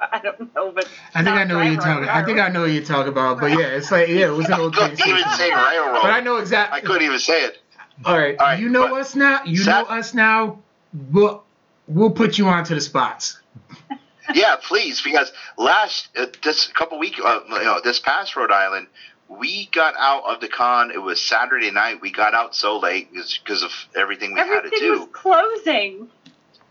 I 0.00 0.18
don't 0.18 0.52
know, 0.54 0.72
but 0.72 0.88
I 1.14 1.22
think 1.22 1.36
I 1.36 1.44
know 1.44 1.58
what 1.58 1.66
you're 1.66 1.76
Railroad 1.76 2.06
talking. 2.06 2.08
I 2.08 2.24
think 2.24 2.40
I 2.40 2.48
know 2.48 2.62
what 2.62 2.72
you're 2.72 2.82
talking 2.82 3.12
about. 3.12 3.38
But 3.38 3.52
yeah, 3.52 3.66
it's 3.66 3.92
like 3.92 4.08
yeah, 4.08 4.26
it 4.26 4.30
was 4.30 4.46
an 4.46 4.54
I 4.54 4.58
old 4.58 4.74
train 4.74 4.96
couldn't 4.96 5.16
even 5.18 5.30
say 5.30 5.54
railroad. 5.54 6.00
But 6.02 6.10
I 6.10 6.20
know 6.20 6.38
exactly. 6.38 6.78
I 6.78 6.80
couldn't 6.80 7.02
even 7.02 7.20
say 7.20 7.44
it. 7.44 7.61
All 8.04 8.18
right, 8.18 8.38
All 8.38 8.46
right, 8.46 8.60
you 8.60 8.68
know 8.68 8.88
but- 8.88 9.00
us 9.00 9.14
now. 9.14 9.44
You 9.44 9.58
Sat- 9.58 9.88
know 9.88 9.94
us 9.96 10.14
now. 10.14 10.58
We'll 11.10 11.44
we'll 11.86 12.10
put 12.10 12.38
you 12.38 12.46
onto 12.48 12.74
the 12.74 12.80
spots. 12.80 13.38
Yeah, 14.34 14.54
please, 14.62 15.02
because 15.02 15.30
last 15.58 16.08
uh, 16.16 16.26
this 16.44 16.68
couple 16.68 16.98
week, 17.00 17.16
uh, 17.22 17.40
you 17.48 17.64
know, 17.64 17.80
this 17.82 17.98
past 17.98 18.36
Rhode 18.36 18.52
Island, 18.52 18.86
we 19.28 19.68
got 19.74 19.94
out 19.98 20.22
of 20.24 20.40
the 20.40 20.46
con. 20.48 20.92
It 20.92 21.02
was 21.02 21.20
Saturday 21.20 21.70
night. 21.72 22.00
We 22.00 22.12
got 22.12 22.32
out 22.32 22.54
so 22.54 22.78
late 22.78 23.08
because 23.12 23.62
of 23.64 23.72
everything 23.96 24.32
we 24.32 24.38
had 24.38 24.46
to 24.46 24.56
everything 24.58 24.78
do. 24.78 25.00
was 25.00 25.08
closing. 25.12 26.08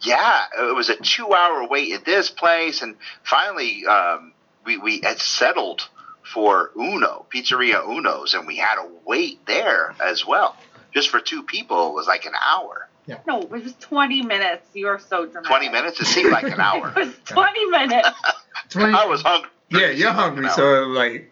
Yeah, 0.02 0.46
it 0.60 0.74
was 0.76 0.90
a 0.90 0.96
two-hour 0.96 1.68
wait 1.68 1.92
at 1.94 2.06
this 2.06 2.30
place, 2.32 2.82
and 2.82 2.96
finally, 3.22 3.86
um, 3.86 4.32
we 4.66 4.78
we 4.78 5.02
had 5.04 5.20
settled 5.20 5.88
for 6.24 6.72
Uno 6.80 7.26
Pizzeria 7.30 7.86
Uno's, 7.86 8.34
and 8.34 8.48
we 8.48 8.56
had 8.56 8.76
to 8.76 8.88
wait 9.06 9.46
there 9.46 9.94
as 10.04 10.26
well. 10.26 10.56
Just 10.94 11.10
for 11.10 11.20
two 11.20 11.44
people, 11.44 11.90
it 11.90 11.94
was 11.94 12.08
like 12.08 12.26
an 12.26 12.34
hour. 12.40 12.88
Yeah. 13.06 13.18
No, 13.26 13.42
it 13.42 13.50
was 13.50 13.74
20 13.80 14.22
minutes. 14.24 14.68
You 14.74 14.88
are 14.88 15.00
so 15.00 15.26
dramatic. 15.26 15.48
Twenty 15.48 15.70
minutes. 15.70 16.00
It 16.00 16.06
seemed 16.06 16.32
like 16.32 16.44
an 16.44 16.60
hour. 16.60 16.90
It 16.96 17.08
was 17.08 17.16
20 17.26 17.66
minutes. 17.68 18.10
20, 18.70 18.94
I 18.94 19.06
was 19.06 19.22
hungry. 19.22 19.50
yeah, 19.70 19.90
you're 19.90 20.12
hungry, 20.12 20.50
so 20.50 20.84
like 20.84 21.32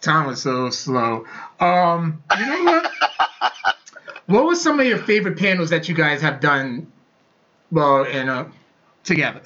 time 0.00 0.26
was 0.26 0.42
so 0.42 0.70
slow. 0.70 1.24
Um, 1.60 2.22
you 2.38 2.46
know 2.46 2.64
what? 2.64 2.92
what 4.26 4.44
was 4.44 4.60
some 4.62 4.80
of 4.80 4.86
your 4.86 4.98
favorite 4.98 5.38
panels 5.38 5.70
that 5.70 5.88
you 5.88 5.94
guys 5.94 6.20
have 6.22 6.40
done? 6.40 6.90
Well, 7.70 8.04
in 8.04 8.28
uh, 8.28 8.50
together 9.04 9.40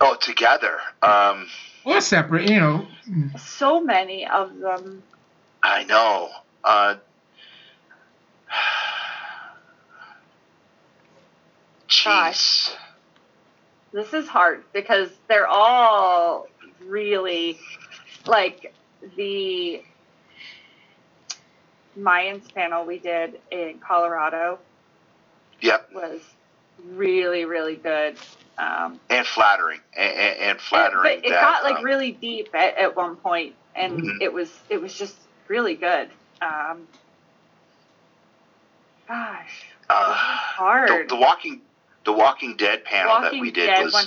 Oh, 0.00 0.16
together. 0.20 0.78
Um, 1.02 1.48
or 1.84 2.00
separate, 2.00 2.48
you 2.50 2.60
know. 2.60 2.86
So 3.38 3.80
many 3.80 4.26
of 4.26 4.58
them. 4.58 5.02
I 5.62 5.84
know. 5.84 6.30
Uh, 6.62 6.96
jeez. 11.88 12.74
This 13.92 14.12
is 14.12 14.28
hard 14.28 14.64
because 14.72 15.08
they're 15.28 15.46
all 15.46 16.46
really 16.86 17.58
like 18.26 18.74
the 19.16 19.80
Mayans 21.98 22.52
panel 22.54 22.84
we 22.84 22.98
did 22.98 23.40
in 23.50 23.80
Colorado 23.86 24.58
Yep, 25.60 25.90
was 25.94 26.20
really, 26.94 27.44
really 27.44 27.76
good. 27.76 28.18
Um, 28.58 29.00
and 29.08 29.26
flattering, 29.26 29.80
and, 29.96 30.12
and, 30.12 30.38
and 30.40 30.60
flattering. 30.60 31.20
But 31.20 31.26
it 31.26 31.30
that, 31.30 31.40
got 31.40 31.64
like 31.64 31.78
um, 31.78 31.84
really 31.84 32.12
deep 32.12 32.48
at, 32.54 32.76
at 32.76 32.96
one 32.96 33.16
point, 33.16 33.54
and 33.74 34.00
Mhm. 34.00 34.18
it 34.20 34.32
was 34.32 34.52
it 34.68 34.80
was 34.80 34.94
just 34.94 35.16
really 35.48 35.74
good. 35.74 36.10
Um, 36.42 36.86
gosh, 39.08 39.66
uh, 39.90 40.14
hard. 40.14 40.88
the, 40.88 41.04
the 41.10 41.16
Walking, 41.16 41.62
the 42.04 42.12
Walking 42.12 42.56
Dead 42.56 42.84
panel 42.84 43.22
that 43.22 43.32
we 43.40 43.50
did 43.50 43.68
Dead 43.68 43.84
was. 43.84 43.94
one. 43.94 44.06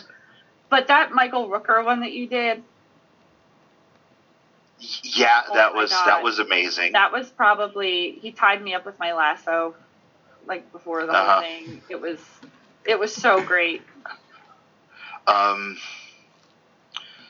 But 0.70 0.88
that 0.88 1.12
Michael 1.12 1.50
Rooker 1.50 1.84
one 1.86 2.02
that 2.02 2.14
you 2.14 2.28
did, 2.28 2.64
Yeah, 5.04 5.42
Oh 5.50 5.56
that 5.56 5.74
was 5.76 5.90
God. 5.92 6.06
that 6.08 6.24
was 6.24 6.40
amazing. 6.40 6.94
that 6.94 7.12
was 7.12 7.32
probably 7.32 8.20
he 8.22 8.32
tied 8.32 8.62
me 8.62 8.74
up 8.74 8.86
with 8.86 9.00
my 9.00 9.14
lasso, 9.14 9.76
like 10.48 10.72
before 10.72 11.06
the 11.06 11.14
Uh-huh. 11.14 11.42
whole 11.42 11.42
thing. 11.44 11.82
It 11.90 12.02
was 12.02 12.20
it 12.86 13.00
was 13.00 13.14
so 13.14 13.42
great. 13.42 13.82
um, 15.28 15.78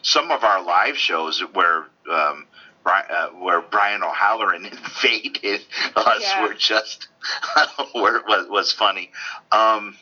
some 0.03 0.32
of 0.32 0.43
our 0.43 0.63
live 0.63 0.97
shows 0.97 1.41
where 1.53 1.86
um, 2.11 2.47
Brian, 2.88 3.05
uh, 3.11 3.27
where 3.43 3.61
Brian 3.61 4.01
O'Halloran 4.01 4.65
invaded 4.71 5.61
us 5.95 6.21
Yeah. 6.21 6.41
were 6.47 6.53
just 6.53 7.09
were, 7.95 8.21
was 8.25 8.47
was 8.49 8.71
funny. 8.71 9.11
Um, 9.51 9.97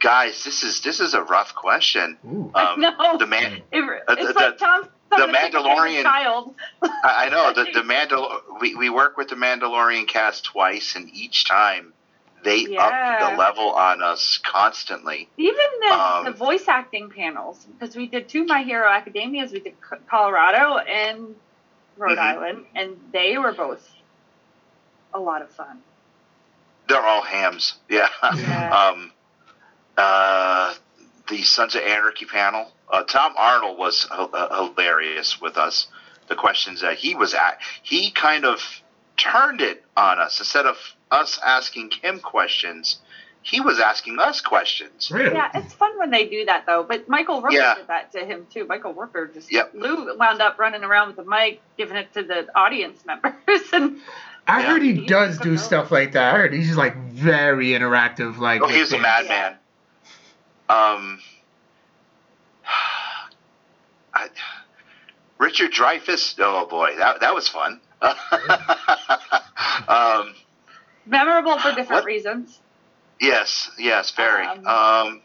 guys, 0.00 0.44
this 0.44 0.62
is 0.62 0.82
this 0.82 1.00
is 1.00 1.14
a 1.14 1.22
rough 1.22 1.54
question. 1.54 2.18
Ooh. 2.26 2.50
Um, 2.54 2.80
no, 2.80 3.16
The 3.18 3.26
man, 3.26 3.62
it, 3.72 3.82
uh, 4.08 4.14
it's 4.18 4.26
the- 4.28 4.34
like 4.34 4.58
Tom. 4.58 4.88
the 5.10 5.16
Tom 5.16 5.32
chicken 5.32 5.62
Mandalorian- 5.62 6.02
child. 6.02 6.54
I, 6.82 7.26
I 7.26 7.28
know 7.30 7.52
the 7.54 7.64
the 7.72 7.80
Mandal. 7.80 8.60
We, 8.60 8.74
we 8.74 8.90
work 8.90 9.16
with 9.16 9.28
the 9.28 9.36
Mandalorian 9.36 10.06
cast 10.06 10.44
twice, 10.44 10.94
and 10.96 11.08
each 11.14 11.46
time 11.46 11.94
they 12.44 12.66
Yeah. 12.68 12.84
up 12.84 13.30
the 13.32 13.36
level 13.38 13.70
on 13.72 14.02
us 14.02 14.38
constantly. 14.44 15.28
Even 15.38 15.56
the, 15.88 15.92
Um, 15.94 16.24
the 16.26 16.32
voice 16.32 16.68
acting 16.68 17.08
panels, 17.10 17.66
because 17.78 17.96
we 17.96 18.06
did 18.06 18.28
two 18.28 18.44
My 18.44 18.62
Hero 18.62 18.86
Academias, 18.88 19.52
we 19.52 19.60
did 19.60 19.74
Colorado 20.08 20.76
and 20.78 21.34
Rhode 21.96 22.18
Mhm. 22.18 22.22
Island, 22.22 22.66
and 22.74 22.96
they 23.12 23.36
were 23.38 23.52
both 23.52 23.86
a 25.12 25.18
lot 25.18 25.42
of 25.42 25.50
fun. 25.50 25.82
They're 26.88 27.04
all 27.04 27.22
hams. 27.22 27.74
Yeah. 27.88 28.08
Yeah. 28.36 28.70
um, 28.90 29.12
uh, 29.96 30.74
the 31.28 31.42
Sons 31.42 31.74
of 31.74 31.82
Anarchy 31.82 32.24
panel. 32.26 32.72
Uh, 32.90 33.02
Tom 33.04 33.34
Arnold 33.36 33.78
was 33.78 34.06
h- 34.12 34.28
uh, 34.32 34.64
hilarious 34.66 35.40
with 35.40 35.56
us. 35.56 35.86
The 36.28 36.36
questions 36.36 36.80
that 36.80 36.96
he 36.96 37.14
was 37.14 37.34
at, 37.34 37.58
he 37.82 38.10
kind 38.12 38.44
of 38.44 38.62
turned 39.16 39.60
it 39.60 39.84
on 39.96 40.18
us 40.20 40.38
instead 40.38 40.64
of 40.66 40.76
us 41.10 41.38
asking 41.44 41.90
him 42.02 42.20
questions. 42.20 42.98
He 43.42 43.60
was 43.60 43.80
asking 43.80 44.18
us 44.18 44.40
questions. 44.40 45.10
Really? 45.10 45.34
Yeah, 45.34 45.48
it's 45.54 45.72
fun 45.74 45.98
when 45.98 46.10
they 46.10 46.26
do 46.28 46.44
that 46.44 46.64
though. 46.66 46.84
But 46.86 47.08
Michael 47.08 47.42
Rooker 47.42 47.52
Yeah. 47.52 47.74
did 47.74 47.86
that 47.88 48.12
to 48.12 48.24
him 48.24 48.46
too. 48.52 48.66
Michael 48.66 48.94
Rooker 48.94 49.32
just 49.32 49.50
Yep. 49.50 49.70
Lou 49.74 50.16
wound 50.16 50.42
up 50.42 50.58
running 50.58 50.84
around 50.84 51.08
with 51.08 51.16
the 51.16 51.24
mic, 51.24 51.62
giving 51.78 51.96
it 51.96 52.12
to 52.14 52.22
the 52.22 52.46
audience 52.54 53.04
members, 53.06 53.32
and 53.72 53.96
I 54.46 54.60
Yeah. 54.60 54.66
heard 54.72 54.82
he 54.82 54.92
He 54.94 55.06
does 55.06 55.36
took 55.38 55.46
do 55.46 55.50
over. 55.52 55.58
stuff 55.58 55.90
like 55.90 56.12
that. 56.12 56.34
I 56.34 56.38
heard 56.38 56.52
he's 56.52 56.66
just 56.66 56.78
like 56.78 56.96
very 56.96 57.68
interactive. 57.68 58.38
Like 58.38 58.62
Oh, 58.62 58.68
he's 58.68 58.92
a 58.92 58.98
fans. 58.98 59.28
madman. 59.28 59.56
Um, 60.68 61.18
I, 64.14 64.28
Richard 65.38 65.72
Dreyfuss. 65.72 66.34
Oh 66.38 66.66
boy, 66.66 66.94
that 66.98 67.20
that 67.20 67.34
was 67.34 67.48
fun. 67.48 67.80
um, 69.88 70.34
memorable 71.06 71.58
for 71.58 71.72
different 71.72 72.00
What? 72.00 72.04
reasons. 72.04 72.60
Yes, 73.20 73.70
yes, 73.78 74.10
very. 74.12 74.46
Um, 74.46 74.66
Um, 74.66 75.22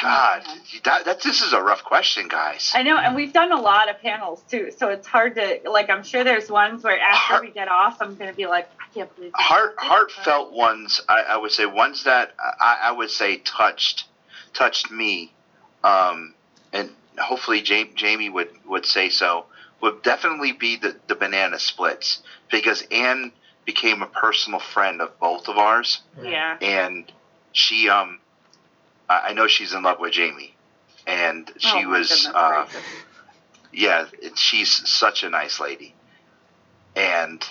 God, 0.00 0.42
that, 0.82 1.04
that 1.04 1.20
this 1.22 1.42
is 1.42 1.52
a 1.52 1.62
rough 1.62 1.84
question, 1.84 2.26
guys. 2.26 2.72
I 2.74 2.82
know, 2.82 2.96
and 2.96 3.14
we've 3.14 3.32
done 3.32 3.52
a 3.52 3.60
lot 3.60 3.88
of 3.88 4.00
panels 4.00 4.42
too, 4.50 4.72
so 4.76 4.88
it's 4.88 5.06
hard 5.06 5.36
to 5.36 5.60
like. 5.70 5.90
I'm 5.90 6.02
sure 6.02 6.24
there's 6.24 6.50
ones 6.50 6.82
where 6.82 6.98
after 6.98 7.34
Heart- 7.34 7.42
we 7.44 7.50
get 7.52 7.68
off, 7.68 8.02
I'm 8.02 8.16
gonna 8.16 8.32
be 8.32 8.46
like, 8.46 8.68
I 8.80 8.92
can't 8.92 9.14
believe. 9.14 9.30
Heart, 9.34 9.76
heartfelt 9.78 10.52
ones. 10.52 11.00
I, 11.08 11.22
I 11.22 11.36
would 11.36 11.52
say 11.52 11.66
ones 11.66 12.02
that 12.02 12.34
I, 12.60 12.78
I 12.82 12.90
would 12.92 13.10
say 13.10 13.36
touched, 13.38 14.06
touched 14.54 14.90
me, 14.90 15.32
um, 15.84 16.34
and 16.72 16.90
hopefully 17.16 17.62
Jamie, 17.62 17.92
Jamie 17.94 18.28
would 18.28 18.50
would 18.66 18.86
say 18.86 19.08
so. 19.08 19.46
Would 19.82 20.02
definitely 20.02 20.50
be 20.50 20.76
the 20.76 20.96
the 21.06 21.14
banana 21.14 21.60
splits 21.60 22.22
because 22.50 22.82
Anne 22.90 23.30
became 23.64 24.02
a 24.02 24.06
personal 24.06 24.58
friend 24.60 25.00
of 25.00 25.18
both 25.20 25.48
of 25.48 25.56
ours, 25.58 26.00
Yeah. 26.22 26.56
and 26.60 27.10
she 27.52 27.88
um, 27.88 28.18
I 29.08 29.28
I 29.28 29.32
know 29.34 29.46
she's 29.46 29.72
in 29.74 29.82
love 29.82 30.00
with 30.00 30.12
Jamie, 30.12 30.54
and 31.06 31.50
she 31.58 31.84
Oh, 31.84 31.88
was 31.90 32.08
goodness 32.08 32.26
uh, 32.34 32.62
gracious. 32.64 32.82
yeah, 33.72 34.06
it- 34.20 34.38
she's 34.38 34.88
such 34.88 35.22
a 35.22 35.30
nice 35.30 35.60
lady, 35.60 35.94
and 36.96 37.46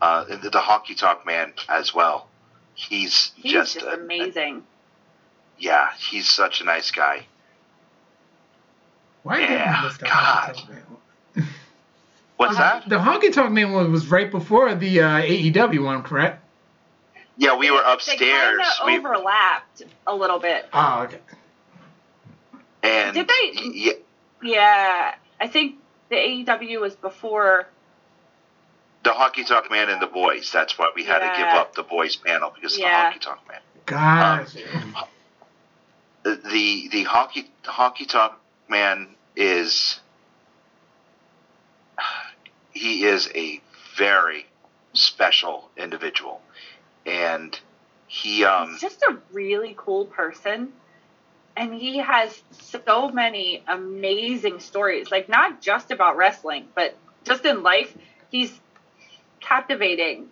uh, 0.00 0.24
the, 0.24 0.36
the 0.50 0.60
honky 0.60 0.96
tonk 0.96 1.26
man 1.26 1.52
as 1.68 1.92
well. 1.94 2.28
He's, 2.74 3.32
He's 3.34 3.52
just, 3.52 3.74
just, 3.74 3.84
a- 3.86 3.90
a- 3.90 3.94
amazing. 3.94 4.62
yeah, 5.58 5.88
he's 5.98 6.30
such 6.30 6.60
a 6.60 6.64
nice 6.64 6.92
guy. 6.92 7.26
Why 9.24 9.40
did 9.40 9.50
Yeah, 9.50 9.74
I 9.80 9.84
miss 9.84 9.96
the 9.98 10.04
God. 10.04 10.62
Honky 12.38 12.46
Tonk 12.46 12.48
Man? 12.48 12.48
What's 12.48 12.56
uh-huh. 12.58 12.80
that? 12.80 12.88
The 12.88 12.98
Honky 12.98 13.32
Tonk 13.32 13.52
Man 13.52 13.72
one 13.72 13.92
was 13.92 14.06
right 14.08 14.30
before 14.30 14.74
the 14.74 15.00
uh, 15.00 15.20
AEW 15.22 15.84
one, 15.84 16.02
correct? 16.02 16.44
Yeah, 17.36 17.56
we 17.56 17.70
were 17.70 17.80
upstairs. 17.84 18.18
They 18.18 18.30
upstairs. 18.32 18.78
kind 18.80 18.86
We, 18.86 18.96
of 18.96 19.04
overlapped 19.04 19.82
a 20.06 20.14
little 20.14 20.38
bit. 20.40 20.68
Oh, 20.72 21.02
okay. 21.04 21.18
and 22.82 23.14
Did 23.14 23.28
they- 23.28 23.60
Yeah, 23.72 23.92
Yeah, 24.42 25.14
I 25.40 25.46
think 25.48 25.76
the 26.08 26.16
AEW 26.16 26.80
was 26.80 26.96
before. 26.96 27.68
the 29.04 29.10
honky 29.10 29.46
tonk 29.46 29.70
man 29.70 29.88
and 29.88 30.02
the 30.02 30.06
boys. 30.06 30.50
That's 30.52 30.76
why 30.78 30.90
we 30.94 31.04
had 31.04 31.20
to 31.20 31.38
give 31.38 31.46
up 31.46 31.74
the 31.74 31.82
boys 31.84 32.16
panel 32.16 32.50
because 32.54 32.74
of 32.74 32.80
Yeah. 32.80 33.10
the 33.12 33.18
honky 33.18 33.20
tonk 33.20 33.40
man. 33.48 33.60
Gotcha. 33.86 34.58
The 34.58 34.76
um, 34.76 34.96
the, 36.24 36.88
the 36.90 37.04
honky 37.04 37.46
honky 37.64 38.06
tonk 38.08 38.32
man 38.68 39.14
is 39.36 40.00
he 42.78 43.04
is 43.04 43.28
a 43.34 43.60
very 43.96 44.46
special 44.92 45.70
individual, 45.76 46.40
and 47.06 47.58
he 48.06 48.44
um 48.44 48.70
He's 48.72 48.80
just 48.80 49.02
a 49.02 49.18
really 49.32 49.74
cool 49.76 50.06
person, 50.06 50.72
and 51.56 51.74
he 51.74 51.98
has 51.98 52.40
so 52.50 53.08
many 53.10 53.62
amazing 53.66 54.60
stories. 54.60 55.10
Like 55.10 55.28
not 55.28 55.60
just 55.60 55.90
about 55.90 56.16
wrestling, 56.16 56.68
but 56.74 56.96
just 57.24 57.44
in 57.44 57.62
life, 57.62 57.94
he's 58.30 58.58
captivating. 59.40 60.28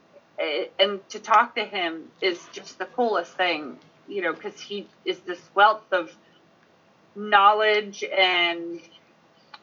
And 0.79 1.07
to 1.11 1.19
talk 1.19 1.55
to 1.55 1.65
him 1.65 2.11
is 2.21 2.39
just 2.53 2.79
the 2.79 2.85
coolest 2.85 3.33
thing, 3.37 3.79
you 4.07 4.21
know, 4.23 4.35
because 4.35 4.61
he 4.61 4.87
is 5.05 5.19
this 5.21 5.41
wealth 5.55 5.91
of 5.93 6.15
knowledge 7.15 8.05
and 8.05 8.81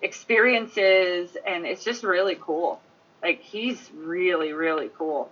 experiences, 0.03 1.35
and 1.47 1.65
it's 1.65 1.83
just 1.83 2.03
really 2.03 2.37
cool. 2.39 2.79
Like 3.21 3.41
he's 3.41 3.89
really, 3.95 4.51
really 4.51 4.89
cool. 4.95 5.31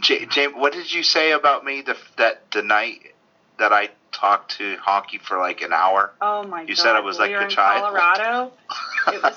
J- 0.00 0.26
James, 0.26 0.54
what 0.54 0.74
did 0.74 0.92
you 0.92 1.02
say 1.02 1.32
about 1.32 1.64
me 1.64 1.80
the, 1.80 1.96
that 2.18 2.50
the 2.52 2.62
night 2.62 3.14
that 3.58 3.72
I 3.72 3.88
talked 4.12 4.58
to 4.58 4.76
Honky 4.76 5.20
for 5.20 5.38
like 5.38 5.62
an 5.62 5.72
hour? 5.72 6.12
Oh 6.20 6.42
my 6.44 6.60
god! 6.60 6.68
You 6.68 6.74
said 6.74 6.94
I 6.94 7.00
was 7.00 7.18
when 7.18 7.30
like 7.30 7.30
we 7.30 7.36
were 7.36 7.40
a 7.40 7.44
in 7.44 7.50
child? 7.50 7.96
Colorado. 7.96 8.52
It 9.08 9.22
was 9.22 9.34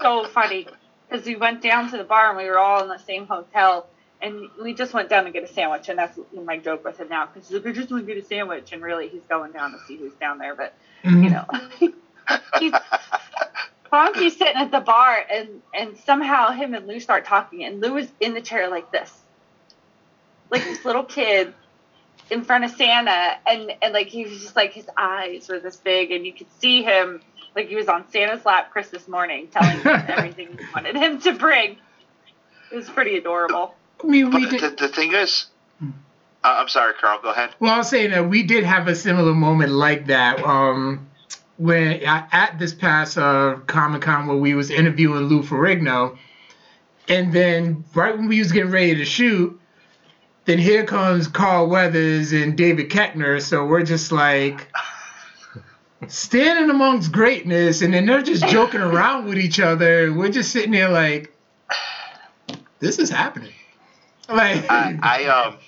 so 0.00 0.24
funny 0.32 0.66
because 1.08 1.26
we 1.26 1.36
went 1.36 1.62
down 1.62 1.90
to 1.90 1.98
the 1.98 2.04
bar 2.04 2.30
and 2.30 2.38
we 2.38 2.46
were 2.46 2.58
all 2.58 2.82
in 2.82 2.88
the 2.88 2.98
same 2.98 3.26
hotel, 3.26 3.86
and 4.22 4.48
we 4.62 4.72
just 4.72 4.94
went 4.94 5.10
down 5.10 5.24
to 5.24 5.30
get 5.30 5.44
a 5.44 5.48
sandwich, 5.48 5.90
and 5.90 5.98
that's 5.98 6.18
my 6.32 6.56
joke 6.56 6.82
with 6.82 6.98
him 6.98 7.10
now 7.10 7.26
because 7.26 7.46
he's 7.48 7.58
like, 7.58 7.66
I 7.66 7.72
just 7.78 7.90
want 7.90 8.06
to 8.06 8.14
get 8.14 8.22
a 8.22 8.26
sandwich, 8.26 8.72
and 8.72 8.82
really 8.82 9.08
he's 9.08 9.24
going 9.28 9.52
down 9.52 9.72
to 9.72 9.78
see 9.86 9.98
who's 9.98 10.14
down 10.14 10.38
there, 10.38 10.54
but 10.54 10.72
you 11.02 11.10
mm-hmm. 11.10 11.86
know, 11.86 11.92
he's 12.58 12.72
Honky's 13.92 14.36
sitting 14.36 14.56
at 14.56 14.70
the 14.70 14.80
bar, 14.80 15.18
and 15.30 15.62
and 15.72 15.96
somehow 15.98 16.50
him 16.50 16.74
and 16.74 16.86
Lou 16.86 16.98
start 17.00 17.24
talking, 17.24 17.64
and 17.64 17.80
Lou 17.80 17.96
is 17.96 18.10
in 18.20 18.34
the 18.34 18.40
chair 18.40 18.68
like 18.68 18.90
this, 18.90 19.12
like 20.50 20.64
this 20.64 20.84
little 20.84 21.04
kid 21.04 21.54
in 22.30 22.42
front 22.42 22.64
of 22.64 22.70
Santa, 22.72 23.36
and 23.46 23.72
and 23.82 23.92
like 23.94 24.08
he 24.08 24.24
was 24.24 24.40
just 24.40 24.56
like 24.56 24.72
his 24.72 24.86
eyes 24.96 25.48
were 25.48 25.60
this 25.60 25.76
big, 25.76 26.10
and 26.10 26.26
you 26.26 26.32
could 26.32 26.50
see 26.58 26.82
him 26.82 27.20
like 27.54 27.68
he 27.68 27.76
was 27.76 27.86
on 27.88 28.04
Santa's 28.10 28.44
lap 28.44 28.72
Christmas 28.72 29.06
morning, 29.06 29.48
telling 29.48 29.78
him 29.78 29.86
everything 30.08 30.48
he 30.58 30.64
wanted 30.74 30.96
him 30.96 31.20
to 31.20 31.32
bring. 31.32 31.76
It 32.72 32.76
was 32.76 32.88
pretty 32.90 33.16
adorable. 33.16 33.74
I 34.02 34.06
mean, 34.08 34.30
we 34.30 34.44
But 34.46 34.50
the, 34.50 34.58
did. 34.70 34.78
the 34.78 34.88
thing 34.88 35.12
is, 35.14 35.46
uh, 35.80 35.86
I'm 36.42 36.68
sorry, 36.68 36.94
Carl. 37.00 37.20
Go 37.22 37.30
ahead. 37.30 37.50
Well, 37.60 37.72
I 37.72 37.78
was 37.78 37.88
saying 37.88 38.10
that 38.10 38.28
we 38.28 38.42
did 38.42 38.64
have 38.64 38.88
a 38.88 38.96
similar 38.96 39.32
moment 39.34 39.70
like 39.70 40.06
that. 40.06 40.42
Um, 40.42 41.08
when 41.56 42.04
uh, 42.04 42.26
at 42.32 42.58
this 42.58 42.74
past 42.74 43.16
uh, 43.16 43.56
Comic 43.66 44.02
Con 44.02 44.26
where 44.26 44.36
we 44.36 44.54
was 44.54 44.70
interviewing 44.70 45.24
Lou 45.24 45.42
Ferrigno, 45.42 46.18
and 47.08 47.32
then 47.32 47.84
right 47.94 48.16
when 48.16 48.28
we 48.28 48.38
was 48.38 48.52
getting 48.52 48.70
ready 48.70 48.96
to 48.96 49.04
shoot, 49.04 49.60
then 50.44 50.58
here 50.58 50.84
comes 50.84 51.28
Carl 51.28 51.68
Weathers 51.68 52.32
and 52.32 52.56
David 52.56 52.90
Koechner. 52.90 53.40
So 53.40 53.66
we're 53.66 53.84
just 53.84 54.12
like 54.12 54.68
standing 56.08 56.70
amongst 56.70 57.12
greatness, 57.12 57.82
and 57.82 57.94
then 57.94 58.06
they're 58.06 58.22
just 58.22 58.46
joking 58.48 58.80
around 58.82 59.26
with 59.26 59.38
each 59.38 59.60
other. 59.60 60.12
We're 60.12 60.30
just 60.30 60.52
sitting 60.52 60.72
there 60.72 60.88
like, 60.88 61.36
this 62.80 62.98
is 62.98 63.10
happening. 63.10 63.52
Like, 64.28 64.70
I, 64.70 64.98
I 65.02 65.24
um, 65.26 65.58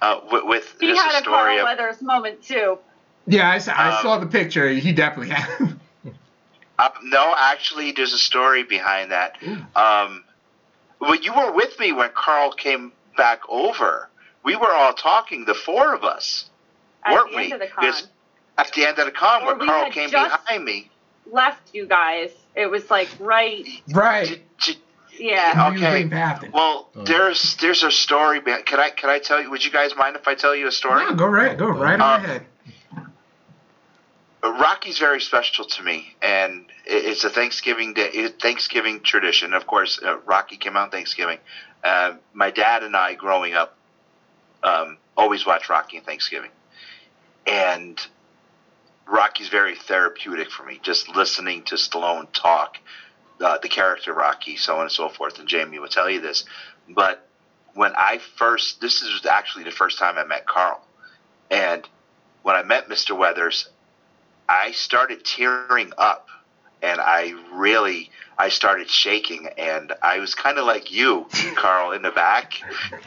uh, 0.00 0.20
with, 0.30 0.44
with 0.46 0.76
He 0.80 0.88
this 0.88 0.98
had 0.98 1.20
a 1.20 1.22
story 1.22 1.56
Carl 1.56 1.58
of, 1.58 1.64
Weathers 1.64 2.02
moment 2.02 2.42
too. 2.42 2.78
Yeah, 3.26 3.50
I, 3.50 3.58
saw- 3.58 3.72
I 3.72 3.96
Um, 3.96 4.02
saw 4.02 4.18
the 4.18 4.26
picture. 4.26 4.68
He 4.68 4.92
definitely 4.92 5.34
had. 5.34 5.78
Uh, 6.76 6.88
no, 7.04 7.32
actually, 7.38 7.92
there's 7.92 8.12
a 8.12 8.18
story 8.18 8.64
behind 8.64 9.12
that. 9.12 9.36
Um, 9.76 10.24
well, 10.98 11.14
you 11.14 11.32
were 11.32 11.52
with 11.52 11.78
me 11.78 11.92
when 11.92 12.10
Carl 12.14 12.50
came 12.50 12.90
back 13.16 13.42
over. 13.48 14.08
We 14.44 14.56
were 14.56 14.72
all 14.72 14.92
talking, 14.92 15.44
the 15.44 15.54
four 15.54 15.94
of 15.94 16.02
us, 16.02 16.50
At 17.04 17.12
weren't 17.12 17.30
the 17.30 17.36
we? 17.36 17.52
of 17.52 17.60
the 17.60 17.68
con. 17.68 17.84
Because 17.86 18.08
at 18.58 18.72
the 18.72 18.86
end 18.88 18.98
of 18.98 19.06
the 19.06 19.12
con, 19.12 19.44
Or 19.44 19.54
where 19.56 19.64
Carl 19.68 19.90
came 19.92 20.10
just- 20.10 20.32
behind 20.44 20.64
me. 20.64 20.90
Left 21.30 21.62
you 21.72 21.86
guys. 21.86 22.30
It 22.56 22.66
was 22.68 22.90
like 22.90 23.08
right. 23.20 23.64
right. 23.92 24.26
J- 24.58 24.72
j- 24.72 24.78
Yeah. 25.30 25.70
Okay. 25.76 25.92
waiting 25.92 26.10
for 26.10 26.16
Afton. 26.16 26.50
Well, 26.50 26.88
Oh. 26.96 27.04
there's 27.04 27.54
there's 27.58 27.84
a 27.84 27.92
story. 27.92 28.40
Behind, 28.40 28.66
can 28.66 28.80
I 28.80 28.90
can 28.90 29.10
I 29.10 29.20
tell 29.20 29.40
you? 29.40 29.48
Would 29.50 29.64
you 29.64 29.70
guys 29.70 29.94
mind 29.96 30.16
if 30.16 30.26
I 30.26 30.34
tell 30.34 30.56
you 30.56 30.66
a 30.66 30.72
story? 30.72 31.04
No, 31.06 31.14
go 31.14 31.26
right, 31.26 31.56
go 31.56 31.68
right 31.68 32.00
Um, 32.00 32.24
ahead. 32.24 32.46
Rocky's 34.50 34.98
very 34.98 35.20
special 35.20 35.64
to 35.64 35.82
me, 35.82 36.14
and 36.20 36.66
it's 36.84 37.24
a 37.24 37.30
Thanksgiving 37.30 37.94
day, 37.94 38.28
Thanksgiving 38.28 39.00
tradition. 39.00 39.54
Of 39.54 39.66
course, 39.66 40.00
uh, 40.02 40.18
Rocky 40.18 40.56
came 40.56 40.76
out 40.76 40.92
Thanksgiving. 40.92 41.38
Uh, 41.82 42.16
my 42.34 42.50
dad 42.50 42.82
and 42.82 42.94
I, 42.94 43.14
growing 43.14 43.54
up, 43.54 43.76
um, 44.62 44.98
always 45.16 45.46
watched 45.46 45.70
Rocky 45.70 45.98
on 45.98 46.04
Thanksgiving, 46.04 46.50
and 47.46 47.98
Rocky's 49.06 49.48
very 49.48 49.76
therapeutic 49.76 50.50
for 50.50 50.64
me. 50.64 50.78
Just 50.82 51.08
listening 51.08 51.62
to 51.64 51.76
Stallone 51.76 52.28
talk, 52.34 52.76
uh, 53.40 53.58
the 53.58 53.68
character 53.68 54.12
Rocky, 54.12 54.56
so 54.56 54.76
on 54.76 54.82
and 54.82 54.92
so 54.92 55.08
forth. 55.08 55.38
And 55.38 55.48
Jamie 55.48 55.78
will 55.78 55.88
tell 55.88 56.10
you 56.10 56.20
this, 56.20 56.44
but 56.90 57.26
when 57.72 57.92
I 57.96 58.20
first, 58.36 58.82
this 58.82 59.00
is 59.00 59.24
actually 59.24 59.64
the 59.64 59.70
first 59.70 59.98
time 59.98 60.18
I 60.18 60.24
met 60.24 60.46
Carl, 60.46 60.86
and 61.50 61.88
when 62.42 62.56
I 62.56 62.62
met 62.62 62.90
Mr. 62.90 63.16
Weathers, 63.16 63.68
I 64.48 64.72
started 64.72 65.24
tearing 65.24 65.92
up 65.96 66.28
and 66.82 67.00
I 67.00 67.34
really 67.52 68.10
I 68.36 68.50
started 68.50 68.90
shaking 68.90 69.48
and 69.56 69.92
I 70.02 70.18
was 70.18 70.34
kind 70.34 70.58
of 70.58 70.66
like 70.66 70.92
you, 70.92 71.26
Carl, 71.56 71.92
in 71.92 72.02
the 72.02 72.10
back, 72.10 72.54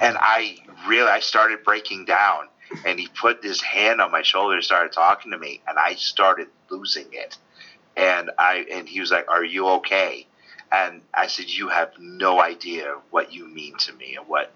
and 0.01 0.17
I 0.19 0.57
really 0.87 1.09
I 1.09 1.19
started 1.19 1.63
breaking 1.63 2.05
down. 2.05 2.47
And 2.85 2.99
he 2.99 3.07
put 3.07 3.41
his 3.41 3.61
hand 3.61 4.01
on 4.01 4.11
my 4.11 4.23
shoulder 4.23 4.55
and 4.55 4.63
started 4.63 4.91
talking 4.91 5.31
to 5.31 5.37
me, 5.37 5.61
and 5.65 5.79
I 5.79 5.95
started 5.95 6.49
losing 6.69 7.07
it. 7.13 7.37
And 7.95 8.29
I 8.37 8.65
and 8.69 8.89
he 8.89 8.99
was 8.99 9.09
like, 9.09 9.29
"Are 9.29 9.43
you 9.43 9.67
okay?" 9.79 10.27
And 10.69 11.01
I 11.13 11.27
said, 11.27 11.45
"You 11.49 11.69
have 11.69 11.93
no 11.97 12.41
idea 12.41 12.97
what 13.09 13.31
you 13.31 13.47
mean 13.47 13.77
to 13.77 13.93
me 13.93 14.17
and 14.17 14.27
what 14.27 14.51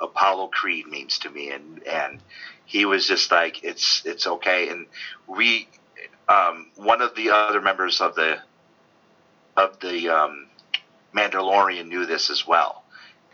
Apollo 0.00 0.48
Creed 0.48 0.86
means 0.88 1.20
to 1.20 1.30
me." 1.30 1.52
And 1.52 1.86
and 1.86 2.20
he 2.64 2.84
was 2.84 3.06
just 3.06 3.30
like, 3.30 3.62
"It's 3.62 4.02
it's 4.04 4.26
okay." 4.26 4.68
And 4.68 4.86
we 5.28 5.68
um, 6.28 6.70
one 6.76 7.00
of 7.02 7.14
the 7.14 7.30
other 7.30 7.60
members 7.60 8.00
of 8.00 8.14
the 8.14 8.38
of 9.56 9.78
the 9.80 10.08
um, 10.08 10.48
Mandalorian 11.14 11.88
knew 11.88 12.06
this 12.06 12.30
as 12.30 12.46
well, 12.46 12.84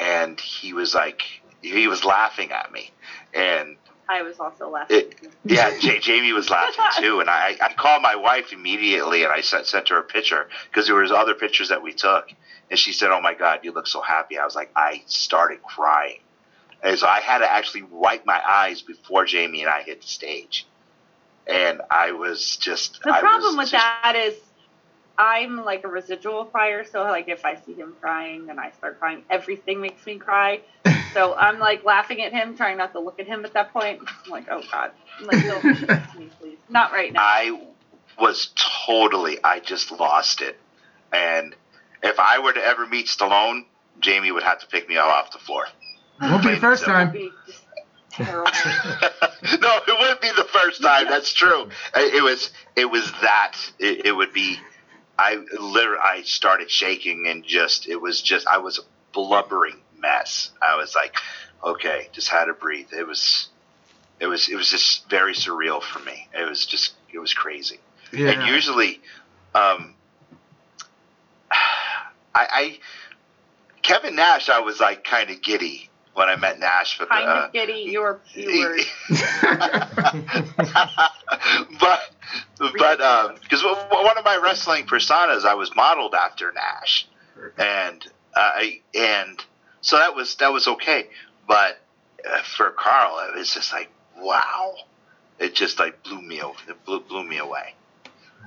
and 0.01 0.41
he 0.41 0.72
was 0.72 0.95
like, 0.95 1.22
he 1.62 1.86
was 1.86 2.05
laughing 2.05 2.51
at 2.51 2.72
me, 2.72 2.91
and 3.34 3.76
I 4.09 4.22
was 4.22 4.41
also 4.41 4.68
laughing. 4.70 4.97
it, 4.97 5.14
yeah, 5.45 5.78
J- 5.78 6.01
Jamie 6.01 6.32
was 6.32 6.51
laughing 6.51 6.84
too, 7.03 7.20
and 7.20 7.28
I, 7.28 7.57
I 7.61 7.72
called 7.74 8.03
my 8.03 8.16
wife 8.16 8.53
immediately, 8.53 9.22
and 9.22 9.32
I 9.32 9.43
sent, 9.43 9.66
sent 9.66 9.89
her 9.91 9.99
a 9.99 10.03
picture 10.03 10.49
because 10.70 10.86
there 10.86 10.97
was 10.97 11.12
other 11.12 11.34
pictures 11.34 11.68
that 11.68 11.82
we 11.82 11.93
took, 11.93 12.30
and 12.70 12.78
she 12.78 12.93
said, 12.93 13.11
"Oh 13.11 13.20
my 13.20 13.34
God, 13.34 13.61
you 13.62 13.72
look 13.72 13.86
so 13.86 14.01
happy." 14.01 14.39
I 14.39 14.45
was 14.45 14.55
like, 14.57 14.70
I 14.74 15.03
started 15.07 15.62
crying, 15.62 16.20
and 16.82 16.99
so 16.99 17.07
I 17.07 17.20
had 17.20 17.39
to 17.39 17.51
actually 17.51 17.82
wipe 17.82 18.26
my 18.26 18.41
eyes 18.45 18.82
before 18.82 19.24
Jamie 19.24 19.62
and 19.62 19.70
I 19.70 19.82
hit 19.82 20.01
the 20.01 20.09
stage, 20.09 20.66
and 21.49 21.81
I 21.91 22.13
was 22.13 22.57
just 22.57 23.03
The 23.03 23.13
I 23.13 23.21
problem 23.21 23.57
was 23.57 23.67
with 23.67 23.71
just- 23.73 23.85
that 24.03 24.15
is 24.17 24.35
I'm 25.21 25.65
like 25.65 25.83
a 25.83 25.89
residual 25.89 26.45
crier, 26.45 26.85
so 26.85 27.03
like 27.03 27.29
if 27.29 27.45
I 27.45 27.57
see 27.67 27.75
him 27.75 27.97
crying, 28.01 28.47
then 28.47 28.59
I 28.61 28.71
start 28.71 29.01
crying. 29.01 29.25
Everything 29.29 29.81
makes 29.81 30.05
me 30.07 30.19
cry. 30.19 30.61
So 31.15 31.35
I'm 31.35 31.59
like 31.59 31.85
laughing 31.85 32.21
at 32.23 32.33
him, 32.33 32.55
trying 32.55 32.77
not 32.77 32.93
to 32.93 33.01
look 33.01 33.19
at 33.19 33.27
him 33.27 33.43
at 33.47 33.55
that 33.55 33.73
point. 33.73 33.99
I'm 34.27 34.31
like, 34.31 34.45
oh 34.51 34.63
god, 34.71 34.93
I'm 35.19 35.27
like, 35.27 35.43
don't 35.43 35.63
do 35.63 35.87
this 35.87 36.13
to 36.13 36.19
me, 36.19 36.29
please. 36.39 36.59
Not 36.69 36.93
right 36.93 37.11
now. 37.11 37.21
I 37.23 37.59
was 38.21 38.51
totally, 38.87 39.43
I 39.43 39.59
just 39.61 39.91
lost 39.91 40.43
it. 40.43 40.59
And 41.11 41.57
if 42.03 42.21
I 42.21 42.39
were 42.41 42.53
to 42.53 42.61
ever 42.63 42.87
meet 42.87 43.07
Stallone, 43.07 43.65
Jamie 44.01 44.31
would 44.33 44.43
have 44.43 44.59
to 44.61 44.67
pick 44.67 44.87
me 44.87 44.99
up 44.99 45.07
off 45.09 45.33
the 45.33 45.39
floor. 45.39 45.65
Won't 46.21 46.43
be 46.43 46.51
the 46.51 46.57
first 46.61 46.85
That 46.85 47.13
would 47.13 47.19
time. 47.21 47.33
Terrible. 48.25 48.51
no, 49.61 49.81
it 49.87 49.99
wouldn't 50.01 50.21
be 50.21 50.31
the 50.37 50.49
first 50.53 50.83
time. 50.83 51.07
That's 51.07 51.33
true. 51.33 51.69
It 51.95 52.14
it 52.14 52.23
was, 52.23 52.51
it 52.77 52.91
was 52.91 53.11
that. 53.23 53.57
It, 53.79 54.07
it 54.07 54.12
would 54.12 54.33
be. 54.33 54.59
I 55.19 55.37
literally, 55.59 56.01
I 56.01 56.23
started 56.23 56.71
shaking 56.71 57.27
and 57.27 57.45
just, 57.45 57.89
it 57.89 57.97
was 57.97 58.23
just, 58.23 58.47
I 58.47 58.59
was 58.59 58.79
a 58.79 58.83
blubbering 59.12 59.81
mess. 59.99 60.51
I 60.62 60.77
was 60.77 60.95
like, 60.95 61.16
okay, 61.64 62.09
just 62.12 62.29
had 62.29 62.45
to 62.45 62.53
breathe. 62.53 62.93
It 62.97 63.05
was, 63.05 63.49
it 64.21 64.27
was, 64.27 64.49
it 64.49 64.55
was 64.55 64.71
just 64.71 65.11
very 65.11 65.35
surreal 65.35 65.83
for 65.83 65.99
me. 66.01 66.29
It 66.33 66.49
was 66.49 66.64
just, 66.66 66.95
it 67.12 67.19
was 67.19 67.35
crazy. 67.35 67.81
Yeah. 68.12 68.31
And 68.31 68.47
usually, 68.47 69.01
um, 69.57 69.95
I, 71.51 71.57
I 72.35 72.79
Kevin 73.83 74.16
Nash, 74.16 74.49
I 74.49 74.61
was 74.61 74.81
like 74.81 75.03
kind 75.03 75.31
of 75.31 75.43
giddy 75.43 75.88
when 76.19 76.29
I 76.29 76.37
met 76.37 76.59
Nash 76.59 76.99
for 76.99 77.05
the. 77.05 77.11
kind 77.11 77.29
uh, 77.29 77.47
of 77.47 77.53
giddy. 77.53 77.85
You 77.87 78.01
were, 78.01 78.21
you 78.35 78.61
were. 78.61 78.77
but 81.81 82.01
but 82.77 83.01
um 83.01 83.37
because 83.41 83.62
one 83.62 84.19
of 84.19 84.25
my 84.25 84.39
wrestling 84.43 84.87
personas, 84.87 85.45
I 85.45 85.55
was 85.55 85.75
modeled 85.77 86.14
after 86.14 86.53
Nash, 86.53 87.07
and 87.57 88.05
uh, 88.35 88.51
I 88.55 88.81
and 88.95 89.43
so 89.81 89.97
that 89.97 90.14
was 90.14 90.35
that 90.37 90.53
was 90.53 90.66
okay. 90.66 91.07
But 91.47 91.79
uh, 92.29 92.43
for 92.43 92.71
Carl, 92.71 93.21
it 93.29 93.39
was 93.39 93.55
just 93.55 93.73
like 93.73 93.89
wow, 94.19 94.75
it 95.39 95.55
just 95.55 95.79
like 95.79 96.03
blew 96.03 96.21
me 96.21 96.43
over, 96.43 96.59
it 96.69 96.85
blew, 96.85 97.01
blew 97.01 97.25
me 97.25 97.39
away. 97.39 97.75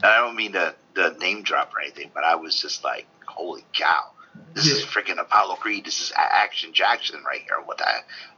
And 0.03 0.05
I 0.05 0.17
don't 0.17 0.35
mean 0.35 0.53
to, 0.53 0.75
to 0.95 1.17
name 1.19 1.43
drop 1.43 1.73
or 1.73 1.81
anything, 1.81 2.11
but 2.13 2.23
I 2.23 2.35
was 2.35 2.59
just 2.61 2.83
like, 2.83 3.07
holy 3.25 3.63
cow, 3.73 4.11
this 4.53 4.67
is 4.67 4.83
freaking 4.83 5.19
Apollo 5.19 5.55
Creed. 5.55 5.85
This 5.85 6.01
is 6.01 6.13
Action 6.15 6.73
Jackson 6.73 7.23
right 7.25 7.41
here. 7.41 7.59
What 7.63 7.77
the, 7.77 7.85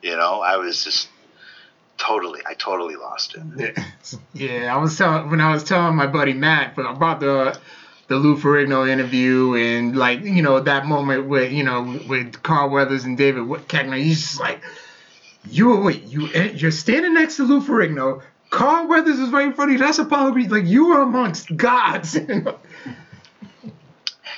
you 0.01 0.15
know? 0.15 0.41
I 0.41 0.57
was 0.57 0.83
just 0.83 1.09
totally, 1.97 2.41
I 2.45 2.53
totally 2.53 2.95
lost 2.95 3.35
it. 3.35 3.77
Yeah, 4.33 4.57
yeah. 4.63 4.75
I 4.75 4.77
was 4.77 4.97
telling 4.97 5.29
when 5.29 5.41
I 5.41 5.51
was 5.51 5.63
telling 5.63 5.95
my 5.95 6.07
buddy 6.07 6.33
Matt 6.33 6.77
about 6.77 7.19
the 7.19 7.57
the 8.07 8.15
Lou 8.17 8.37
Ferrigno 8.37 8.87
interview 8.87 9.55
and 9.55 9.95
like 9.95 10.21
you 10.21 10.41
know 10.41 10.59
that 10.59 10.85
moment 10.85 11.27
with 11.27 11.51
you 11.51 11.63
know 11.63 11.99
with 12.07 12.43
Carl 12.43 12.69
Weathers 12.69 13.05
and 13.05 13.17
David 13.17 13.43
Koechner. 13.43 13.97
He's 13.97 14.21
just 14.21 14.39
like, 14.39 14.61
you 15.49 15.69
were 15.69 15.81
wait, 15.81 16.03
you 16.03 16.29
eh, 16.33 16.51
you're 16.55 16.71
standing 16.71 17.13
next 17.13 17.37
to 17.37 17.43
Lou 17.43 17.61
Ferrigno. 17.61 18.21
Carl 18.49 18.87
Weathers 18.87 19.17
is 19.17 19.29
right 19.31 19.47
in 19.47 19.53
front 19.53 19.71
of 19.71 19.73
you. 19.73 19.79
That's 19.79 19.97
Apollo 19.97 20.33
Creed. 20.33 20.51
Like 20.51 20.65
you 20.65 20.91
are 20.93 21.01
amongst 21.01 21.55
gods. 21.55 22.17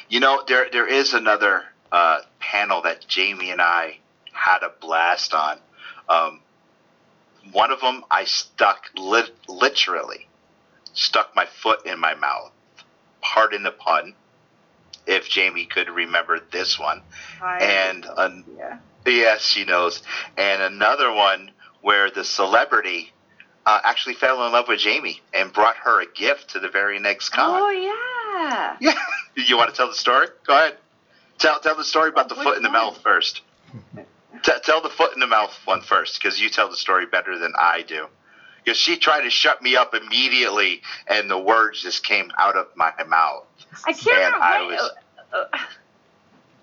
You 0.09 0.19
know, 0.19 0.43
there 0.47 0.67
there 0.71 0.87
is 0.87 1.13
another 1.13 1.63
uh, 1.91 2.19
panel 2.39 2.81
that 2.83 3.07
Jamie 3.07 3.51
and 3.51 3.61
I 3.61 3.99
had 4.31 4.63
a 4.63 4.71
blast 4.81 5.33
on. 5.33 5.57
Um, 6.07 6.41
one 7.51 7.71
of 7.71 7.79
them, 7.81 8.03
I 8.09 8.25
stuck 8.25 8.89
lit- 8.97 9.35
literally 9.47 10.27
stuck 10.93 11.35
my 11.35 11.45
foot 11.45 11.85
in 11.85 11.99
my 11.99 12.13
mouth. 12.15 12.51
Pardon 13.21 13.63
the 13.63 13.71
pun. 13.71 14.13
If 15.07 15.29
Jamie 15.29 15.65
could 15.65 15.89
remember 15.89 16.39
this 16.51 16.79
one, 16.79 17.01
I- 17.41 17.59
and 17.59 18.07
an, 18.17 18.43
yeah. 18.57 18.77
yes, 19.05 19.41
she 19.41 19.63
knows, 19.63 20.01
and 20.35 20.61
another 20.63 21.11
one 21.11 21.51
where 21.81 22.09
the 22.09 22.23
celebrity 22.23 23.11
uh, 23.67 23.79
actually 23.83 24.15
fell 24.15 24.43
in 24.47 24.51
love 24.51 24.67
with 24.67 24.79
Jamie 24.79 25.21
and 25.33 25.53
brought 25.53 25.75
her 25.77 26.01
a 26.01 26.05
gift 26.11 26.51
to 26.51 26.59
the 26.59 26.69
very 26.69 26.99
next 26.99 27.29
con. 27.29 27.61
Oh 27.61 27.69
yeah. 27.69 28.24
Yeah. 28.79 28.93
You 29.37 29.57
want 29.57 29.69
to 29.69 29.75
tell 29.75 29.89
the 29.89 29.95
story? 29.95 30.27
Go 30.47 30.53
ahead. 30.55 30.77
Tell 31.39 31.59
tell 31.59 31.75
the 31.75 31.83
story 31.83 32.07
about 32.09 32.29
the 32.29 32.35
Which 32.35 32.43
foot 32.45 32.57
in 32.57 32.63
the 32.63 32.69
one? 32.69 32.73
mouth 32.79 33.01
first. 33.03 33.41
T- 34.43 34.51
tell 34.63 34.81
the 34.81 34.89
foot 34.89 35.13
in 35.13 35.19
the 35.19 35.27
mouth 35.27 35.53
one 35.65 35.81
first, 35.81 36.21
because 36.21 36.39
you 36.39 36.49
tell 36.49 36.69
the 36.69 36.77
story 36.77 37.05
better 37.05 37.37
than 37.37 37.51
I 37.57 37.81
do. 37.81 38.07
Because 38.63 38.77
she 38.77 38.95
tried 38.97 39.21
to 39.23 39.29
shut 39.29 39.61
me 39.61 39.75
up 39.75 39.93
immediately, 39.93 40.81
and 41.07 41.29
the 41.29 41.37
words 41.37 41.81
just 41.81 42.05
came 42.05 42.31
out 42.39 42.55
of 42.55 42.67
my 42.75 42.91
mouth. 43.07 43.45
I 43.85 43.91
can't 43.93 44.05
remember. 44.15 44.37
I 44.41 44.61
what, 44.61 44.69
was- 44.71 44.91
uh, 45.33 45.57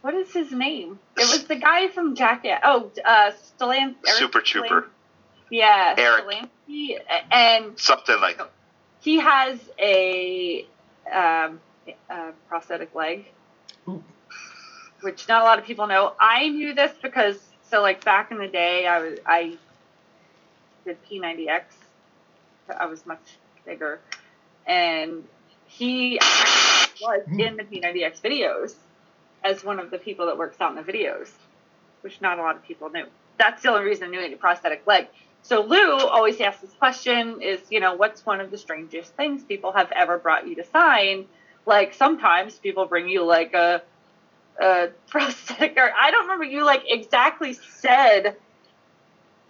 what 0.01 0.15
is 0.15 0.33
his 0.33 0.51
name? 0.53 0.99
It 1.17 1.31
was 1.31 1.45
the 1.45 1.57
guy 1.57 1.89
from 1.89 2.15
Jackass. 2.17 2.61
Oh, 2.65 2.91
uh, 3.05 3.33
Stalan. 3.59 3.95
Super 4.05 4.41
Stalan- 4.41 4.45
Trooper, 4.45 4.87
Yeah, 5.51 5.95
Eric. 5.99 6.25
Stolhanske, 6.69 7.01
and 7.31 7.79
something 7.79 8.19
like. 8.21 8.41
he 9.03 9.19
has 9.21 9.59
a, 9.79 10.67
um, 11.11 11.61
a 12.11 12.33
prosthetic 12.49 12.95
leg, 12.95 13.27
Ooh. 13.89 14.03
which 15.01 15.29
not 15.29 15.43
a 15.43 15.45
lot 15.45 15.59
of 15.59 15.65
people 15.65 15.87
know. 15.87 16.15
I 16.21 16.49
knew 16.49 16.75
this 16.75 16.93
because 17.03 17.39
so 17.63 17.83
like 17.83 18.05
back 18.05 18.31
in 18.31 18.39
the 18.39 18.49
day, 18.49 18.87
I 18.87 19.01
was 19.01 19.19
I 19.27 19.59
did 20.85 20.99
P90X. 21.11 21.63
I 22.79 22.87
was 22.87 23.05
much 23.07 23.39
bigger, 23.67 24.01
and 24.67 25.25
he 25.67 26.19
was 27.01 27.23
in 27.27 27.57
the 27.57 27.65
P90X 27.65 28.21
videos 28.21 28.75
as 29.45 29.65
one 29.65 29.79
of 29.79 29.91
the 29.91 29.99
people 29.99 30.27
that 30.27 30.39
works 30.39 30.61
out 30.61 30.77
in 30.77 30.85
the 30.85 30.93
videos, 30.93 31.31
which 32.03 32.21
not 32.21 32.39
a 32.39 32.43
lot 32.43 32.57
of 32.57 32.63
people 32.65 32.91
knew. 32.91 33.07
That's 33.39 33.63
the 33.63 33.71
only 33.71 33.85
reason 33.85 34.05
I 34.05 34.11
knew 34.11 34.19
he 34.19 34.25
had 34.25 34.33
a 34.33 34.37
prosthetic 34.37 34.87
leg. 34.87 35.09
So 35.43 35.63
Lou 35.63 35.99
always 35.99 36.41
asks 36.41 36.61
this 36.63 36.73
question 36.75 37.43
is, 37.43 37.61
you 37.71 37.81
know, 37.81 37.95
what's 37.95 38.25
one 38.25 38.41
of 38.41 38.51
the 38.51 38.59
strangest 38.59 39.15
things 39.17 39.43
people 39.43 39.73
have 39.73 39.91
ever 39.93 40.19
brought 40.19 40.47
you 40.47 40.55
to 40.57 40.65
sign? 40.65 41.27
Like 41.67 41.95
sometimes 41.95 42.55
people 42.59 42.87
bring 42.87 43.09
you 43.09 43.25
like 43.25 43.55
a 43.55 43.83
a 44.61 44.89
prosthetic 45.09 45.77
or 45.79 45.91
I 45.97 46.11
don't 46.11 46.23
remember 46.25 46.45
you 46.45 46.65
like 46.65 46.83
exactly 46.87 47.55
said 47.55 48.37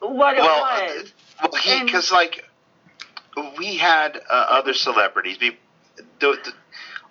what 0.00 0.36
it 0.36 0.42
Well, 0.42 0.60
was. 0.60 1.12
Well, 1.42 1.52
because 1.86 2.12
like 2.12 2.44
we 3.58 3.76
had 3.76 4.16
uh, 4.30 4.46
other 4.50 4.74
celebrities. 4.74 5.38
We, 5.40 5.58
the, 6.20 6.38
the 6.44 6.52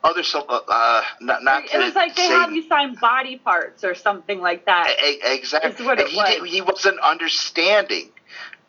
other 0.03 0.23
ce- 0.23 0.35
uh, 0.35 1.03
not 1.21 1.43
not 1.43 1.63
it 1.73 1.77
was 1.77 1.95
like 1.95 2.15
they 2.15 2.23
say 2.23 2.29
have 2.29 2.53
you 2.53 2.67
sign 2.67 2.95
body 2.95 3.37
parts 3.37 3.83
or 3.83 3.95
something 3.95 4.39
like 4.41 4.65
that. 4.65 4.95
E- 5.03 5.09
e- 5.13 5.19
Exactly. 5.35 5.71
Is 5.71 5.79
what 5.79 5.99
And 5.99 6.07
it 6.07 6.11
he, 6.11 6.17
was. 6.17 6.27
did, 6.27 6.45
he 6.47 6.61
wasn't 6.61 6.99
understanding. 6.99 8.09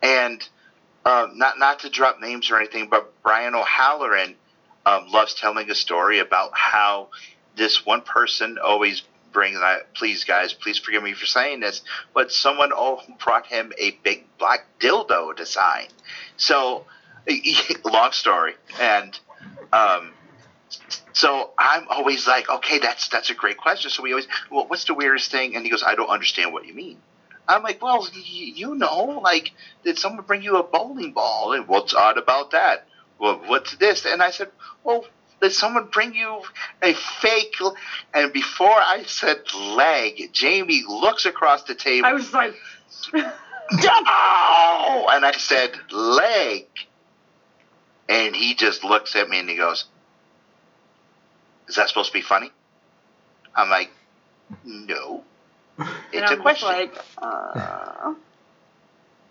And 0.03 0.46
um, 1.05 1.38
not 1.38 1.59
not 1.59 1.80
to 1.80 1.90
drop 1.90 2.20
names 2.20 2.50
or 2.50 2.59
anything, 2.59 2.88
but 2.88 3.12
Brian 3.22 3.55
O'Halloran 3.55 4.34
um, 4.86 5.09
loves 5.09 5.34
telling 5.34 5.70
a 5.70 5.74
story 5.74 6.18
about 6.18 6.50
how 6.55 7.09
this 7.57 7.84
one 7.84 8.03
person 8.03 8.59
always 8.62 9.03
brings. 9.32 9.59
I, 9.59 9.80
please, 9.94 10.24
guys, 10.24 10.53
please 10.53 10.78
forgive 10.78 11.03
me 11.03 11.14
for 11.14 11.26
saying 11.26 11.61
this, 11.61 11.82
but 12.14 12.30
someone 12.32 12.70
brought 13.22 13.46
him 13.46 13.72
a 13.78 13.92
big 14.03 14.24
black 14.38 14.66
dildo 14.80 15.34
to 15.36 15.46
sign. 15.46 15.86
So, 16.36 16.84
long 17.84 18.12
story, 18.12 18.55
and 18.80 19.18
um, 19.72 20.12
so 21.12 21.50
I'm 21.59 21.86
always 21.88 22.26
like, 22.26 22.48
okay, 22.48 22.78
that's 22.78 23.09
that's 23.09 23.30
a 23.30 23.34
great 23.34 23.57
question. 23.57 23.90
So 23.90 24.03
we 24.03 24.12
always, 24.12 24.28
well, 24.50 24.66
what's 24.68 24.84
the 24.84 24.94
weirdest 24.94 25.30
thing? 25.30 25.57
And 25.57 25.64
he 25.64 25.70
goes, 25.70 25.82
I 25.82 25.94
don't 25.94 26.09
understand 26.09 26.53
what 26.53 26.66
you 26.66 26.74
mean. 26.74 26.98
I'm 27.49 27.62
like, 27.62 27.82
well, 27.82 28.01
y- 28.03 28.09
you 28.14 28.74
know, 28.74 29.20
like, 29.22 29.51
did 29.84 29.99
someone 29.99 30.24
bring 30.24 30.43
you 30.43 30.57
a 30.57 30.62
bowling 30.62 31.12
ball? 31.12 31.53
And 31.53 31.66
what's 31.68 31.95
odd 31.95 32.18
about 32.18 32.53
that? 32.53 32.86
Well, 33.18 33.40
what's 33.47 33.76
this? 33.76 34.05
And 34.07 34.22
I 34.22 34.30
said, 34.30 34.49
well, 34.84 35.05
did 35.40 35.53
someone 35.53 35.88
bring 35.93 36.14
you 36.14 36.43
a 36.82 36.95
fake? 36.95 37.55
l-" 37.61 37.76
And 38.14 38.32
before 38.32 38.68
I 38.70 39.03
said 39.07 39.43
leg, 39.55 40.30
Jamie 40.32 40.84
looks 40.88 41.26
across 41.26 41.64
the 41.64 41.74
table. 41.74 42.07
I 42.07 42.12
was 42.12 42.32
like 42.32 42.55
Oh! 43.72 45.07
And 45.11 45.24
I 45.24 45.32
said, 45.32 45.72
leg. 45.90 46.66
And 48.09 48.34
he 48.36 48.55
just 48.55 48.84
looks 48.84 49.16
at 49.16 49.28
me 49.28 49.38
and 49.40 49.49
he 49.49 49.57
goes, 49.57 49.86
Is 51.68 51.76
that 51.76 51.88
supposed 51.88 52.12
to 52.12 52.18
be 52.18 52.22
funny? 52.22 52.51
I'm 53.55 53.70
like, 53.70 53.90
No. 54.64 55.24
And 55.78 55.88
It's 56.12 56.30
a 56.30 56.34
I'm 56.34 56.42
just 56.42 56.42
question. 56.42 56.68
like 56.68 56.96
uh, 57.18 58.14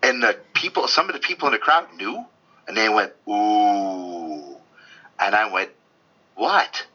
and 0.02 0.22
the 0.22 0.36
people, 0.54 0.88
some 0.88 1.08
of 1.08 1.12
the 1.14 1.20
people 1.20 1.46
in 1.48 1.52
the 1.52 1.58
crowd 1.58 1.86
knew, 1.96 2.24
and 2.66 2.76
they 2.76 2.88
went, 2.88 3.12
Ooh. 3.28 4.56
And 5.18 5.34
I 5.34 5.50
went, 5.52 5.70
What? 6.34 6.86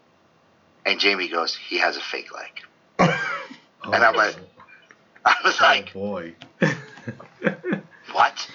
And 0.85 0.99
Jamie 0.99 1.29
goes, 1.29 1.55
He 1.55 1.79
has 1.79 1.97
a 1.97 2.01
fake 2.01 2.29
leg. 2.33 2.61
And 3.83 4.03
I'm 4.03 4.15
like, 4.15 4.35
I 5.23 5.35
was 5.45 5.55
oh 5.61 5.63
like, 5.63 5.93
boy. 5.93 6.35
What? 8.11 8.47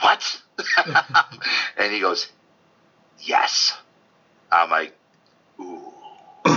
What? 0.00 0.42
and 1.78 1.92
he 1.92 2.00
goes, 2.00 2.28
Yes. 3.20 3.74
I'm 4.52 4.68
like, 4.68 4.90
Ooh. 4.90 5.03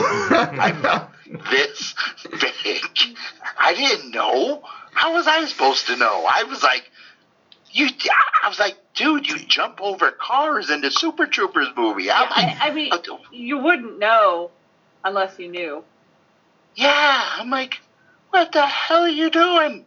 I 0.10 0.72
felt 0.82 1.10
this 1.52 1.94
big. 2.30 3.18
I 3.58 3.74
didn't 3.74 4.12
know. 4.12 4.64
How 4.94 5.14
was 5.14 5.28
I 5.28 5.46
supposed 5.46 5.88
to 5.88 5.96
know? 5.98 6.26
I 6.30 6.44
was 6.44 6.64
like, 6.64 6.90
you. 7.72 7.88
I 8.44 8.50
was 8.50 8.60
like, 8.60 8.76
dude, 8.96 9.28
you 9.28 9.40
jump 9.40 9.82
over 9.82 10.12
cars 10.12 10.70
in 10.70 10.82
the 10.82 10.92
Super 10.92 11.28
Troopers 11.28 11.68
movie. 11.76 12.10
I'm 12.10 12.30
yeah, 12.30 12.36
like, 12.36 12.62
I, 12.62 12.70
I 12.70 12.74
mean 12.74 12.92
you 13.32 13.58
wouldn't 13.60 14.00
know 14.00 14.52
unless 15.04 15.38
you 15.40 15.50
knew. 15.50 15.84
yeah. 16.76 17.24
I'm 17.38 17.50
like, 17.50 17.80
what 18.32 18.52
the 18.52 18.66
hell 18.66 19.04
are 19.04 19.10
you 19.10 19.30
doing? 19.30 19.86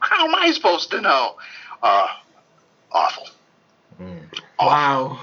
How 0.00 0.26
am 0.26 0.34
I 0.34 0.50
supposed 0.52 0.90
to 0.92 1.00
know? 1.00 1.36
Uh, 1.82 2.08
awful. 2.90 3.26
Mm. 4.00 4.22
wow. 4.58 5.20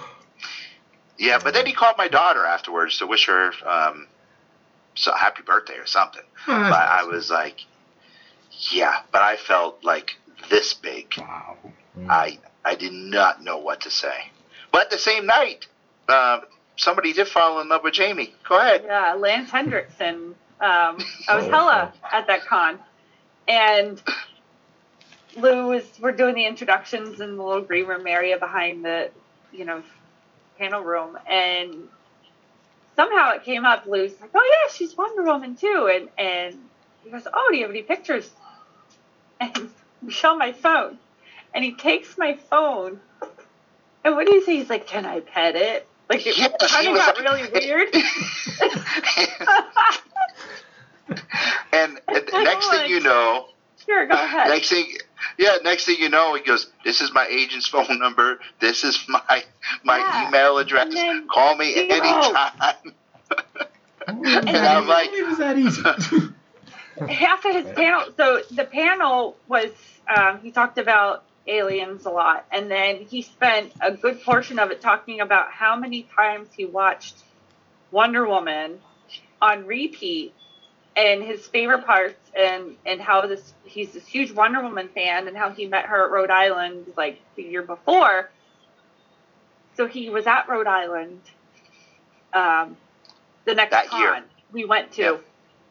Yeah, 1.18 1.40
but 1.44 1.54
then 1.54 1.66
he 1.66 1.74
called 1.74 1.96
my 1.98 2.08
daughter 2.08 2.46
afterwards 2.46 3.00
to 3.00 3.08
wish 3.08 3.26
her 3.26 3.52
um, 3.66 4.08
so 4.98 5.14
happy 5.14 5.44
birthday 5.44 5.78
or 5.78 5.86
something. 5.86 6.24
But 6.46 6.56
I 6.74 7.04
was 7.04 7.30
like, 7.30 7.62
yeah, 8.72 9.02
but 9.12 9.22
I 9.22 9.38
felt 9.38 9.84
like 9.84 10.18
this 10.50 10.74
big. 10.74 11.14
wow. 11.18 11.58
Mm. 11.98 12.10
I 12.10 12.40
I 12.66 12.76
did 12.76 12.94
not 12.94 13.44
know 13.44 13.58
what 13.58 13.82
to 13.82 13.92
say. 13.92 14.32
But 14.72 14.90
the 14.90 14.98
same 14.98 15.26
night, 15.26 15.68
um, 16.10 16.42
somebody 16.76 17.14
did 17.14 17.28
fall 17.28 17.62
in 17.62 17.70
love 17.70 17.82
with 17.84 17.94
Jamie. 17.94 18.34
Go 18.48 18.60
ahead. 18.60 18.84
Yeah, 18.86 19.14
Lance 19.14 19.50
Henriksen. 19.52 20.16
Um, 20.16 20.36
I 21.30 21.36
was 21.36 21.46
Oh, 21.46 21.50
Hela 21.52 21.94
at 22.12 22.28
that 22.28 22.46
con, 22.46 22.80
and 23.48 24.02
Lou 25.36 25.68
was 25.68 25.84
we're 26.02 26.12
doing 26.12 26.36
the 26.36 26.46
introductions 26.46 27.20
in 27.22 27.38
the 27.38 27.44
little 27.44 27.62
green 27.62 27.86
room 27.86 28.08
area 28.08 28.38
behind 28.38 28.84
the, 28.84 29.12
you 29.52 29.66
know, 29.66 29.84
panel 30.58 30.82
room, 30.82 31.18
and 31.30 31.88
somehow 32.98 33.32
it 33.32 33.44
came 33.46 33.66
up. 33.66 33.86
Lou's 33.86 34.14
like, 34.20 34.32
"Oh 34.36 34.44
yeah, 34.68 34.74
she's 34.74 34.98
Wonder 34.98 35.24
Woman 35.24 35.56
too," 35.56 35.90
and 35.94 36.10
and 36.18 36.58
he 37.06 37.10
goes, 37.12 37.26
"Oh, 37.34 37.48
do 37.52 37.58
you 37.58 37.64
have 37.64 37.72
any 37.72 37.84
pictures?" 37.84 38.30
And 39.40 39.70
we 40.04 40.12
show 40.12 40.36
my 40.36 40.52
phone, 40.52 40.98
and 41.54 41.64
he 41.64 41.74
takes 41.74 42.18
my 42.18 42.36
phone 42.50 43.00
And 44.04 44.16
what 44.16 44.26
do 44.26 44.34
he 44.34 44.42
say? 44.44 44.58
He's 44.58 44.70
like, 44.70 44.88
"Can 44.88 45.06
I 45.06 45.20
pet 45.20 45.56
it?" 45.56 45.88
Like 46.10 46.26
it 46.26 46.38
Yes, 46.40 46.52
he 46.62 46.68
kind 46.68 46.88
of 46.88 46.96
got 46.96 47.18
like- 47.18 47.26
really 47.26 47.44
weird. 47.52 47.94
and, 51.74 52.00
and 52.08 52.30
next 52.34 52.70
thing 52.70 52.90
you 52.90 52.98
oh, 52.98 53.04
know, 53.04 53.48
sure, 53.86 54.08
go 54.08 54.16
uh, 54.16 54.24
ahead. 54.24 54.50
next 54.50 54.70
thing, 54.70 54.98
yeah, 55.38 55.58
next 55.64 55.86
thing 55.86 55.98
you 56.00 56.10
know, 56.10 56.36
he 56.36 56.42
goes, 56.44 56.68
"This 56.84 57.02
is 57.02 57.12
my 57.14 57.26
agent's 57.28 57.68
phone 57.76 58.00
number. 58.00 58.40
This 58.60 58.84
is 58.84 59.00
my 59.08 59.44
my 59.84 59.98
Yeah. 59.98 60.28
email 60.28 60.58
address. 60.58 60.94
Then- 60.94 61.28
Call 61.28 61.56
me 61.56 61.76
You 61.76 61.88
know. 61.88 61.96
anytime." 61.96 62.94
And 64.08 64.50
I'm 64.50 64.88
like- 64.88 65.10
it 65.12 65.28
was 65.28 65.38
that 65.40 65.58
easy. 65.58 65.84
half 67.14 67.44
of 67.46 67.54
his 67.54 67.66
panel 67.76 68.06
so 68.16 68.42
the 68.52 68.64
panel 68.64 69.36
was 69.50 69.70
um, 70.08 70.40
he 70.40 70.50
talked 70.52 70.78
about 70.78 71.24
aliens 71.46 72.06
a 72.06 72.10
lot 72.10 72.46
and 72.52 72.72
then 72.72 72.98
he 72.98 73.22
spent 73.22 73.72
a 73.82 73.92
good 73.92 74.22
portion 74.24 74.60
of 74.60 74.72
it 74.72 74.82
talking 74.82 75.20
about 75.20 75.52
how 75.52 75.76
many 75.76 76.04
times 76.16 76.48
he 76.56 76.66
watched 76.66 77.16
wonder 77.92 78.26
woman 78.28 78.80
on 79.42 79.66
repeat 79.66 80.34
and 80.98 81.24
his 81.24 81.48
favorite 81.48 81.86
parts 81.86 82.20
and 82.38 82.76
and 82.86 83.00
how 83.00 83.22
this 83.28 83.54
he's 83.64 83.94
this 83.94 84.06
huge 84.08 84.32
wonder 84.32 84.62
woman 84.62 84.90
fan 84.90 85.28
and 85.28 85.38
how 85.38 85.52
he 85.52 85.66
met 85.68 85.86
her 85.86 86.06
at 86.06 86.12
rhode 86.12 86.32
island 86.32 86.86
like 86.98 87.22
the 87.38 87.44
year 87.44 87.62
before 87.62 88.30
so 89.76 89.88
he 89.88 90.10
was 90.10 90.26
at 90.28 90.50
rhode 90.50 90.68
island 90.68 91.22
um, 92.34 92.76
the 93.46 93.56
next 93.56 93.72
That 93.72 93.88
con 93.88 94.02
year. 94.02 94.24
we 94.52 94.66
went 94.66 94.92
to 94.94 95.02
Yeah. 95.02 95.18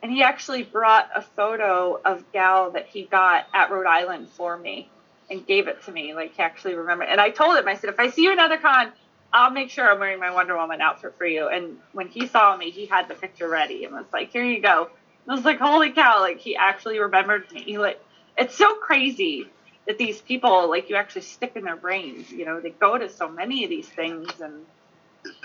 and 0.02 0.10
he 0.12 0.22
actually 0.22 0.62
brought 0.62 1.10
a 1.14 1.22
photo 1.22 2.00
of 2.04 2.24
Gal 2.32 2.70
that 2.72 2.86
he 2.86 3.02
got 3.04 3.46
at 3.52 3.70
Rhode 3.70 3.86
Island 3.86 4.28
for 4.30 4.56
me 4.56 4.88
and 5.30 5.46
gave 5.46 5.68
it 5.68 5.82
to 5.84 5.92
me. 5.92 6.14
Like 6.14 6.34
he 6.34 6.42
actually 6.42 6.74
remembered. 6.74 7.08
And 7.08 7.20
I 7.20 7.30
told 7.30 7.56
him, 7.56 7.66
I 7.68 7.74
said, 7.74 7.90
if 7.90 7.98
I 8.00 8.10
see 8.10 8.22
you 8.22 8.32
another 8.32 8.56
con, 8.58 8.92
I'll 9.32 9.50
make 9.50 9.70
sure 9.70 9.90
I'm 9.90 9.98
wearing 9.98 10.20
my 10.20 10.30
Wonder 10.30 10.56
Woman 10.56 10.80
outfit 10.80 11.14
for 11.18 11.26
you. 11.26 11.48
And 11.48 11.78
when 11.92 12.08
he 12.08 12.26
saw 12.26 12.56
me, 12.56 12.70
he 12.70 12.86
had 12.86 13.08
the 13.08 13.14
picture 13.14 13.48
ready 13.48 13.84
and 13.84 13.94
was 13.94 14.06
like, 14.12 14.32
here 14.32 14.44
you 14.44 14.60
go. 14.60 14.88
I 15.28 15.34
was 15.34 15.44
like, 15.44 15.58
holy 15.58 15.90
cow! 15.90 16.20
Like 16.20 16.38
he 16.38 16.56
actually 16.56 16.98
remembered 16.98 17.50
me. 17.52 17.62
He 17.62 17.78
like, 17.78 18.00
it's 18.36 18.56
so 18.56 18.74
crazy 18.76 19.48
that 19.86 19.98
these 19.98 20.20
people 20.20 20.68
like 20.68 20.88
you 20.88 20.96
actually 20.96 21.22
stick 21.22 21.52
in 21.56 21.64
their 21.64 21.76
brains. 21.76 22.30
You 22.30 22.44
know, 22.44 22.60
they 22.60 22.70
go 22.70 22.96
to 22.98 23.08
so 23.08 23.28
many 23.28 23.64
of 23.64 23.70
these 23.70 23.88
things 23.88 24.28
and 24.40 24.66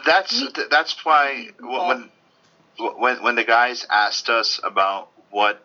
that's 0.05 0.43
that's 0.69 1.05
why 1.05 1.49
when 1.59 2.09
when 2.77 3.23
when 3.23 3.35
the 3.35 3.43
guys 3.43 3.85
asked 3.89 4.29
us 4.29 4.59
about 4.63 5.09
what 5.29 5.63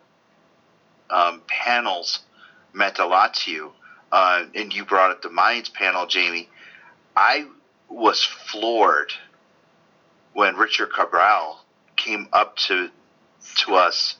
um, 1.09 1.41
panels 1.47 2.19
meant 2.73 2.99
a 2.99 3.05
lot 3.05 3.33
to 3.33 3.51
you, 3.51 3.71
uh, 4.11 4.45
and 4.55 4.73
you 4.73 4.85
brought 4.85 5.11
up 5.11 5.21
the 5.21 5.29
Mayans 5.29 5.73
panel, 5.73 6.05
Jamie, 6.05 6.49
I 7.15 7.45
was 7.89 8.23
floored 8.23 9.13
when 10.33 10.55
Richard 10.55 10.91
Cabral 10.93 11.63
came 11.95 12.27
up 12.33 12.55
to 12.57 12.89
to 13.55 13.75
us 13.75 14.15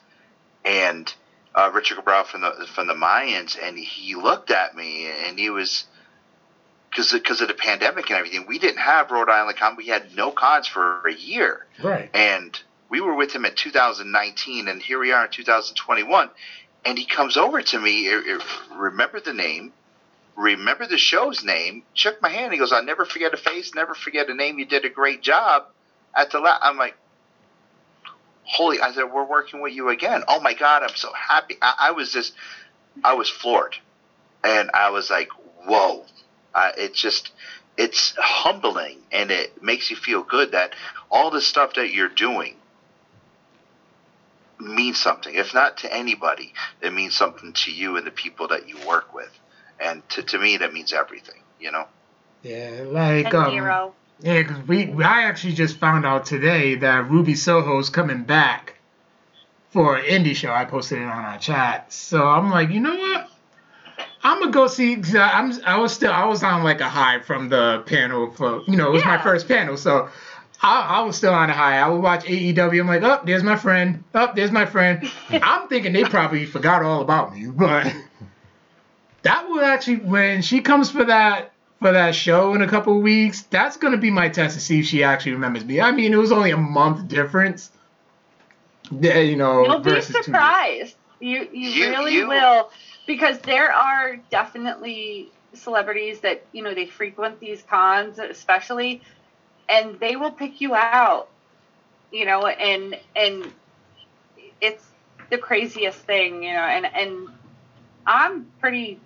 and 0.64 1.12
uh, 1.54 1.70
Richard 1.72 1.96
Cabral 1.96 2.24
from 2.24 2.42
the 2.42 2.66
from 2.74 2.86
the 2.86 2.94
Mayans, 2.94 3.56
and 3.60 3.78
he 3.78 4.14
looked 4.14 4.50
at 4.50 4.76
me 4.76 5.08
and 5.26 5.38
he 5.38 5.50
was 5.50 5.84
because 6.90 7.12
because 7.12 7.40
of 7.40 7.48
the 7.48 7.54
pandemic 7.54 8.10
and 8.10 8.18
everything, 8.18 8.46
we 8.46 8.58
didn't 8.58 8.78
have 8.78 9.10
Rhode 9.10 9.28
Island 9.28 9.58
Con. 9.58 9.76
We 9.76 9.86
had 9.86 10.14
no 10.14 10.30
cons 10.30 10.66
for 10.66 11.06
a 11.06 11.12
year, 11.12 11.66
right. 11.82 12.10
and 12.14 12.58
we 12.88 13.00
were 13.00 13.14
with 13.14 13.32
him 13.32 13.44
in 13.44 13.54
2019, 13.54 14.68
and 14.68 14.82
here 14.82 14.98
we 14.98 15.12
are 15.12 15.24
in 15.24 15.30
2021, 15.30 16.30
and 16.84 16.98
he 16.98 17.04
comes 17.04 17.36
over 17.36 17.60
to 17.60 17.78
me, 17.78 18.08
er, 18.08 18.22
er, 18.26 18.40
remember 18.76 19.20
the 19.20 19.34
name, 19.34 19.72
remember 20.36 20.86
the 20.86 20.98
show's 20.98 21.44
name, 21.44 21.82
shook 21.94 22.22
my 22.22 22.30
hand. 22.30 22.52
He 22.52 22.58
goes, 22.58 22.72
"I'll 22.72 22.84
never 22.84 23.04
forget 23.04 23.34
a 23.34 23.36
face, 23.36 23.74
never 23.74 23.94
forget 23.94 24.28
a 24.28 24.34
name. 24.34 24.58
You 24.58 24.66
did 24.66 24.84
a 24.84 24.90
great 24.90 25.22
job." 25.22 25.66
At 26.14 26.30
the 26.30 26.40
la- 26.40 26.58
I'm 26.62 26.78
like, 26.78 26.96
"Holy!" 28.48 28.80
I 28.80 28.92
said, 28.92 29.04
"We're 29.12 29.24
working 29.24 29.60
with 29.60 29.72
you 29.72 29.88
again." 29.90 30.24
Oh 30.28 30.40
my 30.40 30.54
God, 30.54 30.82
I'm 30.82 30.96
so 30.96 31.12
happy. 31.12 31.56
I, 31.62 31.74
I 31.80 31.90
was 31.92 32.12
just, 32.12 32.34
I 33.04 33.14
was 33.14 33.28
floored, 33.28 33.76
and 34.42 34.70
I 34.74 34.90
was 34.90 35.10
like, 35.10 35.28
"Whoa!" 35.64 36.04
Uh, 36.54 36.72
it's 36.76 37.00
just 37.00 37.30
it's 37.78 38.12
humbling 38.18 38.98
and 39.12 39.30
it 39.30 39.62
makes 39.62 39.88
you 39.88 39.96
feel 39.96 40.22
good 40.22 40.50
that 40.50 40.74
all 41.10 41.30
the 41.30 41.40
stuff 41.40 41.74
that 41.74 41.94
you're 41.94 42.08
doing 42.08 42.56
means 44.58 44.98
something. 44.98 45.34
If 45.34 45.54
not 45.54 45.78
to 45.78 45.94
anybody, 45.94 46.52
it 46.82 46.92
means 46.92 47.14
something 47.14 47.52
to 47.52 47.72
you 47.72 47.96
and 47.96 48.04
the 48.04 48.10
people 48.10 48.48
that 48.48 48.68
you 48.68 48.76
work 48.86 49.14
with. 49.14 49.30
And 49.80 50.06
to, 50.10 50.24
to 50.24 50.38
me, 50.38 50.56
that 50.56 50.72
means 50.72 50.92
everything, 50.92 51.40
you 51.60 51.70
know? 51.70 51.86
Yeah, 52.42 52.84
like 52.86 53.26
and 53.26 53.34
um, 53.34 53.54
Nero. 53.54 53.94
Yeah, 54.20 54.42
because 54.42 54.66
we 54.66 54.92
I 55.02 55.22
actually 55.24 55.54
just 55.54 55.76
found 55.78 56.04
out 56.04 56.26
today 56.26 56.74
that 56.76 57.10
Ruby 57.10 57.34
Soho's 57.34 57.88
coming 57.88 58.24
back 58.24 58.74
for 59.70 59.96
an 59.96 60.04
indie 60.04 60.34
show. 60.34 60.52
I 60.52 60.64
posted 60.64 60.98
it 60.98 61.04
on 61.04 61.24
our 61.24 61.38
chat, 61.38 61.92
so 61.92 62.26
I'm 62.26 62.50
like, 62.50 62.70
you 62.70 62.80
know 62.80 62.96
what? 62.96 63.30
I'm 64.22 64.40
gonna 64.40 64.50
go 64.50 64.66
see. 64.66 65.00
I'm 65.16 65.52
I 65.64 65.78
was 65.78 65.92
still 65.92 66.12
I 66.12 66.24
was 66.24 66.42
on 66.42 66.64
like 66.64 66.80
a 66.80 66.88
high 66.88 67.20
from 67.20 67.48
the 67.48 67.82
panel 67.86 68.32
for 68.32 68.62
you 68.66 68.76
know 68.76 68.88
it 68.88 68.94
was 68.94 69.04
my 69.04 69.18
first 69.22 69.46
panel, 69.46 69.76
so 69.76 70.08
I, 70.60 70.80
I 70.80 71.00
was 71.02 71.16
still 71.16 71.32
on 71.32 71.50
a 71.50 71.52
high. 71.52 71.78
I 71.78 71.88
would 71.88 72.02
watch 72.02 72.24
AEW. 72.24 72.80
I'm 72.80 72.88
like, 72.88 73.02
oh, 73.02 73.20
there's 73.24 73.44
my 73.44 73.56
friend. 73.56 74.02
Oh, 74.14 74.32
there's 74.34 74.50
my 74.50 74.66
friend. 74.66 75.08
I'm 75.30 75.68
thinking 75.68 75.92
they 75.92 76.02
probably 76.04 76.46
forgot 76.46 76.82
all 76.82 77.00
about 77.02 77.32
me, 77.32 77.46
but 77.46 77.94
that 79.22 79.48
will 79.48 79.64
actually 79.64 79.96
when 79.96 80.42
she 80.42 80.60
comes 80.60 80.90
for 80.90 81.04
that 81.04 81.52
for 81.80 81.92
that 81.92 82.14
show 82.14 82.54
in 82.54 82.62
a 82.62 82.66
couple 82.68 82.96
of 82.96 83.02
weeks, 83.02 83.42
that's 83.42 83.76
gonna 83.76 83.96
be 83.98 84.10
my 84.10 84.28
test 84.28 84.54
to 84.56 84.60
see 84.60 84.80
if 84.80 84.86
she 84.86 85.04
actually 85.04 85.32
remembers 85.32 85.64
me. 85.64 85.80
I 85.80 85.92
mean, 85.92 86.12
it 86.12 86.16
was 86.16 86.32
only 86.32 86.50
a 86.50 86.56
month 86.56 87.08
difference. 87.08 87.70
You 88.90 89.36
know, 89.36 89.64
You'll 89.64 89.78
be 89.80 89.90
versus 89.90 90.08
two 90.08 90.12
years. 90.18 90.24
surprised. 90.24 90.96
You 91.20 91.48
you, 91.52 91.68
You- 91.70 91.90
really 91.90 92.14
you- 92.14 92.28
will 92.28 92.70
because 93.06 93.38
there 93.40 93.72
are 93.72 94.16
definitely 94.30 95.30
celebrities 95.54 96.20
that 96.20 96.44
you 96.52 96.62
know 96.62 96.74
they 96.74 96.86
frequent 96.86 97.40
these 97.40 97.62
cons 97.62 98.18
especially 98.18 99.00
and 99.68 99.98
they 99.98 100.14
will 100.14 100.30
pick 100.30 100.60
you 100.60 100.74
out 100.74 101.28
you 102.12 102.26
know 102.26 102.46
and 102.46 102.98
and 103.16 103.50
it's 104.60 104.84
the 105.30 105.38
craziest 105.38 105.98
thing 106.00 106.42
you 106.44 106.52
know 106.52 106.60
and 106.60 106.84
and 106.94 107.28
i'm 108.06 108.46
pretty 108.60 109.00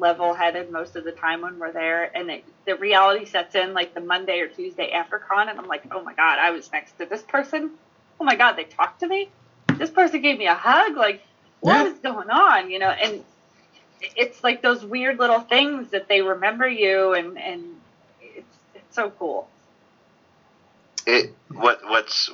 level 0.00 0.34
headed 0.34 0.70
most 0.70 0.96
of 0.96 1.04
the 1.04 1.12
time 1.12 1.42
when 1.42 1.58
we're 1.58 1.72
there. 1.72 2.10
And 2.16 2.30
it, 2.30 2.44
the 2.66 2.76
reality 2.76 3.24
sets 3.26 3.54
in 3.54 3.74
like 3.74 3.94
the 3.94 4.00
monday 4.00 4.40
or 4.40 4.48
tuesday 4.48 4.90
after 4.92 5.18
con 5.18 5.48
and 5.48 5.58
i'm 5.58 5.66
like 5.68 5.84
oh 5.92 6.02
my 6.02 6.14
god 6.14 6.38
i 6.38 6.50
was 6.50 6.70
next 6.72 6.98
to 6.98 7.06
this 7.06 7.22
person. 7.22 7.70
Oh 8.20 8.24
my 8.24 8.36
god 8.36 8.52
they 8.56 8.64
talked 8.64 9.00
to 9.00 9.08
me? 9.08 9.28
This 9.78 9.90
person 9.90 10.22
gave 10.22 10.38
me 10.38 10.46
a 10.46 10.54
hug? 10.54 10.96
Like 10.96 11.22
what 11.60 11.86
is 11.86 11.94
Yeah. 11.94 12.12
going 12.12 12.30
on? 12.30 12.70
You 12.70 12.78
know 12.78 12.90
and 12.90 13.24
it's 14.00 14.42
like 14.44 14.62
those 14.62 14.84
weird 14.84 15.18
little 15.18 15.40
things 15.40 15.90
that 15.90 16.08
they 16.08 16.22
remember 16.22 16.68
you 16.68 17.14
and 17.14 17.38
and 17.38 17.64
it's 18.20 18.56
it's 18.74 18.94
so 18.94 19.10
cool. 19.18 19.48
It, 21.06 21.30
what, 21.52 21.80
what's, 21.88 22.30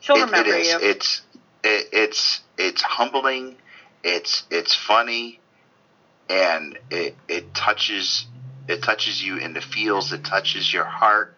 she'll 0.00 0.16
it, 0.16 0.20
it 0.20 0.26
remember 0.26 0.56
is, 0.58 0.68
you. 0.68 0.78
it's, 0.82 1.22
it, 1.64 1.86
it's, 1.92 2.42
it's 2.58 2.82
humbling. 2.82 3.56
It's, 4.04 4.44
it's 4.50 4.74
funny 4.74 5.39
and 6.30 6.78
it, 6.90 7.16
it 7.28 7.52
touches, 7.52 8.24
it 8.68 8.82
touches 8.82 9.22
you 9.22 9.36
in 9.38 9.52
the 9.52 9.60
feels. 9.60 10.12
It 10.12 10.24
touches 10.24 10.72
your 10.72 10.84
heart. 10.84 11.36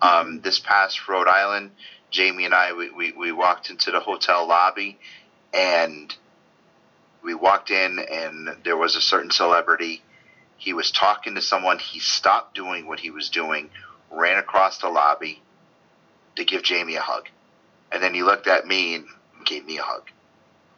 Um, 0.00 0.40
this 0.40 0.58
past 0.58 1.06
Rhode 1.08 1.28
Island, 1.28 1.72
Jamie 2.10 2.46
and 2.46 2.54
I, 2.54 2.72
we, 2.72 2.90
we, 2.90 3.12
we 3.12 3.32
walked 3.32 3.68
into 3.68 3.90
the 3.90 4.00
hotel 4.00 4.48
lobby 4.48 4.98
and 5.52 6.14
we 7.22 7.34
walked 7.34 7.70
in 7.70 7.98
and 7.98 8.48
there 8.64 8.78
was 8.78 8.96
a 8.96 9.02
certain 9.02 9.30
celebrity. 9.30 10.02
He 10.56 10.72
was 10.72 10.90
talking 10.90 11.34
to 11.34 11.42
someone. 11.42 11.78
He 11.78 11.98
stopped 11.98 12.54
doing 12.54 12.86
what 12.86 12.98
he 12.98 13.10
was 13.10 13.28
doing, 13.28 13.68
ran 14.10 14.38
across 14.38 14.78
the 14.78 14.88
lobby 14.88 15.42
to 16.36 16.44
give 16.44 16.62
Jamie 16.62 16.96
a 16.96 17.02
hug. 17.02 17.28
And 17.92 18.02
then 18.02 18.14
he 18.14 18.22
looked 18.22 18.46
at 18.46 18.66
me 18.66 18.94
and 18.94 19.04
gave 19.44 19.66
me 19.66 19.76
a 19.76 19.82
hug. 19.82 20.10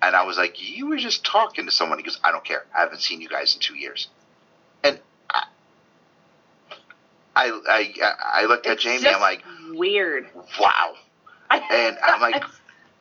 And 0.02 0.16
I 0.16 0.24
was 0.24 0.36
like, 0.36 0.56
You 0.60 0.88
were 0.88 0.96
just 0.96 1.24
talking 1.24 1.64
to 1.66 1.70
someone. 1.70 1.98
He 1.98 2.04
goes, 2.04 2.18
I 2.22 2.32
don't 2.32 2.44
care. 2.44 2.64
I 2.76 2.80
haven't 2.80 3.00
seen 3.00 3.20
you 3.20 3.28
guys 3.28 3.54
in 3.54 3.60
two 3.60 3.76
years. 3.76 4.08
And 4.82 4.98
I, 5.30 5.44
I, 7.36 7.50
I, 7.68 8.42
I 8.42 8.46
looked 8.46 8.66
at 8.66 8.74
it's 8.74 8.82
Jamie. 8.82 9.02
just 9.02 9.14
I'm 9.14 9.20
like, 9.20 9.42
weird 9.72 10.26
Wow. 10.60 10.94
And 11.50 11.98
I'm 12.02 12.20
like, 12.20 12.42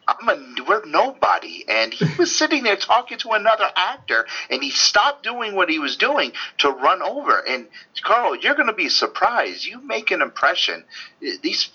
I'm 0.07 0.29
a 0.29 0.63
we're 0.67 0.85
nobody. 0.85 1.63
And 1.67 1.93
he 1.93 2.05
was 2.17 2.35
sitting 2.35 2.63
there 2.63 2.75
talking 2.75 3.17
to 3.19 3.31
another 3.31 3.69
actor, 3.75 4.25
and 4.49 4.61
he 4.61 4.69
stopped 4.69 5.23
doing 5.23 5.55
what 5.55 5.69
he 5.69 5.79
was 5.79 5.95
doing 5.95 6.33
to 6.59 6.69
run 6.69 7.01
over. 7.01 7.39
And 7.47 7.67
Carl, 8.03 8.35
you're 8.35 8.55
going 8.55 8.67
to 8.67 8.73
be 8.73 8.89
surprised. 8.89 9.65
You 9.65 9.81
make 9.81 10.11
an 10.11 10.21
impression. 10.21 10.83
These 11.19 11.69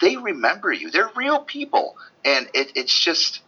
they 0.00 0.16
remember 0.16 0.72
you. 0.72 0.90
They're 0.90 1.10
real 1.16 1.40
people, 1.40 1.96
and 2.24 2.48
it, 2.54 2.72
it's 2.74 2.98
just 2.98 3.40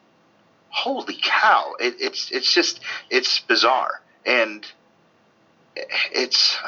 holy 0.72 1.18
cow. 1.22 1.74
It, 1.78 1.96
it's 2.00 2.32
it's 2.32 2.52
just 2.52 2.80
it's 3.10 3.38
bizarre, 3.40 4.00
and 4.26 4.66
it's 5.76 6.58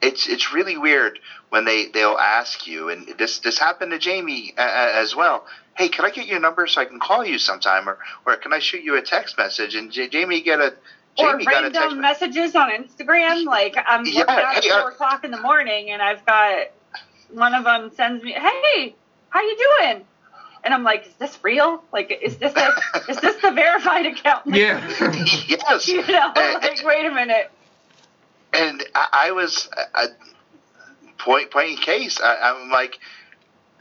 it's 0.00 0.28
it's 0.28 0.52
really 0.52 0.78
weird 0.78 1.18
when 1.50 1.64
they 1.64 1.86
they'll 1.86 2.16
ask 2.18 2.66
you, 2.66 2.88
and 2.88 3.06
this 3.18 3.40
this 3.40 3.58
happened 3.58 3.90
to 3.90 3.98
Jamie 3.98 4.54
uh, 4.56 4.62
as 4.62 5.14
well. 5.14 5.46
Hey, 5.76 5.88
can 5.88 6.06
I 6.06 6.10
get 6.10 6.26
your 6.26 6.40
number 6.40 6.66
so 6.66 6.80
I 6.80 6.86
can 6.86 7.00
call 7.00 7.24
you 7.24 7.38
sometime, 7.38 7.88
or 7.88 7.98
or 8.24 8.36
can 8.36 8.52
I 8.52 8.60
shoot 8.60 8.82
you 8.82 8.96
a 8.96 9.02
text 9.02 9.36
message? 9.36 9.74
And 9.74 9.90
J- 9.90 10.08
Jamie 10.08 10.40
get 10.40 10.60
a 10.60 10.74
or 11.18 11.38
random 11.44 12.00
messages 12.00 12.54
on 12.54 12.70
Instagram. 12.70 13.44
Like 13.44 13.76
I'm 13.84 14.04
yeah, 14.06 14.20
working 14.20 14.34
out 14.36 14.64
hey, 14.64 14.70
at 14.70 14.76
uh, 14.76 14.80
four 14.80 14.90
uh, 14.90 14.94
o'clock 14.94 15.24
in 15.24 15.30
the 15.32 15.40
morning, 15.40 15.90
and 15.90 16.00
I've 16.00 16.24
got 16.24 16.68
one 17.32 17.54
of 17.54 17.64
them 17.64 17.90
sends 17.94 18.22
me, 18.22 18.32
"Hey, 18.32 18.94
how 19.30 19.40
you 19.40 19.76
doing?" 19.80 20.04
And 20.66 20.74
I'm 20.74 20.82
like, 20.82 21.06
"Is 21.06 21.14
this 21.14 21.38
real? 21.42 21.82
Like, 21.92 22.18
is 22.22 22.36
this 22.36 22.52
a, 22.54 22.72
is 23.08 23.18
this 23.18 23.40
the 23.40 23.52
verified 23.52 24.04
account?" 24.06 24.46
Like, 24.46 24.56
yeah. 24.60 24.84
yes. 25.48 25.88
You 25.88 26.06
know, 26.06 26.32
and, 26.36 26.62
like, 26.62 26.84
wait 26.84 27.06
a 27.06 27.14
minute. 27.14 27.50
And 28.52 28.84
I, 28.94 29.28
I 29.28 29.30
was 29.30 29.70
uh, 29.94 30.08
point 31.18 31.50
point 31.50 31.80
case. 31.80 32.20
I, 32.20 32.50
I'm 32.50 32.70
like, 32.70 32.98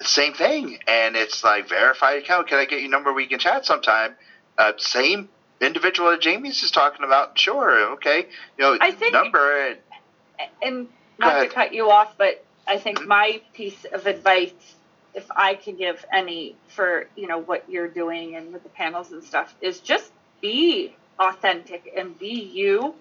same 0.02 0.34
thing, 0.34 0.78
and 0.88 1.16
it's 1.16 1.44
like 1.44 1.68
verified 1.68 2.24
account. 2.24 2.48
Can 2.48 2.60
I 2.60 2.66
get 2.66 2.82
your 2.82 2.92
number? 2.92 3.12
We 3.12 3.28
can 3.28 3.40
chat 3.40 3.66
sometime. 3.66 4.16
Uh, 4.58 4.74
same 4.78 5.30
individual 5.62 6.12
that 6.12 6.22
Jamie's 6.22 6.62
is 6.64 6.72
talking 6.72 7.04
about. 7.04 7.38
Sure, 7.38 7.94
okay. 7.94 8.28
You 8.58 8.64
know, 8.64 8.78
I 8.80 8.92
think, 8.92 9.14
number. 9.14 9.68
And, 9.68 9.78
and 10.62 10.88
not 11.18 11.42
to 11.42 11.50
cut 11.50 11.74
you 11.74 11.90
off, 11.90 12.16
but 12.18 12.46
I 12.68 12.78
think 12.78 13.00
mm-hmm. 13.00 13.08
my 13.08 13.42
piece 13.54 13.86
of 13.86 14.06
advice, 14.06 14.54
if 15.16 15.26
I 15.32 15.56
could 15.56 15.78
give 15.78 16.06
any 16.14 16.56
for 16.68 17.08
you 17.16 17.28
know 17.28 17.40
what 17.40 17.70
you're 17.70 17.88
doing 17.88 18.36
and 18.36 18.54
with 18.54 18.64
the 18.64 18.70
panels 18.70 19.12
and 19.12 19.24
stuff, 19.24 19.56
is 19.62 19.80
just 19.80 20.12
be 20.42 20.96
authentic 21.20 21.92
and 21.98 22.18
be 22.20 22.52
you, 22.54 22.94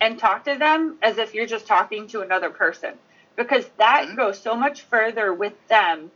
and 0.00 0.18
talk 0.18 0.44
to 0.44 0.56
them 0.56 0.98
as 1.02 1.18
if 1.18 1.34
you're 1.34 1.46
just 1.46 1.66
talking 1.66 2.06
to 2.08 2.20
another 2.20 2.50
person, 2.50 2.94
because 3.36 3.64
that 3.78 4.06
mm-hmm. 4.06 4.16
goes 4.16 4.38
so 4.38 4.54
much 4.54 4.82
further 4.82 5.32
with 5.32 5.54
them, 5.68 6.10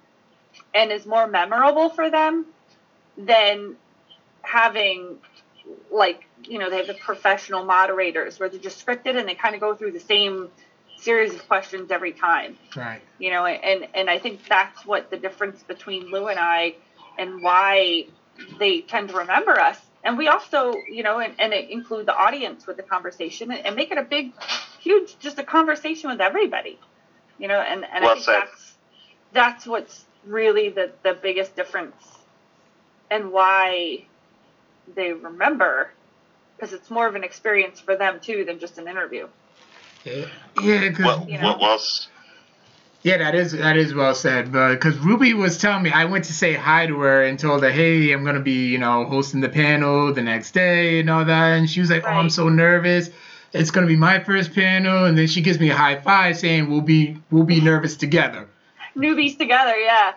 and 0.75 0.93
is 0.93 1.07
more 1.07 1.27
memorable 1.27 1.89
for 1.89 2.11
them 2.11 2.47
than 3.17 3.77
having 4.43 5.19
like 5.91 6.25
you 6.45 6.59
know 6.59 6.71
they 6.71 6.77
have 6.77 6.87
the 6.87 6.95
professional 6.95 7.65
moderators 7.65 8.39
where 8.39 8.49
they're 8.49 8.61
just 8.61 8.85
scripted 8.85 9.17
and 9.17 9.29
they 9.29 9.35
kind 9.35 9.55
of 9.55 9.61
go 9.61 9.75
through 9.75 9.91
the 9.91 10.01
same 10.01 10.49
series 10.97 11.35
of 11.35 11.47
questions 11.49 11.91
every 11.91 12.13
time. 12.13 12.59
Right. 12.75 13.03
You 13.19 13.31
know, 13.31 13.47
and 13.47 13.87
and 13.95 14.11
I 14.11 14.19
think 14.19 14.47
that's 14.49 14.85
what 14.85 15.11
the 15.11 15.17
difference 15.17 15.63
between 15.63 16.11
Lou 16.11 16.29
and 16.29 16.39
I 16.39 16.77
and 17.19 17.43
why 17.43 18.07
they 18.59 18.83
tend 18.83 19.11
to 19.11 19.17
remember 19.17 19.59
us. 19.59 19.81
And 20.05 20.17
we 20.17 20.29
also, 20.29 20.75
you 20.89 21.03
know, 21.03 21.19
and, 21.19 21.35
and 21.39 21.53
include 21.53 22.07
the 22.07 22.15
audience 22.15 22.67
with 22.67 22.77
the 22.77 22.83
conversation 22.83 23.51
and, 23.51 23.67
and, 23.67 23.75
make 23.75 23.91
it 23.91 23.99
a 23.99 24.03
big, 24.03 24.33
huge, 24.81 25.19
just 25.19 25.39
a 25.39 25.43
conversation 25.43 26.11
with 26.11 26.21
everybody. 26.21 26.79
You 27.39 27.49
know, 27.49 27.59
and, 27.59 27.85
and 27.85 28.05
well 28.05 28.13
I 28.13 28.15
think 28.15 28.25
said. 28.25 28.35
that's 28.35 28.75
that's 29.33 29.67
what's 29.67 30.05
really 30.27 30.69
the, 30.69 30.93
the 31.03 31.15
biggest 31.15 31.57
difference 31.57 32.19
and 33.11 33.33
why 33.33 34.05
they 34.95 35.13
remember 35.13 35.91
because 36.57 36.73
it's 36.73 36.91
more 36.91 37.07
of 37.07 37.15
an 37.15 37.25
experience 37.25 37.81
for 37.81 37.97
them 37.97 38.19
too 38.21 38.45
than 38.45 38.59
just 38.59 38.79
an 38.79 38.89
interview. 38.89 39.29
Yeah, 40.07 40.27
yeah. 40.63 40.91
Well, 41.05 41.27
you 41.29 41.39
know? 41.39 41.59
well, 41.61 41.81
yeah, 43.03 43.19
that 43.19 43.35
is 43.35 43.53
that 43.53 43.77
is 43.77 43.93
well 43.93 44.15
said. 44.15 44.53
But 44.53 44.75
because 44.75 44.97
Ruby 44.99 45.35
was 45.35 45.59
telling 45.59 45.83
me, 45.83 45.91
I 45.91 46.05
went 46.05 46.25
to 46.27 46.33
say 46.33 46.55
hi 46.55 46.87
to 46.87 46.99
her 47.01 47.25
and 47.25 47.39
told 47.39 47.63
her, 47.63 47.71
"Hey, 47.71 48.13
I'm 48.13 48.25
gonna 48.25 48.41
be, 48.41 48.69
you 48.69 48.79
know, 48.79 49.05
hosting 49.05 49.41
the 49.41 49.49
panel 49.49 50.13
the 50.15 50.23
next 50.23 50.53
day 50.53 51.01
and 51.01 51.11
all 51.11 51.25
that." 51.25 51.59
And 51.59 51.69
she 51.69 51.81
was 51.81 51.91
like, 51.91 52.05
right. 52.05 52.15
"Oh, 52.15 52.19
I'm 52.19 52.31
so 52.31 52.49
nervous. 52.49 53.11
It's 53.53 53.71
gonna 53.71 53.87
be 53.87 53.97
my 53.97 54.21
first 54.21 54.55
panel." 54.55 55.05
And 55.05 55.19
then 55.19 55.27
she 55.27 55.41
gives 55.41 55.59
me 55.59 55.71
a 55.71 55.75
high 55.75 56.01
five, 56.01 56.39
saying, 56.39 56.71
"We'll 56.71 56.83
be 56.83 57.17
we'll 57.31 57.45
be 57.45 57.61
nervous 57.61 57.97
together." 57.97 58.49
Newbies 58.97 59.37
together, 59.37 59.77
yeah. 59.77 60.15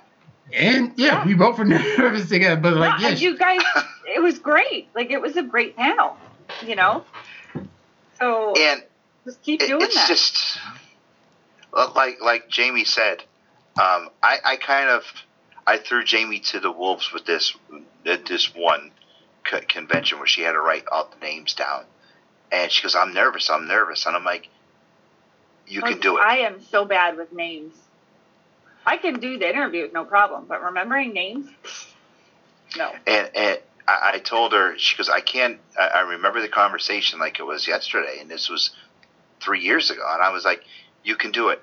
And 0.54 0.94
yeah, 0.98 1.06
yeah. 1.06 1.26
we 1.26 1.34
both 1.34 1.58
were 1.58 1.66
nervous 1.98 2.30
together, 2.30 2.62
but 2.62 2.74
like, 2.74 3.02
yeah, 3.02 3.10
you 3.10 3.38
guys, 3.38 3.62
it 4.06 4.22
was 4.22 4.40
great. 4.40 4.88
Like, 4.96 5.12
it 5.12 5.22
was 5.22 5.36
a 5.36 5.44
great 5.44 5.76
panel, 5.76 6.16
you 6.66 6.76
know. 6.76 7.04
So 8.20 8.54
and 8.58 8.84
just 9.30 9.42
keep 9.44 9.60
doing 9.60 9.82
it's 9.82 9.96
that. 9.96 10.10
It's 10.10 10.34
just 10.34 10.60
like 11.96 12.22
like 12.22 12.50
Jamie 12.50 12.86
said. 12.86 13.24
Um, 13.80 14.10
I 14.24 14.38
I 14.44 14.56
kind 14.58 14.90
of 14.90 15.04
I 15.66 15.78
threw 15.78 16.04
Jamie 16.04 16.40
to 16.40 16.60
the 16.60 16.72
wolves 16.72 17.14
with 17.14 17.26
this 17.26 17.56
this 18.04 18.54
one 18.56 18.92
convention 19.68 20.18
where 20.18 20.28
she 20.28 20.42
had 20.42 20.54
to 20.54 20.60
write 20.60 20.86
all 20.92 21.10
the 21.10 21.26
names 21.26 21.54
down, 21.54 21.86
and 22.52 22.72
she 22.72 22.82
goes, 22.82 22.96
"I'm 22.96 23.14
nervous. 23.14 23.50
I'm 23.50 23.68
nervous," 23.68 24.06
and 24.06 24.16
I'm 24.16 24.26
like, 24.26 24.50
"You 25.68 25.82
like, 25.82 25.94
can 25.94 26.02
do 26.02 26.18
it." 26.18 26.22
I 26.22 26.40
am 26.40 26.62
so 26.62 26.86
bad 26.86 27.18
with 27.18 27.32
names. 27.32 27.76
I 28.86 28.98
can 28.98 29.20
do 29.20 29.38
the 29.38 29.48
interviews, 29.48 29.92
no 29.94 30.06
problem, 30.06 30.46
but 30.48 30.64
remembering 30.64 31.14
names, 31.14 31.50
no. 32.76 32.92
And 33.06 33.30
and 33.36 33.60
I, 33.88 34.12
I 34.14 34.20
told 34.20 34.54
her 34.54 34.78
she 34.78 34.98
goes, 34.98 35.10
I 35.10 35.22
can't. 35.22 35.60
I, 35.78 35.88
I 35.88 36.00
remember 36.02 36.42
the 36.42 36.48
conversation 36.48 37.20
like 37.20 37.40
it 37.40 37.44
was 37.44 37.68
yesterday, 37.68 38.18
and 38.20 38.30
this 38.30 38.50
was 38.50 38.72
three 39.42 39.62
years 39.62 39.90
ago, 39.90 40.02
and 40.08 40.22
I 40.22 40.32
was 40.32 40.46
like, 40.46 40.64
you 41.04 41.16
can 41.16 41.32
do 41.32 41.50
it. 41.50 41.62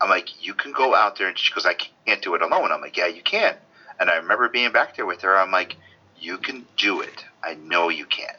I'm 0.00 0.10
like, 0.10 0.44
you 0.44 0.54
can 0.54 0.72
go 0.72 0.94
out 0.94 1.16
there, 1.16 1.28
and 1.28 1.38
she 1.38 1.52
goes, 1.52 1.66
I 1.66 1.74
can't 1.74 2.22
do 2.22 2.34
it 2.34 2.42
alone. 2.42 2.70
I'm 2.70 2.80
like, 2.80 2.96
yeah, 2.96 3.06
you 3.06 3.22
can. 3.22 3.54
And 3.98 4.10
I 4.10 4.16
remember 4.16 4.48
being 4.48 4.72
back 4.72 4.96
there 4.96 5.06
with 5.06 5.22
her. 5.22 5.36
I'm 5.36 5.50
like, 5.50 5.76
you 6.18 6.38
can 6.38 6.66
do 6.76 7.00
it. 7.00 7.24
I 7.42 7.54
know 7.54 7.88
you 7.88 8.06
can. 8.06 8.34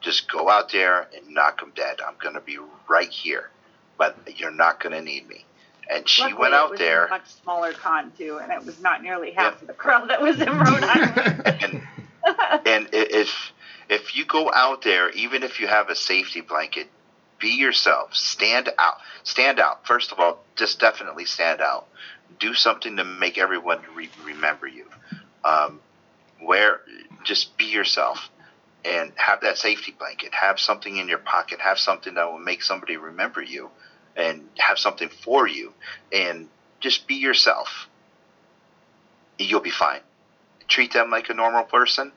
Just 0.00 0.30
go 0.30 0.48
out 0.48 0.70
there 0.70 1.08
and 1.14 1.34
knock 1.34 1.60
them 1.60 1.72
dead. 1.74 2.00
I'm 2.06 2.14
gonna 2.22 2.40
be 2.40 2.58
right 2.88 3.08
here, 3.08 3.50
but 3.98 4.16
you're 4.36 4.52
not 4.52 4.80
gonna 4.80 5.00
need 5.00 5.28
me. 5.28 5.44
And 5.90 6.08
she 6.08 6.22
Luckily, 6.22 6.40
went 6.40 6.54
out 6.54 6.66
it 6.66 6.70
was 6.72 6.80
there. 6.80 7.06
A 7.06 7.10
much 7.10 7.28
smaller 7.42 7.72
con 7.72 8.12
too, 8.16 8.38
and 8.40 8.52
it 8.52 8.64
was 8.64 8.80
not 8.80 9.02
nearly 9.02 9.32
half 9.32 9.54
yeah. 9.54 9.60
of 9.60 9.66
the 9.66 9.72
crowd 9.72 10.10
that 10.10 10.20
was 10.20 10.40
in 10.40 10.48
Rhode 10.48 10.82
Island. 10.82 11.42
and, 11.62 12.66
and 12.66 12.88
if 12.92 13.52
if 13.88 14.16
you 14.16 14.24
go 14.24 14.50
out 14.52 14.82
there, 14.82 15.10
even 15.10 15.42
if 15.42 15.60
you 15.60 15.66
have 15.66 15.88
a 15.88 15.96
safety 15.96 16.40
blanket, 16.40 16.88
be 17.38 17.50
yourself. 17.50 18.14
Stand 18.14 18.70
out. 18.78 18.98
Stand 19.24 19.60
out. 19.60 19.86
First 19.86 20.12
of 20.12 20.20
all, 20.20 20.44
just 20.56 20.80
definitely 20.80 21.24
stand 21.24 21.60
out. 21.60 21.86
Do 22.38 22.54
something 22.54 22.96
to 22.96 23.04
make 23.04 23.38
everyone 23.38 23.80
re- 23.94 24.10
remember 24.24 24.66
you. 24.66 24.86
Um, 25.44 25.80
where 26.40 26.80
just 27.24 27.56
be 27.56 27.66
yourself 27.66 28.30
and 28.84 29.12
have 29.16 29.40
that 29.42 29.58
safety 29.58 29.94
blanket. 29.98 30.34
Have 30.34 30.60
something 30.60 30.96
in 30.96 31.08
your 31.08 31.18
pocket. 31.18 31.60
Have 31.60 31.78
something 31.78 32.14
that 32.14 32.30
will 32.30 32.38
make 32.38 32.62
somebody 32.62 32.96
remember 32.96 33.42
you 33.42 33.70
and 34.16 34.48
have 34.58 34.78
something 34.78 35.08
for 35.08 35.46
you 35.46 35.72
and 36.12 36.48
just 36.80 37.06
be 37.06 37.16
yourself. 37.16 37.88
You'll 39.38 39.60
be 39.60 39.70
fine. 39.70 40.00
Treat 40.68 40.92
them 40.92 41.10
like 41.10 41.28
a 41.28 41.34
normal 41.34 41.64
person. 41.64 42.12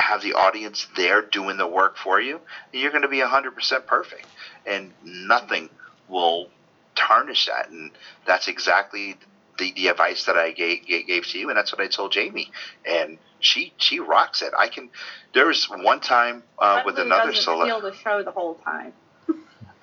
Have 0.00 0.22
the 0.22 0.34
audience 0.34 0.86
there 0.96 1.22
doing 1.22 1.56
the 1.56 1.66
work 1.66 1.96
for 1.96 2.20
you, 2.20 2.40
you're 2.72 2.90
going 2.90 3.02
to 3.02 3.08
be 3.08 3.18
100% 3.18 3.86
perfect. 3.86 4.26
And 4.66 4.92
nothing 5.04 5.70
will 6.08 6.48
tarnish 6.96 7.46
that. 7.46 7.70
And 7.70 7.90
that's 8.26 8.48
exactly 8.48 9.16
the, 9.58 9.72
the 9.72 9.88
advice 9.88 10.24
that 10.24 10.36
I 10.36 10.52
gave, 10.52 10.86
gave 10.86 11.26
to 11.26 11.38
you, 11.38 11.48
and 11.48 11.56
that's 11.56 11.72
what 11.72 11.80
I 11.80 11.86
told 11.86 12.12
Jamie. 12.12 12.50
And 12.84 13.18
she 13.40 13.72
she 13.76 14.00
rocks 14.00 14.42
it. 14.42 14.52
I 14.58 14.68
can. 14.68 14.90
There 15.34 15.46
was 15.46 15.66
one 15.66 16.00
time 16.00 16.42
uh, 16.58 16.82
with 16.84 16.98
another 16.98 17.32
solo. 17.34 17.64
Steal 17.64 17.80
the 17.80 17.94
show 17.94 18.22
the 18.22 18.32
whole 18.32 18.54
time. 18.56 18.92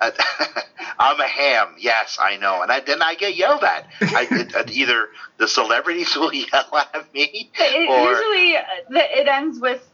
I'm 0.00 1.20
a 1.20 1.26
ham. 1.26 1.74
Yes, 1.78 2.18
I 2.20 2.36
know. 2.36 2.62
And 2.62 2.70
I, 2.70 2.80
then 2.80 3.02
I 3.02 3.16
get 3.16 3.34
yelled 3.34 3.64
at. 3.64 3.86
I, 4.00 4.28
it, 4.54 4.70
either 4.70 5.08
the 5.38 5.48
celebrities 5.48 6.14
will 6.14 6.32
yell 6.34 6.76
at 6.76 7.12
me, 7.12 7.50
it, 7.58 7.88
or 7.88 8.10
usually 8.10 8.56
uh, 8.56 9.20
it 9.20 9.26
ends 9.26 9.58
with 9.58 9.87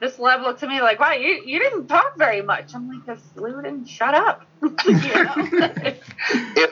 the 0.00 0.06
celeb 0.06 0.42
looks 0.42 0.62
at 0.62 0.68
me 0.68 0.80
like, 0.80 1.00
"Wow, 1.00 1.12
you, 1.12 1.42
you 1.44 1.58
didn't 1.58 1.86
talk 1.88 2.16
very 2.16 2.42
much." 2.42 2.74
I'm 2.74 2.88
like, 2.88 3.06
"Cause 3.06 3.22
Lou 3.34 3.62
didn't 3.62 3.86
shut 3.86 4.14
up." 4.14 4.46
if 4.62 6.00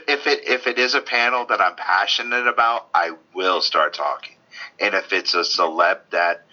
if 0.09 0.27
it 0.27 0.47
if 0.49 0.67
it 0.67 0.79
is 0.79 0.95
a 0.95 1.01
panel 1.01 1.47
that 1.47 1.61
I'm 1.61 1.77
passionate 1.77 2.47
about, 2.47 2.89
I 2.95 3.13
will 3.35 3.61
start 3.61 3.95
talking. 3.95 4.37
And 4.81 4.95
if 4.95 5.13
it's 5.13 5.35
a 5.35 5.41
celeb 5.41 6.01
that 6.11 6.45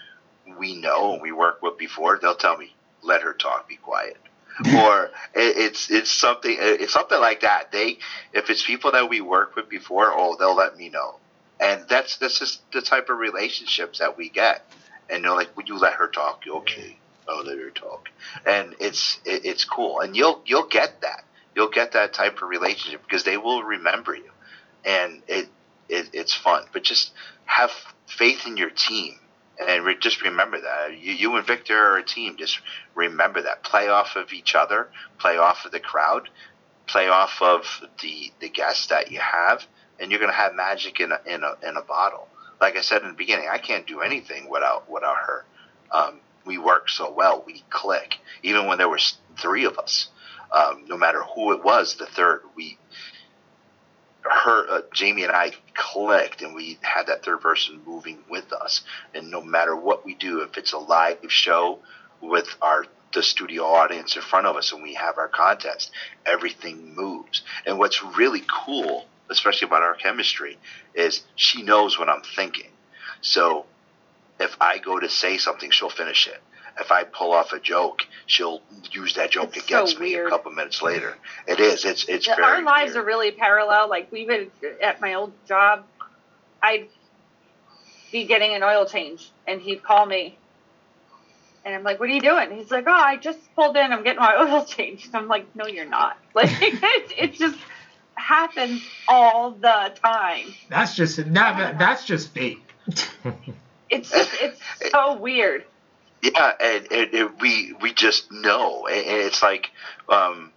we 0.58 0.76
know 0.76 1.14
and 1.14 1.22
we 1.22 1.32
work 1.32 1.62
with 1.62 1.78
before, 1.78 2.20
they'll 2.22 2.36
tell 2.36 2.58
me, 2.58 2.76
"Let 3.02 3.22
her 3.22 3.34
talk. 3.34 3.68
Be 3.68 3.76
quiet." 3.76 4.18
or 4.76 5.06
it, 5.34 5.58
it's 5.58 5.90
it's 5.90 6.12
something 6.12 6.56
it's 6.60 6.94
something 6.94 7.20
like 7.20 7.42
that. 7.42 7.72
They 7.72 8.00
if 8.34 8.50
it's 8.50 8.64
people 8.64 8.92
that 8.92 9.10
we 9.10 9.22
worked 9.22 9.56
with 9.56 9.70
before, 9.70 10.12
oh, 10.12 10.36
they'll 10.38 10.56
let 10.56 10.78
me 10.78 10.90
know, 10.90 11.20
and 11.60 11.86
that's 11.88 12.18
that's 12.18 12.40
just 12.40 12.70
the 12.72 12.82
type 12.82 13.10
of 13.10 13.18
relationships 13.18 14.00
that 14.00 14.18
we 14.18 14.30
get. 14.30 14.66
And 15.12 15.24
they're 15.26 15.34
like, 15.36 15.56
"Would 15.58 15.70
you 15.70 15.78
let 15.78 15.94
her 15.96 16.08
talk?" 16.10 16.44
Okay, 16.48 17.00
I'll 17.30 17.44
let 17.46 17.58
her 17.60 17.72
talk, 17.72 18.10
and 18.46 18.76
it's 18.80 19.20
it, 19.26 19.46
it's 19.46 19.66
cool, 19.66 20.02
and 20.02 20.16
you'll 20.16 20.42
you'll 20.46 20.68
get 20.68 21.02
that. 21.02 21.26
You'll 21.56 21.70
get 21.70 21.94
that 21.94 22.14
type 22.14 22.38
of 22.42 22.50
relationship 22.50 23.04
because 23.04 23.24
they 23.26 23.38
will 23.38 23.64
remember 23.64 24.16
you, 24.16 24.32
and 24.86 25.24
it, 25.28 25.50
it 25.90 26.10
it's 26.14 26.34
fun. 26.36 26.66
But 26.74 26.84
just 26.84 27.14
have 27.46 27.72
faith 28.08 28.48
in 28.48 28.58
your 28.58 28.72
team 28.72 29.16
and 29.60 29.86
re- 29.86 29.98
just 30.00 30.24
remember 30.24 30.62
that 30.62 30.98
you, 31.00 31.14
you 31.14 31.36
and 31.38 31.46
Victor 31.48 31.78
are 31.78 31.98
a 31.98 32.04
team. 32.04 32.38
Just 32.38 32.60
remember 32.96 33.42
that. 33.44 33.64
Play 33.64 33.90
off 33.90 34.16
of 34.16 34.34
each 34.34 34.56
other. 34.56 34.90
Play 35.20 35.38
off 35.38 35.66
of 35.66 35.72
the 35.72 35.80
crowd. 35.82 36.30
play 36.88 37.08
off 37.08 37.42
of 37.42 37.66
the 38.02 38.32
the 38.40 38.50
guests 38.50 38.88
that 38.88 39.12
you 39.12 39.20
have, 39.20 39.66
and 40.00 40.12
you're 40.12 40.20
gonna 40.20 40.34
have 40.34 40.56
magic 40.56 41.00
in 41.00 41.12
a 41.12 41.20
in 41.26 41.44
a 41.44 41.56
in 41.68 41.78
a 41.78 41.82
bottle. 41.82 42.28
Like 42.62 42.78
I 42.78 42.82
said 42.82 43.02
in 43.02 43.10
the 43.10 43.14
beginning, 43.16 43.50
I 43.52 43.58
can't 43.58 43.88
do 43.88 44.02
anything 44.02 44.50
without 44.50 44.90
without 44.90 45.18
her. 45.18 45.46
Um, 45.92 46.20
we 46.46 46.58
work 46.58 46.90
so 46.90 47.12
well, 47.12 47.44
we 47.46 47.64
click. 47.70 48.20
Even 48.44 48.68
when 48.68 48.78
there 48.78 48.90
was 48.90 49.18
three 49.38 49.66
of 49.66 49.78
us, 49.78 50.08
um, 50.52 50.86
no 50.88 50.98
matter 50.98 51.24
who 51.24 51.52
it 51.54 51.64
was, 51.64 51.96
the 51.96 52.06
third 52.06 52.42
we 52.56 52.78
her 54.24 54.70
uh, 54.70 54.82
Jamie 54.94 55.24
and 55.24 55.32
I 55.32 55.52
clicked, 55.74 56.42
and 56.42 56.54
we 56.54 56.78
had 56.82 57.08
that 57.08 57.26
third 57.26 57.42
person 57.42 57.82
moving 57.86 58.20
with 58.30 58.54
us. 58.54 58.82
And 59.14 59.32
no 59.32 59.42
matter 59.42 59.76
what 59.76 60.06
we 60.06 60.14
do, 60.14 60.42
if 60.42 60.58
it's 60.58 60.74
a 60.74 60.78
live 60.78 61.18
show 61.30 61.80
with 62.22 62.48
our 62.62 62.86
the 63.14 63.24
studio 63.24 63.64
audience 63.64 64.16
in 64.16 64.22
front 64.22 64.48
of 64.48 64.56
us, 64.56 64.72
and 64.72 64.82
we 64.82 64.94
have 64.94 65.18
our 65.18 65.28
contest, 65.28 65.92
everything 66.26 66.96
moves. 66.96 67.42
And 67.66 67.78
what's 67.78 68.02
really 68.04 68.44
cool, 68.50 69.06
especially 69.32 69.68
about 69.68 69.84
our 69.84 69.96
chemistry, 69.96 70.60
is 70.96 71.24
she 71.36 71.64
knows 71.64 71.98
what 72.00 72.10
I'm 72.10 72.24
thinking. 72.24 72.72
So 73.22 73.66
if 74.40 74.58
I 74.62 74.80
go 74.80 75.00
to 75.00 75.10
say 75.10 75.38
something, 75.38 75.72
she'll 75.72 75.90
finish 75.90 76.28
it 76.28 76.42
if 76.80 76.92
I 76.92 77.04
pull 77.04 77.34
off 77.34 77.54
a 77.54 77.60
joke, 77.60 78.02
she'll 78.26 78.62
use 78.92 79.16
that 79.16 79.32
joke 79.32 79.56
It's 79.58 79.66
against 79.66 79.94
so 79.96 80.00
me 80.00 80.16
a 80.16 80.30
couple 80.30 80.52
minutes 80.52 80.82
later. 80.82 81.16
It 81.48 81.60
is. 81.60 81.86
It's 81.86 82.06
it's 82.08 82.28
Yeah, 82.28 82.36
very. 82.36 82.48
our 82.58 82.64
lives 82.64 82.94
weird. 82.94 83.04
are 83.04 83.08
really 83.08 83.32
parallel. 83.32 83.90
Like 83.90 84.12
we 84.12 84.26
would 84.26 84.52
at 84.82 85.02
my 85.02 85.16
old 85.16 85.34
job, 85.48 85.86
I'd 86.62 86.88
be 88.12 88.26
getting 88.26 88.54
an 88.56 88.64
oil 88.64 88.86
change, 88.86 89.32
and 89.48 89.62
he'd 89.62 89.84
call 89.84 90.06
me, 90.06 90.40
and 91.66 91.76
I'm 91.76 91.84
like, 91.84 92.00
"What 92.00 92.10
are 92.10 92.14
you 92.14 92.22
doing?" 92.22 92.52
He's 92.52 92.72
like, 92.72 92.86
"Oh, 92.88 92.92
I 92.92 93.18
just 93.18 93.40
pulled 93.56 93.78
in. 93.78 93.92
I'm 93.92 94.04
getting 94.04 94.22
my 94.22 94.36
oil 94.40 94.66
changed." 94.66 95.14
I'm 95.14 95.28
like, 95.28 95.48
"No, 95.56 95.68
you're 95.68 95.90
not." 95.90 96.18
Like 96.34 96.50
it's, 96.62 97.14
it 97.18 97.34
just 97.34 97.58
happens 98.22 98.82
all 99.08 99.52
the 99.52 99.92
time. 100.04 100.54
That's 100.70 100.96
just 100.96 101.18
that, 101.34 101.78
that's 101.80 102.06
just 102.06 102.30
fate. 102.34 102.60
It's 103.94 104.10
just 104.10 104.32
it's 104.42 104.62
so 104.90 105.18
weird. 105.18 105.66
Yeah, 106.24 106.54
and, 106.62 106.90
and, 106.94 107.14
and 107.14 107.42
we 107.42 107.74
we 107.82 107.94
just 107.94 108.32
know, 108.32 108.88
and 108.88 109.06
and 109.06 109.18
it's 109.18 109.44
like 109.44 109.70
um, 110.08 110.54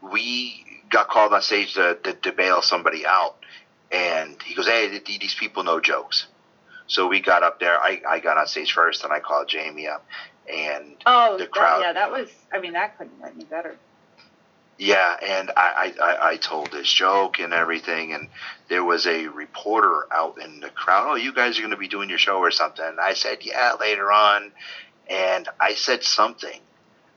we 0.00 0.64
got 0.88 1.08
called 1.08 1.34
on 1.34 1.42
stage 1.42 1.74
to, 1.74 1.98
to, 2.02 2.14
to 2.14 2.32
bail 2.32 2.62
somebody 2.62 3.04
out, 3.06 3.36
and 3.90 4.40
he 4.42 4.54
goes, 4.54 4.66
"Hey, 4.66 4.98
these 5.06 5.34
people 5.34 5.62
know 5.62 5.78
jokes." 5.78 6.26
So 6.86 7.06
we 7.06 7.20
got 7.20 7.42
up 7.42 7.60
there. 7.60 7.78
I, 7.78 8.00
I 8.08 8.18
got 8.20 8.38
on 8.38 8.46
stage 8.46 8.72
first, 8.72 9.04
and 9.04 9.12
I 9.12 9.20
called 9.20 9.48
Jamie 9.48 9.86
up, 9.88 10.06
and 10.50 10.94
Oh, 11.04 11.36
The 11.36 11.44
that- 11.44 11.50
crowd- 11.50 11.80
yeah, 11.82 11.92
that 11.92 12.10
was. 12.10 12.28
I 12.52 12.60
mean, 12.60 12.72
that 12.72 12.96
couldn't 12.96 13.18
get 13.20 13.32
any 13.34 13.44
better. 13.44 13.76
Yeah, 14.78 15.16
and 15.22 15.50
I, 15.56 15.94
I, 16.02 16.28
I- 16.30 16.36
told 16.38 16.72
this 16.72 16.92
joke 16.92 17.38
and 17.38 17.52
everything, 17.52 18.12
and 18.14 18.28
there 18.68 18.84
was 18.84 19.06
a 19.06 19.26
reporter 19.28 20.06
out 20.12 20.40
in 20.42 20.60
the 20.60 20.70
crowd. 20.70 21.06
Oh, 21.08 21.14
you 21.14 21.32
guys 21.32 21.56
are 21.58 21.62
going 21.62 21.70
to 21.70 21.76
be 21.76 21.88
doing 21.88 22.08
your 22.08 22.18
show 22.18 22.38
or 22.38 22.50
something. 22.50 22.84
And 22.84 22.98
I 22.98 23.14
said, 23.14 23.38
yeah, 23.42 23.74
later 23.78 24.10
on. 24.10 24.50
And 25.08 25.48
I 25.60 25.74
said 25.74 26.02
something, 26.02 26.60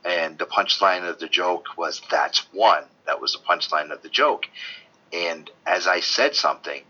and 0.03 0.37
the 0.37 0.45
punchline 0.45 1.09
of 1.09 1.19
the 1.19 1.27
joke 1.27 1.67
was, 1.77 2.01
that's 2.11 2.39
one. 2.53 2.83
That 3.05 3.21
was 3.21 3.33
the 3.33 3.39
punchline 3.39 3.91
of 3.91 4.01
the 4.03 4.09
joke. 4.09 4.45
And 5.13 5.49
as 5.65 5.87
I 5.87 6.01
said 6.01 6.35
something, 6.35 6.83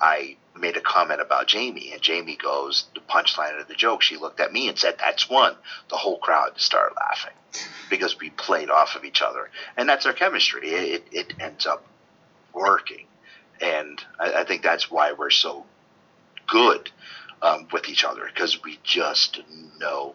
I 0.00 0.36
made 0.56 0.76
a 0.76 0.80
comment 0.80 1.20
about 1.20 1.46
Jamie, 1.46 1.92
and 1.92 2.02
Jamie 2.02 2.36
goes, 2.36 2.86
punchline 3.08 3.60
of 3.60 3.68
the 3.68 3.74
joke. 3.74 4.02
She 4.02 4.16
looked 4.16 4.40
at 4.40 4.52
me 4.52 4.68
and 4.68 4.78
said, 4.78 4.96
that's 4.98 5.28
one. 5.28 5.54
The 5.88 5.96
whole 5.96 6.18
crowd 6.18 6.60
started 6.60 6.94
laughing 6.96 7.34
because 7.90 8.18
we 8.18 8.30
played 8.30 8.70
off 8.70 8.96
of 8.96 9.04
each 9.04 9.22
other, 9.22 9.50
and 9.76 9.88
that's 9.88 10.06
our 10.06 10.12
chemistry. 10.12 10.68
It, 10.70 11.04
it 11.12 11.34
ends 11.40 11.66
up 11.66 11.84
working, 12.52 13.06
and 13.60 14.02
I, 14.18 14.40
I 14.40 14.44
think 14.44 14.62
that's 14.62 14.90
why 14.90 15.12
we're 15.12 15.30
so 15.30 15.64
good 16.46 16.90
um, 17.42 17.68
with 17.72 17.88
each 17.88 18.04
other 18.04 18.26
because 18.26 18.62
we 18.62 18.78
just 18.82 19.40
know 19.78 20.14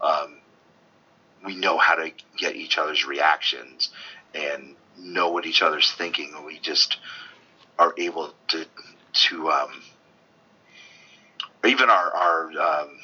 um, 0.00 0.38
we 1.44 1.56
know 1.56 1.78
how 1.78 1.94
to 1.94 2.10
get 2.36 2.56
each 2.56 2.78
other's 2.78 3.06
reactions 3.06 3.90
and 4.34 4.76
know 4.98 5.30
what 5.30 5.46
each 5.46 5.62
other's 5.62 5.90
thinking, 5.92 6.32
we 6.44 6.58
just 6.58 6.98
are 7.78 7.94
able 7.96 8.32
to 8.48 8.66
to 9.12 9.50
um, 9.50 9.82
even 11.64 11.90
our 11.90 12.14
our 12.14 12.50
um, 12.60 12.98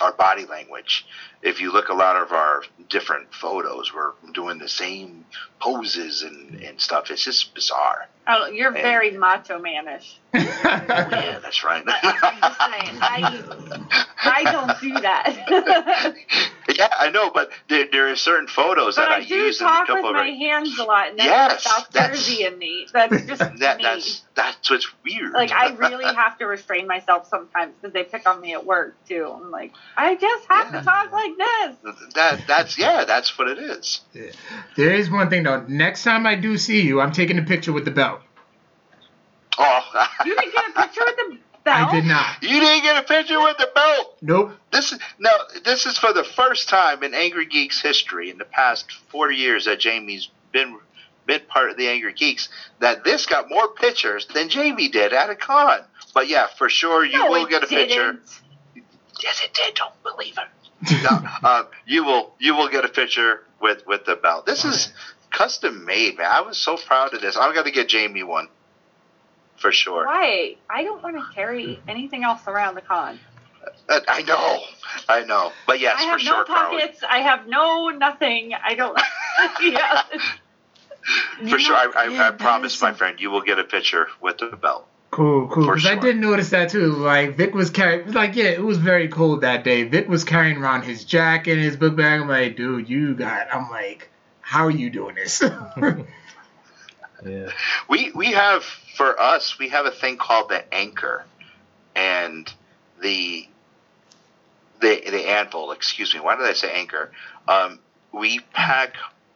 our 0.00 0.12
body 0.12 0.46
language. 0.46 1.06
If 1.42 1.60
you 1.60 1.72
look 1.72 1.88
a 1.88 1.94
lot 1.94 2.16
of 2.16 2.32
our 2.32 2.62
different 2.88 3.34
photos, 3.34 3.92
we're 3.94 4.12
doing 4.32 4.58
the 4.58 4.68
same 4.68 5.24
poses 5.60 6.22
and, 6.22 6.60
and 6.62 6.80
stuff. 6.80 7.10
It's 7.10 7.24
just 7.24 7.54
bizarre. 7.54 8.08
Oh, 8.32 8.46
you're 8.46 8.68
And- 8.68 8.76
very 8.82 9.10
macho 9.12 9.58
manish. 9.60 10.14
Yeah, 10.34 11.38
that's 11.42 11.64
right. 11.64 11.82
I'm 11.86 12.40
just 12.40 12.60
saying, 12.60 12.98
I 13.00 13.80
I 14.22 14.44
don't 14.44 14.80
do 14.80 14.92
that. 15.00 16.14
yeah, 16.76 16.88
I 16.98 17.10
know, 17.10 17.30
but 17.30 17.50
there, 17.68 17.86
there 17.90 18.08
are 18.10 18.16
certain 18.16 18.46
photos 18.46 18.96
but 18.96 19.02
that 19.02 19.10
I, 19.10 19.16
I 19.16 19.24
do 19.24 19.34
use 19.34 19.60
in 19.60 19.66
a 19.66 19.70
talk 19.70 19.88
with 19.88 19.96
couple 19.96 20.10
of 20.10 20.14
my 20.16 20.20
our- 20.30 20.34
hands 20.36 20.78
a 20.78 20.84
lot, 20.84 21.08
and 21.10 21.18
that's 21.18 21.26
Yes, 21.28 21.64
the 21.64 21.68
South 21.70 21.90
that's- 21.90 22.26
Jersey 22.26 22.44
in 22.44 22.58
me. 22.58 22.86
That's 22.92 23.22
just 23.26 23.40
that 23.58 23.76
me. 23.78 23.82
that's 23.82 24.22
that's 24.34 24.70
what's 24.70 24.88
weird. 25.04 25.32
like 25.32 25.50
I 25.52 25.74
really 25.74 26.04
have 26.14 26.38
to 26.38 26.46
restrain 26.46 26.86
myself 26.86 27.26
sometimes 27.28 27.74
because 27.80 27.92
they 27.92 28.04
pick 28.04 28.28
on 28.28 28.40
me 28.40 28.52
at 28.52 28.64
work 28.64 28.96
too. 29.08 29.28
I'm 29.34 29.50
like, 29.50 29.72
I 29.96 30.14
just 30.14 30.46
have 30.48 30.72
Yeah. 30.72 30.78
to 30.80 30.84
talk 30.84 31.12
like 31.12 31.32
this. 31.36 31.76
that 32.14 32.44
that's 32.46 32.78
yeah, 32.78 33.04
that's 33.04 33.36
what 33.38 33.48
it 33.48 33.58
is. 33.58 34.00
there 34.76 34.94
is 34.94 35.10
one 35.10 35.28
thing 35.30 35.42
though. 35.42 35.64
Next 35.68 36.04
time 36.04 36.26
I 36.26 36.36
do 36.36 36.56
see 36.56 36.82
you, 36.82 37.00
I'm 37.00 37.12
taking 37.12 37.38
a 37.38 37.42
picture 37.42 37.72
with 37.72 37.84
the 37.84 37.90
belt. 37.90 38.19
Oh, 39.58 40.06
You 40.24 40.36
didn't 40.36 40.52
get 40.52 40.70
a 40.70 40.80
picture 40.80 41.02
with 41.04 41.16
the 41.16 41.38
belt. 41.64 41.88
I 41.88 41.90
did 41.92 42.04
not. 42.04 42.42
you 42.42 42.60
didn't 42.60 42.82
get 42.82 42.96
a 42.96 43.06
picture 43.06 43.40
with 43.40 43.58
the 43.58 43.68
belt. 43.74 44.16
Nope. 44.22 44.52
This 44.72 44.92
is 44.92 44.98
no. 45.18 45.30
This 45.64 45.86
is 45.86 45.98
for 45.98 46.12
the 46.12 46.24
first 46.24 46.68
time 46.68 47.02
in 47.02 47.14
Angry 47.14 47.46
Geeks 47.46 47.80
history 47.80 48.30
in 48.30 48.38
the 48.38 48.44
past 48.44 48.90
forty 49.10 49.36
years 49.36 49.64
that 49.66 49.80
Jamie's 49.80 50.28
been 50.52 50.78
been 51.26 51.42
part 51.48 51.70
of 51.70 51.76
the 51.76 51.88
Angry 51.88 52.12
Geeks 52.14 52.48
that 52.80 53.04
this 53.04 53.26
got 53.26 53.48
more 53.50 53.68
pictures 53.68 54.26
than 54.32 54.48
Jamie 54.48 54.88
did 54.88 55.12
at 55.12 55.30
a 55.30 55.34
con. 55.36 55.80
But 56.14 56.28
yeah, 56.28 56.46
for 56.56 56.68
sure 56.68 57.04
you 57.04 57.18
no, 57.18 57.30
will 57.30 57.46
get 57.46 57.62
a 57.62 57.66
picture. 57.66 58.12
didn't. 58.12 58.40
Yes, 59.22 59.42
it 59.44 59.52
did. 59.52 59.74
Don't 59.74 59.92
believe 60.02 60.38
it. 60.38 61.02
no, 61.02 61.28
uh, 61.42 61.64
you 61.86 62.04
will. 62.04 62.32
You 62.38 62.54
will 62.54 62.68
get 62.68 62.84
a 62.84 62.88
picture 62.88 63.44
with 63.60 63.86
with 63.86 64.06
the 64.06 64.16
belt. 64.16 64.46
This 64.46 64.64
is 64.64 64.92
custom 65.30 65.84
made, 65.84 66.16
man. 66.16 66.26
I 66.30 66.40
was 66.40 66.56
so 66.56 66.76
proud 66.76 67.12
of 67.12 67.20
this. 67.20 67.36
I'm 67.36 67.54
gonna 67.54 67.70
get 67.70 67.88
Jamie 67.88 68.22
one 68.22 68.48
for 69.60 69.70
sure. 69.72 70.06
Why? 70.06 70.56
I 70.68 70.82
don't 70.82 71.02
want 71.02 71.16
to 71.16 71.34
carry 71.34 71.78
anything 71.86 72.24
else 72.24 72.40
around 72.48 72.74
the 72.74 72.80
con. 72.80 73.18
Uh, 73.88 74.00
I 74.08 74.22
know, 74.22 74.60
I 75.08 75.24
know. 75.24 75.52
But 75.66 75.80
yes, 75.80 75.96
I 75.98 76.04
for 76.04 76.10
have 76.10 76.20
sure, 76.20 76.38
no 76.38 76.44
Carly. 76.44 76.80
pockets. 76.80 77.04
I 77.08 77.18
have 77.18 77.46
no 77.46 77.88
nothing. 77.90 78.52
I 78.54 78.74
don't. 78.74 78.98
yeah. 79.62 80.02
For 81.48 81.58
sure, 81.58 81.74
I, 81.74 81.90
I, 81.96 82.28
I 82.28 82.30
promise, 82.32 82.80
my 82.82 82.92
friend, 82.92 83.18
you 83.18 83.30
will 83.30 83.40
get 83.40 83.58
a 83.58 83.64
picture 83.64 84.08
with 84.20 84.38
the 84.38 84.46
belt. 84.48 84.86
Cool, 85.10 85.48
cool. 85.48 85.64
For 85.64 85.74
Because 85.74 85.86
I 85.86 85.94
sure. 85.94 86.02
did 86.02 86.18
notice 86.18 86.50
that 86.50 86.70
too. 86.70 86.92
Like 86.92 87.36
Vic 87.36 87.54
was 87.54 87.70
carrying, 87.70 88.12
like 88.12 88.36
yeah, 88.36 88.44
it 88.50 88.62
was 88.62 88.76
very 88.78 89.08
cold 89.08 89.40
that 89.40 89.64
day. 89.64 89.82
Vic 89.84 90.08
was 90.08 90.24
carrying 90.24 90.58
around 90.58 90.82
his 90.82 91.04
jacket, 91.04 91.52
and 91.54 91.62
his 91.62 91.76
book 91.76 91.96
bag. 91.96 92.20
I'm 92.20 92.28
like, 92.28 92.56
dude, 92.56 92.88
you 92.88 93.14
got. 93.14 93.48
I'm 93.52 93.70
like, 93.70 94.10
how 94.40 94.66
are 94.66 94.70
you 94.70 94.90
doing 94.90 95.14
this? 95.16 95.42
Yeah. 97.24 97.50
We 97.88 98.10
we 98.12 98.32
have 98.32 98.62
for 98.96 99.20
us 99.20 99.58
we 99.58 99.68
have 99.68 99.86
a 99.86 99.90
thing 99.90 100.16
called 100.16 100.48
the 100.48 100.62
anchor, 100.74 101.24
and 101.94 102.52
the 103.00 103.48
the 104.80 105.02
the 105.10 105.28
anvil. 105.30 105.72
Excuse 105.72 106.14
me. 106.14 106.20
Why 106.20 106.36
did 106.36 106.46
I 106.46 106.52
say 106.54 106.72
anchor? 106.72 107.10
Um, 107.48 107.78
we 108.12 108.40
pack 108.52 108.94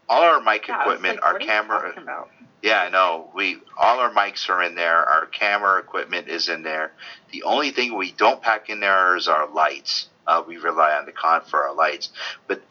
all 0.09 0.23
our 0.23 0.41
mic 0.41 0.69
Yeah, 0.69 0.81
equipment, 0.81 1.17
like, 1.17 1.25
our 1.25 1.33
what 1.35 1.43
are 1.43 1.45
you 1.45 1.51
camera. 1.51 1.93
talking? 1.95 2.47
Yeah, 2.63 2.81
I 2.83 2.89
know. 2.89 3.31
We 3.35 3.59
all 3.77 4.01
our 4.01 4.11
mics 4.11 4.49
are 4.49 4.63
in 4.63 4.75
there. 4.75 5.05
Our 5.07 5.27
camera 5.27 5.79
equipment 5.81 6.29
is 6.29 6.49
in 6.49 6.63
there. 6.63 6.93
The 7.31 7.43
only 7.43 7.71
thing 7.71 7.95
we 7.97 8.13
don't 8.13 8.41
pack 8.41 8.71
in 8.71 8.81
there 8.81 9.17
is 9.17 9.29
our 9.29 9.49
lights. 9.51 10.09
Uh, 10.27 10.43
we 10.47 10.57
rely 10.57 10.93
on 10.95 11.05
the 11.05 11.13
con 11.13 11.43
for 11.43 11.63
our 11.63 11.75
lights, 11.75 12.09
but 12.47 12.63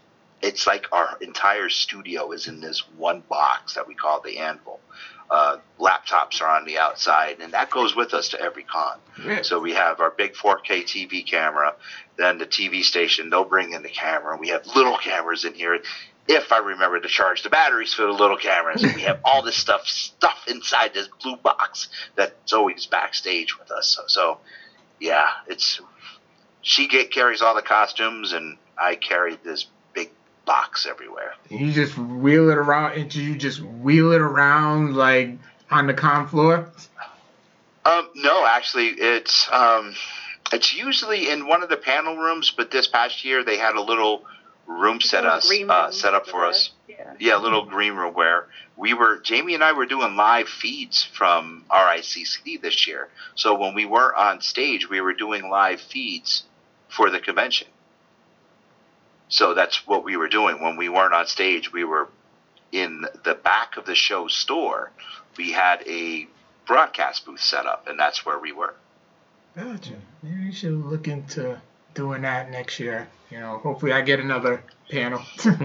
it's 0.43 0.67
like 0.67 0.87
our 0.91 1.17
entire 1.21 1.69
studio 1.69 2.31
is 2.33 2.47
in 2.47 2.59
this 2.59 2.83
one 2.97 3.23
box 3.29 3.75
that 3.75 3.87
we 3.87 3.95
call 3.95 4.21
the 4.21 4.39
anvil. 4.39 4.79
Uh, 5.31 5.57
laptops 5.79 6.41
are 6.41 6.49
on 6.49 6.65
the 6.65 6.77
outside, 6.77 7.37
and 7.39 7.53
that 7.53 7.71
goes 7.71 7.95
with 7.95 8.13
us 8.13 8.29
to 8.29 8.39
every 8.39 8.63
con. 8.63 8.99
So 9.41 9.59
we 9.59 9.73
have 9.73 10.01
our 10.01 10.11
big 10.11 10.33
4K 10.33 10.83
TV 10.83 11.25
camera, 11.25 11.73
then 12.17 12.37
the 12.37 12.45
TV 12.45 12.83
station. 12.83 13.29
They'll 13.29 13.45
bring 13.45 13.71
in 13.71 13.81
the 13.81 13.89
camera. 13.89 14.37
We 14.37 14.49
have 14.49 14.67
little 14.75 14.97
cameras 14.97 15.45
in 15.45 15.53
here. 15.53 15.79
If 16.27 16.51
I 16.51 16.59
remember 16.59 16.99
to 16.99 17.07
charge 17.07 17.41
the 17.41 17.49
batteries 17.49 17.93
for 17.93 18.03
the 18.03 18.11
little 18.11 18.37
cameras, 18.37 18.83
we 18.83 19.01
have 19.01 19.21
all 19.23 19.41
this 19.41 19.57
stuff 19.57 19.87
stuff 19.87 20.45
inside 20.47 20.93
this 20.93 21.07
blue 21.21 21.37
box 21.37 21.87
that's 22.15 22.53
always 22.53 22.85
backstage 22.85 23.57
with 23.57 23.71
us. 23.71 23.87
So, 23.87 24.03
so 24.07 24.37
yeah, 24.99 25.27
it's 25.47 25.81
she 26.61 26.87
get, 26.87 27.11
carries 27.11 27.41
all 27.41 27.55
the 27.55 27.61
costumes, 27.61 28.33
and 28.33 28.57
I 28.77 28.95
carry 28.95 29.37
this 29.43 29.67
box 30.45 30.85
everywhere. 30.85 31.33
You 31.49 31.71
just 31.71 31.97
wheel 31.97 32.49
it 32.49 32.57
around, 32.57 32.93
and 32.97 33.13
you 33.13 33.35
just 33.35 33.61
wheel 33.61 34.11
it 34.11 34.21
around 34.21 34.95
like 34.95 35.37
on 35.71 35.87
the 35.87 35.93
con 35.93 36.27
floor. 36.27 36.69
Um, 37.85 38.09
no, 38.15 38.45
actually, 38.45 38.87
it's 38.87 39.47
um, 39.51 39.93
it's 40.51 40.73
usually 40.73 41.29
in 41.29 41.47
one 41.47 41.63
of 41.63 41.69
the 41.69 41.77
panel 41.77 42.17
rooms. 42.17 42.51
But 42.55 42.71
this 42.71 42.87
past 42.87 43.25
year, 43.25 43.43
they 43.43 43.57
had 43.57 43.75
a 43.75 43.81
little 43.81 44.23
room 44.67 45.01
set 45.01 45.25
us 45.25 45.47
green 45.47 45.69
uh, 45.69 45.91
set 45.91 46.13
up 46.13 46.27
for 46.27 46.45
us. 46.45 46.71
Yeah. 46.87 47.13
Yeah, 47.19 47.37
a 47.37 47.41
little 47.41 47.65
green 47.65 47.93
room 47.93 48.13
where 48.13 48.47
we 48.77 48.93
were. 48.93 49.19
Jamie 49.19 49.55
and 49.55 49.63
I 49.63 49.73
were 49.73 49.85
doing 49.85 50.15
live 50.15 50.47
feeds 50.47 51.03
from 51.03 51.65
RICC 51.69 52.61
this 52.61 52.87
year. 52.87 53.09
So 53.35 53.55
when 53.55 53.73
we 53.73 53.85
weren't 53.85 54.15
on 54.15 54.41
stage, 54.41 54.89
we 54.89 55.01
were 55.01 55.13
doing 55.13 55.49
live 55.49 55.81
feeds 55.81 56.43
for 56.87 57.09
the 57.09 57.19
convention. 57.19 57.67
So 59.33 59.55
that's 59.55 59.87
what 59.87 60.03
we 60.03 60.15
were 60.15 60.27
doing 60.27 60.61
when 60.61 60.77
we 60.77 60.89
weren't 60.89 61.15
on 61.15 61.25
stage. 61.25 61.73
We 61.73 61.83
were 61.83 62.07
in 62.71 63.03
the 63.23 63.33
back 63.33 63.77
of 63.77 63.85
the 63.85 63.95
show 63.95 64.27
store. 64.27 64.91
We 65.37 65.51
had 65.51 65.81
a 65.87 66.27
broadcast 66.67 67.25
booth 67.25 67.39
set 67.41 67.65
up, 67.65 67.87
and 67.87 67.97
that's 67.99 68.23
where 68.23 68.37
we 68.37 68.51
were. 68.51 68.75
Gotcha. 69.55 69.95
Maybe 70.21 70.43
you 70.43 70.51
should 70.51 70.85
look 70.85 71.07
into 71.07 71.59
doing 71.95 72.21
that 72.21 72.51
next 72.51 72.79
year. 72.79 73.07
You 73.31 73.39
know, 73.39 73.57
hopefully 73.57 73.91
I 73.91 74.01
get 74.01 74.19
another 74.19 74.63
panel. 74.91 75.23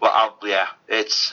Well, 0.00 0.12
I'll, 0.12 0.38
yeah, 0.46 0.66
it's 0.86 1.32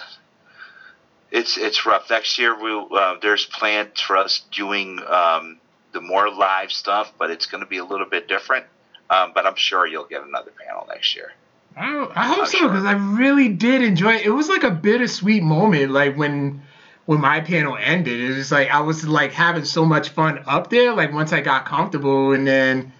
it's 1.29 1.57
it's 1.57 1.85
rough. 1.85 2.09
Next 2.09 2.39
year, 2.39 2.57
we 2.57 2.97
uh, 2.97 3.15
there's 3.21 3.45
plans 3.45 3.99
for 3.99 4.15
us 4.15 4.45
doing 4.49 4.97
um, 5.05 5.59
the 5.91 5.99
more 5.99 6.31
live 6.31 6.71
stuff, 6.71 7.11
but 7.17 7.31
it's 7.31 7.47
going 7.47 7.59
to 7.61 7.69
be 7.69 7.79
a 7.79 7.83
little 7.83 8.05
bit 8.05 8.29
different. 8.29 8.65
Um, 9.11 9.33
but 9.35 9.45
I'm 9.45 9.55
sure 9.55 9.85
you'll 9.85 10.05
get 10.05 10.23
another 10.23 10.51
panel 10.65 10.87
next 10.89 11.15
year. 11.15 11.33
I, 11.75 12.07
I 12.15 12.27
hope 12.27 12.37
Not 12.37 12.49
so 12.49 12.57
sure. 12.59 12.69
because 12.69 12.85
I 12.85 12.93
really 12.93 13.49
did 13.49 13.81
enjoy 13.81 14.15
it. 14.15 14.25
It 14.25 14.29
was 14.29 14.47
like 14.47 14.63
a 14.63 14.71
bittersweet 14.71 15.43
moment, 15.43 15.91
like 15.91 16.15
when 16.15 16.63
when 17.05 17.19
my 17.19 17.41
panel 17.41 17.77
ended. 17.77 18.19
It 18.21 18.37
was 18.37 18.51
like 18.51 18.69
I 18.69 18.79
was 18.81 19.05
like 19.05 19.33
having 19.33 19.65
so 19.65 19.85
much 19.85 20.09
fun 20.09 20.43
up 20.47 20.69
there. 20.69 20.93
Like 20.93 21.11
once 21.11 21.33
I 21.33 21.41
got 21.41 21.65
comfortable, 21.65 22.31
and 22.31 22.47
then 22.47 22.93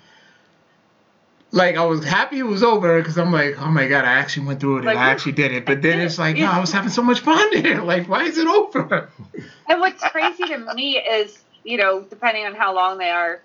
like 1.52 1.78
I 1.78 1.86
was 1.86 2.04
happy 2.04 2.40
it 2.40 2.44
was 2.44 2.62
over 2.62 3.00
because 3.00 3.18
I'm 3.18 3.32
like, 3.32 3.62
oh 3.62 3.70
my 3.70 3.88
god, 3.88 4.04
I 4.04 4.14
actually 4.14 4.48
went 4.48 4.60
through 4.60 4.80
it 4.80 4.86
Like, 4.86 4.96
and 4.96 5.04
I 5.04 5.12
actually 5.12 5.34
did 5.34 5.54
it. 5.54 5.66
But 5.66 5.82
then 5.82 6.02
it's 6.02 6.20
like, 6.20 6.38
no, 6.38 6.52
I 6.52 6.60
was 6.60 6.72
having 6.74 6.90
so 6.90 7.02
much 7.04 7.22
fun 7.22 7.50
there. 7.62 7.82
Like, 7.82 8.10
why 8.10 8.24
is 8.24 8.38
it 8.38 8.48
over? 8.48 9.10
And 9.70 9.80
what's 9.80 10.04
crazy 10.10 10.44
to 10.44 10.74
me 10.74 10.98
is, 10.98 11.42
you 11.64 11.78
know, 11.78 12.02
depending 12.02 12.46
on 12.46 12.54
how 12.54 12.76
long 12.76 12.98
they 12.98 13.10
are, 13.10 13.42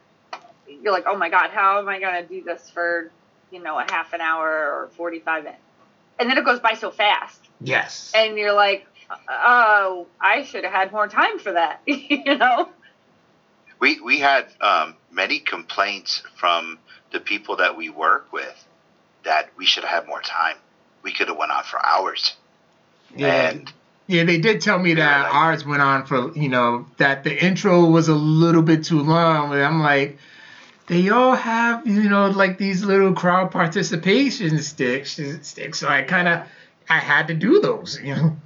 you're 0.68 0.92
like, 0.92 1.04
oh 1.06 1.16
my 1.16 1.28
god, 1.28 1.50
how 1.50 1.78
am 1.78 1.88
I 1.88 2.00
gonna 2.00 2.24
do 2.24 2.42
this 2.42 2.68
for, 2.70 3.10
you 3.50 3.62
know, 3.62 3.78
a 3.78 3.84
half 3.90 4.12
an 4.12 4.20
hour 4.20 4.48
or 4.48 4.88
45 4.96 5.44
minutes? 5.44 5.62
And 6.18 6.30
then 6.30 6.38
it 6.38 6.44
goes 6.44 6.60
by 6.60 6.74
so 6.74 6.90
fast, 6.90 7.40
Yes. 7.60 8.10
and 8.14 8.38
you're 8.38 8.54
like, 8.54 8.86
oh, 9.28 10.06
I 10.20 10.42
should 10.44 10.64
have 10.64 10.72
had 10.72 10.92
more 10.92 11.08
time 11.08 11.38
for 11.38 11.52
that, 11.52 11.80
you 11.86 12.36
know? 12.36 12.68
We 13.78 14.00
we 14.00 14.18
had 14.20 14.46
um, 14.62 14.94
many 15.10 15.38
complaints 15.38 16.22
from 16.36 16.78
the 17.12 17.20
people 17.20 17.56
that 17.56 17.76
we 17.76 17.90
work 17.90 18.32
with 18.32 18.64
that 19.24 19.50
we 19.56 19.66
should 19.66 19.84
have 19.84 20.02
had 20.04 20.08
more 20.08 20.22
time. 20.22 20.56
We 21.02 21.12
could 21.12 21.28
have 21.28 21.36
went 21.36 21.52
on 21.52 21.62
for 21.64 21.84
hours. 21.84 22.34
Yeah. 23.14 23.50
And 23.50 23.72
Yeah, 24.06 24.24
they 24.24 24.38
did 24.38 24.62
tell 24.62 24.78
me 24.78 24.90
Yeah, 24.90 24.96
that 24.96 25.22
like- 25.24 25.34
ours 25.34 25.66
went 25.66 25.82
on 25.82 26.06
for 26.06 26.32
you 26.34 26.48
know 26.48 26.86
that 26.96 27.22
the 27.24 27.36
intro 27.44 27.84
was 27.84 28.08
a 28.08 28.14
little 28.14 28.62
bit 28.62 28.84
too 28.84 29.00
long. 29.00 29.50
But 29.50 29.60
I'm 29.60 29.80
like, 29.80 30.16
they 30.86 31.08
all 31.08 31.34
have 31.34 31.86
you 31.86 32.08
know 32.08 32.28
like 32.30 32.58
these 32.58 32.84
little 32.84 33.12
crowd 33.12 33.50
participation 33.50 34.58
sticks. 34.62 35.18
Sticks. 35.42 35.78
So 35.78 35.88
I 35.88 36.02
kind 36.02 36.28
of 36.28 36.42
I 36.88 36.98
had 36.98 37.28
to 37.28 37.34
do 37.34 37.60
those, 37.60 38.00
you 38.02 38.14
know. 38.14 38.36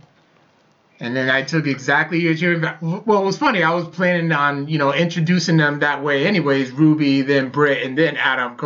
And 1.02 1.16
then 1.16 1.30
I 1.30 1.42
took 1.42 1.66
exactly 1.66 2.20
your 2.20 2.32
your. 2.32 2.78
Well, 2.80 3.22
it 3.22 3.24
was 3.24 3.38
funny. 3.38 3.62
I 3.62 3.74
was 3.74 3.88
planning 3.88 4.32
on 4.32 4.68
you 4.68 4.78
know 4.78 4.92
introducing 4.92 5.56
them 5.56 5.80
that 5.80 6.02
way, 6.02 6.26
anyways. 6.26 6.72
Ruby, 6.72 7.22
then 7.22 7.48
Britt, 7.50 7.82
and 7.82 7.96
then 7.96 8.16
Adam. 8.16 8.56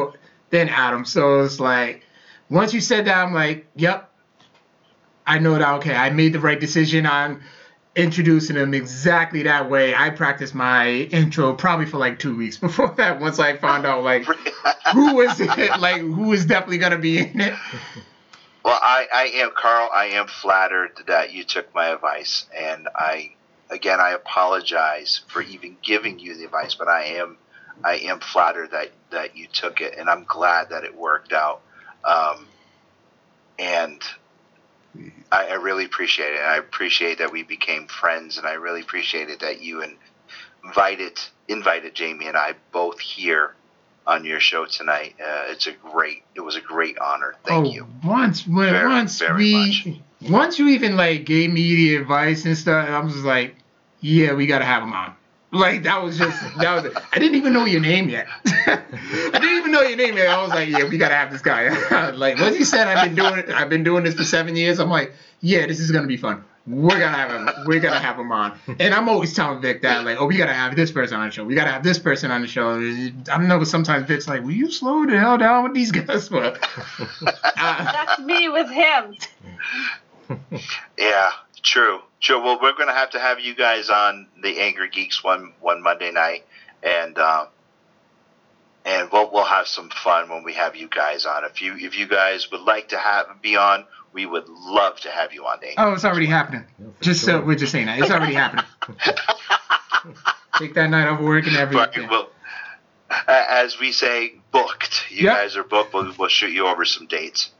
Then 0.51 0.69
Adam. 0.69 1.05
So 1.05 1.43
it's 1.43 1.61
like 1.61 2.05
once 2.51 2.75
you 2.75 2.81
said 2.81 3.07
that, 3.07 3.25
I'm 3.25 3.35
like, 3.35 3.67
yep, 3.77 4.11
I 5.27 5.39
know 5.39 5.59
that 5.59 5.75
okay, 5.77 5.95
I 5.95 6.11
made 6.11 6.33
the 6.33 6.41
right 6.41 6.59
decision 6.59 7.07
on 7.07 7.43
introducing 7.97 8.57
him 8.57 8.75
exactly 8.75 9.43
that 9.45 9.71
way. 9.71 9.95
I 9.95 10.11
practiced 10.11 10.55
my 10.55 10.89
intro 10.89 11.55
probably 11.55 11.87
for 11.87 11.99
like 11.99 12.19
two 12.19 12.37
weeks 12.37 12.57
before 12.59 12.95
that. 12.97 13.21
Once 13.21 13.39
I 13.39 13.57
found 13.57 13.87
out 13.87 14.03
like 14.03 14.25
who 14.93 15.15
was 15.15 15.41
it, 15.41 15.49
like 15.81 16.01
who 16.01 16.29
was 16.29 16.45
definitely 16.47 16.79
gonna 16.79 16.99
be 16.99 17.19
in 17.19 17.41
it. 17.41 17.55
Well, 18.65 18.81
I, 18.83 19.07
I 19.13 19.25
am 19.43 19.51
Carl. 19.55 19.91
I 19.93 20.07
am 20.07 20.27
flattered 20.27 20.93
that 21.07 21.33
you 21.33 21.45
took 21.45 21.75
my 21.75 21.89
advice, 21.89 22.47
and 22.57 22.89
I 22.95 23.33
again 23.71 24.01
I 24.01 24.11
apologize 24.11 25.21
for 25.29 25.43
even 25.43 25.77
giving 25.83 26.19
you 26.19 26.37
the 26.37 26.45
advice, 26.45 26.75
but 26.75 26.89
I 26.89 27.05
am 27.05 27.37
I 27.85 27.97
am 27.97 28.21
flattered 28.21 28.71
that 28.71 28.91
that 29.11 29.37
you 29.37 29.47
took 29.49 29.81
it, 29.81 29.97
and 29.99 30.09
I'm 30.09 30.25
glad 30.25 30.71
that 30.71 30.85
it 30.85 30.97
worked 30.97 31.33
out. 31.33 31.61
Um, 32.05 32.47
and 33.59 34.03
I, 35.31 35.49
I 35.49 35.55
really 35.55 35.85
appreciate 35.85 36.35
it. 36.35 36.41
I 36.41 36.57
appreciate 36.57 37.19
that 37.19 37.33
we 37.33 37.43
became 37.43 37.87
friends, 37.87 38.39
and 38.39 38.47
I 38.47 38.53
really 38.55 38.81
appreciated 38.81 39.41
that 39.41 39.61
you 39.61 39.83
and 39.83 39.97
invited 40.65 41.19
invited 41.49 41.95
Jamie 41.95 42.27
and 42.27 42.37
I 42.37 42.55
both 42.73 43.01
here 43.01 43.55
on 44.07 44.25
your 44.25 44.41
show 44.41 44.67
tonight. 44.67 45.15
Uh, 45.21 45.45
it's 45.49 45.67
a 45.67 45.73
great. 45.73 46.23
It 46.35 46.41
was 46.41 46.57
a 46.57 46.61
great 46.61 46.99
honor. 46.99 47.35
Thank 47.45 47.67
oh, 47.67 47.71
you. 47.71 47.87
Once 48.05 48.47
when 48.47 48.71
Very, 48.71 48.89
once 48.89 49.19
very 49.19 49.37
we 49.37 50.03
once 50.29 50.59
you 50.59 50.69
even 50.69 50.97
like 50.97 51.25
gave 51.25 51.53
me 51.53 51.75
the 51.75 51.97
advice 51.97 52.45
and 52.45 52.57
stuff, 52.57 52.89
I 52.89 52.99
was 53.01 53.13
just 53.15 53.25
like, 53.25 53.57
yeah, 54.01 54.35
we 54.35 54.47
gotta 54.47 54.65
have 54.65 54.83
him 54.83 54.93
on. 54.93 55.15
Like 55.55 55.85
that 55.85 56.03
was 56.03 56.19
just 56.19 56.41
that 56.59 56.75
was 56.75 56.85
it. 56.87 56.93
I 57.13 57.19
didn't 57.19 57.37
even 57.37 57.53
know 57.53 57.65
your 57.65 57.81
name 57.81 58.09
yet. 58.09 58.27
I 58.45 58.83
didn't 59.33 59.59
even 59.59 59.71
know 59.71 59.83
your 59.83 59.97
name 59.97 60.17
yet. 60.17 60.29
I 60.29 60.43
was 60.43 60.51
like, 60.51 60.69
yeah, 60.69 60.89
we 60.89 60.99
gotta 60.99 61.15
have 61.15 61.31
this 61.31 61.43
guy. 61.43 62.11
like 62.11 62.39
once 62.41 62.59
you 62.59 62.65
said 62.65 62.89
I've 62.89 63.05
been 63.05 63.15
doing 63.15 63.39
it, 63.39 63.51
I've 63.51 63.69
been 63.69 63.85
doing 63.85 64.03
this 64.03 64.15
for 64.15 64.25
seven 64.25 64.57
years. 64.57 64.81
I'm 64.81 64.91
like, 64.91 65.13
yeah, 65.41 65.67
this 65.67 65.79
is 65.79 65.93
gonna 65.93 66.09
be 66.09 66.17
fun. 66.17 66.45
We're 66.67 66.99
gonna 66.99 67.17
have 67.17 67.31
him. 67.31 67.67
We're 67.67 67.79
gonna 67.79 68.01
have 68.01 68.19
him 68.19 68.33
on. 68.33 68.59
And 68.81 68.95
I'm 68.95 69.09
always 69.09 69.35
telling 69.35 69.61
Vic 69.61 69.83
that, 69.83 70.05
like, 70.05 70.19
oh, 70.19 70.27
we 70.27 70.37
gotta 70.39 70.55
have 70.55 70.75
this 70.75 70.91
person 70.91 71.21
on 71.21 71.27
the 71.27 71.31
show. 71.33 71.45
We 71.45 71.55
gotta 71.55 71.71
have 71.71 71.85
this 71.85 71.99
person 71.99 72.31
on 72.31 72.41
the 72.41 72.49
show. 72.49 72.81
I 73.31 73.39
know 73.39 73.63
sometimes 73.65 74.09
Vic's 74.09 74.27
like, 74.27 74.43
will 74.43 74.53
you 74.53 74.71
slow 74.71 75.05
the 75.07 75.19
hell 75.19 75.39
down 75.39 75.65
with 75.65 75.75
these 75.75 75.93
guys? 75.93 76.31
But 76.31 76.67
uh, 77.23 77.93
That's 77.93 78.19
me 78.21 78.49
with 78.49 78.71
him. 78.71 79.15
Yeah, 80.99 81.31
true, 81.63 82.01
true. 82.25 82.43
Well, 82.43 82.59
we're 82.61 82.73
gonna 82.75 82.95
have 82.95 83.11
to 83.11 83.19
have 83.21 83.39
you 83.41 83.55
guys 83.55 83.91
on 83.91 84.27
the 84.43 84.59
Angry 84.61 84.89
Geeks 84.91 85.23
one 85.23 85.53
one 85.61 85.83
Monday 85.83 86.11
night, 86.11 86.45
and 86.83 87.17
um, 87.19 87.49
and 88.85 89.09
we'll 89.13 89.31
we'll 89.33 89.45
have 89.45 89.67
some 89.69 89.91
fun 89.91 90.29
when 90.31 90.43
we 90.43 90.55
have 90.55 90.75
you 90.77 90.89
guys 90.89 91.27
on. 91.27 91.45
If 91.45 91.63
you 91.63 91.77
if 91.77 91.97
you 91.99 92.07
guys 92.09 92.51
would 92.51 92.63
like 92.63 92.89
to 92.89 92.99
have 92.99 93.27
be 93.43 93.57
on, 93.57 93.85
we 94.13 94.27
would 94.27 94.49
love 94.49 94.99
to 95.01 95.11
have 95.11 95.33
you 95.33 95.45
on 95.47 95.61
the. 95.61 95.69
Angry 95.69 95.85
oh, 95.85 95.93
it's 95.93 96.05
already 96.05 96.27
happening. 96.27 96.65
Yeah, 96.79 96.87
Just 97.01 97.25
sure. 97.25 97.41
so 97.41 97.45
we're 97.45 97.57
just 97.57 97.73
saying 97.73 97.87
that 97.87 97.99
it's 98.01 98.11
already 98.11 98.35
happening. 98.35 98.65
Take 100.59 100.75
that 100.75 100.89
night 100.91 101.09
off 101.09 101.21
work 101.21 101.47
and 101.47 101.57
everything. 101.57 102.09
we'll, 102.09 102.29
a- 103.11 103.53
as 103.53 103.79
we 103.79 103.93
say, 103.93 104.35
booked. 104.53 105.05
You 105.11 105.25
Yep. 105.25 105.35
guys 105.37 105.57
are 105.57 105.65
booked. 105.65 105.93
We'll, 105.95 106.13
we'll 106.19 106.29
shoot 106.29 106.51
you 106.53 106.67
over 106.67 106.85
some 106.85 107.07
dates 107.07 107.51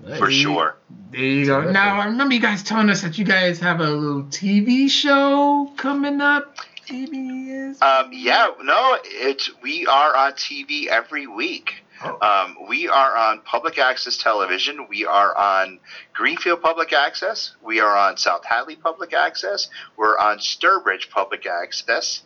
Nice. 0.00 0.18
for 0.18 0.30
sure. 0.30 0.76
There 1.10 1.20
you 1.20 1.46
go. 1.46 1.56
Terrific. 1.56 1.72
Now 1.72 2.00
I 2.00 2.06
remember 2.06 2.34
you 2.34 2.40
guys 2.40 2.62
telling 2.62 2.90
us 2.90 3.02
that 3.02 3.18
you 3.18 3.24
guys 3.24 3.58
have 3.60 3.80
a 3.80 3.90
little 3.90 4.24
TV 4.24 4.90
show 4.90 5.72
coming 5.76 6.20
up. 6.20 6.56
TV 6.86 7.70
is. 7.70 7.82
Um, 7.82 8.10
yeah, 8.12 8.50
no, 8.62 8.98
it's 9.02 9.50
we 9.62 9.86
are 9.86 10.14
on 10.16 10.32
TV 10.32 10.86
every 10.86 11.26
week. 11.26 11.82
Oh. 12.02 12.18
Um, 12.20 12.68
we 12.68 12.88
are 12.88 13.16
on 13.16 13.40
public 13.40 13.78
access 13.78 14.18
television. 14.18 14.86
We 14.88 15.06
are 15.06 15.36
on 15.36 15.80
Greenfield 16.12 16.60
Public 16.60 16.92
Access. 16.92 17.56
We 17.62 17.80
are 17.80 17.96
on 17.96 18.18
South 18.18 18.44
Hadley 18.44 18.76
Public 18.76 19.14
Access. 19.14 19.70
We're 19.96 20.18
on 20.18 20.38
Sturbridge 20.38 21.08
Public 21.10 21.46
Access. 21.46 22.22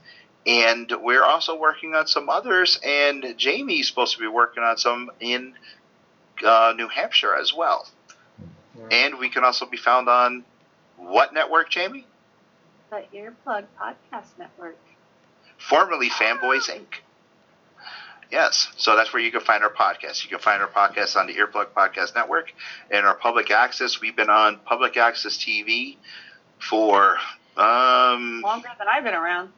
And 0.47 0.93
we're 1.03 1.23
also 1.23 1.57
working 1.57 1.95
on 1.95 2.07
some 2.07 2.29
others. 2.29 2.81
And 2.85 3.35
Jamie's 3.37 3.87
supposed 3.89 4.15
to 4.15 4.21
be 4.21 4.27
working 4.27 4.63
on 4.65 4.77
some 4.77 5.11
in 5.21 5.55
uh, 6.45 6.73
New 6.77 6.89
Hampshire 6.89 7.35
as 7.37 7.53
well. 7.55 7.87
And 8.91 9.19
we 9.19 9.29
can 9.29 9.45
also 9.45 9.67
be 9.67 9.77
found 9.77 10.09
on 10.09 10.45
what 10.97 11.35
network, 11.35 11.71
Jamie? 11.71 12.07
The 12.91 13.05
Earplug 13.15 13.65
Podcast 13.81 14.39
Network. 14.39 14.77
formerly 15.59 16.09
Fanboys 16.09 16.69
Inc. 16.71 16.87
Yes, 18.31 18.69
so 18.77 18.95
that's 18.97 19.13
where 19.13 19.23
you 19.23 19.31
can 19.33 19.41
find 19.41 19.63
our 19.65 19.73
podcast. 19.73 20.23
You 20.25 20.31
can 20.31 20.39
find 20.39 20.63
our 20.63 20.69
podcast 20.69 21.17
on 21.17 21.27
the 21.27 21.35
Earplug 21.35 21.67
Podcast 21.77 22.15
Network 22.15 22.53
and 22.91 23.05
our 23.05 23.15
public 23.15 23.51
access. 23.51 24.01
We've 24.01 24.15
been 24.17 24.31
on 24.31 24.59
public 24.65 24.97
access 24.97 25.37
TV 25.37 25.97
for 26.59 27.17
um 27.57 28.41
Longer 28.43 28.69
than 28.79 28.87
I've 28.89 29.05
been 29.05 29.15
around. 29.15 29.51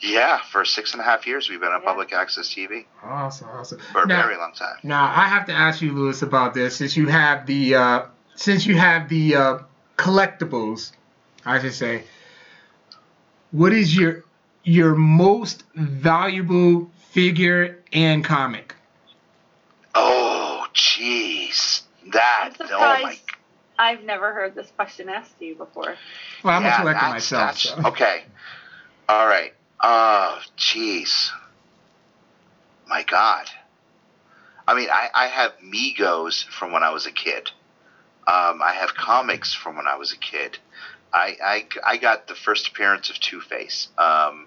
Yeah, 0.00 0.40
for 0.50 0.64
six 0.64 0.92
and 0.92 1.00
a 1.00 1.04
half 1.04 1.26
years 1.26 1.48
we've 1.48 1.60
been 1.60 1.72
on 1.72 1.80
Yeah. 1.82 1.88
public 1.88 2.12
access 2.12 2.48
TV 2.52 2.84
Awesome, 3.02 3.48
awesome. 3.48 3.78
for 3.92 4.02
a 4.02 4.06
Now- 4.06 4.22
very 4.22 4.36
long 4.36 4.52
time. 4.52 4.76
Now 4.82 5.04
I 5.04 5.28
have 5.28 5.46
to 5.46 5.52
ask 5.52 5.80
you, 5.80 5.92
Lewis, 5.92 6.22
about 6.22 6.52
this. 6.54 6.76
Since 6.76 6.96
you 6.96 7.08
have 7.08 7.46
the 7.46 7.74
uh, 7.76 8.02
since 8.34 8.66
you 8.66 8.76
have 8.76 9.08
the 9.08 9.36
uh, 9.36 9.58
collectibles, 9.96 10.92
I 11.46 11.58
should 11.60 11.72
say, 11.74 12.04
what 13.52 13.72
is 13.72 13.96
your 13.96 14.24
your 14.64 14.94
most 14.94 15.64
valuable 15.74 16.90
figure 17.10 17.78
and 17.92 18.22
comic? 18.24 18.74
Oh, 19.94 20.66
jeez, 20.74 21.82
that 22.12 22.56
I'm 22.60 22.66
oh 22.70 22.78
my 22.78 22.96
surprised 22.98 23.20
I've 23.78 24.02
never 24.04 24.32
heard 24.32 24.54
this 24.54 24.70
question 24.76 25.08
asked 25.08 25.38
to 25.38 25.44
you 25.46 25.54
before. 25.54 25.96
Well, 26.42 26.54
I'm 26.56 26.62
yeah, 26.62 26.76
a 26.76 26.80
collector 26.80 27.06
myself. 27.08 27.58
So. 27.58 27.76
Okay. 27.86 28.24
All 29.08 29.26
right. 29.26 29.52
Oh, 29.80 30.40
jeez. 30.56 31.30
My 32.86 33.02
God. 33.02 33.46
I 34.66 34.74
mean, 34.74 34.88
I, 34.90 35.08
I 35.14 35.26
have 35.28 35.52
Megos 35.62 36.44
from 36.46 36.72
when 36.72 36.82
I 36.82 36.90
was 36.90 37.06
a 37.06 37.12
kid. 37.12 37.50
Um, 38.26 38.60
I 38.62 38.72
have 38.80 38.94
comics 38.94 39.54
from 39.54 39.76
when 39.76 39.86
I 39.86 39.96
was 39.96 40.12
a 40.12 40.16
kid. 40.16 40.58
I, 41.12 41.36
I, 41.42 41.66
I 41.84 41.96
got 41.98 42.26
the 42.26 42.34
first 42.34 42.68
appearance 42.68 43.08
of 43.10 43.20
Two 43.20 43.40
Face, 43.40 43.88
um, 43.96 44.46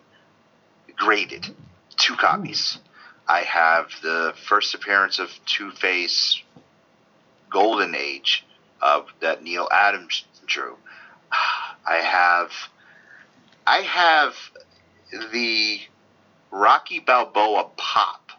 graded, 0.97 1.47
two 1.95 2.15
copies. 2.15 2.79
I 3.27 3.41
have 3.41 3.91
the 4.01 4.33
first 4.47 4.73
appearance 4.73 5.19
of 5.19 5.29
Two 5.45 5.71
Face, 5.71 6.41
Golden 7.49 7.95
Age, 7.95 8.45
uh, 8.81 9.03
that 9.21 9.43
Neal 9.43 9.67
Adams 9.71 10.25
drew. 10.45 10.75
I 11.31 11.97
have 11.97 12.51
I 13.65 13.77
have 13.81 14.33
the 15.11 15.81
Rocky 16.51 16.99
Balboa 16.99 17.69
pop, 17.77 18.31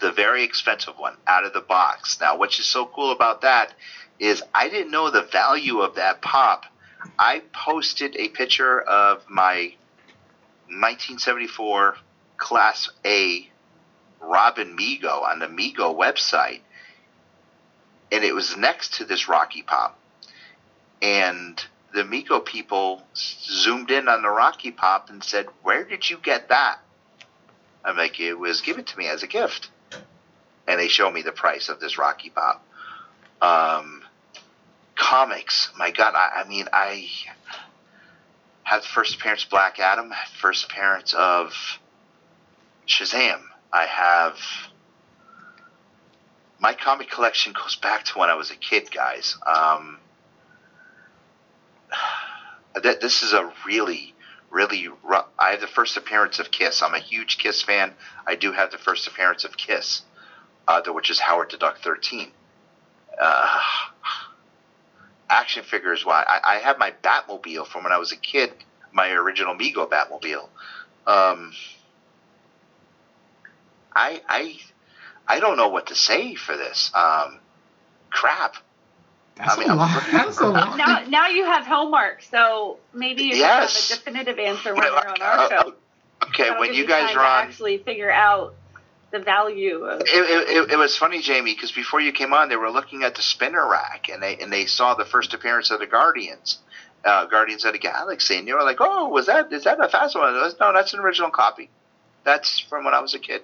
the 0.00 0.12
very 0.12 0.44
expensive 0.44 0.98
one, 0.98 1.16
out 1.26 1.44
of 1.44 1.52
the 1.52 1.60
box. 1.60 2.20
Now, 2.20 2.36
what's 2.36 2.64
so 2.64 2.86
cool 2.86 3.12
about 3.12 3.42
that 3.42 3.74
is 4.18 4.42
I 4.54 4.68
didn't 4.68 4.90
know 4.90 5.10
the 5.10 5.22
value 5.22 5.80
of 5.80 5.96
that 5.96 6.22
pop. 6.22 6.64
I 7.18 7.42
posted 7.52 8.16
a 8.16 8.28
picture 8.28 8.80
of 8.80 9.28
my 9.28 9.74
1974 10.66 11.96
Class 12.36 12.90
A 13.04 13.48
Robin 14.20 14.76
Mego 14.76 15.22
on 15.22 15.38
the 15.38 15.46
Mego 15.46 15.96
website, 15.96 16.60
and 18.10 18.24
it 18.24 18.34
was 18.34 18.56
next 18.56 18.94
to 18.94 19.04
this 19.04 19.28
Rocky 19.28 19.62
pop. 19.62 19.98
And 21.00 21.64
the 21.92 22.02
Mego 22.02 22.44
people 22.44 23.02
zoomed 23.16 23.90
in 23.90 24.08
on 24.08 24.22
the 24.22 24.28
Rocky 24.28 24.70
Pop 24.70 25.10
and 25.10 25.22
said, 25.22 25.46
"Where 25.62 25.84
did 25.84 26.08
you 26.08 26.18
get 26.18 26.48
that?" 26.48 26.80
I'm 27.84 27.96
like, 27.96 28.20
"It 28.20 28.34
was 28.34 28.60
given 28.60 28.84
to 28.84 28.98
me 28.98 29.06
as 29.06 29.22
a 29.22 29.26
gift," 29.26 29.70
and 30.66 30.78
they 30.78 30.88
show 30.88 31.10
me 31.10 31.22
the 31.22 31.32
price 31.32 31.68
of 31.68 31.80
this 31.80 31.98
Rocky 31.98 32.30
Pop. 32.30 32.64
Um, 33.40 34.02
comics, 34.96 35.70
my 35.76 35.90
God, 35.90 36.14
I, 36.14 36.42
I 36.42 36.48
mean, 36.48 36.66
I 36.72 37.08
had 38.64 38.84
first 38.84 39.14
appearance 39.14 39.44
Black 39.44 39.78
Adam, 39.78 40.12
first 40.40 40.64
appearance 40.64 41.14
of 41.14 41.54
Shazam. 42.86 43.40
I 43.72 43.84
have 43.84 44.36
my 46.58 46.74
comic 46.74 47.10
collection 47.10 47.52
goes 47.52 47.76
back 47.76 48.04
to 48.04 48.18
when 48.18 48.28
I 48.28 48.34
was 48.34 48.50
a 48.50 48.56
kid, 48.56 48.90
guys. 48.90 49.36
Um, 49.46 49.98
that 52.74 53.00
this 53.00 53.22
is 53.22 53.32
a 53.32 53.52
really, 53.66 54.14
really. 54.50 54.88
Rough, 55.02 55.26
I 55.38 55.50
have 55.50 55.60
the 55.60 55.66
first 55.66 55.96
appearance 55.96 56.38
of 56.38 56.50
Kiss. 56.50 56.82
I'm 56.82 56.94
a 56.94 56.98
huge 56.98 57.38
Kiss 57.38 57.62
fan. 57.62 57.94
I 58.26 58.34
do 58.34 58.52
have 58.52 58.70
the 58.70 58.78
first 58.78 59.06
appearance 59.06 59.44
of 59.44 59.56
Kiss, 59.56 60.02
uh, 60.66 60.82
which 60.88 61.10
is 61.10 61.20
Howard 61.20 61.50
the 61.50 61.56
Duck 61.56 61.78
13. 61.82 62.30
Uh, 63.20 63.58
action 65.30 65.64
figures. 65.64 66.04
Why? 66.04 66.24
I, 66.26 66.56
I 66.56 66.58
have 66.58 66.78
my 66.78 66.92
Batmobile 67.02 67.66
from 67.66 67.84
when 67.84 67.92
I 67.92 67.98
was 67.98 68.12
a 68.12 68.16
kid. 68.16 68.52
My 68.92 69.10
original 69.10 69.54
Mego 69.54 69.88
Batmobile. 69.88 70.48
Um, 71.06 71.52
I 73.94 74.22
I 74.28 74.58
I 75.26 75.40
don't 75.40 75.56
know 75.56 75.68
what 75.68 75.88
to 75.88 75.94
say 75.94 76.34
for 76.34 76.56
this. 76.56 76.90
Um, 76.94 77.40
crap. 78.10 78.56
That's 79.38 79.56
I 79.56 79.60
mean, 79.60 79.68
a 79.68 79.70
I'm- 79.70 79.78
lot. 79.78 80.04
That's 80.12 80.38
a 80.40 80.46
lot. 80.48 80.76
Now, 80.76 81.04
now 81.08 81.28
you 81.28 81.44
have 81.44 81.64
homework, 81.66 82.22
so 82.22 82.78
maybe 82.92 83.22
you 83.24 83.36
Yes. 83.36 83.88
have 83.88 83.98
a 83.98 84.00
definitive 84.00 84.38
answer 84.38 84.74
when 84.74 84.82
But, 84.82 84.92
you're 85.04 85.08
on 85.10 85.22
uh, 85.22 85.24
our 85.24 85.38
uh, 85.38 85.48
show. 85.48 85.74
Okay, 86.24 86.50
when 86.58 86.74
you 86.74 86.86
guys 86.86 87.10
time 87.10 87.18
are 87.18 87.22
to 87.22 87.28
on, 87.28 87.46
actually 87.48 87.78
figure 87.78 88.10
out 88.10 88.54
the 89.12 89.20
value 89.20 89.84
of. 89.84 90.00
it, 90.00 90.06
it, 90.08 90.48
it, 90.56 90.72
it 90.72 90.76
was 90.76 90.96
funny, 90.96 91.22
Jamie, 91.22 91.54
because 91.54 91.70
before 91.72 92.00
you 92.00 92.12
came 92.12 92.32
on, 92.34 92.48
they 92.48 92.56
were 92.56 92.70
looking 92.70 93.04
at 93.04 93.14
the 93.14 93.22
spinner 93.22 93.66
rack, 93.70 94.08
and 94.12 94.20
they 94.22 94.36
and 94.38 94.52
they 94.52 94.66
saw 94.66 94.94
the 94.94 95.04
first 95.04 95.32
appearance 95.32 95.70
of 95.70 95.78
the 95.78 95.86
Guardians, 95.86 96.58
uh, 97.04 97.26
Guardians 97.26 97.64
of 97.64 97.72
the 97.72 97.78
Galaxy, 97.78 98.36
and 98.36 98.48
they 98.48 98.52
were 98.52 98.64
like, 98.64 98.78
"Oh, 98.80 99.08
was 99.08 99.26
that 99.26 99.52
is 99.52 99.64
that 99.64 99.78
a 99.82 99.88
fast 99.88 100.16
one?" 100.16 100.34
Was, 100.34 100.56
no, 100.58 100.72
that's 100.72 100.92
an 100.92 100.98
original 101.00 101.30
copy. 101.30 101.70
That's 102.24 102.58
from 102.58 102.84
when 102.84 102.92
I 102.94 103.00
was 103.00 103.14
a 103.14 103.18
kid, 103.20 103.42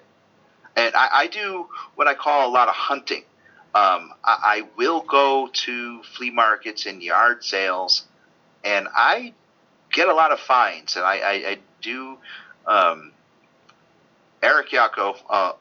and 0.75 0.93
I, 0.95 1.09
I 1.13 1.27
do 1.27 1.67
what 1.95 2.07
I 2.07 2.13
call 2.13 2.49
a 2.49 2.51
lot 2.51 2.67
of 2.67 2.75
hunting. 2.75 3.23
Um, 3.75 4.13
I, 4.23 4.37
I 4.43 4.67
will 4.77 5.01
go 5.01 5.49
to 5.51 6.03
flea 6.15 6.31
markets 6.31 6.85
and 6.85 7.03
yard 7.03 7.43
sales, 7.43 8.05
and 8.63 8.87
I 8.95 9.33
get 9.91 10.07
a 10.07 10.13
lot 10.13 10.31
of 10.31 10.39
finds, 10.39 10.95
and 10.95 11.05
I, 11.05 11.17
I, 11.17 11.31
I 11.33 11.57
do. 11.81 12.17
Um, 12.65 13.11
Eric 14.41 14.69
Yako, 14.69 15.17
uh, 15.29 15.53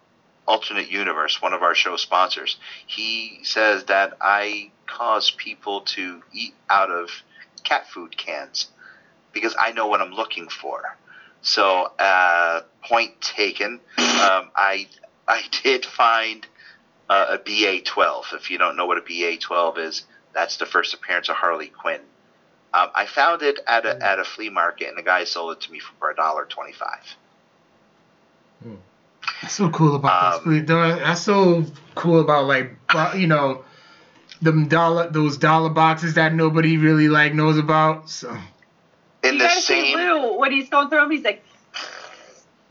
Alternate 0.46 0.90
Universe, 0.90 1.42
one 1.42 1.54
of 1.54 1.62
our 1.62 1.74
show 1.74 1.96
sponsors, 1.96 2.56
he 2.86 3.40
says 3.42 3.84
that 3.84 4.14
I 4.20 4.70
cause 4.86 5.32
people 5.32 5.80
to 5.80 6.22
eat 6.32 6.54
out 6.70 6.90
of 6.90 7.10
cat 7.64 7.88
food 7.88 8.16
cans 8.16 8.68
because 9.32 9.56
I 9.58 9.72
know 9.72 9.88
what 9.88 10.00
I'm 10.00 10.12
looking 10.12 10.48
for. 10.48 10.96
So, 11.42 11.90
uh, 11.98 12.60
point 12.84 13.20
taken. 13.20 13.80
Um, 14.14 14.50
I 14.56 14.86
I 15.28 15.42
did 15.62 15.84
find 15.84 16.46
uh, 17.08 17.26
a 17.30 17.38
BA12. 17.38 18.32
If 18.34 18.50
you 18.50 18.58
don't 18.58 18.76
know 18.76 18.86
what 18.86 18.98
a 18.98 19.02
BA12 19.02 19.78
is, 19.78 20.04
that's 20.34 20.56
the 20.56 20.66
first 20.66 20.94
appearance 20.94 21.28
of 21.28 21.36
Harley 21.36 21.68
Quinn. 21.68 22.00
Um, 22.72 22.88
I 22.94 23.06
found 23.06 23.42
it 23.42 23.60
at 23.68 23.86
a, 23.86 24.04
at 24.04 24.18
a 24.18 24.24
flea 24.24 24.50
market, 24.50 24.88
and 24.88 24.98
the 24.98 25.02
guy 25.02 25.24
sold 25.24 25.56
it 25.56 25.60
to 25.62 25.70
me 25.72 25.78
for 25.78 26.10
a 26.10 26.14
dollar 26.16 26.44
twenty-five. 26.44 27.16
That's 29.42 29.54
so 29.54 29.70
cool 29.70 29.94
about 29.94 30.44
Um, 30.46 30.54
those. 30.58 30.66
those- 30.66 30.98
That's 30.98 31.20
so 31.20 31.64
cool 31.94 32.20
about 32.20 32.46
like 32.46 32.76
you 33.16 33.26
know, 33.26 33.64
them 34.42 34.66
dollar 34.68 35.08
those 35.08 35.36
dollar 35.36 35.70
boxes 35.70 36.14
that 36.14 36.34
nobody 36.34 36.76
really 36.76 37.08
like 37.08 37.32
knows 37.34 37.58
about. 37.58 38.10
So 38.10 38.30
In 39.22 39.34
you 39.34 39.38
the 39.38 39.44
gotta 39.44 39.60
see 39.60 39.92
same, 39.94 39.96
Lou 39.96 40.38
when 40.38 40.50
he's 40.52 40.68
going 40.68 40.88
through 40.88 41.00
them. 41.00 41.10
He's 41.10 41.22
like, 41.24 41.44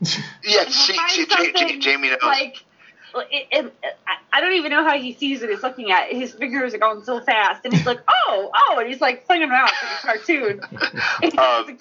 yeah, 0.44 0.62
and 0.64 0.72
she, 0.72 0.92
she, 1.08 1.20
Ja- 1.22 1.26
Ja- 1.30 1.44
something 1.54 1.80
Jamie 1.80 2.08
knows. 2.10 2.18
like. 2.22 2.62
It, 3.30 3.46
it, 3.50 3.74
I- 4.32 4.40
don't 4.40 4.54
even 4.54 4.70
know 4.72 4.84
how 4.84 4.98
he 4.98 5.14
sees 5.14 5.42
it. 5.42 5.50
He's 5.50 5.62
looking 5.62 5.90
at 5.92 6.10
it. 6.10 6.16
his 6.16 6.32
fingers 6.32 6.74
are 6.74 6.78
going 6.78 7.02
so 7.04 7.20
fast, 7.20 7.64
and 7.64 7.72
he's 7.72 7.86
like, 7.86 8.00
"Oh, 8.28 8.50
oh!" 8.54 8.78
and 8.78 8.88
he's 8.88 9.00
like 9.00 9.26
flinging 9.26 9.48
them 9.48 9.56
out 9.56 9.70
like 9.70 9.92
a 9.92 10.06
cartoon. 10.06 10.60
And 11.22 11.38
Um, 11.38 11.66
like, 11.66 11.78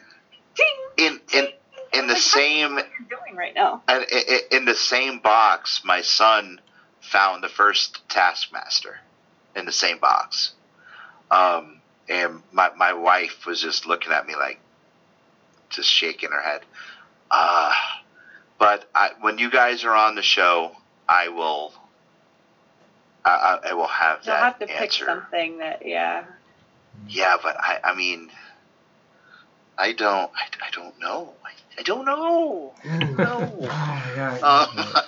"Ting, 0.55 0.67
in 0.97 1.19
in 1.33 1.47
in 1.93 2.07
the 2.07 2.13
like, 2.13 2.21
same 2.21 2.75
doing 2.75 3.35
right 3.35 3.53
now? 3.55 3.81
and 3.87 4.05
i- 4.11 4.23
i- 4.29 4.55
in 4.55 4.65
the 4.65 4.75
same 4.75 5.19
box, 5.19 5.81
my 5.83 6.01
son 6.01 6.61
found 7.01 7.43
the 7.43 7.49
first 7.49 8.07
Taskmaster 8.09 8.99
in 9.55 9.65
the 9.65 9.71
same 9.71 9.97
box. 9.99 10.53
Um, 11.31 11.81
and 12.07 12.41
my, 12.51 12.69
my 12.77 12.93
wife 12.93 13.45
was 13.45 13.59
just 13.61 13.85
looking 13.87 14.11
at 14.11 14.25
me 14.27 14.35
like, 14.35 14.59
just 15.69 15.89
shaking 15.89 16.29
her 16.31 16.41
head. 16.41 16.61
Uh, 17.31 17.71
but 18.59 18.87
I, 18.93 19.11
when 19.21 19.37
you 19.39 19.49
guys 19.49 19.83
are 19.83 19.95
on 19.95 20.15
the 20.15 20.21
show, 20.21 20.71
I 21.07 21.29
will, 21.29 21.73
I, 23.25 23.57
I, 23.63 23.69
I 23.69 23.73
will 23.73 23.87
have 23.87 24.19
that. 24.25 24.25
You'll 24.25 24.35
that 24.35 24.43
have 24.43 24.59
to 24.59 24.67
pick 24.67 24.91
something 24.93 25.57
that, 25.59 25.85
yeah. 25.85 26.25
Yeah, 27.07 27.37
but 27.41 27.55
I, 27.59 27.79
I 27.83 27.93
mean, 27.93 28.29
I 29.77 29.91
don't, 29.93 30.29
I, 30.35 30.45
I 30.65 30.69
don't 30.71 30.95
know. 30.99 31.35
I, 31.45 31.51
I 31.79 31.83
don't 31.83 32.05
know. 32.05 32.73
oh 33.19 33.67
my 33.87 34.11
god. 34.15 34.39
Uh, 34.43 34.65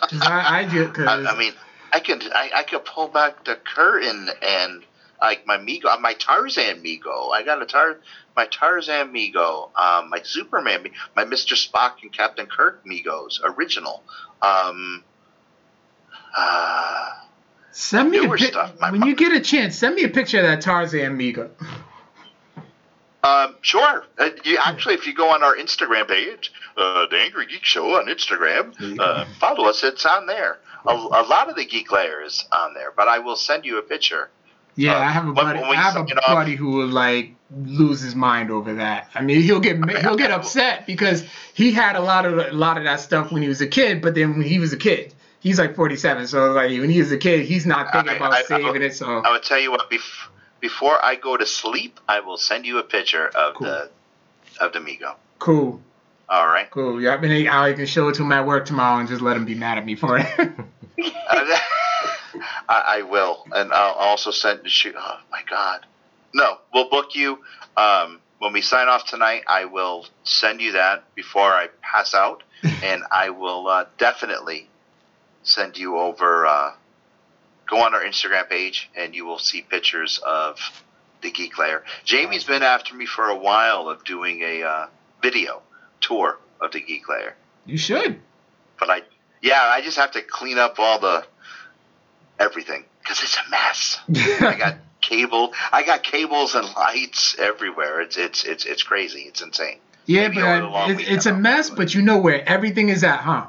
'Cause 0.10 0.24
I, 0.26 0.60
I 0.60 0.66
just 0.66 0.94
cause 0.94 1.08
I, 1.08 1.32
I 1.32 1.34
mean, 1.34 1.54
I 1.94 2.00
could 2.00 2.24
I, 2.34 2.50
I 2.56 2.64
could 2.64 2.84
pull 2.86 3.08
back 3.08 3.34
the 3.46 3.58
curtain 3.76 4.30
and 4.42 4.84
like 5.22 5.42
my 5.46 5.58
Mego, 5.58 5.98
my 6.00 6.14
Tarzan 6.14 6.82
Mego. 6.84 7.34
I 7.34 7.44
got 7.44 7.62
a 7.62 7.66
Tar, 7.66 7.96
my 8.36 8.46
Tarzan 8.46 9.12
Mego, 9.14 9.68
um, 9.76 10.10
my 10.10 10.20
Superman, 10.24 10.86
my 11.16 11.24
Mister 11.24 11.56
Spock 11.56 11.92
and 12.02 12.12
Captain 12.12 12.48
Kirk 12.48 12.76
Megos, 12.88 13.40
original. 13.44 14.04
Um, 14.42 15.04
uh, 16.36 17.10
send 17.72 18.12
me 18.12 18.18
a 18.26 18.30
pic- 18.30 18.52
stuff, 18.52 18.74
my 18.80 18.92
when 18.92 19.02
mo- 19.02 19.08
you 19.08 19.16
get 19.16 19.32
a 19.34 19.40
chance. 19.40 19.76
Send 19.76 19.96
me 19.96 20.04
a 20.04 20.10
picture 20.10 20.40
of 20.40 20.44
that 20.46 20.62
Tarzan 20.62 21.18
Mego. 21.18 21.50
Um, 23.24 23.56
sure. 23.62 24.06
Uh, 24.20 24.30
you 24.44 24.58
actually, 24.64 24.94
if 24.94 25.08
you 25.08 25.14
go 25.14 25.30
on 25.34 25.42
our 25.44 25.56
Instagram 25.56 26.08
page, 26.08 26.52
uh, 26.78 27.08
the 27.10 27.18
Angry 27.18 27.48
Geek 27.48 27.64
Show 27.64 27.96
on 27.96 28.06
Instagram, 28.06 28.78
There 28.78 28.90
you 28.90 28.98
go. 28.98 29.04
uh, 29.04 29.26
follow 29.40 29.68
us. 29.68 29.84
It's 29.84 30.06
on 30.06 30.28
there. 30.28 30.60
A, 30.86 30.92
a 30.94 31.24
lot 31.28 31.50
of 31.50 31.56
the 31.56 31.66
Geek 31.66 31.92
Lair 31.92 32.24
is 32.24 32.46
on 32.52 32.76
there, 32.76 32.92
but 32.96 33.08
I 33.08 33.18
will 33.20 33.36
send 33.36 33.66
you 33.66 33.80
a 33.80 33.82
picture. 33.82 34.30
Yeah, 34.76 34.98
I 35.00 35.06
have 35.06 35.28
a 35.28 35.32
buddy. 35.32 35.60
when 35.60 35.70
we 35.70 35.76
I 35.76 35.82
have 35.82 35.96
a 35.96 36.08
sign 36.08 36.18
off- 36.20 36.26
buddy 36.36 36.56
who 36.56 36.70
will 36.72 36.88
like 36.88 37.34
lose 37.64 38.02
his 38.02 38.14
mind 38.14 38.52
over 38.52 38.76
that. 38.76 39.10
I 39.16 39.22
mean, 39.22 39.42
he'll 39.42 39.62
get 39.62 39.78
he'll 40.02 40.18
get 40.18 40.30
upset 40.32 40.86
because 40.86 41.24
he 41.56 41.72
had 41.72 41.96
a 41.96 42.02
lot 42.02 42.26
of 42.26 42.38
a 42.38 42.52
lot 42.52 42.78
of 42.78 42.84
that 42.84 43.00
stuff 43.00 43.32
when 43.32 43.42
he 43.42 43.48
was 43.48 43.62
a 43.62 43.68
kid, 43.68 44.02
but 44.04 44.14
then 44.14 44.34
when 44.34 44.42
he 44.44 44.60
was 44.60 44.74
a 44.74 44.78
kid, 44.78 45.14
he's 45.46 45.60
like 45.60 45.76
47, 45.76 46.26
so 46.28 46.52
like 46.54 46.72
when 46.72 46.90
he 46.90 47.00
was 47.00 47.12
a 47.12 47.18
kid, 47.18 47.46
he's 47.46 47.68
not 47.68 47.92
thinking 47.94 48.10
I- 48.14 48.16
about 48.16 48.34
I- 48.34 48.40
I- 48.40 48.44
saving 48.44 48.82
it. 48.82 48.96
So 48.96 49.20
I 49.24 49.30
would 49.32 49.44
tell 49.44 49.60
you 49.60 49.70
what. 49.72 49.90
Bef- 49.92 50.28
before 50.60 50.98
I 51.06 51.14
go 51.16 51.38
to 51.38 51.46
sleep, 51.46 52.00
I 52.10 52.22
will 52.22 52.38
send 52.38 52.66
you 52.66 52.80
a 52.80 52.84
picture 52.84 53.28
of 53.28 53.54
Cool. 53.56 53.68
the 53.68 53.90
of 54.60 54.74
the 54.74 54.80
Mego. 54.80 55.14
cool, 55.38 55.82
All 56.28 56.48
right. 56.48 56.70
cool. 56.72 57.00
Yeah, 57.00 57.14
I 57.14 57.18
mean, 57.18 57.48
I 57.48 57.74
can 57.74 57.86
show 57.86 58.08
it 58.10 58.16
to 58.16 58.24
him 58.24 58.32
at 58.32 58.46
work 58.48 58.66
tomorrow 58.66 59.00
and 59.00 59.08
just 59.08 59.22
let 59.22 59.38
him 59.38 59.46
be 59.46 59.54
mad 59.54 59.78
at 59.78 59.86
me 59.86 59.96
for 59.96 60.18
it. 60.18 60.26
I, 62.68 62.98
I 62.98 63.02
will, 63.04 63.46
and 63.52 63.72
I'll 63.72 63.94
also 63.94 64.32
send. 64.32 64.68
Shoot, 64.70 64.96
oh 64.98 65.18
my 65.32 65.42
God, 65.50 65.86
no, 66.34 66.58
we'll 66.74 66.90
book 66.90 67.14
you. 67.16 67.40
Um, 67.78 68.20
when 68.40 68.52
we 68.54 68.62
sign 68.62 68.88
off 68.88 69.06
tonight, 69.06 69.44
I 69.48 69.66
will 69.66 70.08
send 70.24 70.62
you 70.62 70.72
that 70.74 71.04
before 71.16 71.52
I 71.54 71.68
pass 71.82 72.14
out, 72.14 72.44
and 72.84 73.04
I 73.12 73.30
will 73.30 73.68
uh, 73.68 73.86
definitely 73.98 74.68
send 75.46 75.78
you 75.78 75.98
over. 75.98 76.46
Uh, 76.46 76.72
go 77.68 77.78
on 77.78 77.96
our 77.96 78.02
Instagram 78.02 78.50
page, 78.50 78.90
and 78.96 79.16
you 79.16 79.26
will 79.26 79.40
see 79.40 79.62
pictures 79.62 80.20
of 80.26 80.60
the 81.22 81.32
Geek 81.32 81.58
Lair. 81.58 81.84
Jamie's 82.04 82.44
been 82.44 82.64
after 82.64 82.94
me 82.94 83.06
for 83.06 83.30
a 83.30 83.38
while 83.38 83.88
of 83.88 84.04
doing 84.04 84.42
a 84.42 84.64
uh, 84.64 84.88
video 85.24 85.62
tour 86.02 86.38
of 86.60 86.72
the 86.72 86.82
Geek 86.82 87.08
Lair 87.08 87.36
you 87.66 87.78
should. 87.78 88.20
but 88.80 88.90
I, 88.90 89.02
yeah, 89.42 89.62
I 89.62 89.82
just 89.82 89.98
have 89.98 90.12
to 90.12 90.22
clean 90.22 90.58
up 90.58 90.76
all 90.80 91.00
the 91.00 91.26
everything 92.40 92.86
because 93.02 93.22
it's 93.22 93.38
a 93.38 93.50
mess. 93.50 94.00
I 94.42 94.56
got 94.58 94.78
cable, 95.02 95.54
I 95.72 95.84
got 95.84 96.04
cables 96.04 96.56
and 96.56 96.68
lights 96.76 97.36
everywhere. 97.40 98.02
It's 98.02 98.18
it's 98.18 98.44
it's 98.44 98.66
it's 98.66 98.84
crazy. 98.84 99.22
It's 99.22 99.42
insane. 99.42 99.80
yeah, 100.06 100.28
Maybe 100.28 100.42
but 100.42 100.64
long 100.64 101.00
it's, 101.00 101.26
a 101.26 101.34
mess. 101.34 101.70
But 101.70 101.94
you 101.94 102.02
know 102.02 102.18
where 102.18 102.48
everything 102.48 102.90
is 102.90 103.04
at, 103.04 103.20
huh? 103.20 103.48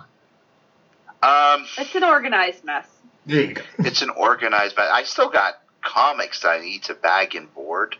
Um, 1.26 1.66
It's 1.78 1.94
an 1.94 2.04
organized 2.04 2.64
mess. 2.64 2.86
There 3.26 3.40
you 3.42 3.54
go. 3.54 3.62
it's 3.78 4.02
an 4.02 4.10
organized, 4.10 4.76
mess. 4.76 4.88
I 4.92 5.02
still 5.04 5.28
got 5.28 5.54
comics 5.82 6.42
that 6.42 6.48
I 6.50 6.60
need 6.60 6.84
to 6.84 6.94
bag 6.94 7.34
and 7.34 7.52
board. 7.54 7.96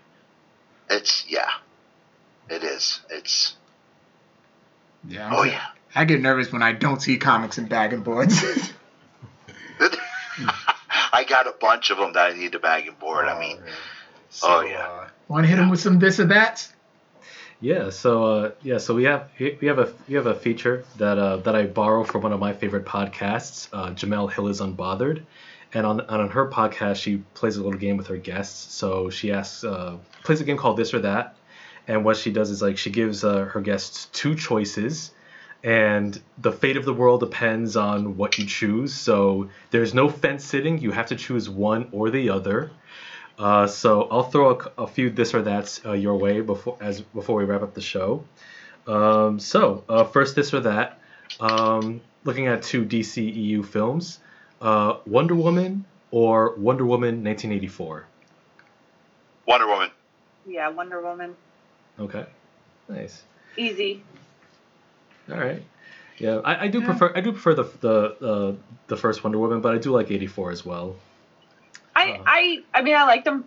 It's 0.88 1.24
yeah, 1.28 1.48
it 2.48 2.62
is. 2.62 3.00
It's 3.10 3.56
Yeah. 5.08 5.26
I'm 5.26 5.32
oh 5.34 5.44
just- 5.44 5.56
yeah. 5.56 5.66
I 5.94 6.04
get 6.04 6.20
nervous 6.20 6.52
when 6.52 6.62
I 6.62 6.72
don't 6.72 7.00
see 7.00 7.16
comics 7.16 7.56
and 7.58 7.68
bag 7.70 7.92
and 7.94 8.04
boards. 8.04 8.44
I 11.12 11.24
got 11.24 11.46
a 11.46 11.54
bunch 11.58 11.90
of 11.90 11.96
them 11.98 12.12
that 12.12 12.32
I 12.32 12.36
need 12.36 12.52
to 12.52 12.58
bag 12.58 12.86
and 12.86 12.98
board. 12.98 13.26
I 13.26 13.38
mean, 13.40 13.58
Oh, 14.42 14.60
yeah. 14.60 14.80
uh, 14.86 15.08
Want 15.28 15.44
to 15.44 15.48
hit 15.48 15.56
them 15.56 15.70
with 15.70 15.80
some 15.80 15.98
this 15.98 16.20
or 16.20 16.26
that? 16.26 16.68
Yeah, 17.60 17.88
so 17.90 18.24
uh, 18.24 18.50
yeah, 18.62 18.78
so 18.78 18.94
we 18.94 19.04
have 19.04 19.30
we 19.38 19.66
have 19.66 19.78
a 19.78 19.92
we 20.06 20.14
have 20.14 20.26
a 20.26 20.34
feature 20.34 20.84
that 20.96 21.18
uh, 21.18 21.38
that 21.38 21.56
I 21.56 21.64
borrow 21.66 22.04
from 22.04 22.22
one 22.22 22.32
of 22.32 22.40
my 22.40 22.52
favorite 22.52 22.84
podcasts. 22.84 23.68
Uh, 23.72 23.90
Jemele 23.92 24.30
Hill 24.30 24.48
is 24.48 24.60
unbothered, 24.60 25.24
and 25.72 25.86
on 25.86 26.02
on 26.02 26.28
her 26.30 26.50
podcast 26.50 26.96
she 26.96 27.18
plays 27.32 27.56
a 27.56 27.62
little 27.62 27.78
game 27.78 27.96
with 27.96 28.08
her 28.08 28.18
guests. 28.18 28.74
So 28.74 29.08
she 29.08 29.32
asks 29.32 29.64
uh, 29.64 29.96
plays 30.22 30.40
a 30.42 30.44
game 30.44 30.58
called 30.58 30.76
This 30.76 30.92
or 30.92 31.00
That, 31.00 31.36
and 31.88 32.04
what 32.04 32.18
she 32.18 32.30
does 32.30 32.50
is 32.50 32.60
like 32.60 32.76
she 32.76 32.90
gives 32.90 33.24
uh, 33.24 33.44
her 33.46 33.62
guests 33.62 34.06
two 34.12 34.34
choices, 34.34 35.12
and 35.64 36.20
the 36.36 36.52
fate 36.52 36.76
of 36.76 36.84
the 36.84 36.92
world 36.92 37.20
depends 37.20 37.74
on 37.74 38.18
what 38.18 38.36
you 38.36 38.44
choose. 38.44 38.92
So 38.92 39.48
there's 39.70 39.94
no 39.94 40.10
fence 40.10 40.44
sitting; 40.44 40.78
you 40.78 40.90
have 40.90 41.06
to 41.06 41.16
choose 41.16 41.48
one 41.48 41.88
or 41.92 42.10
the 42.10 42.28
other. 42.28 42.70
Uh, 43.38 43.66
so 43.66 44.02
I'll 44.10 44.22
throw 44.24 44.58
a, 44.58 44.82
a 44.82 44.86
few 44.86 45.10
this 45.10 45.34
or 45.34 45.42
that's 45.42 45.84
uh, 45.84 45.92
your 45.92 46.16
way 46.16 46.40
before 46.40 46.76
as 46.80 47.00
before 47.02 47.36
we 47.36 47.44
wrap 47.44 47.62
up 47.62 47.74
the 47.74 47.80
show. 47.82 48.24
Um, 48.86 49.38
so 49.40 49.84
uh, 49.88 50.04
first 50.04 50.34
this 50.36 50.54
or 50.54 50.60
that. 50.60 50.98
Um, 51.40 52.00
looking 52.24 52.46
at 52.46 52.62
two 52.62 52.84
DCEU 52.84 53.64
films, 53.66 54.20
uh, 54.62 54.96
Wonder 55.06 55.34
Woman 55.34 55.84
or 56.10 56.54
Wonder 56.56 56.86
Woman 56.86 57.22
1984. 57.22 58.06
Wonder 59.46 59.66
Woman. 59.66 59.90
Yeah, 60.46 60.68
Wonder 60.70 61.00
Woman. 61.02 61.34
Okay, 61.98 62.24
nice. 62.88 63.22
Easy. 63.56 64.02
All 65.30 65.38
right. 65.38 65.62
Yeah, 66.18 66.36
I, 66.44 66.64
I 66.64 66.68
do 66.68 66.80
Yeah. 66.80 66.86
prefer 66.86 67.12
I 67.14 67.20
do 67.20 67.32
prefer 67.32 67.54
the 67.54 67.64
the 67.80 68.26
uh, 68.26 68.54
the 68.86 68.96
first 68.96 69.22
Wonder 69.24 69.38
Woman, 69.38 69.60
but 69.60 69.74
I 69.74 69.78
do 69.78 69.90
like 69.90 70.10
84 70.10 70.52
as 70.52 70.64
well. 70.64 70.96
I. 71.96 72.20
I, 72.26 72.62
I 72.74 72.82
mean, 72.82 72.94
I 72.94 73.04
liked 73.04 73.24
them 73.24 73.44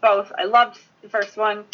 both. 0.00 0.32
I 0.36 0.44
loved 0.44 0.78
the 1.02 1.08
first 1.08 1.36
one. 1.36 1.64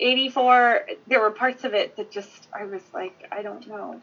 84, 0.00 0.86
there 1.06 1.20
were 1.20 1.30
parts 1.30 1.64
of 1.64 1.74
it 1.74 1.96
that 1.96 2.10
just, 2.10 2.48
I 2.52 2.64
was 2.64 2.82
like, 2.92 3.28
I 3.30 3.42
don't 3.42 3.66
know. 3.66 4.00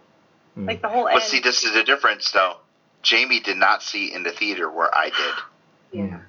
Hmm. 0.56 0.66
Like 0.66 0.82
the 0.82 0.88
whole 0.90 1.08
end. 1.08 1.16
But 1.16 1.24
see, 1.24 1.40
this 1.40 1.64
is 1.64 1.74
the 1.74 1.84
difference, 1.84 2.32
though. 2.32 2.56
Jamie 3.02 3.40
did 3.40 3.58
not 3.58 3.84
see 3.84 4.14
in 4.14 4.24
the 4.24 4.32
theater 4.32 4.70
where 4.70 4.94
I 4.94 5.10
did. 5.10 6.00
yeah. 6.10 6.20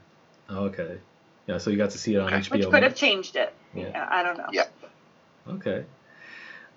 Oh, 0.48 0.64
okay. 0.66 0.98
Yeah, 1.46 1.58
so 1.58 1.70
you 1.70 1.76
got 1.76 1.90
to 1.90 1.98
see 1.98 2.14
it 2.14 2.18
on 2.18 2.26
Okay. 2.28 2.36
HBO. 2.36 2.50
Which 2.50 2.68
could 2.70 2.82
have 2.82 2.94
changed 2.94 3.36
it. 3.36 3.52
Yeah. 3.74 3.88
Yeah, 3.88 4.08
I 4.10 4.22
don't 4.22 4.38
know. 4.38 4.48
Yeah. 4.52 4.64
Okay. 5.48 5.84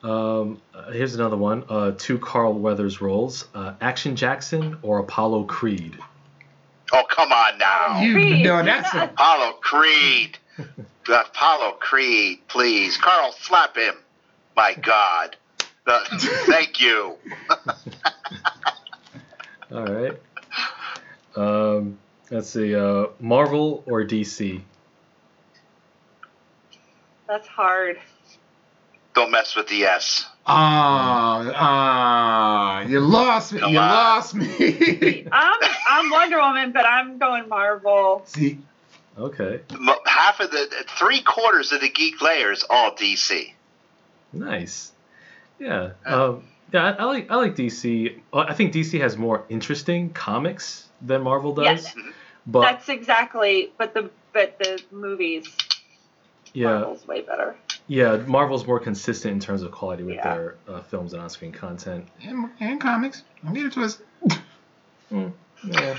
Um, 0.03 0.61
uh, 0.73 0.91
here's 0.91 1.15
another 1.15 1.37
one. 1.37 1.63
Uh, 1.67 1.91
two 1.97 2.19
Carl 2.19 2.53
Weathers 2.53 3.01
roles: 3.01 3.47
uh, 3.55 3.73
Action 3.81 4.15
Jackson 4.15 4.77
or 4.81 4.99
Apollo 4.99 5.45
Creed. 5.45 5.97
Oh, 6.93 7.03
come 7.09 7.31
on 7.31 7.57
now. 7.57 8.01
You 8.01 8.13
Creed. 8.13 8.43
no, 8.43 8.63
that's 8.63 8.93
a, 8.93 9.05
Apollo 9.05 9.53
Creed. 9.61 10.37
Apollo 11.07 11.73
Creed, 11.79 12.39
please. 12.47 12.97
Carl, 12.97 13.33
slap 13.39 13.75
him. 13.75 13.95
My 14.55 14.73
God. 14.73 15.35
Uh, 15.87 16.03
thank 16.45 16.79
you. 16.79 17.15
All 19.71 19.85
right. 19.85 20.19
Um, 21.35 21.97
let's 22.31 22.49
see. 22.49 22.75
Uh, 22.75 23.07
Marvel 23.19 23.83
or 23.87 24.03
DC? 24.03 24.61
That's 27.27 27.47
hard. 27.47 27.99
Don't 29.15 29.31
mess 29.31 29.55
with 29.55 29.67
the 29.67 29.83
S. 29.85 30.27
ah 30.45 31.51
ah, 31.55 32.81
you 32.81 32.99
lost 32.99 33.53
me. 33.53 33.59
Come 33.59 33.73
you 33.73 33.79
on. 33.79 33.89
lost 33.89 34.35
me. 34.35 35.27
I'm, 35.31 35.59
I'm 35.89 36.09
Wonder 36.11 36.39
Woman, 36.39 36.71
but 36.71 36.85
I'm 36.85 37.17
going 37.17 37.49
Marvel. 37.49 38.23
see, 38.25 38.59
Okay. 39.17 39.61
Half 40.05 40.39
of 40.41 40.51
the, 40.51 40.67
three 40.97 41.21
quarters 41.21 41.71
of 41.71 41.81
the 41.81 41.89
geek 41.89 42.21
layers 42.21 42.63
are 42.63 42.77
all 42.77 42.91
DC. 42.95 43.53
Nice. 44.33 44.91
Yeah. 45.57 45.91
Um, 46.05 46.43
yeah. 46.73 46.83
I, 46.83 46.89
I 46.91 47.03
like 47.05 47.31
I 47.31 47.35
like 47.35 47.55
DC. 47.55 48.19
I 48.33 48.53
think 48.53 48.73
DC 48.73 48.99
has 48.99 49.17
more 49.17 49.45
interesting 49.47 50.09
comics 50.09 50.89
than 51.01 51.21
Marvel 51.21 51.53
does. 51.53 51.85
Yes. 51.85 51.95
But 52.45 52.61
That's 52.61 52.89
exactly, 52.89 53.71
but 53.77 53.93
the 53.93 54.09
but 54.33 54.59
the 54.59 54.83
movies, 54.91 55.47
yeah, 56.53 56.79
Marvel's 56.79 57.07
way 57.07 57.21
better. 57.21 57.55
Yeah. 57.87 58.17
Marvel's 58.27 58.65
more 58.67 58.79
consistent 58.79 59.33
in 59.33 59.39
terms 59.39 59.61
of 59.61 59.71
quality 59.71 60.03
with 60.03 60.15
Yeah. 60.15 60.33
their 60.33 60.55
uh, 60.67 60.81
films 60.81 61.13
and 61.13 61.21
on-screen 61.21 61.51
content. 61.51 62.07
and, 62.23 62.49
and 62.59 62.79
comics. 62.81 63.23
Don't 63.43 63.53
get 63.53 63.65
it 63.67 63.73
twisted. 63.73 64.05
Yeah. 65.11 65.97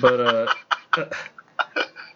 But 0.00 0.20
uh, 0.20 0.54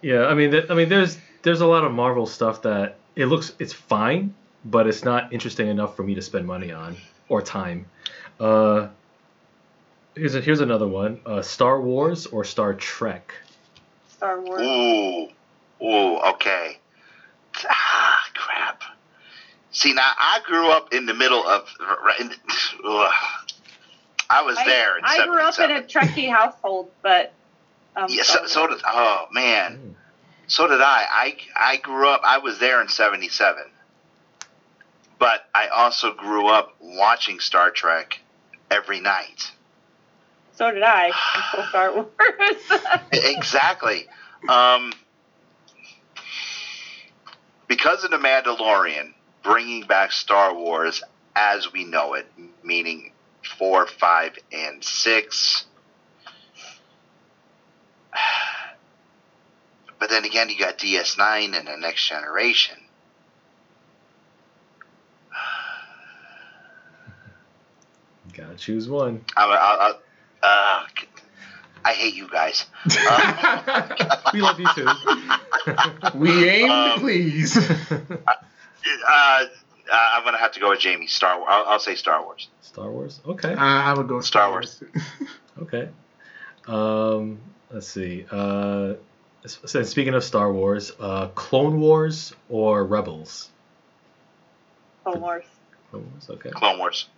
yeah, 0.02 0.27
I 0.27 0.35
mean, 0.35 0.51
th- 0.51 0.66
I 0.70 0.74
mean, 0.74 0.89
there's 0.89 1.16
there's 1.43 1.61
a 1.61 1.66
lot 1.66 1.85
of 1.85 1.93
Marvel 1.93 2.27
stuff 2.27 2.62
that 2.62 2.97
it 3.16 3.27
looks 3.27 3.52
it's 3.59 3.73
fine, 3.73 4.35
but 4.65 4.86
it's 4.86 5.05
not 5.05 5.32
interesting 5.32 5.69
enough 5.69 5.97
for 5.97 6.02
me 6.02 6.15
to 6.16 6.23
spend 6.23 6.47
money 6.47 6.73
on 6.73 6.97
or 7.28 7.40
time. 7.43 7.86
Uh, 8.40 8.89
here's 10.16 10.35
a, 10.35 10.40
here's 10.40 10.61
another 10.61 10.89
one: 10.89 11.20
uh, 11.27 11.43
Star 11.43 11.81
Wars 11.81 12.27
or 12.27 12.44
Star 12.44 12.74
Trek. 12.74 13.32
Star 14.09 14.40
Wars. 14.40 14.61
Ooh. 14.62 15.28
Ooh, 15.86 16.19
okay. 16.32 16.78
Crap. 19.71 19.75
See, 19.77 19.93
now 19.95 20.11
I 20.19 20.41
grew 20.45 20.71
up 20.71 20.93
in 20.93 21.07
the 21.07 21.15
middle 21.15 21.47
of. 21.47 21.69
In, 22.19 22.31
ugh. 22.85 23.13
I 24.29 24.43
was 24.43 24.57
I, 24.59 24.65
there 24.65 24.99
in 24.99 25.05
I 25.05 25.27
grew 25.27 25.41
up 25.41 25.59
in 25.59 25.71
a 25.71 25.89
77. 25.89 25.89
Trekkie 25.89 26.31
household, 26.31 26.91
but 27.03 27.33
um, 27.97 28.07
Yeah, 28.09 28.23
so, 28.23 28.47
so 28.47 28.67
did. 28.69 28.81
Oh, 28.87 29.27
man. 29.33 29.79
Mm. 29.79 29.95
So 30.47 30.67
did 30.67 30.81
I. 30.81 31.07
I 31.11 31.37
I 31.55 31.77
grew 31.77 32.09
up. 32.09 32.23
I 32.25 32.39
was 32.39 32.59
there 32.59 32.83
in 32.83 32.89
'77, 32.89 33.63
but 35.19 35.49
I 35.55 35.69
also 35.69 36.13
grew 36.13 36.49
up 36.49 36.75
watching 36.81 37.39
Star 37.39 37.71
Trek 37.71 38.19
every 38.69 39.01
night. 39.01 39.53
so 40.53 40.73
did 40.73 40.83
I 40.83 41.13
until 41.53 41.69
Star 41.69 41.95
Wars. 41.95 42.09
exactly. 43.13 44.07
Um, 44.49 44.93
because 47.69 48.03
of 48.03 48.11
the 48.11 48.17
Mandalorian, 48.17 49.13
bringing 49.43 49.87
back 49.87 50.12
Star 50.12 50.55
Wars 50.55 51.03
as 51.37 51.73
we 51.73 51.85
know 51.85 52.15
it, 52.15 52.27
meaning 52.62 53.12
four, 53.59 53.87
five, 53.87 54.37
and 54.53 54.83
six. 54.85 55.65
But 59.99 60.09
then 60.09 60.25
again, 60.25 60.49
you 60.49 60.59
got 60.59 60.79
DS9 60.79 61.55
and 61.59 61.69
the 61.69 61.77
next 61.77 62.09
generation. 62.09 62.77
Gotta 68.33 68.57
choose 68.57 68.89
one. 68.89 69.23
I, 69.37 69.45
I, 69.45 69.53
I, 69.53 69.93
uh, 70.47 70.87
I 71.85 71.93
hate 71.93 72.15
you 72.15 72.29
guys. 72.29 72.65
Uh, 72.91 74.17
We 74.33 74.41
love 74.43 74.59
you 74.61 74.69
too. 74.75 74.89
we 76.15 76.49
aim 76.49 76.71
Um, 76.71 76.93
to 76.95 77.01
please. 77.01 77.59
Uh, 79.07 79.47
I'm 79.93 80.24
gonna 80.24 80.39
have 80.39 80.52
to 80.52 80.61
go 80.61 80.70
with 80.70 80.81
Jamie. 80.81 81.07
Star 81.07 81.39
Wars. 81.39 81.48
I'll, 81.51 81.65
I'll 81.66 81.78
say 81.81 81.94
Star 81.94 82.23
Wars. 82.23 82.48
Star 82.61 82.90
Wars. 82.90 83.20
Okay. 83.27 83.52
Uh, 83.52 83.57
I 83.59 83.93
would 83.94 84.09
go 84.09 84.20
Star 84.20 84.43
Star 84.43 84.51
Wars. 84.51 84.82
Wars. 84.94 85.05
Okay. 85.62 85.89
Um, 86.66 87.39
let's 87.70 87.86
see. 87.86 88.24
Uh, 88.31 88.94
so 89.44 89.82
speaking 89.82 90.15
of 90.15 90.24
Star 90.24 90.51
Wars, 90.51 90.93
uh, 90.98 91.28
Clone 91.28 91.81
Wars 91.81 92.32
or 92.48 92.85
Rebels? 92.86 93.51
Clone 95.05 95.20
Wars. 95.20 95.44
Clone 95.90 96.11
Wars. 96.11 96.31
Okay. 96.31 96.51
Clone 96.51 96.78
Wars. 96.78 97.09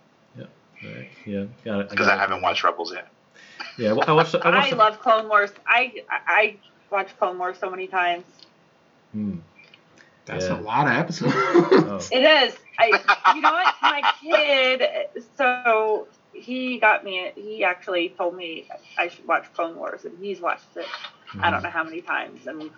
All 0.85 0.89
right. 0.89 1.09
Yeah. 1.25 1.45
Got 1.63 1.79
it. 1.81 1.89
Because 1.89 2.07
I 2.07 2.17
haven't 2.17 2.41
watched 2.41 2.63
Rebels 2.63 2.93
yet. 2.93 3.07
Yeah. 3.77 3.93
well, 3.93 4.03
I 4.07 4.11
watched. 4.11 4.35
I 4.35 4.39
I, 4.43 4.55
watched. 4.57 4.73
love 4.75 4.99
Clone 4.99 5.29
Wars. 5.29 5.51
I 5.65 6.03
I 6.09 6.57
watched 6.91 7.17
Clone 7.17 7.37
Wars 7.37 7.57
so 7.57 7.69
many 7.69 7.87
times. 7.87 8.25
Hmm. 9.13 9.37
That's 10.25 10.45
Yeah. 10.45 10.59
a 10.59 10.61
lot 10.61 10.87
of 10.87 10.93
episodes. 10.93 11.33
Oh. 11.35 11.99
It 12.11 12.23
is. 12.23 12.57
I, 12.79 13.33
you 13.35 13.41
know 13.41 13.51
what? 13.51 13.75
My 13.81 14.13
kid, 14.21 14.83
so 15.37 16.07
he 16.33 16.79
got 16.79 17.03
me. 17.03 17.31
He 17.35 17.63
actually 17.63 18.09
told 18.09 18.35
me 18.35 18.67
I 18.97 19.09
should 19.09 19.27
watch 19.27 19.53
Clone 19.53 19.75
Wars, 19.75 20.05
and 20.05 20.17
he's 20.19 20.41
watched 20.41 20.75
it. 20.75 20.85
I 21.39 21.49
don't 21.51 21.59
hmm. 21.59 21.65
know 21.65 21.69
how 21.69 21.83
many 21.83 22.01
times, 22.01 22.47
and 22.47 22.71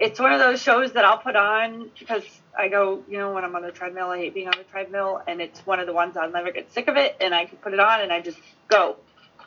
it's 0.00 0.20
one 0.20 0.32
of 0.32 0.38
those 0.38 0.62
shows 0.62 0.92
that 0.92 1.04
I'll 1.04 1.18
put 1.18 1.36
on 1.36 1.90
because 1.98 2.24
I 2.56 2.68
go, 2.68 3.02
you 3.08 3.18
know, 3.18 3.32
when 3.32 3.44
I'm 3.44 3.54
on 3.54 3.62
the 3.62 3.72
treadmill, 3.72 4.10
I 4.10 4.18
hate 4.18 4.34
being 4.34 4.48
on 4.48 4.54
the 4.56 4.64
treadmill, 4.64 5.22
and 5.26 5.40
it's 5.40 5.64
one 5.66 5.80
of 5.80 5.86
the 5.86 5.92
ones 5.92 6.16
I'll 6.16 6.30
never 6.30 6.52
get 6.52 6.72
sick 6.72 6.88
of 6.88 6.96
it, 6.96 7.16
and 7.20 7.34
I 7.34 7.46
can 7.46 7.58
put 7.58 7.72
it 7.72 7.80
on 7.80 8.00
and 8.00 8.12
I 8.12 8.20
just 8.20 8.38
go. 8.68 8.96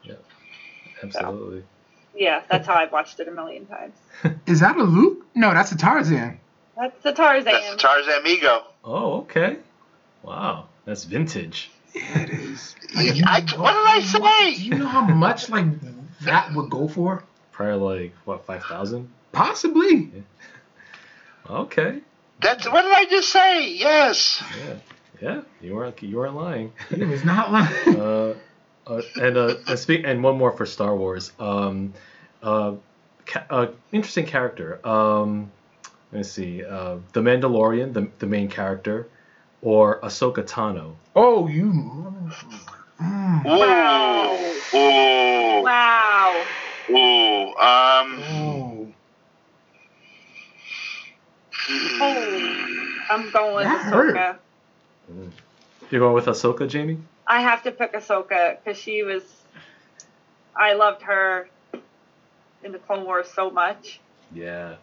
Yeah, 0.03 0.15
Absolutely. 1.01 1.63
Yeah, 2.15 2.43
that's 2.49 2.67
how 2.67 2.73
I've 2.73 2.91
watched 2.91 3.19
it 3.19 3.27
a 3.27 3.31
million 3.31 3.65
times. 3.65 3.95
Is 4.45 4.59
that 4.59 4.75
a 4.77 4.83
Luke? 4.83 5.25
No, 5.33 5.53
that's 5.53 5.71
a 5.71 5.77
Tarzan. 5.77 6.39
That's 6.81 7.03
the 7.03 7.11
Tarzan. 7.13 7.45
That's 7.45 7.69
the 7.71 7.77
Tarzan 7.77 8.13
Amigo. 8.21 8.63
Oh, 8.83 9.19
okay. 9.21 9.57
Wow, 10.23 10.65
that's 10.83 11.03
vintage. 11.03 11.69
Yeah, 11.93 12.21
it 12.21 12.29
is. 12.31 12.75
I- 12.95 13.41
what 13.55 13.73
did 13.73 13.85
I 13.85 14.01
say? 14.01 14.55
Do 14.55 14.63
you 14.63 14.75
know 14.79 14.87
how 14.87 15.01
much 15.01 15.49
like 15.49 15.65
that 16.21 16.53
would 16.55 16.71
go 16.71 16.87
for? 16.87 17.23
Probably 17.51 17.99
like 18.05 18.13
what 18.25 18.45
five 18.45 18.63
thousand? 18.63 19.09
Possibly. 19.31 20.11
Okay. 21.47 21.99
That's 22.39 22.65
what 22.67 22.81
did 22.81 22.91
I 22.95 23.05
just 23.05 23.29
say? 23.29 23.73
Yes. 23.73 24.43
Yeah. 24.65 24.73
Yeah. 25.21 25.41
You 25.61 25.75
weren't. 25.75 26.01
You 26.01 26.17
weren't 26.17 26.35
lying. 26.35 26.73
He 26.89 27.03
was 27.03 27.23
not 27.23 27.51
lying. 27.51 27.67
uh, 27.99 28.33
uh, 28.87 29.01
and 29.21 29.37
uh, 29.37 29.55
and 29.67 29.77
speak 29.77 30.01
and 30.05 30.23
one 30.23 30.37
more 30.37 30.51
for 30.51 30.65
Star 30.65 30.95
Wars. 30.95 31.31
Um, 31.39 31.93
uh, 32.41 32.73
ca- 33.27 33.45
uh, 33.51 33.67
interesting 33.91 34.25
character. 34.25 34.79
Um, 34.87 35.51
let's 36.11 36.31
see. 36.31 36.63
Uh, 36.63 36.97
the 37.13 37.21
Mandalorian, 37.21 37.93
the 37.93 38.09
the 38.19 38.25
main 38.27 38.49
character, 38.49 39.07
or 39.61 39.99
Ahsoka 40.01 40.43
Tano. 40.43 40.95
oh, 41.15 41.47
you. 41.47 41.71
Mm. 43.01 43.45
Wow. 43.45 44.37
Ooh. 44.73 44.77
Ooh. 44.77 45.63
Wow. 45.63 46.45
Ooh. 46.89 47.47
Um. 47.55 48.23
Oh. 48.23 48.93
I'm 53.09 53.29
going 53.31 53.55
with 53.55 53.63
That 53.65 53.81
hurt. 53.81 54.15
Ahsoka. 54.15 54.37
You're 55.89 55.99
going 55.99 56.13
with 56.13 56.25
Ahsoka, 56.25 56.67
Jamie? 56.67 56.97
I 57.27 57.41
have 57.41 57.63
to 57.63 57.71
pick 57.71 57.93
Ahsoka 57.93 58.57
because 58.63 58.79
she 58.79 59.03
was. 59.03 59.23
I 60.55 60.73
loved 60.73 61.01
her 61.03 61.49
in 62.63 62.71
the 62.71 62.79
Clone 62.79 63.05
Wars 63.05 63.27
so 63.33 63.49
much, 63.49 63.99
Yeah. 64.33 64.75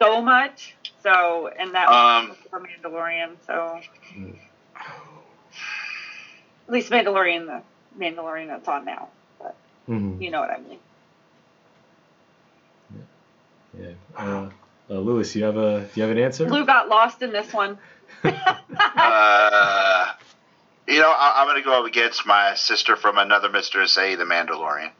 So 0.00 0.20
much. 0.22 0.74
So, 1.02 1.48
and 1.58 1.74
that 1.74 1.88
Um, 1.88 2.28
was 2.30 2.38
for 2.50 2.60
Mandalorian. 2.60 3.36
So, 3.46 3.80
Mm. 4.14 4.36
at 6.66 6.72
least 6.72 6.90
Mandalorian, 6.90 7.46
the 7.46 7.62
Mandalorian 7.98 8.48
that's 8.48 8.66
on 8.68 8.84
now. 8.84 9.08
hmm 9.86 10.20
You 10.20 10.30
know 10.30 10.40
what 10.40 10.50
I 10.50 10.58
mean? 10.58 10.78
Yeah. 13.78 13.92
Uh, 14.16 14.48
uh, 14.90 14.94
Lewis, 14.94 15.34
you 15.36 15.44
have 15.44 15.56
a 15.56 15.80
do 15.82 15.88
you 15.94 16.02
have 16.02 16.10
an 16.10 16.18
answer? 16.22 16.46
Blue 16.46 16.64
got 16.64 16.88
lost 16.88 17.22
in 17.22 17.30
this 17.32 17.52
one. 17.52 17.78
Uh. 18.96 20.12
You 20.88 21.00
know, 21.00 21.10
I, 21.10 21.34
I'm 21.36 21.46
gonna 21.48 21.62
go 21.62 21.80
up 21.80 21.86
against 21.86 22.24
my 22.26 22.54
sister 22.54 22.94
from 22.96 23.18
another 23.18 23.48
Mister 23.50 23.86
say 23.86 24.14
the 24.14 24.24
Mandalorian. 24.24 24.90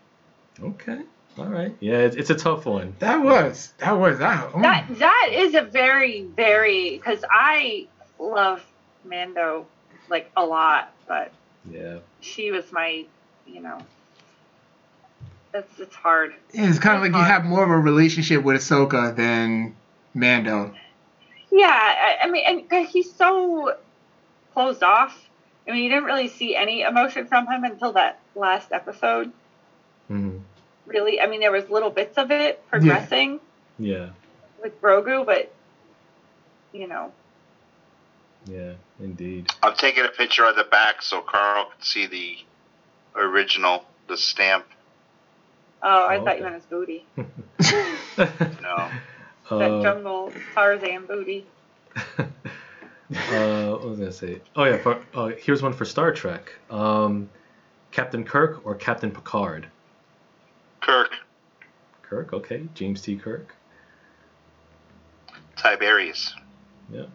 Okay. 0.61 1.01
All 1.39 1.45
right. 1.47 1.75
Yeah, 1.81 1.99
it's, 1.99 2.17
it's 2.17 2.31
a 2.31 2.35
tough 2.35 2.65
one. 2.67 2.95
That 3.01 3.23
was. 3.23 3.73
That 3.79 3.93
was. 3.93 4.19
That. 4.19 4.51
oh. 4.55 4.63
That 4.63 4.87
that 4.99 5.29
is 5.33 5.55
a 5.55 5.63
very 5.63 6.23
very 6.23 6.97
because 6.97 7.25
I 7.31 7.87
love 8.19 8.65
Mando 9.05 9.67
like 10.09 10.31
a 10.37 10.45
lot, 10.45 10.91
but 11.07 11.31
Yeah. 11.71 11.99
she 12.21 12.51
was 12.51 12.71
my, 12.73 13.05
you 13.47 13.61
know, 13.61 13.79
it's 15.53 15.79
it's 15.79 15.95
hard. 15.95 16.35
Yeah, 16.55 16.69
it's 16.71 16.79
kind 16.79 16.97
of 16.97 17.03
like 17.03 17.13
you 17.13 17.19
have 17.27 17.45
more 17.45 17.65
of 17.65 17.71
a 17.71 17.79
relationship 17.79 18.43
with 18.43 18.57
Ahsoka 18.57 19.15
than 19.15 19.75
Mando. 20.15 20.73
Yeah, 21.51 21.67
I, 21.69 22.17
I 22.23 22.31
mean, 22.31 22.45
and 22.47 22.69
'cause 22.69 22.89
he's 22.91 23.13
so 23.13 23.75
closed 24.55 24.83
off. 24.83 25.29
I 25.69 25.73
mean, 25.73 25.83
you 25.85 25.89
didn't 25.91 26.05
really 26.05 26.29
see 26.29 26.55
any 26.57 26.83
emotion 26.83 27.27
from 27.27 27.47
him 27.47 27.65
until 27.65 27.93
that 27.93 28.19
last 28.35 28.73
episode. 28.73 29.33
hmm 30.09 30.36
Really, 30.87 31.21
I 31.21 31.27
mean, 31.27 31.41
there 31.41 31.53
was 31.53 31.69
little 31.69 31.91
bits 31.91 32.17
of 32.17 32.31
it 32.31 32.65
progressing 32.69 33.41
Yeah. 33.79 34.11
with 34.63 34.81
Grogu, 34.81 35.27
but 35.27 35.53
you 36.73 36.87
know, 36.87 37.13
Yeah. 38.47 38.75
Indeed. 39.01 39.51
I'm 39.63 39.75
taking 39.75 40.05
a 40.05 40.09
picture 40.09 40.45
of 40.45 40.57
the 40.57 40.65
back 40.65 41.03
so 41.03 41.21
Carl 41.21 41.67
can 41.71 41.83
see 41.83 42.07
the 42.07 42.37
original, 43.21 43.85
the 44.09 44.17
stamp. 44.17 44.65
oh, 45.83 46.07
I 46.07 46.19
Oh, 46.19 46.25
thought 46.25 46.39
you 46.39 46.45
meant 46.45 46.55
his 46.57 46.65
booty, 46.65 47.05
No. 48.63 48.91
that 49.51 49.51
Uh, 49.51 49.83
jungle 49.83 50.33
Tarzan 50.55 51.07
booty. 51.07 51.47
uh, 52.19 52.27
what 53.09 53.85
was 53.85 53.99
I 53.99 54.03
gonna 54.03 54.13
say? 54.13 54.41
Oh 54.57 54.65
yeah, 54.65 54.77
for, 54.79 55.01
uh, 55.15 55.29
here's 55.39 55.63
one 55.63 55.73
for 55.73 55.85
Star 55.85 56.13
Trek. 56.13 56.53
Um, 56.71 57.29
Captain 57.93 58.25
Kirk 58.25 58.67
or 58.67 58.75
Captain 58.75 59.11
Picard? 59.11 59.69
Kirk, 60.87 61.11
Kirk, 62.03 62.33
okay. 62.33 62.69
James 62.75 63.03
T. 63.03 63.17
Kirk. 63.17 63.57
Tiberius. 65.57 66.33
Yeah. 66.93 67.07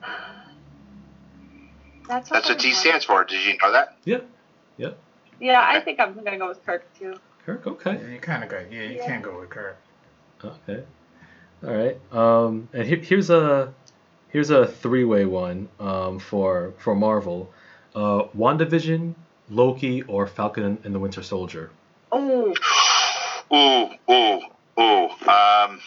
That's 2.05 2.29
That's 2.29 2.49
what 2.49 2.59
T 2.59 2.73
stands 2.73 3.05
for. 3.05 3.23
Did 3.23 3.45
you 3.45 3.57
know 3.63 3.71
that? 3.71 3.95
Yeah. 4.03 4.19
wondering. 4.77 4.89
Yeah, 5.39 5.61
I 5.65 5.79
think 5.79 6.01
I'm 6.01 6.13
gonna 6.13 6.37
go 6.37 6.49
with 6.49 6.65
Kirk 6.65 6.85
too. 6.99 7.15
Kirk, 7.45 7.65
okay. 7.65 7.93
Yeah, 7.93 8.07
you 8.09 8.19
kind 8.19 8.43
of 8.43 8.49
go. 8.49 8.61
Yeah, 8.69 8.83
you 8.83 8.99
can't 8.99 9.23
go 9.23 9.39
with 9.39 9.49
Kirk. 9.49 9.77
Okay. 10.43 10.83
All 11.63 11.73
right. 11.73 11.97
Um, 12.11 12.67
and 12.73 12.85
here, 12.85 12.97
here's 12.97 13.29
a 13.29 13.73
here's 14.29 14.49
a 14.49 14.67
three-way 14.67 15.23
one 15.25 15.69
um, 15.79 16.19
for 16.19 16.73
for 16.77 16.93
Marvel. 16.93 17.49
Uh, 17.95 18.23
WandaVision, 18.37 19.15
Loki, 19.49 20.01
or 20.03 20.27
Falcon 20.27 20.77
and 20.83 20.93
the 20.93 20.99
Winter 20.99 21.23
Soldier. 21.23 21.71
Oh, 22.11 22.53
Ooh, 23.53 23.89
ooh, 24.09 24.41
ooh. 24.79 25.09
Um, 25.29 25.79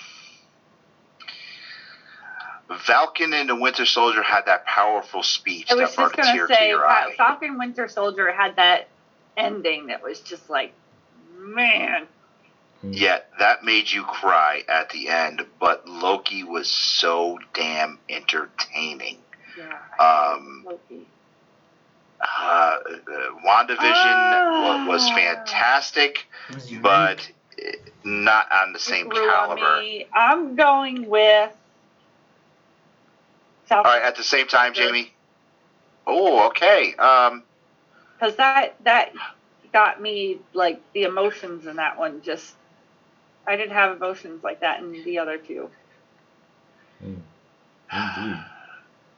Falcon 2.81 3.33
and 3.33 3.49
the 3.49 3.57
Winter 3.57 3.87
Soldier 3.87 4.23
had 4.23 4.47
that 4.47 4.67
powerful 4.67 5.23
speech 5.23 5.71
I 5.71 5.75
was 5.75 5.91
that 5.91 5.97
brought 5.97 6.17
just 6.17 6.19
a 6.19 6.23
gonna 6.33 6.39
tear 6.39 6.47
to 6.49 6.55
say, 6.55 6.69
your 6.69 6.81
Fa- 6.81 6.87
eye. 6.89 7.15
Falcon 7.17 7.59
Winter 7.59 7.89
Soldier 7.89 8.33
had 8.33 8.57
that 8.57 8.89
ending 9.37 9.87
that 9.87 10.03
was 10.03 10.21
just 10.21 10.49
like, 10.51 10.73
man. 11.39 12.07
Yeah, 12.83 13.21
that 13.39 13.65
made 13.65 13.91
you 13.91 14.03
cry 14.03 14.63
at 14.69 14.91
the 14.91 15.09
end, 15.09 15.47
but 15.59 15.89
Loki 15.89 16.45
was 16.45 16.71
so 16.71 17.39
damn 17.55 17.99
entertaining. 18.11 19.19
Yeah. 19.57 19.79
Um, 19.99 20.65
Loki. 20.67 21.07
uh, 22.21 22.25
uh, 22.45 22.79
WandaVision 23.47 23.79
Ah. 23.81 24.85
wa- 24.85 24.93
was 24.93 25.09
fantastic, 25.11 26.27
was 26.53 26.71
but 26.73 27.27
not 28.05 28.47
on 28.53 28.73
the 28.73 28.79
same 28.79 29.11
caliber. 29.11 29.83
I'm 30.13 30.57
going 30.57 31.09
with 31.09 31.53
Falcon. 33.67 33.91
All 33.91 33.99
right, 33.99 34.07
at 34.07 34.17
the 34.17 34.23
same 34.23 34.47
time, 34.47 34.75
Jamie, 34.75 35.15
Oh, 36.07 36.49
okay. 36.49 36.95
Um, 36.97 37.43
because 38.19 38.37
that 38.37 38.75
that 38.85 39.13
got 39.73 40.01
me 40.01 40.39
like 40.53 40.81
the 40.93 41.05
emotions 41.05 41.67
in 41.67 41.77
that 41.77 41.99
one. 41.99 42.23
Just 42.23 42.55
I 43.47 43.57
didn't 43.57 43.73
have 43.73 43.97
emotions 43.97 44.43
like 44.45 44.61
that 44.61 44.81
in 44.81 44.93
the 45.05 45.19
other 45.19 45.39
two. 45.39 45.71
Mm. 47.03 47.21
Indeed. 47.93 48.45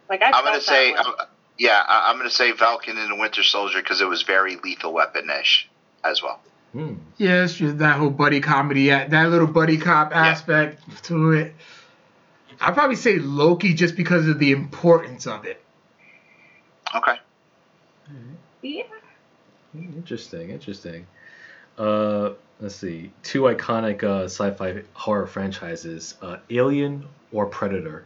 Like 0.08 0.22
I 0.22 0.30
I'm 0.32 0.44
gonna 0.44 0.60
say, 0.60 0.92
one. 0.92 1.06
um, 1.06 1.14
yeah, 1.58 1.82
I- 1.86 2.10
I'm 2.10 2.16
gonna 2.16 2.30
say 2.30 2.52
Falcon 2.52 2.96
and 2.98 3.10
the 3.10 3.16
Winter 3.16 3.42
Soldier 3.42 3.80
because 3.80 4.00
it 4.00 4.08
was 4.08 4.22
very 4.22 4.56
lethal 4.56 4.92
weapon-ish 4.92 5.68
as 6.04 6.22
well. 6.22 6.40
Hmm. 6.76 6.96
Yeah, 7.16 7.44
it's 7.44 7.54
just 7.54 7.78
that 7.78 7.96
whole 7.96 8.10
buddy 8.10 8.40
comedy, 8.40 8.88
that 8.90 9.30
little 9.30 9.46
buddy 9.46 9.78
cop 9.78 10.14
aspect 10.14 10.82
to 11.04 11.32
it. 11.32 11.54
I'd 12.60 12.74
probably 12.74 12.96
say 12.96 13.18
Loki 13.18 13.72
just 13.72 13.96
because 13.96 14.28
of 14.28 14.38
the 14.38 14.52
importance 14.52 15.26
of 15.26 15.46
it. 15.46 15.62
Okay. 16.94 17.18
yeah. 18.60 18.82
Interesting, 19.74 20.50
interesting. 20.50 21.06
Uh, 21.78 22.32
let's 22.60 22.76
see. 22.76 23.10
Two 23.22 23.42
iconic 23.44 24.02
uh, 24.04 24.24
sci-fi 24.24 24.82
horror 24.92 25.26
franchises: 25.26 26.16
uh, 26.20 26.36
Alien 26.50 27.06
or 27.32 27.46
Predator. 27.46 28.04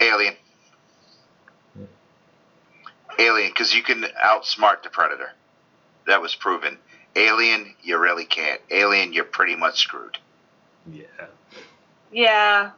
Alien. 0.00 0.34
Yeah. 1.78 1.86
Alien, 3.20 3.50
because 3.50 3.72
you 3.72 3.84
can 3.84 4.02
outsmart 4.20 4.82
the 4.82 4.90
Predator. 4.90 5.30
That 6.08 6.20
was 6.22 6.34
proven. 6.34 6.78
Alien, 7.14 7.74
you 7.82 7.98
really 7.98 8.24
can't. 8.24 8.60
Alien, 8.70 9.12
you're 9.12 9.24
pretty 9.24 9.54
much 9.56 9.78
screwed. 9.80 10.18
Yeah. 10.90 11.04
Yeah. 12.10 12.70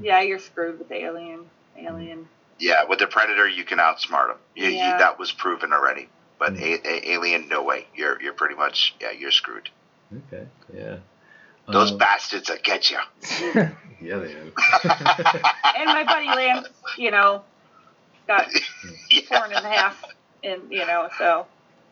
Yeah, 0.00 0.20
you're 0.20 0.38
screwed 0.38 0.78
with 0.78 0.90
Alien. 0.92 1.46
Alien. 1.76 2.28
Yeah, 2.58 2.84
with 2.88 3.00
the 3.00 3.06
Predator, 3.06 3.48
you 3.48 3.64
can 3.64 3.78
outsmart 3.78 4.28
them. 4.28 4.36
You, 4.54 4.68
you- 4.68 4.76
Yeah. 4.76 4.98
that 4.98 5.18
was 5.18 5.32
proven 5.32 5.72
already. 5.72 6.08
But 6.38 6.54
Mm. 6.54 6.60
a, 6.84 6.88
a, 6.88 7.12
Alien, 7.14 7.48
no 7.48 7.62
way. 7.62 7.86
You're 7.94 8.20
you're 8.22 8.34
pretty 8.34 8.54
much 8.56 8.94
yeah, 9.00 9.10
you're 9.10 9.30
screwed. 9.30 9.68
Okay. 10.32 10.46
Yeah. 10.74 10.98
Those 11.66 11.92
Uh, 11.92 11.96
bastards 11.96 12.48
will 12.50 12.58
get 12.62 12.90
you. 12.90 12.98
yeah, 14.00 14.18
they 14.18 14.32
do. 14.34 14.52
And 14.84 15.86
my 15.86 16.04
buddy 16.06 16.26
Lance, 16.28 16.68
you 16.98 17.10
know, 17.10 17.42
got 18.28 18.48
yeah. 19.10 19.20
torn 19.22 19.50
in 19.50 19.64
half, 19.64 20.04
and 20.44 20.60
you 20.70 20.86
know, 20.86 21.08
so 21.18 21.46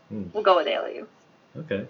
Hmm. 0.09 0.25
we'll 0.33 0.43
go 0.43 0.57
with 0.57 0.67
Alien. 0.67 1.07
Okay. 1.57 1.87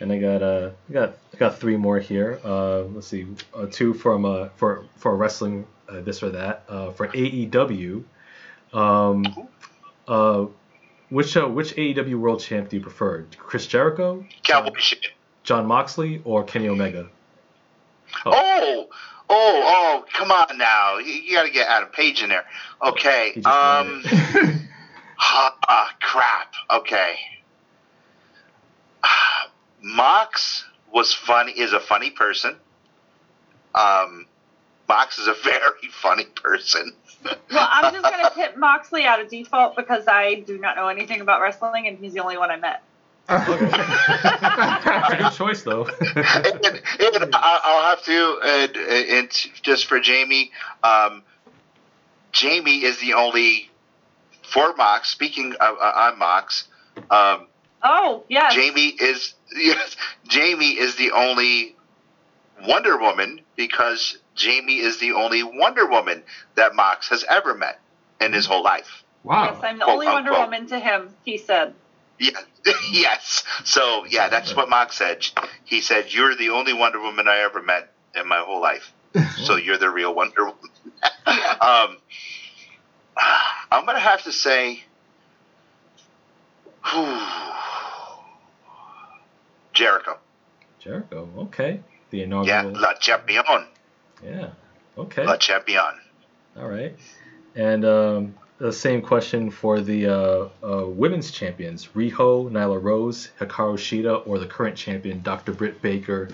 And 0.00 0.10
I 0.12 0.18
got 0.18 0.42
uh, 0.42 0.70
I 0.88 0.92
got 0.92 1.16
I 1.32 1.36
got 1.36 1.58
three 1.58 1.76
more 1.76 2.00
here. 2.00 2.40
Uh, 2.44 2.82
let's 2.82 3.06
see, 3.06 3.26
uh, 3.54 3.66
two 3.70 3.94
from 3.94 4.24
uh 4.24 4.48
for 4.56 4.84
for 4.96 5.16
wrestling, 5.16 5.66
uh, 5.88 6.00
this 6.00 6.22
or 6.22 6.30
that. 6.30 6.64
Uh, 6.68 6.90
for 6.90 7.06
AEW, 7.08 8.02
um, 8.72 9.24
uh, 10.08 10.46
which 11.10 11.36
uh, 11.36 11.46
which 11.46 11.76
AEW 11.76 12.16
World 12.16 12.40
Champ 12.40 12.68
do 12.68 12.76
you 12.76 12.82
prefer? 12.82 13.26
Chris 13.38 13.66
Jericho, 13.66 14.24
Cowboy 14.42 14.76
shit. 14.78 15.06
Jon 15.44 15.66
Moxley, 15.66 16.20
or 16.24 16.42
Kenny 16.42 16.68
Omega? 16.68 17.08
Oh, 18.26 18.88
oh, 18.90 19.24
oh! 19.30 20.04
Come 20.12 20.32
on 20.32 20.58
now, 20.58 20.98
you, 20.98 21.12
you 21.12 21.36
got 21.36 21.44
to 21.44 21.50
get 21.50 21.68
Adam 21.68 21.90
Page 21.90 22.22
in 22.22 22.28
there. 22.28 22.44
Okay. 22.82 23.34
Um. 23.44 24.02
won 24.02 24.02
ha, 25.16 25.56
ah, 25.68 25.94
crap. 26.00 26.54
Okay. 26.80 27.14
Mox 29.82 30.64
was 30.92 31.12
funny. 31.12 31.52
Is 31.52 31.72
a 31.72 31.80
funny 31.80 32.10
person. 32.10 32.56
Um, 33.74 34.26
Mox 34.88 35.18
is 35.18 35.26
a 35.26 35.34
very 35.44 35.88
funny 35.90 36.24
person. 36.24 36.92
Well, 37.24 37.36
I'm 37.70 37.92
just 37.92 38.04
gonna 38.04 38.30
tip 38.34 38.56
Moxley 38.56 39.04
out 39.04 39.20
of 39.20 39.28
default 39.28 39.76
because 39.76 40.08
I 40.08 40.34
do 40.40 40.58
not 40.58 40.76
know 40.76 40.88
anything 40.88 41.20
about 41.20 41.40
wrestling, 41.40 41.86
and 41.88 41.98
he's 41.98 42.12
the 42.14 42.20
only 42.20 42.36
one 42.36 42.50
I 42.50 42.56
met. 42.56 42.82
That's 43.28 43.48
a 45.14 45.16
good 45.16 45.32
choice, 45.32 45.62
though. 45.62 45.84
and, 45.86 46.66
and 46.66 47.34
I- 47.34 47.60
I'll 47.64 47.90
have 47.90 48.02
to, 48.04 48.40
and, 48.44 48.76
and 48.76 49.30
just 49.62 49.86
for 49.86 50.00
Jamie, 50.00 50.50
um, 50.82 51.22
Jamie 52.32 52.82
is 52.82 52.98
the 53.00 53.14
only 53.14 53.70
for 54.52 54.74
Mox. 54.74 55.08
Speaking 55.10 55.52
of, 55.54 55.76
uh, 55.80 55.92
on 56.10 56.18
Mox, 56.18 56.64
um, 57.10 57.46
Oh 57.82 58.24
yes. 58.28 58.54
Jamie 58.54 58.88
is 58.88 59.34
yes, 59.56 59.96
Jamie 60.28 60.78
is 60.78 60.96
the 60.96 61.10
only 61.12 61.74
Wonder 62.66 62.96
Woman 62.96 63.40
because 63.56 64.18
Jamie 64.34 64.78
is 64.78 64.98
the 64.98 65.12
only 65.12 65.42
Wonder 65.42 65.86
Woman 65.86 66.22
that 66.54 66.74
Mox 66.74 67.08
has 67.08 67.24
ever 67.28 67.54
met 67.54 67.80
in 68.20 68.32
his 68.32 68.46
whole 68.46 68.62
life. 68.62 69.02
wow. 69.24 69.44
Yes, 69.52 69.60
I'm 69.64 69.78
the 69.78 69.84
Quote, 69.84 69.94
only 69.94 70.06
Wonder 70.06 70.30
unquote. 70.30 70.46
Woman 70.46 70.66
to 70.68 70.78
him. 70.78 71.14
He 71.24 71.38
said. 71.38 71.74
Yeah, 72.18 72.30
yes. 72.92 73.42
So 73.64 74.04
yeah, 74.06 74.28
that's 74.28 74.54
what 74.54 74.68
Mox 74.68 74.96
said. 74.96 75.26
He 75.64 75.80
said, 75.80 76.12
"You're 76.12 76.36
the 76.36 76.50
only 76.50 76.72
Wonder 76.72 77.00
Woman 77.00 77.26
I 77.26 77.38
ever 77.38 77.60
met 77.62 77.90
in 78.14 78.28
my 78.28 78.38
whole 78.38 78.60
life. 78.60 78.92
So 79.44 79.56
you're 79.56 79.76
the 79.78 79.90
real 79.90 80.14
Wonder 80.14 80.44
Woman." 80.44 80.70
um, 81.26 81.96
I'm 83.70 83.84
gonna 83.86 83.98
have 83.98 84.22
to 84.24 84.32
say, 84.32 84.84
Jericho. 89.72 90.18
Jericho. 90.78 91.28
Okay. 91.38 91.80
The 92.10 92.22
inaugural. 92.22 92.72
Yeah. 92.72 92.78
Le 92.78 92.94
Champion. 93.00 93.66
Yeah. 94.24 94.50
Okay. 94.98 95.26
Le 95.26 95.38
Champion. 95.38 96.00
All 96.58 96.68
right. 96.68 96.94
And 97.54 97.84
um, 97.84 98.34
the 98.58 98.72
same 98.72 99.02
question 99.02 99.50
for 99.50 99.80
the 99.80 100.06
uh, 100.06 100.48
uh, 100.62 100.86
women's 100.86 101.30
champions: 101.30 101.88
Riho, 101.94 102.50
Nyla 102.50 102.82
Rose, 102.82 103.30
Hikaru 103.40 103.74
Shida, 103.74 104.26
or 104.26 104.38
the 104.38 104.46
current 104.46 104.76
champion, 104.76 105.22
Dr. 105.22 105.52
Britt 105.52 105.82
Baker, 105.82 106.28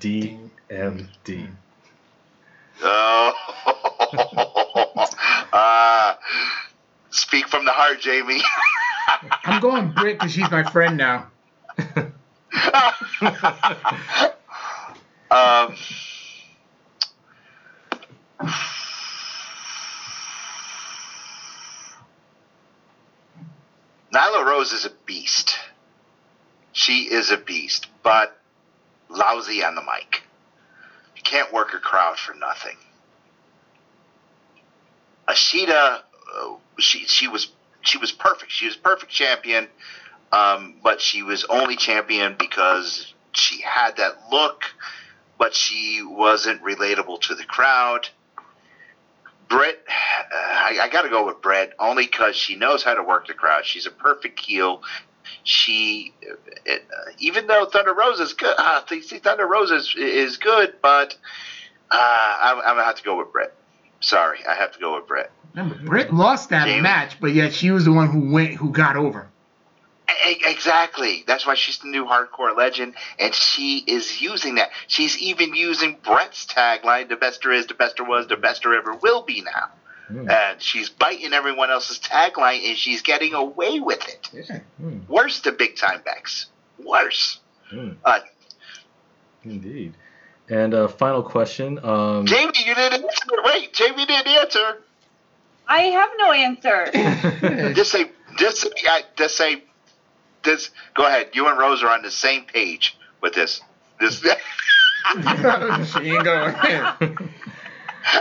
DMD. 0.00 1.48
Oh. 2.82 3.32
uh, 5.52 6.14
speak 7.10 7.48
from 7.48 7.64
the 7.64 7.72
heart, 7.72 8.00
Jamie. 8.00 8.42
I'm 9.44 9.60
going 9.60 9.90
Britt 9.90 10.18
because 10.18 10.32
she's 10.32 10.50
my 10.50 10.62
friend 10.62 10.96
now. 10.96 11.30
um, 15.30 15.74
Nyla 24.14 24.46
Rose 24.46 24.72
is 24.72 24.84
a 24.84 24.90
beast. 25.06 25.58
She 26.72 27.02
is 27.12 27.30
a 27.30 27.36
beast, 27.36 27.88
but 28.02 28.38
lousy 29.08 29.64
on 29.64 29.74
the 29.74 29.82
mic. 29.82 30.22
You 31.16 31.22
can't 31.22 31.52
work 31.52 31.74
a 31.74 31.78
crowd 31.78 32.18
for 32.18 32.34
nothing. 32.34 32.76
Ashita, 35.28 36.02
uh, 36.36 36.54
she 36.78 37.06
she 37.06 37.26
was 37.26 37.48
she 37.80 37.98
was 37.98 38.12
perfect. 38.12 38.52
She 38.52 38.66
was 38.66 38.76
perfect 38.76 39.10
champion, 39.10 39.68
um, 40.34 40.74
but 40.82 41.00
she 41.00 41.22
was 41.22 41.44
only 41.44 41.76
champion 41.76 42.34
because 42.38 43.12
she 43.32 43.60
had 43.62 43.98
that 43.98 44.30
look, 44.30 44.64
but 45.38 45.54
she 45.54 46.02
wasn't 46.04 46.62
relatable 46.62 47.20
to 47.22 47.34
the 47.34 47.44
crowd. 47.44 48.08
Britt, 49.48 49.84
uh, 49.88 49.92
I, 50.34 50.78
I 50.82 50.88
got 50.88 51.02
to 51.02 51.08
go 51.08 51.26
with 51.26 51.40
Britt 51.40 51.74
only 51.78 52.06
because 52.06 52.34
she 52.34 52.56
knows 52.56 52.82
how 52.82 52.94
to 52.94 53.02
work 53.02 53.28
the 53.28 53.34
crowd. 53.34 53.64
She's 53.64 53.86
a 53.86 53.90
perfect 53.90 54.40
heel. 54.40 54.82
She, 55.44 56.14
it, 56.66 56.84
uh, 56.90 57.12
even 57.18 57.46
though 57.46 57.66
Thunder 57.66 57.94
Rose 57.94 58.18
is 58.18 58.32
good, 58.32 58.54
uh, 58.58 58.82
see, 58.86 59.18
Thunder 59.18 59.46
Rose 59.46 59.70
is, 59.70 59.94
is 59.96 60.38
good, 60.38 60.74
but 60.82 61.16
uh, 61.90 62.36
I'm, 62.40 62.58
I'm 62.58 62.64
gonna 62.64 62.84
have 62.84 62.96
to 62.96 63.04
go 63.04 63.18
with 63.18 63.30
Britt. 63.30 63.54
Sorry, 64.00 64.40
I 64.48 64.54
have 64.54 64.72
to 64.72 64.80
go 64.80 64.96
with 64.96 65.06
Britt. 65.06 65.30
Remember, 65.54 65.76
Britt 65.84 66.12
lost 66.12 66.48
that 66.50 66.66
Jamie. 66.66 66.82
match, 66.82 67.20
but 67.20 67.32
yet 67.32 67.52
she 67.52 67.70
was 67.70 67.84
the 67.84 67.92
one 67.92 68.08
who 68.08 68.32
went, 68.32 68.54
who 68.54 68.70
got 68.70 68.96
over. 68.96 69.28
Exactly. 70.26 71.24
That's 71.26 71.46
why 71.46 71.54
she's 71.54 71.78
the 71.78 71.88
new 71.88 72.04
hardcore 72.04 72.56
legend, 72.56 72.94
and 73.18 73.34
she 73.34 73.78
is 73.86 74.20
using 74.20 74.56
that. 74.56 74.70
She's 74.86 75.18
even 75.18 75.54
using 75.54 75.96
Bret's 76.04 76.46
tagline: 76.46 77.08
"The 77.08 77.16
best 77.16 77.42
there 77.42 77.52
is, 77.52 77.66
the 77.66 77.74
best 77.74 77.96
there 77.96 78.06
was, 78.06 78.26
the 78.26 78.36
best 78.36 78.62
there 78.62 78.74
ever 78.74 78.94
will 78.94 79.22
be." 79.22 79.40
Now, 79.42 79.70
Hmm. 80.08 80.28
and 80.30 80.60
she's 80.60 80.90
biting 80.90 81.32
everyone 81.32 81.70
else's 81.70 81.98
tagline, 81.98 82.68
and 82.68 82.76
she's 82.76 83.00
getting 83.02 83.32
away 83.32 83.80
with 83.80 84.06
it. 84.06 84.28
Yeah. 84.32 84.58
Hmm. 84.78 84.98
Worse 85.08 85.40
than 85.40 85.56
big 85.56 85.76
time 85.76 86.02
Becks. 86.04 86.46
Worse. 86.78 87.40
Hmm. 87.70 87.92
Uh, 88.04 88.20
Indeed. 89.44 89.94
And 90.50 90.74
uh, 90.74 90.88
final 90.88 91.22
question. 91.22 91.78
Um, 91.82 92.26
Jamie, 92.26 92.52
you 92.66 92.74
didn't 92.74 93.04
answer. 93.04 93.26
Wait, 93.44 93.72
Jamie 93.72 94.04
didn't 94.04 94.28
answer. 94.28 94.82
I 95.66 95.80
have 95.84 96.10
no 96.18 96.32
answer. 96.32 97.72
Just 97.74 97.90
say, 97.90 98.10
just 98.36 98.58
say, 98.60 98.70
just 99.16 99.36
say, 99.36 99.64
this. 100.44 100.70
Go 100.94 101.06
ahead. 101.06 101.30
You 101.32 101.48
and 101.48 101.58
Rose 101.58 101.82
are 101.82 101.90
on 101.90 102.02
the 102.02 102.10
same 102.10 102.44
page 102.44 102.96
with 103.20 103.34
this. 103.34 103.60
This. 104.00 104.20
she 105.92 106.10
ain't 106.10 106.24
going. 106.24 106.54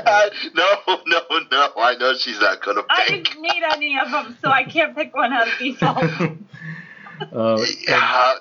Uh, 0.06 0.30
no, 0.54 0.66
no, 1.06 1.20
no. 1.52 1.70
I 1.78 1.96
know 2.00 2.14
she's 2.16 2.40
not 2.40 2.64
gonna 2.64 2.84
pick. 2.84 2.90
I 2.90 3.06
didn't 3.08 3.42
need 3.42 3.64
any 3.64 4.00
of 4.00 4.10
them, 4.12 4.38
so 4.42 4.50
I 4.50 4.64
can't 4.64 4.96
pick 4.96 5.14
one 5.14 5.34
out 5.34 5.48
of 5.48 5.54
default. 5.60 6.04
uh, 7.34 7.66
Yeah. 7.86 8.36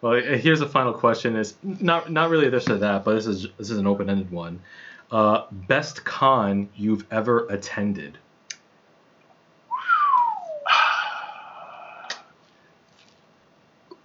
well, 0.00 0.14
here's 0.20 0.60
a 0.60 0.68
final 0.68 0.92
question: 0.92 1.36
Is 1.36 1.54
not 1.62 2.10
not 2.10 2.28
really 2.30 2.48
this 2.48 2.68
or 2.68 2.76
that, 2.78 3.04
but 3.04 3.14
this 3.14 3.26
is 3.26 3.46
this 3.56 3.70
is 3.70 3.78
an 3.78 3.86
open-ended 3.86 4.32
one. 4.32 4.60
Uh, 5.12 5.44
best 5.52 6.04
con 6.04 6.68
you've 6.74 7.04
ever 7.12 7.46
attended? 7.46 8.18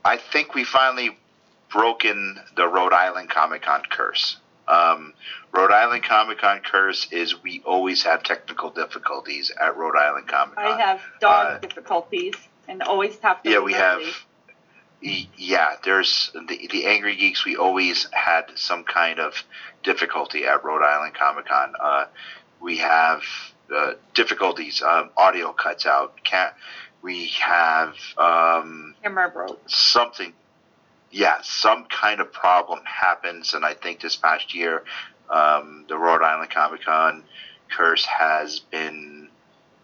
I 0.03 0.17
think 0.17 0.53
we 0.55 0.63
finally 0.63 1.17
broken 1.71 2.39
the 2.55 2.67
Rhode 2.67 2.93
Island 2.93 3.29
Comic 3.29 3.61
Con 3.63 3.83
curse. 3.89 4.37
Um, 4.67 5.13
Rhode 5.53 5.71
Island 5.71 6.03
Comic 6.03 6.39
Con 6.39 6.61
curse 6.61 7.07
is 7.11 7.41
we 7.43 7.61
always 7.65 8.03
have 8.03 8.23
technical 8.23 8.69
difficulties 8.69 9.51
at 9.59 9.75
Rhode 9.77 9.95
Island 9.97 10.27
Comic 10.27 10.55
Con. 10.55 10.65
I 10.65 10.81
have 10.81 11.01
dog 11.19 11.45
Uh, 11.45 11.57
difficulties 11.59 12.35
and 12.67 12.81
always 12.83 13.17
have 13.19 13.41
to. 13.43 13.49
Yeah, 13.49 13.59
we 13.59 13.73
have. 13.73 14.01
Yeah, 15.01 15.77
there's 15.83 16.29
the 16.33 16.67
the 16.71 16.85
Angry 16.85 17.15
Geeks. 17.15 17.43
We 17.43 17.55
always 17.57 18.07
had 18.11 18.51
some 18.55 18.83
kind 18.83 19.19
of 19.19 19.43
difficulty 19.83 20.45
at 20.45 20.63
Rhode 20.63 20.83
Island 20.83 21.15
Comic 21.15 21.47
Con. 21.47 21.73
Uh, 21.79 22.05
we 22.59 22.77
have 22.77 23.23
uh, 23.75 23.93
difficulties. 24.13 24.81
Um, 24.83 25.09
audio 25.17 25.53
cuts 25.53 25.87
out. 25.87 26.23
Can't. 26.23 26.53
We 27.01 27.27
have 27.43 27.95
um, 28.17 28.95
camera 29.01 29.29
broke. 29.29 29.61
something. 29.67 30.33
Yeah, 31.09 31.39
some 31.41 31.85
kind 31.85 32.21
of 32.21 32.31
problem 32.31 32.79
happens, 32.85 33.53
and 33.53 33.65
I 33.65 33.73
think 33.73 33.99
this 34.01 34.15
past 34.15 34.55
year, 34.55 34.83
um, 35.29 35.85
the 35.89 35.97
Rhode 35.97 36.21
Island 36.21 36.51
Comic 36.51 36.83
Con 36.85 37.23
curse 37.69 38.05
has 38.05 38.59
been 38.59 39.27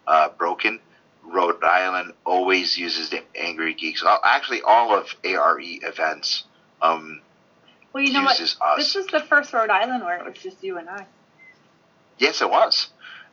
uh, 0.06 0.30
broken. 0.30 0.80
Rhode 1.24 1.62
Island 1.62 2.12
always 2.24 2.78
uses 2.78 3.10
the 3.10 3.22
Angry 3.34 3.74
Geeks. 3.74 4.02
Uh, 4.02 4.16
Actually, 4.24 4.62
all 4.62 4.94
of 4.96 5.14
ARE 5.24 5.58
events 5.60 6.44
um, 6.80 7.20
Well, 7.92 8.02
you 8.02 8.12
know 8.14 8.22
what? 8.22 8.38
uses 8.38 8.56
us. 8.62 8.78
This 8.78 8.94
was 8.94 9.06
the 9.08 9.20
first 9.20 9.52
Rhode 9.52 9.68
Island 9.70 10.04
where 10.04 10.16
it 10.18 10.24
was 10.24 10.42
just 10.42 10.62
you 10.64 10.78
and 10.78 10.88
I. 10.88 11.04
Yes, 12.18 12.40
it 12.40 12.48
was. 12.48 12.88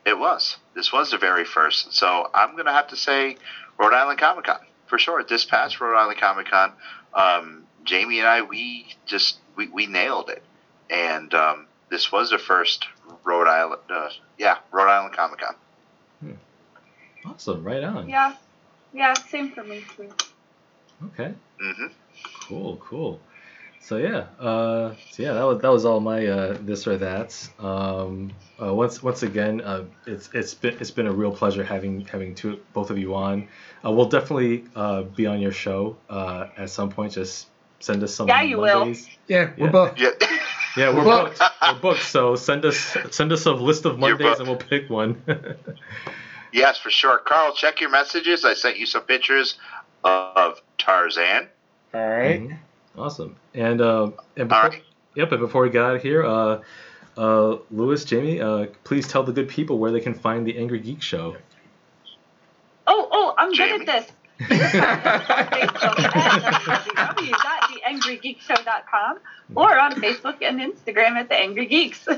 It 0.06 0.18
was. 0.20 0.57
This 0.76 0.91
was 0.91 1.12
the 1.12 1.18
very 1.18 1.45
first. 1.45 1.94
So 1.94 2.30
I'm 2.34 2.57
gonna 2.57 2.74
have 2.74 2.90
to 2.90 2.98
say 2.98 3.38
Rhode 3.77 3.93
Island 3.93 4.19
Comic 4.19 4.45
Con 4.45 4.60
for 4.88 4.97
sure. 4.97 5.23
This 5.23 5.45
past 5.45 5.80
Rhode 5.80 5.97
Island 5.97 6.19
Comic 6.19 6.47
Con, 6.49 6.72
um, 7.14 7.64
Jamie 7.84 8.19
and 8.19 8.27
I 8.27 8.41
we 8.41 8.88
just 9.06 9.38
we, 9.56 9.68
we 9.68 9.88
nailed 9.88 10.30
it, 10.30 10.43
and 10.89 11.34
um, 11.34 11.68
this 11.89 12.11
was 12.11 12.30
the 12.30 12.38
first 12.38 12.88
Rhode 13.23 13.47
Island. 13.47 13.81
Uh, 13.89 14.10
yeah, 14.38 14.57
Rhode 14.72 14.89
Island 14.89 15.15
Comic 15.15 15.39
Con. 15.39 15.56
Awesome, 17.26 17.64
right 17.64 17.84
on. 17.84 18.07
Yeah, 18.07 18.35
yeah, 18.93 19.14
same 19.14 19.52
for 19.52 19.64
me 19.64 19.84
too. 19.97 20.10
Okay. 21.06 21.34
hmm 21.60 21.88
Cool, 22.47 22.77
cool. 22.77 23.19
So 23.81 23.97
yeah, 23.97 24.26
uh, 24.39 24.93
so 25.11 25.23
yeah, 25.23 25.34
that 25.34 25.43
was 25.43 25.61
that 25.61 25.72
was 25.72 25.85
all 25.85 25.99
my 25.99 26.26
uh, 26.26 26.57
this 26.61 26.88
or 26.88 26.97
that. 26.97 27.49
Um, 27.60 28.31
uh, 28.61 28.73
once 28.73 29.02
once 29.03 29.23
again, 29.23 29.61
uh, 29.61 29.84
it's 30.06 30.30
it's 30.34 30.53
been 30.53 30.77
it's 30.80 30.91
been 30.91 31.07
a 31.07 31.11
real 31.11 31.32
pleasure 31.32 31.64
having 31.64 32.06
having 32.06 32.36
two 32.36 32.60
both 32.73 32.90
of 32.90 32.98
you 32.98 33.14
on. 33.15 33.48
Uh, 33.84 33.91
we'll 33.91 34.07
definitely 34.10 34.65
uh, 34.76 35.03
be 35.03 35.26
on 35.26 35.40
your 35.40 35.52
show 35.52 35.98
uh, 36.10 36.48
at 36.57 36.69
some 36.69 36.90
point. 36.90 37.14
Just 37.14 37.48
send 37.80 38.02
us 38.03 38.14
some 38.15 38.27
Yeah, 38.27 38.41
you 38.41 38.57
will. 38.57 38.80
Mondays. 38.80 39.07
Yeah, 39.27 39.52
we're 39.57 39.65
Yeah. 39.68 39.72
both. 39.72 39.98
Yeah. 39.98 40.10
Yeah, 40.77 40.90
we're 40.94 41.06
Booked. 41.06 41.40
booked. 41.40 41.52
We're 41.61 41.80
booked. 41.80 42.03
So 42.03 42.36
send 42.36 42.65
us 42.65 42.98
send 43.11 43.32
us 43.32 43.45
a 43.45 43.53
list 43.53 43.86
of 43.86 43.98
Mondays 43.98 44.40
and 44.40 44.48
we'll 44.49 44.57
pick 44.57 44.90
one. 44.90 45.22
yes, 46.52 46.77
for 46.77 46.90
sure. 46.90 47.18
Carl, 47.19 47.53
check 47.53 47.80
your 47.80 47.90
messages. 47.90 48.44
I 48.44 48.56
sent 48.56 48.77
you 48.77 48.86
some 48.86 49.03
pictures 49.03 49.57
of 50.03 50.61
Tarzan. 50.77 51.48
All 51.94 52.10
right. 52.10 52.41
Mhm. 52.41 52.57
Awesome. 52.98 53.38
And 53.53 53.80
uh, 53.80 54.11
and 54.36 54.49
before, 54.49 54.64
right. 54.69 54.84
yep. 55.15 55.32
And 55.32 55.40
before 55.40 55.61
we 55.61 55.69
got 55.69 55.90
out 55.91 55.95
of 55.95 56.02
here, 56.02 56.26
uh, 57.17 57.57
Lewis, 57.71 58.05
Jamie, 58.05 58.41
uh, 58.41 58.67
please 58.83 59.07
tell 59.07 59.23
the 59.23 59.31
good 59.31 59.47
people 59.49 59.77
where 59.77 59.91
they 59.91 59.99
can 60.01 60.13
find 60.13 60.45
the 60.45 60.57
Angry 60.57 60.79
Geek 60.79 61.01
Show. 61.01 61.37
Oh, 62.87 63.07
oh, 63.11 63.33
I'm 63.37 63.53
Jamie? 63.53 63.79
good 63.79 63.89
at 63.89 64.05
this. 64.05 64.11
Facebook 64.39 64.73
at 66.97 67.15
www.theangrygeekshow.com 67.15 69.19
or 69.55 69.79
on 69.79 69.93
Facebook 69.93 70.41
and 70.41 70.59
Instagram 70.59 71.11
at 71.11 71.29
The 71.29 71.35
Angry 71.35 71.65
Geeks. 71.67 72.05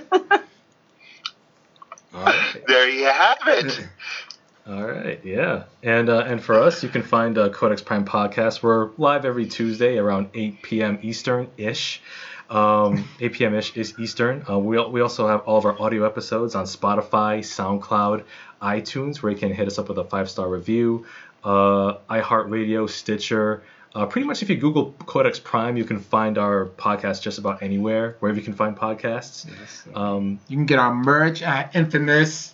All 2.13 2.13
right. 2.13 2.63
There 2.67 2.89
you 2.89 3.05
have 3.05 3.37
it. 3.47 3.87
All 4.67 4.83
right. 4.83 5.19
Yeah. 5.23 5.63
And 5.83 6.09
uh, 6.09 6.25
and 6.27 6.43
for 6.43 6.59
us, 6.59 6.83
you 6.83 6.89
can 6.89 7.03
find 7.03 7.37
uh, 7.37 7.49
Codex 7.49 7.81
Prime 7.81 8.05
podcast. 8.05 8.61
We're 8.63 8.89
live 8.97 9.23
every 9.23 9.45
Tuesday 9.45 9.97
around 9.97 10.29
8 10.33 10.61
p.m. 10.61 10.99
Eastern 11.01 11.47
ish. 11.57 12.01
Um, 12.49 13.07
8 13.19 13.33
p.m. 13.33 13.55
ish 13.55 13.75
is 13.75 13.99
Eastern. 13.99 14.43
Uh, 14.49 14.57
we, 14.57 14.81
we 14.87 15.01
also 15.01 15.27
have 15.27 15.41
all 15.41 15.57
of 15.57 15.65
our 15.65 15.79
audio 15.81 16.05
episodes 16.05 16.55
on 16.55 16.65
Spotify, 16.65 17.39
SoundCloud, 17.39 18.23
iTunes, 18.61 19.21
where 19.21 19.31
you 19.31 19.37
can 19.37 19.53
hit 19.53 19.67
us 19.67 19.77
up 19.77 19.89
with 19.89 19.97
a 19.97 20.03
five 20.05 20.29
star 20.29 20.47
review. 20.47 21.05
Uh, 21.43 21.97
iHeartRadio, 22.09 22.89
Stitcher. 22.89 23.63
Uh, 23.95 24.05
pretty 24.05 24.27
much, 24.27 24.43
if 24.43 24.49
you 24.49 24.55
Google 24.57 24.91
Codex 25.05 25.39
Prime, 25.39 25.75
you 25.75 25.83
can 25.83 25.99
find 25.99 26.37
our 26.37 26.67
podcast 26.67 27.21
just 27.21 27.37
about 27.39 27.63
anywhere, 27.63 28.15
wherever 28.19 28.37
you 28.37 28.43
can 28.45 28.53
find 28.53 28.77
podcasts. 28.77 29.47
Um, 29.95 30.39
You 30.47 30.57
can 30.57 30.65
get 30.65 30.77
our 30.79 30.93
merch 30.93 31.41
at 31.41 31.75
Infamous. 31.75 32.53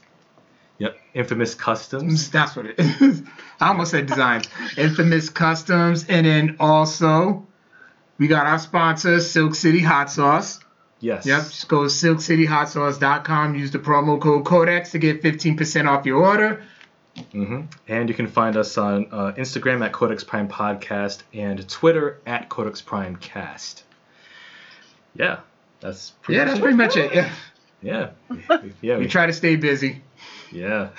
yep, 0.77 0.97
Infamous 1.13 1.53
Customs. 1.53 2.29
That's 2.31 2.55
what 2.55 2.65
it 2.67 2.79
is. 2.79 3.23
I 3.59 3.67
almost 3.69 3.91
said 3.91 4.05
designs. 4.05 4.47
Infamous 4.77 5.29
Customs. 5.29 6.05
And 6.07 6.25
then 6.25 6.55
also, 6.59 7.45
we 8.23 8.29
got 8.29 8.45
our 8.47 8.57
sponsor, 8.57 9.19
Silk 9.19 9.53
City 9.53 9.81
Hot 9.81 10.09
Sauce. 10.09 10.61
Yes. 11.01 11.25
Yep, 11.25 11.41
just 11.41 11.67
go 11.67 11.81
to 11.83 11.89
silkcityhotsauce.com. 11.89 13.55
Use 13.55 13.71
the 13.71 13.79
promo 13.79 14.17
code 14.21 14.45
Codex 14.45 14.91
to 14.91 14.97
get 14.97 15.21
15% 15.21 15.89
off 15.89 16.05
your 16.05 16.23
order. 16.25 16.63
hmm 17.33 17.63
And 17.89 18.07
you 18.07 18.15
can 18.15 18.27
find 18.27 18.55
us 18.55 18.77
on 18.77 19.07
uh, 19.11 19.33
Instagram 19.37 19.83
at 19.83 19.91
Codex 19.91 20.23
Prime 20.23 20.47
Podcast 20.47 21.23
and 21.33 21.67
Twitter 21.67 22.21
at 22.25 22.47
Codex 22.47 22.79
Prime 22.81 23.17
Cast. 23.17 23.83
Yeah, 25.13 25.39
that's 25.81 26.11
pretty 26.21 26.37
Yeah, 26.37 26.45
much 26.45 26.47
that's 26.47 26.59
it. 26.59 26.61
pretty 26.61 26.77
much 26.77 26.95
it. 26.95 27.13
Yeah. 27.13 27.33
Yeah, 27.81 28.11
yeah, 28.81 28.95
We 28.97 29.03
we, 29.03 29.07
try 29.09 29.25
to 29.25 29.33
stay 29.33 29.57
busy. 29.57 30.01
yeah. 30.53 30.91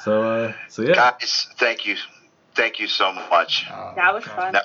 So, 0.00 0.22
uh, 0.22 0.52
so 0.70 0.80
yeah, 0.80 0.94
Guys, 0.94 1.46
thank 1.58 1.84
you. 1.84 1.96
Thank 2.54 2.80
you 2.80 2.86
so 2.88 3.12
much. 3.12 3.66
That 3.68 4.14
was 4.14 4.24
fun. 4.24 4.54
Now, 4.54 4.60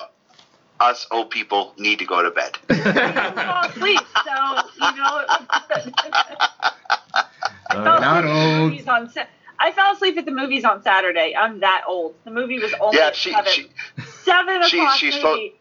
us 0.84 1.08
old 1.12 1.30
people 1.30 1.74
need 1.78 2.00
to 2.00 2.06
go 2.06 2.22
to 2.22 2.32
bed. 2.32 2.58
I 2.70 2.74
didn't 2.76 3.36
fall 3.36 3.66
asleep, 3.66 4.00
so, 4.26 4.32
you 4.86 4.96
know, 4.98 5.24
I 5.28 5.48
fell 5.70 5.78
asleep 5.78 6.14
Not 7.74 8.04
at 8.04 8.22
the 8.24 8.30
old. 8.32 8.72
movies 8.72 8.88
on 8.88 9.12
I 9.60 9.72
fell 9.72 9.94
asleep 9.94 10.18
at 10.18 10.26
the 10.26 10.32
movies 10.32 10.66
on 10.66 10.84
Saturday. 10.84 11.36
I'm 11.38 11.62
that 11.62 11.84
old. 11.88 12.16
The 12.26 12.32
movie 12.32 12.60
was 12.60 12.74
only 12.82 12.98
Yeah, 12.98 13.12
she, 13.14 13.32
seven. 13.32 13.52
she 13.54 13.70
seven 14.24 14.64
she- 14.68 14.80
o'clock 14.80 14.98
she's 14.98 15.24
movie, 15.24 15.54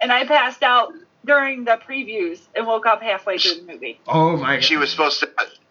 and 0.00 0.12
I 0.12 0.24
passed 0.26 0.62
out 0.62 0.92
during 1.24 1.64
the 1.64 1.78
previews 1.88 2.38
and 2.54 2.66
woke 2.66 2.86
up 2.86 3.02
halfway 3.02 3.38
through 3.38 3.66
the 3.66 3.72
movie. 3.72 4.00
Oh 4.06 4.36
my 4.36 4.56
god. 4.56 4.64
she 4.64 4.76
was 4.76 4.90
supposed 4.90 5.20
to 5.20 5.28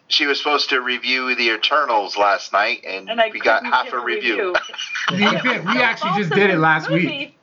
she 0.08 0.26
was 0.26 0.38
supposed 0.38 0.70
to 0.70 0.82
review 0.82 1.36
the 1.36 1.50
Eternals 1.52 2.18
last 2.18 2.54
night, 2.54 2.84
and, 2.88 3.10
And 3.10 3.20
I 3.20 3.30
we 3.30 3.40
got 3.40 3.66
half 3.66 3.92
a 3.92 4.00
review. 4.00 4.56
we, 5.12 5.18
we 5.18 5.82
actually 5.82 6.22
just 6.22 6.34
did 6.34 6.50
it 6.50 6.58
last 6.58 6.90
week. 6.90 7.38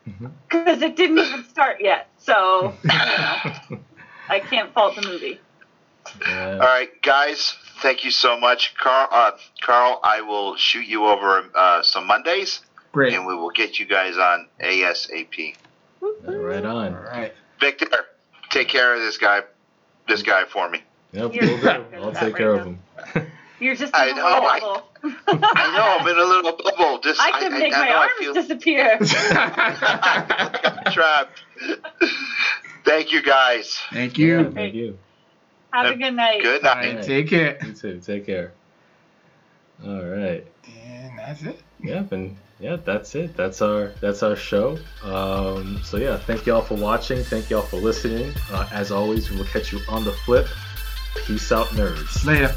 because 0.49 0.83
it 0.83 0.97
didn't 0.97 1.19
even 1.19 1.45
start 1.45 1.79
yet. 1.81 2.09
So 2.19 2.75
you 2.85 2.89
know, 2.91 3.79
I 4.29 4.41
can't 4.41 4.73
fault 4.73 4.97
the 4.97 5.03
movie. 5.03 5.41
Yeah. 6.27 6.53
All 6.53 6.59
right, 6.59 6.91
guys, 7.03 7.57
thank 7.81 8.05
you 8.05 8.11
so 8.11 8.39
much, 8.39 8.75
Carl. 8.77 9.09
Uh, 9.11 9.33
Carl, 9.63 10.01
I 10.03 10.21
will 10.21 10.57
shoot 10.57 10.87
you 10.87 11.07
over 11.07 11.45
uh, 11.55 11.83
some 11.83 12.07
Mondays, 12.07 12.61
Great. 12.93 13.15
and 13.15 13.27
we 13.27 13.35
will 13.35 13.51
get 13.51 13.79
you 13.79 13.87
guys 13.87 14.17
on 14.17 14.49
ASAP. 14.61 15.57
Right 16.23 16.65
on. 16.65 16.95
right. 16.95 17.33
Victor, 17.61 17.89
take 18.51 18.69
care 18.69 18.95
of 18.95 19.01
this 19.01 19.17
guy, 19.17 19.41
this 20.07 20.23
guy 20.23 20.45
for 20.45 20.69
me. 20.69 20.83
Yep, 21.15 21.33
we'll 21.41 21.61
do. 21.61 21.85
I'll 21.97 22.13
take 22.13 22.37
care 22.37 22.53
right 22.53 22.61
of 22.61 22.67
him. 22.67 22.79
You're 23.61 23.77
just 23.77 23.95
I 23.95 24.09
in 24.09 24.19
a 24.19 24.21
know, 24.21 24.27
I- 24.27 24.61
bubble. 24.61 24.89
I 25.29 25.77
know 25.77 25.99
I'm 26.01 26.09
in 26.09 26.19
a 26.19 26.25
little 26.25 26.53
bubble. 26.53 26.99
Just 27.01 27.21
I 27.21 27.31
can 27.41 27.53
make 27.53 27.73
I, 27.75 27.81
my 27.81 27.89
know 27.89 27.97
arms 27.99 28.13
I 28.17 28.19
feel 28.23 28.35
disappear. 28.35 28.99
trapped. 30.93 31.43
Thank 32.85 33.13
you, 33.13 33.23
guys. 33.23 33.81
Thank 33.93 34.19
Yeah, 34.19 34.27
you. 34.41 34.51
thank 34.51 34.75
you. 34.75 34.99
Have 35.73 35.87
a 35.93 35.97
good 35.97 36.13
night. 36.15 36.43
Good 36.43 36.63
night. 36.63 36.95
right, 36.97 37.03
take 37.05 37.29
care. 37.29 37.59
You 37.65 37.73
too. 37.73 38.01
Take 38.05 38.27
care. 38.27 38.53
All 39.85 40.05
right. 40.05 40.47
And 40.81 41.19
that's 41.19 41.43
it. 41.43 41.61
Yep, 41.81 42.13
and 42.13 42.37
yeah, 42.61 42.77
that's 42.77 43.15
it. 43.15 43.37
That's 43.37 43.61
our 43.61 43.93
that's 44.01 44.23
our 44.23 44.37
show. 44.37 44.79
Um, 45.03 45.81
so 45.83 45.97
yeah, 45.97 46.17
thank 46.17 46.47
y'all 46.47 46.63
for 46.63 46.77
watching. 46.77 47.23
Thank 47.25 47.51
y'all 47.51 47.63
for 47.63 47.77
listening. 47.77 48.33
Uh, 48.51 48.69
as 48.73 48.91
always, 48.93 49.31
we 49.31 49.37
will 49.37 49.45
catch 49.47 49.73
you 49.73 49.81
on 49.89 50.05
the 50.05 50.13
flip. 50.13 50.47
Peace 51.27 51.53
out, 51.53 51.69
nerds. 51.69 52.25
Later. 52.25 52.55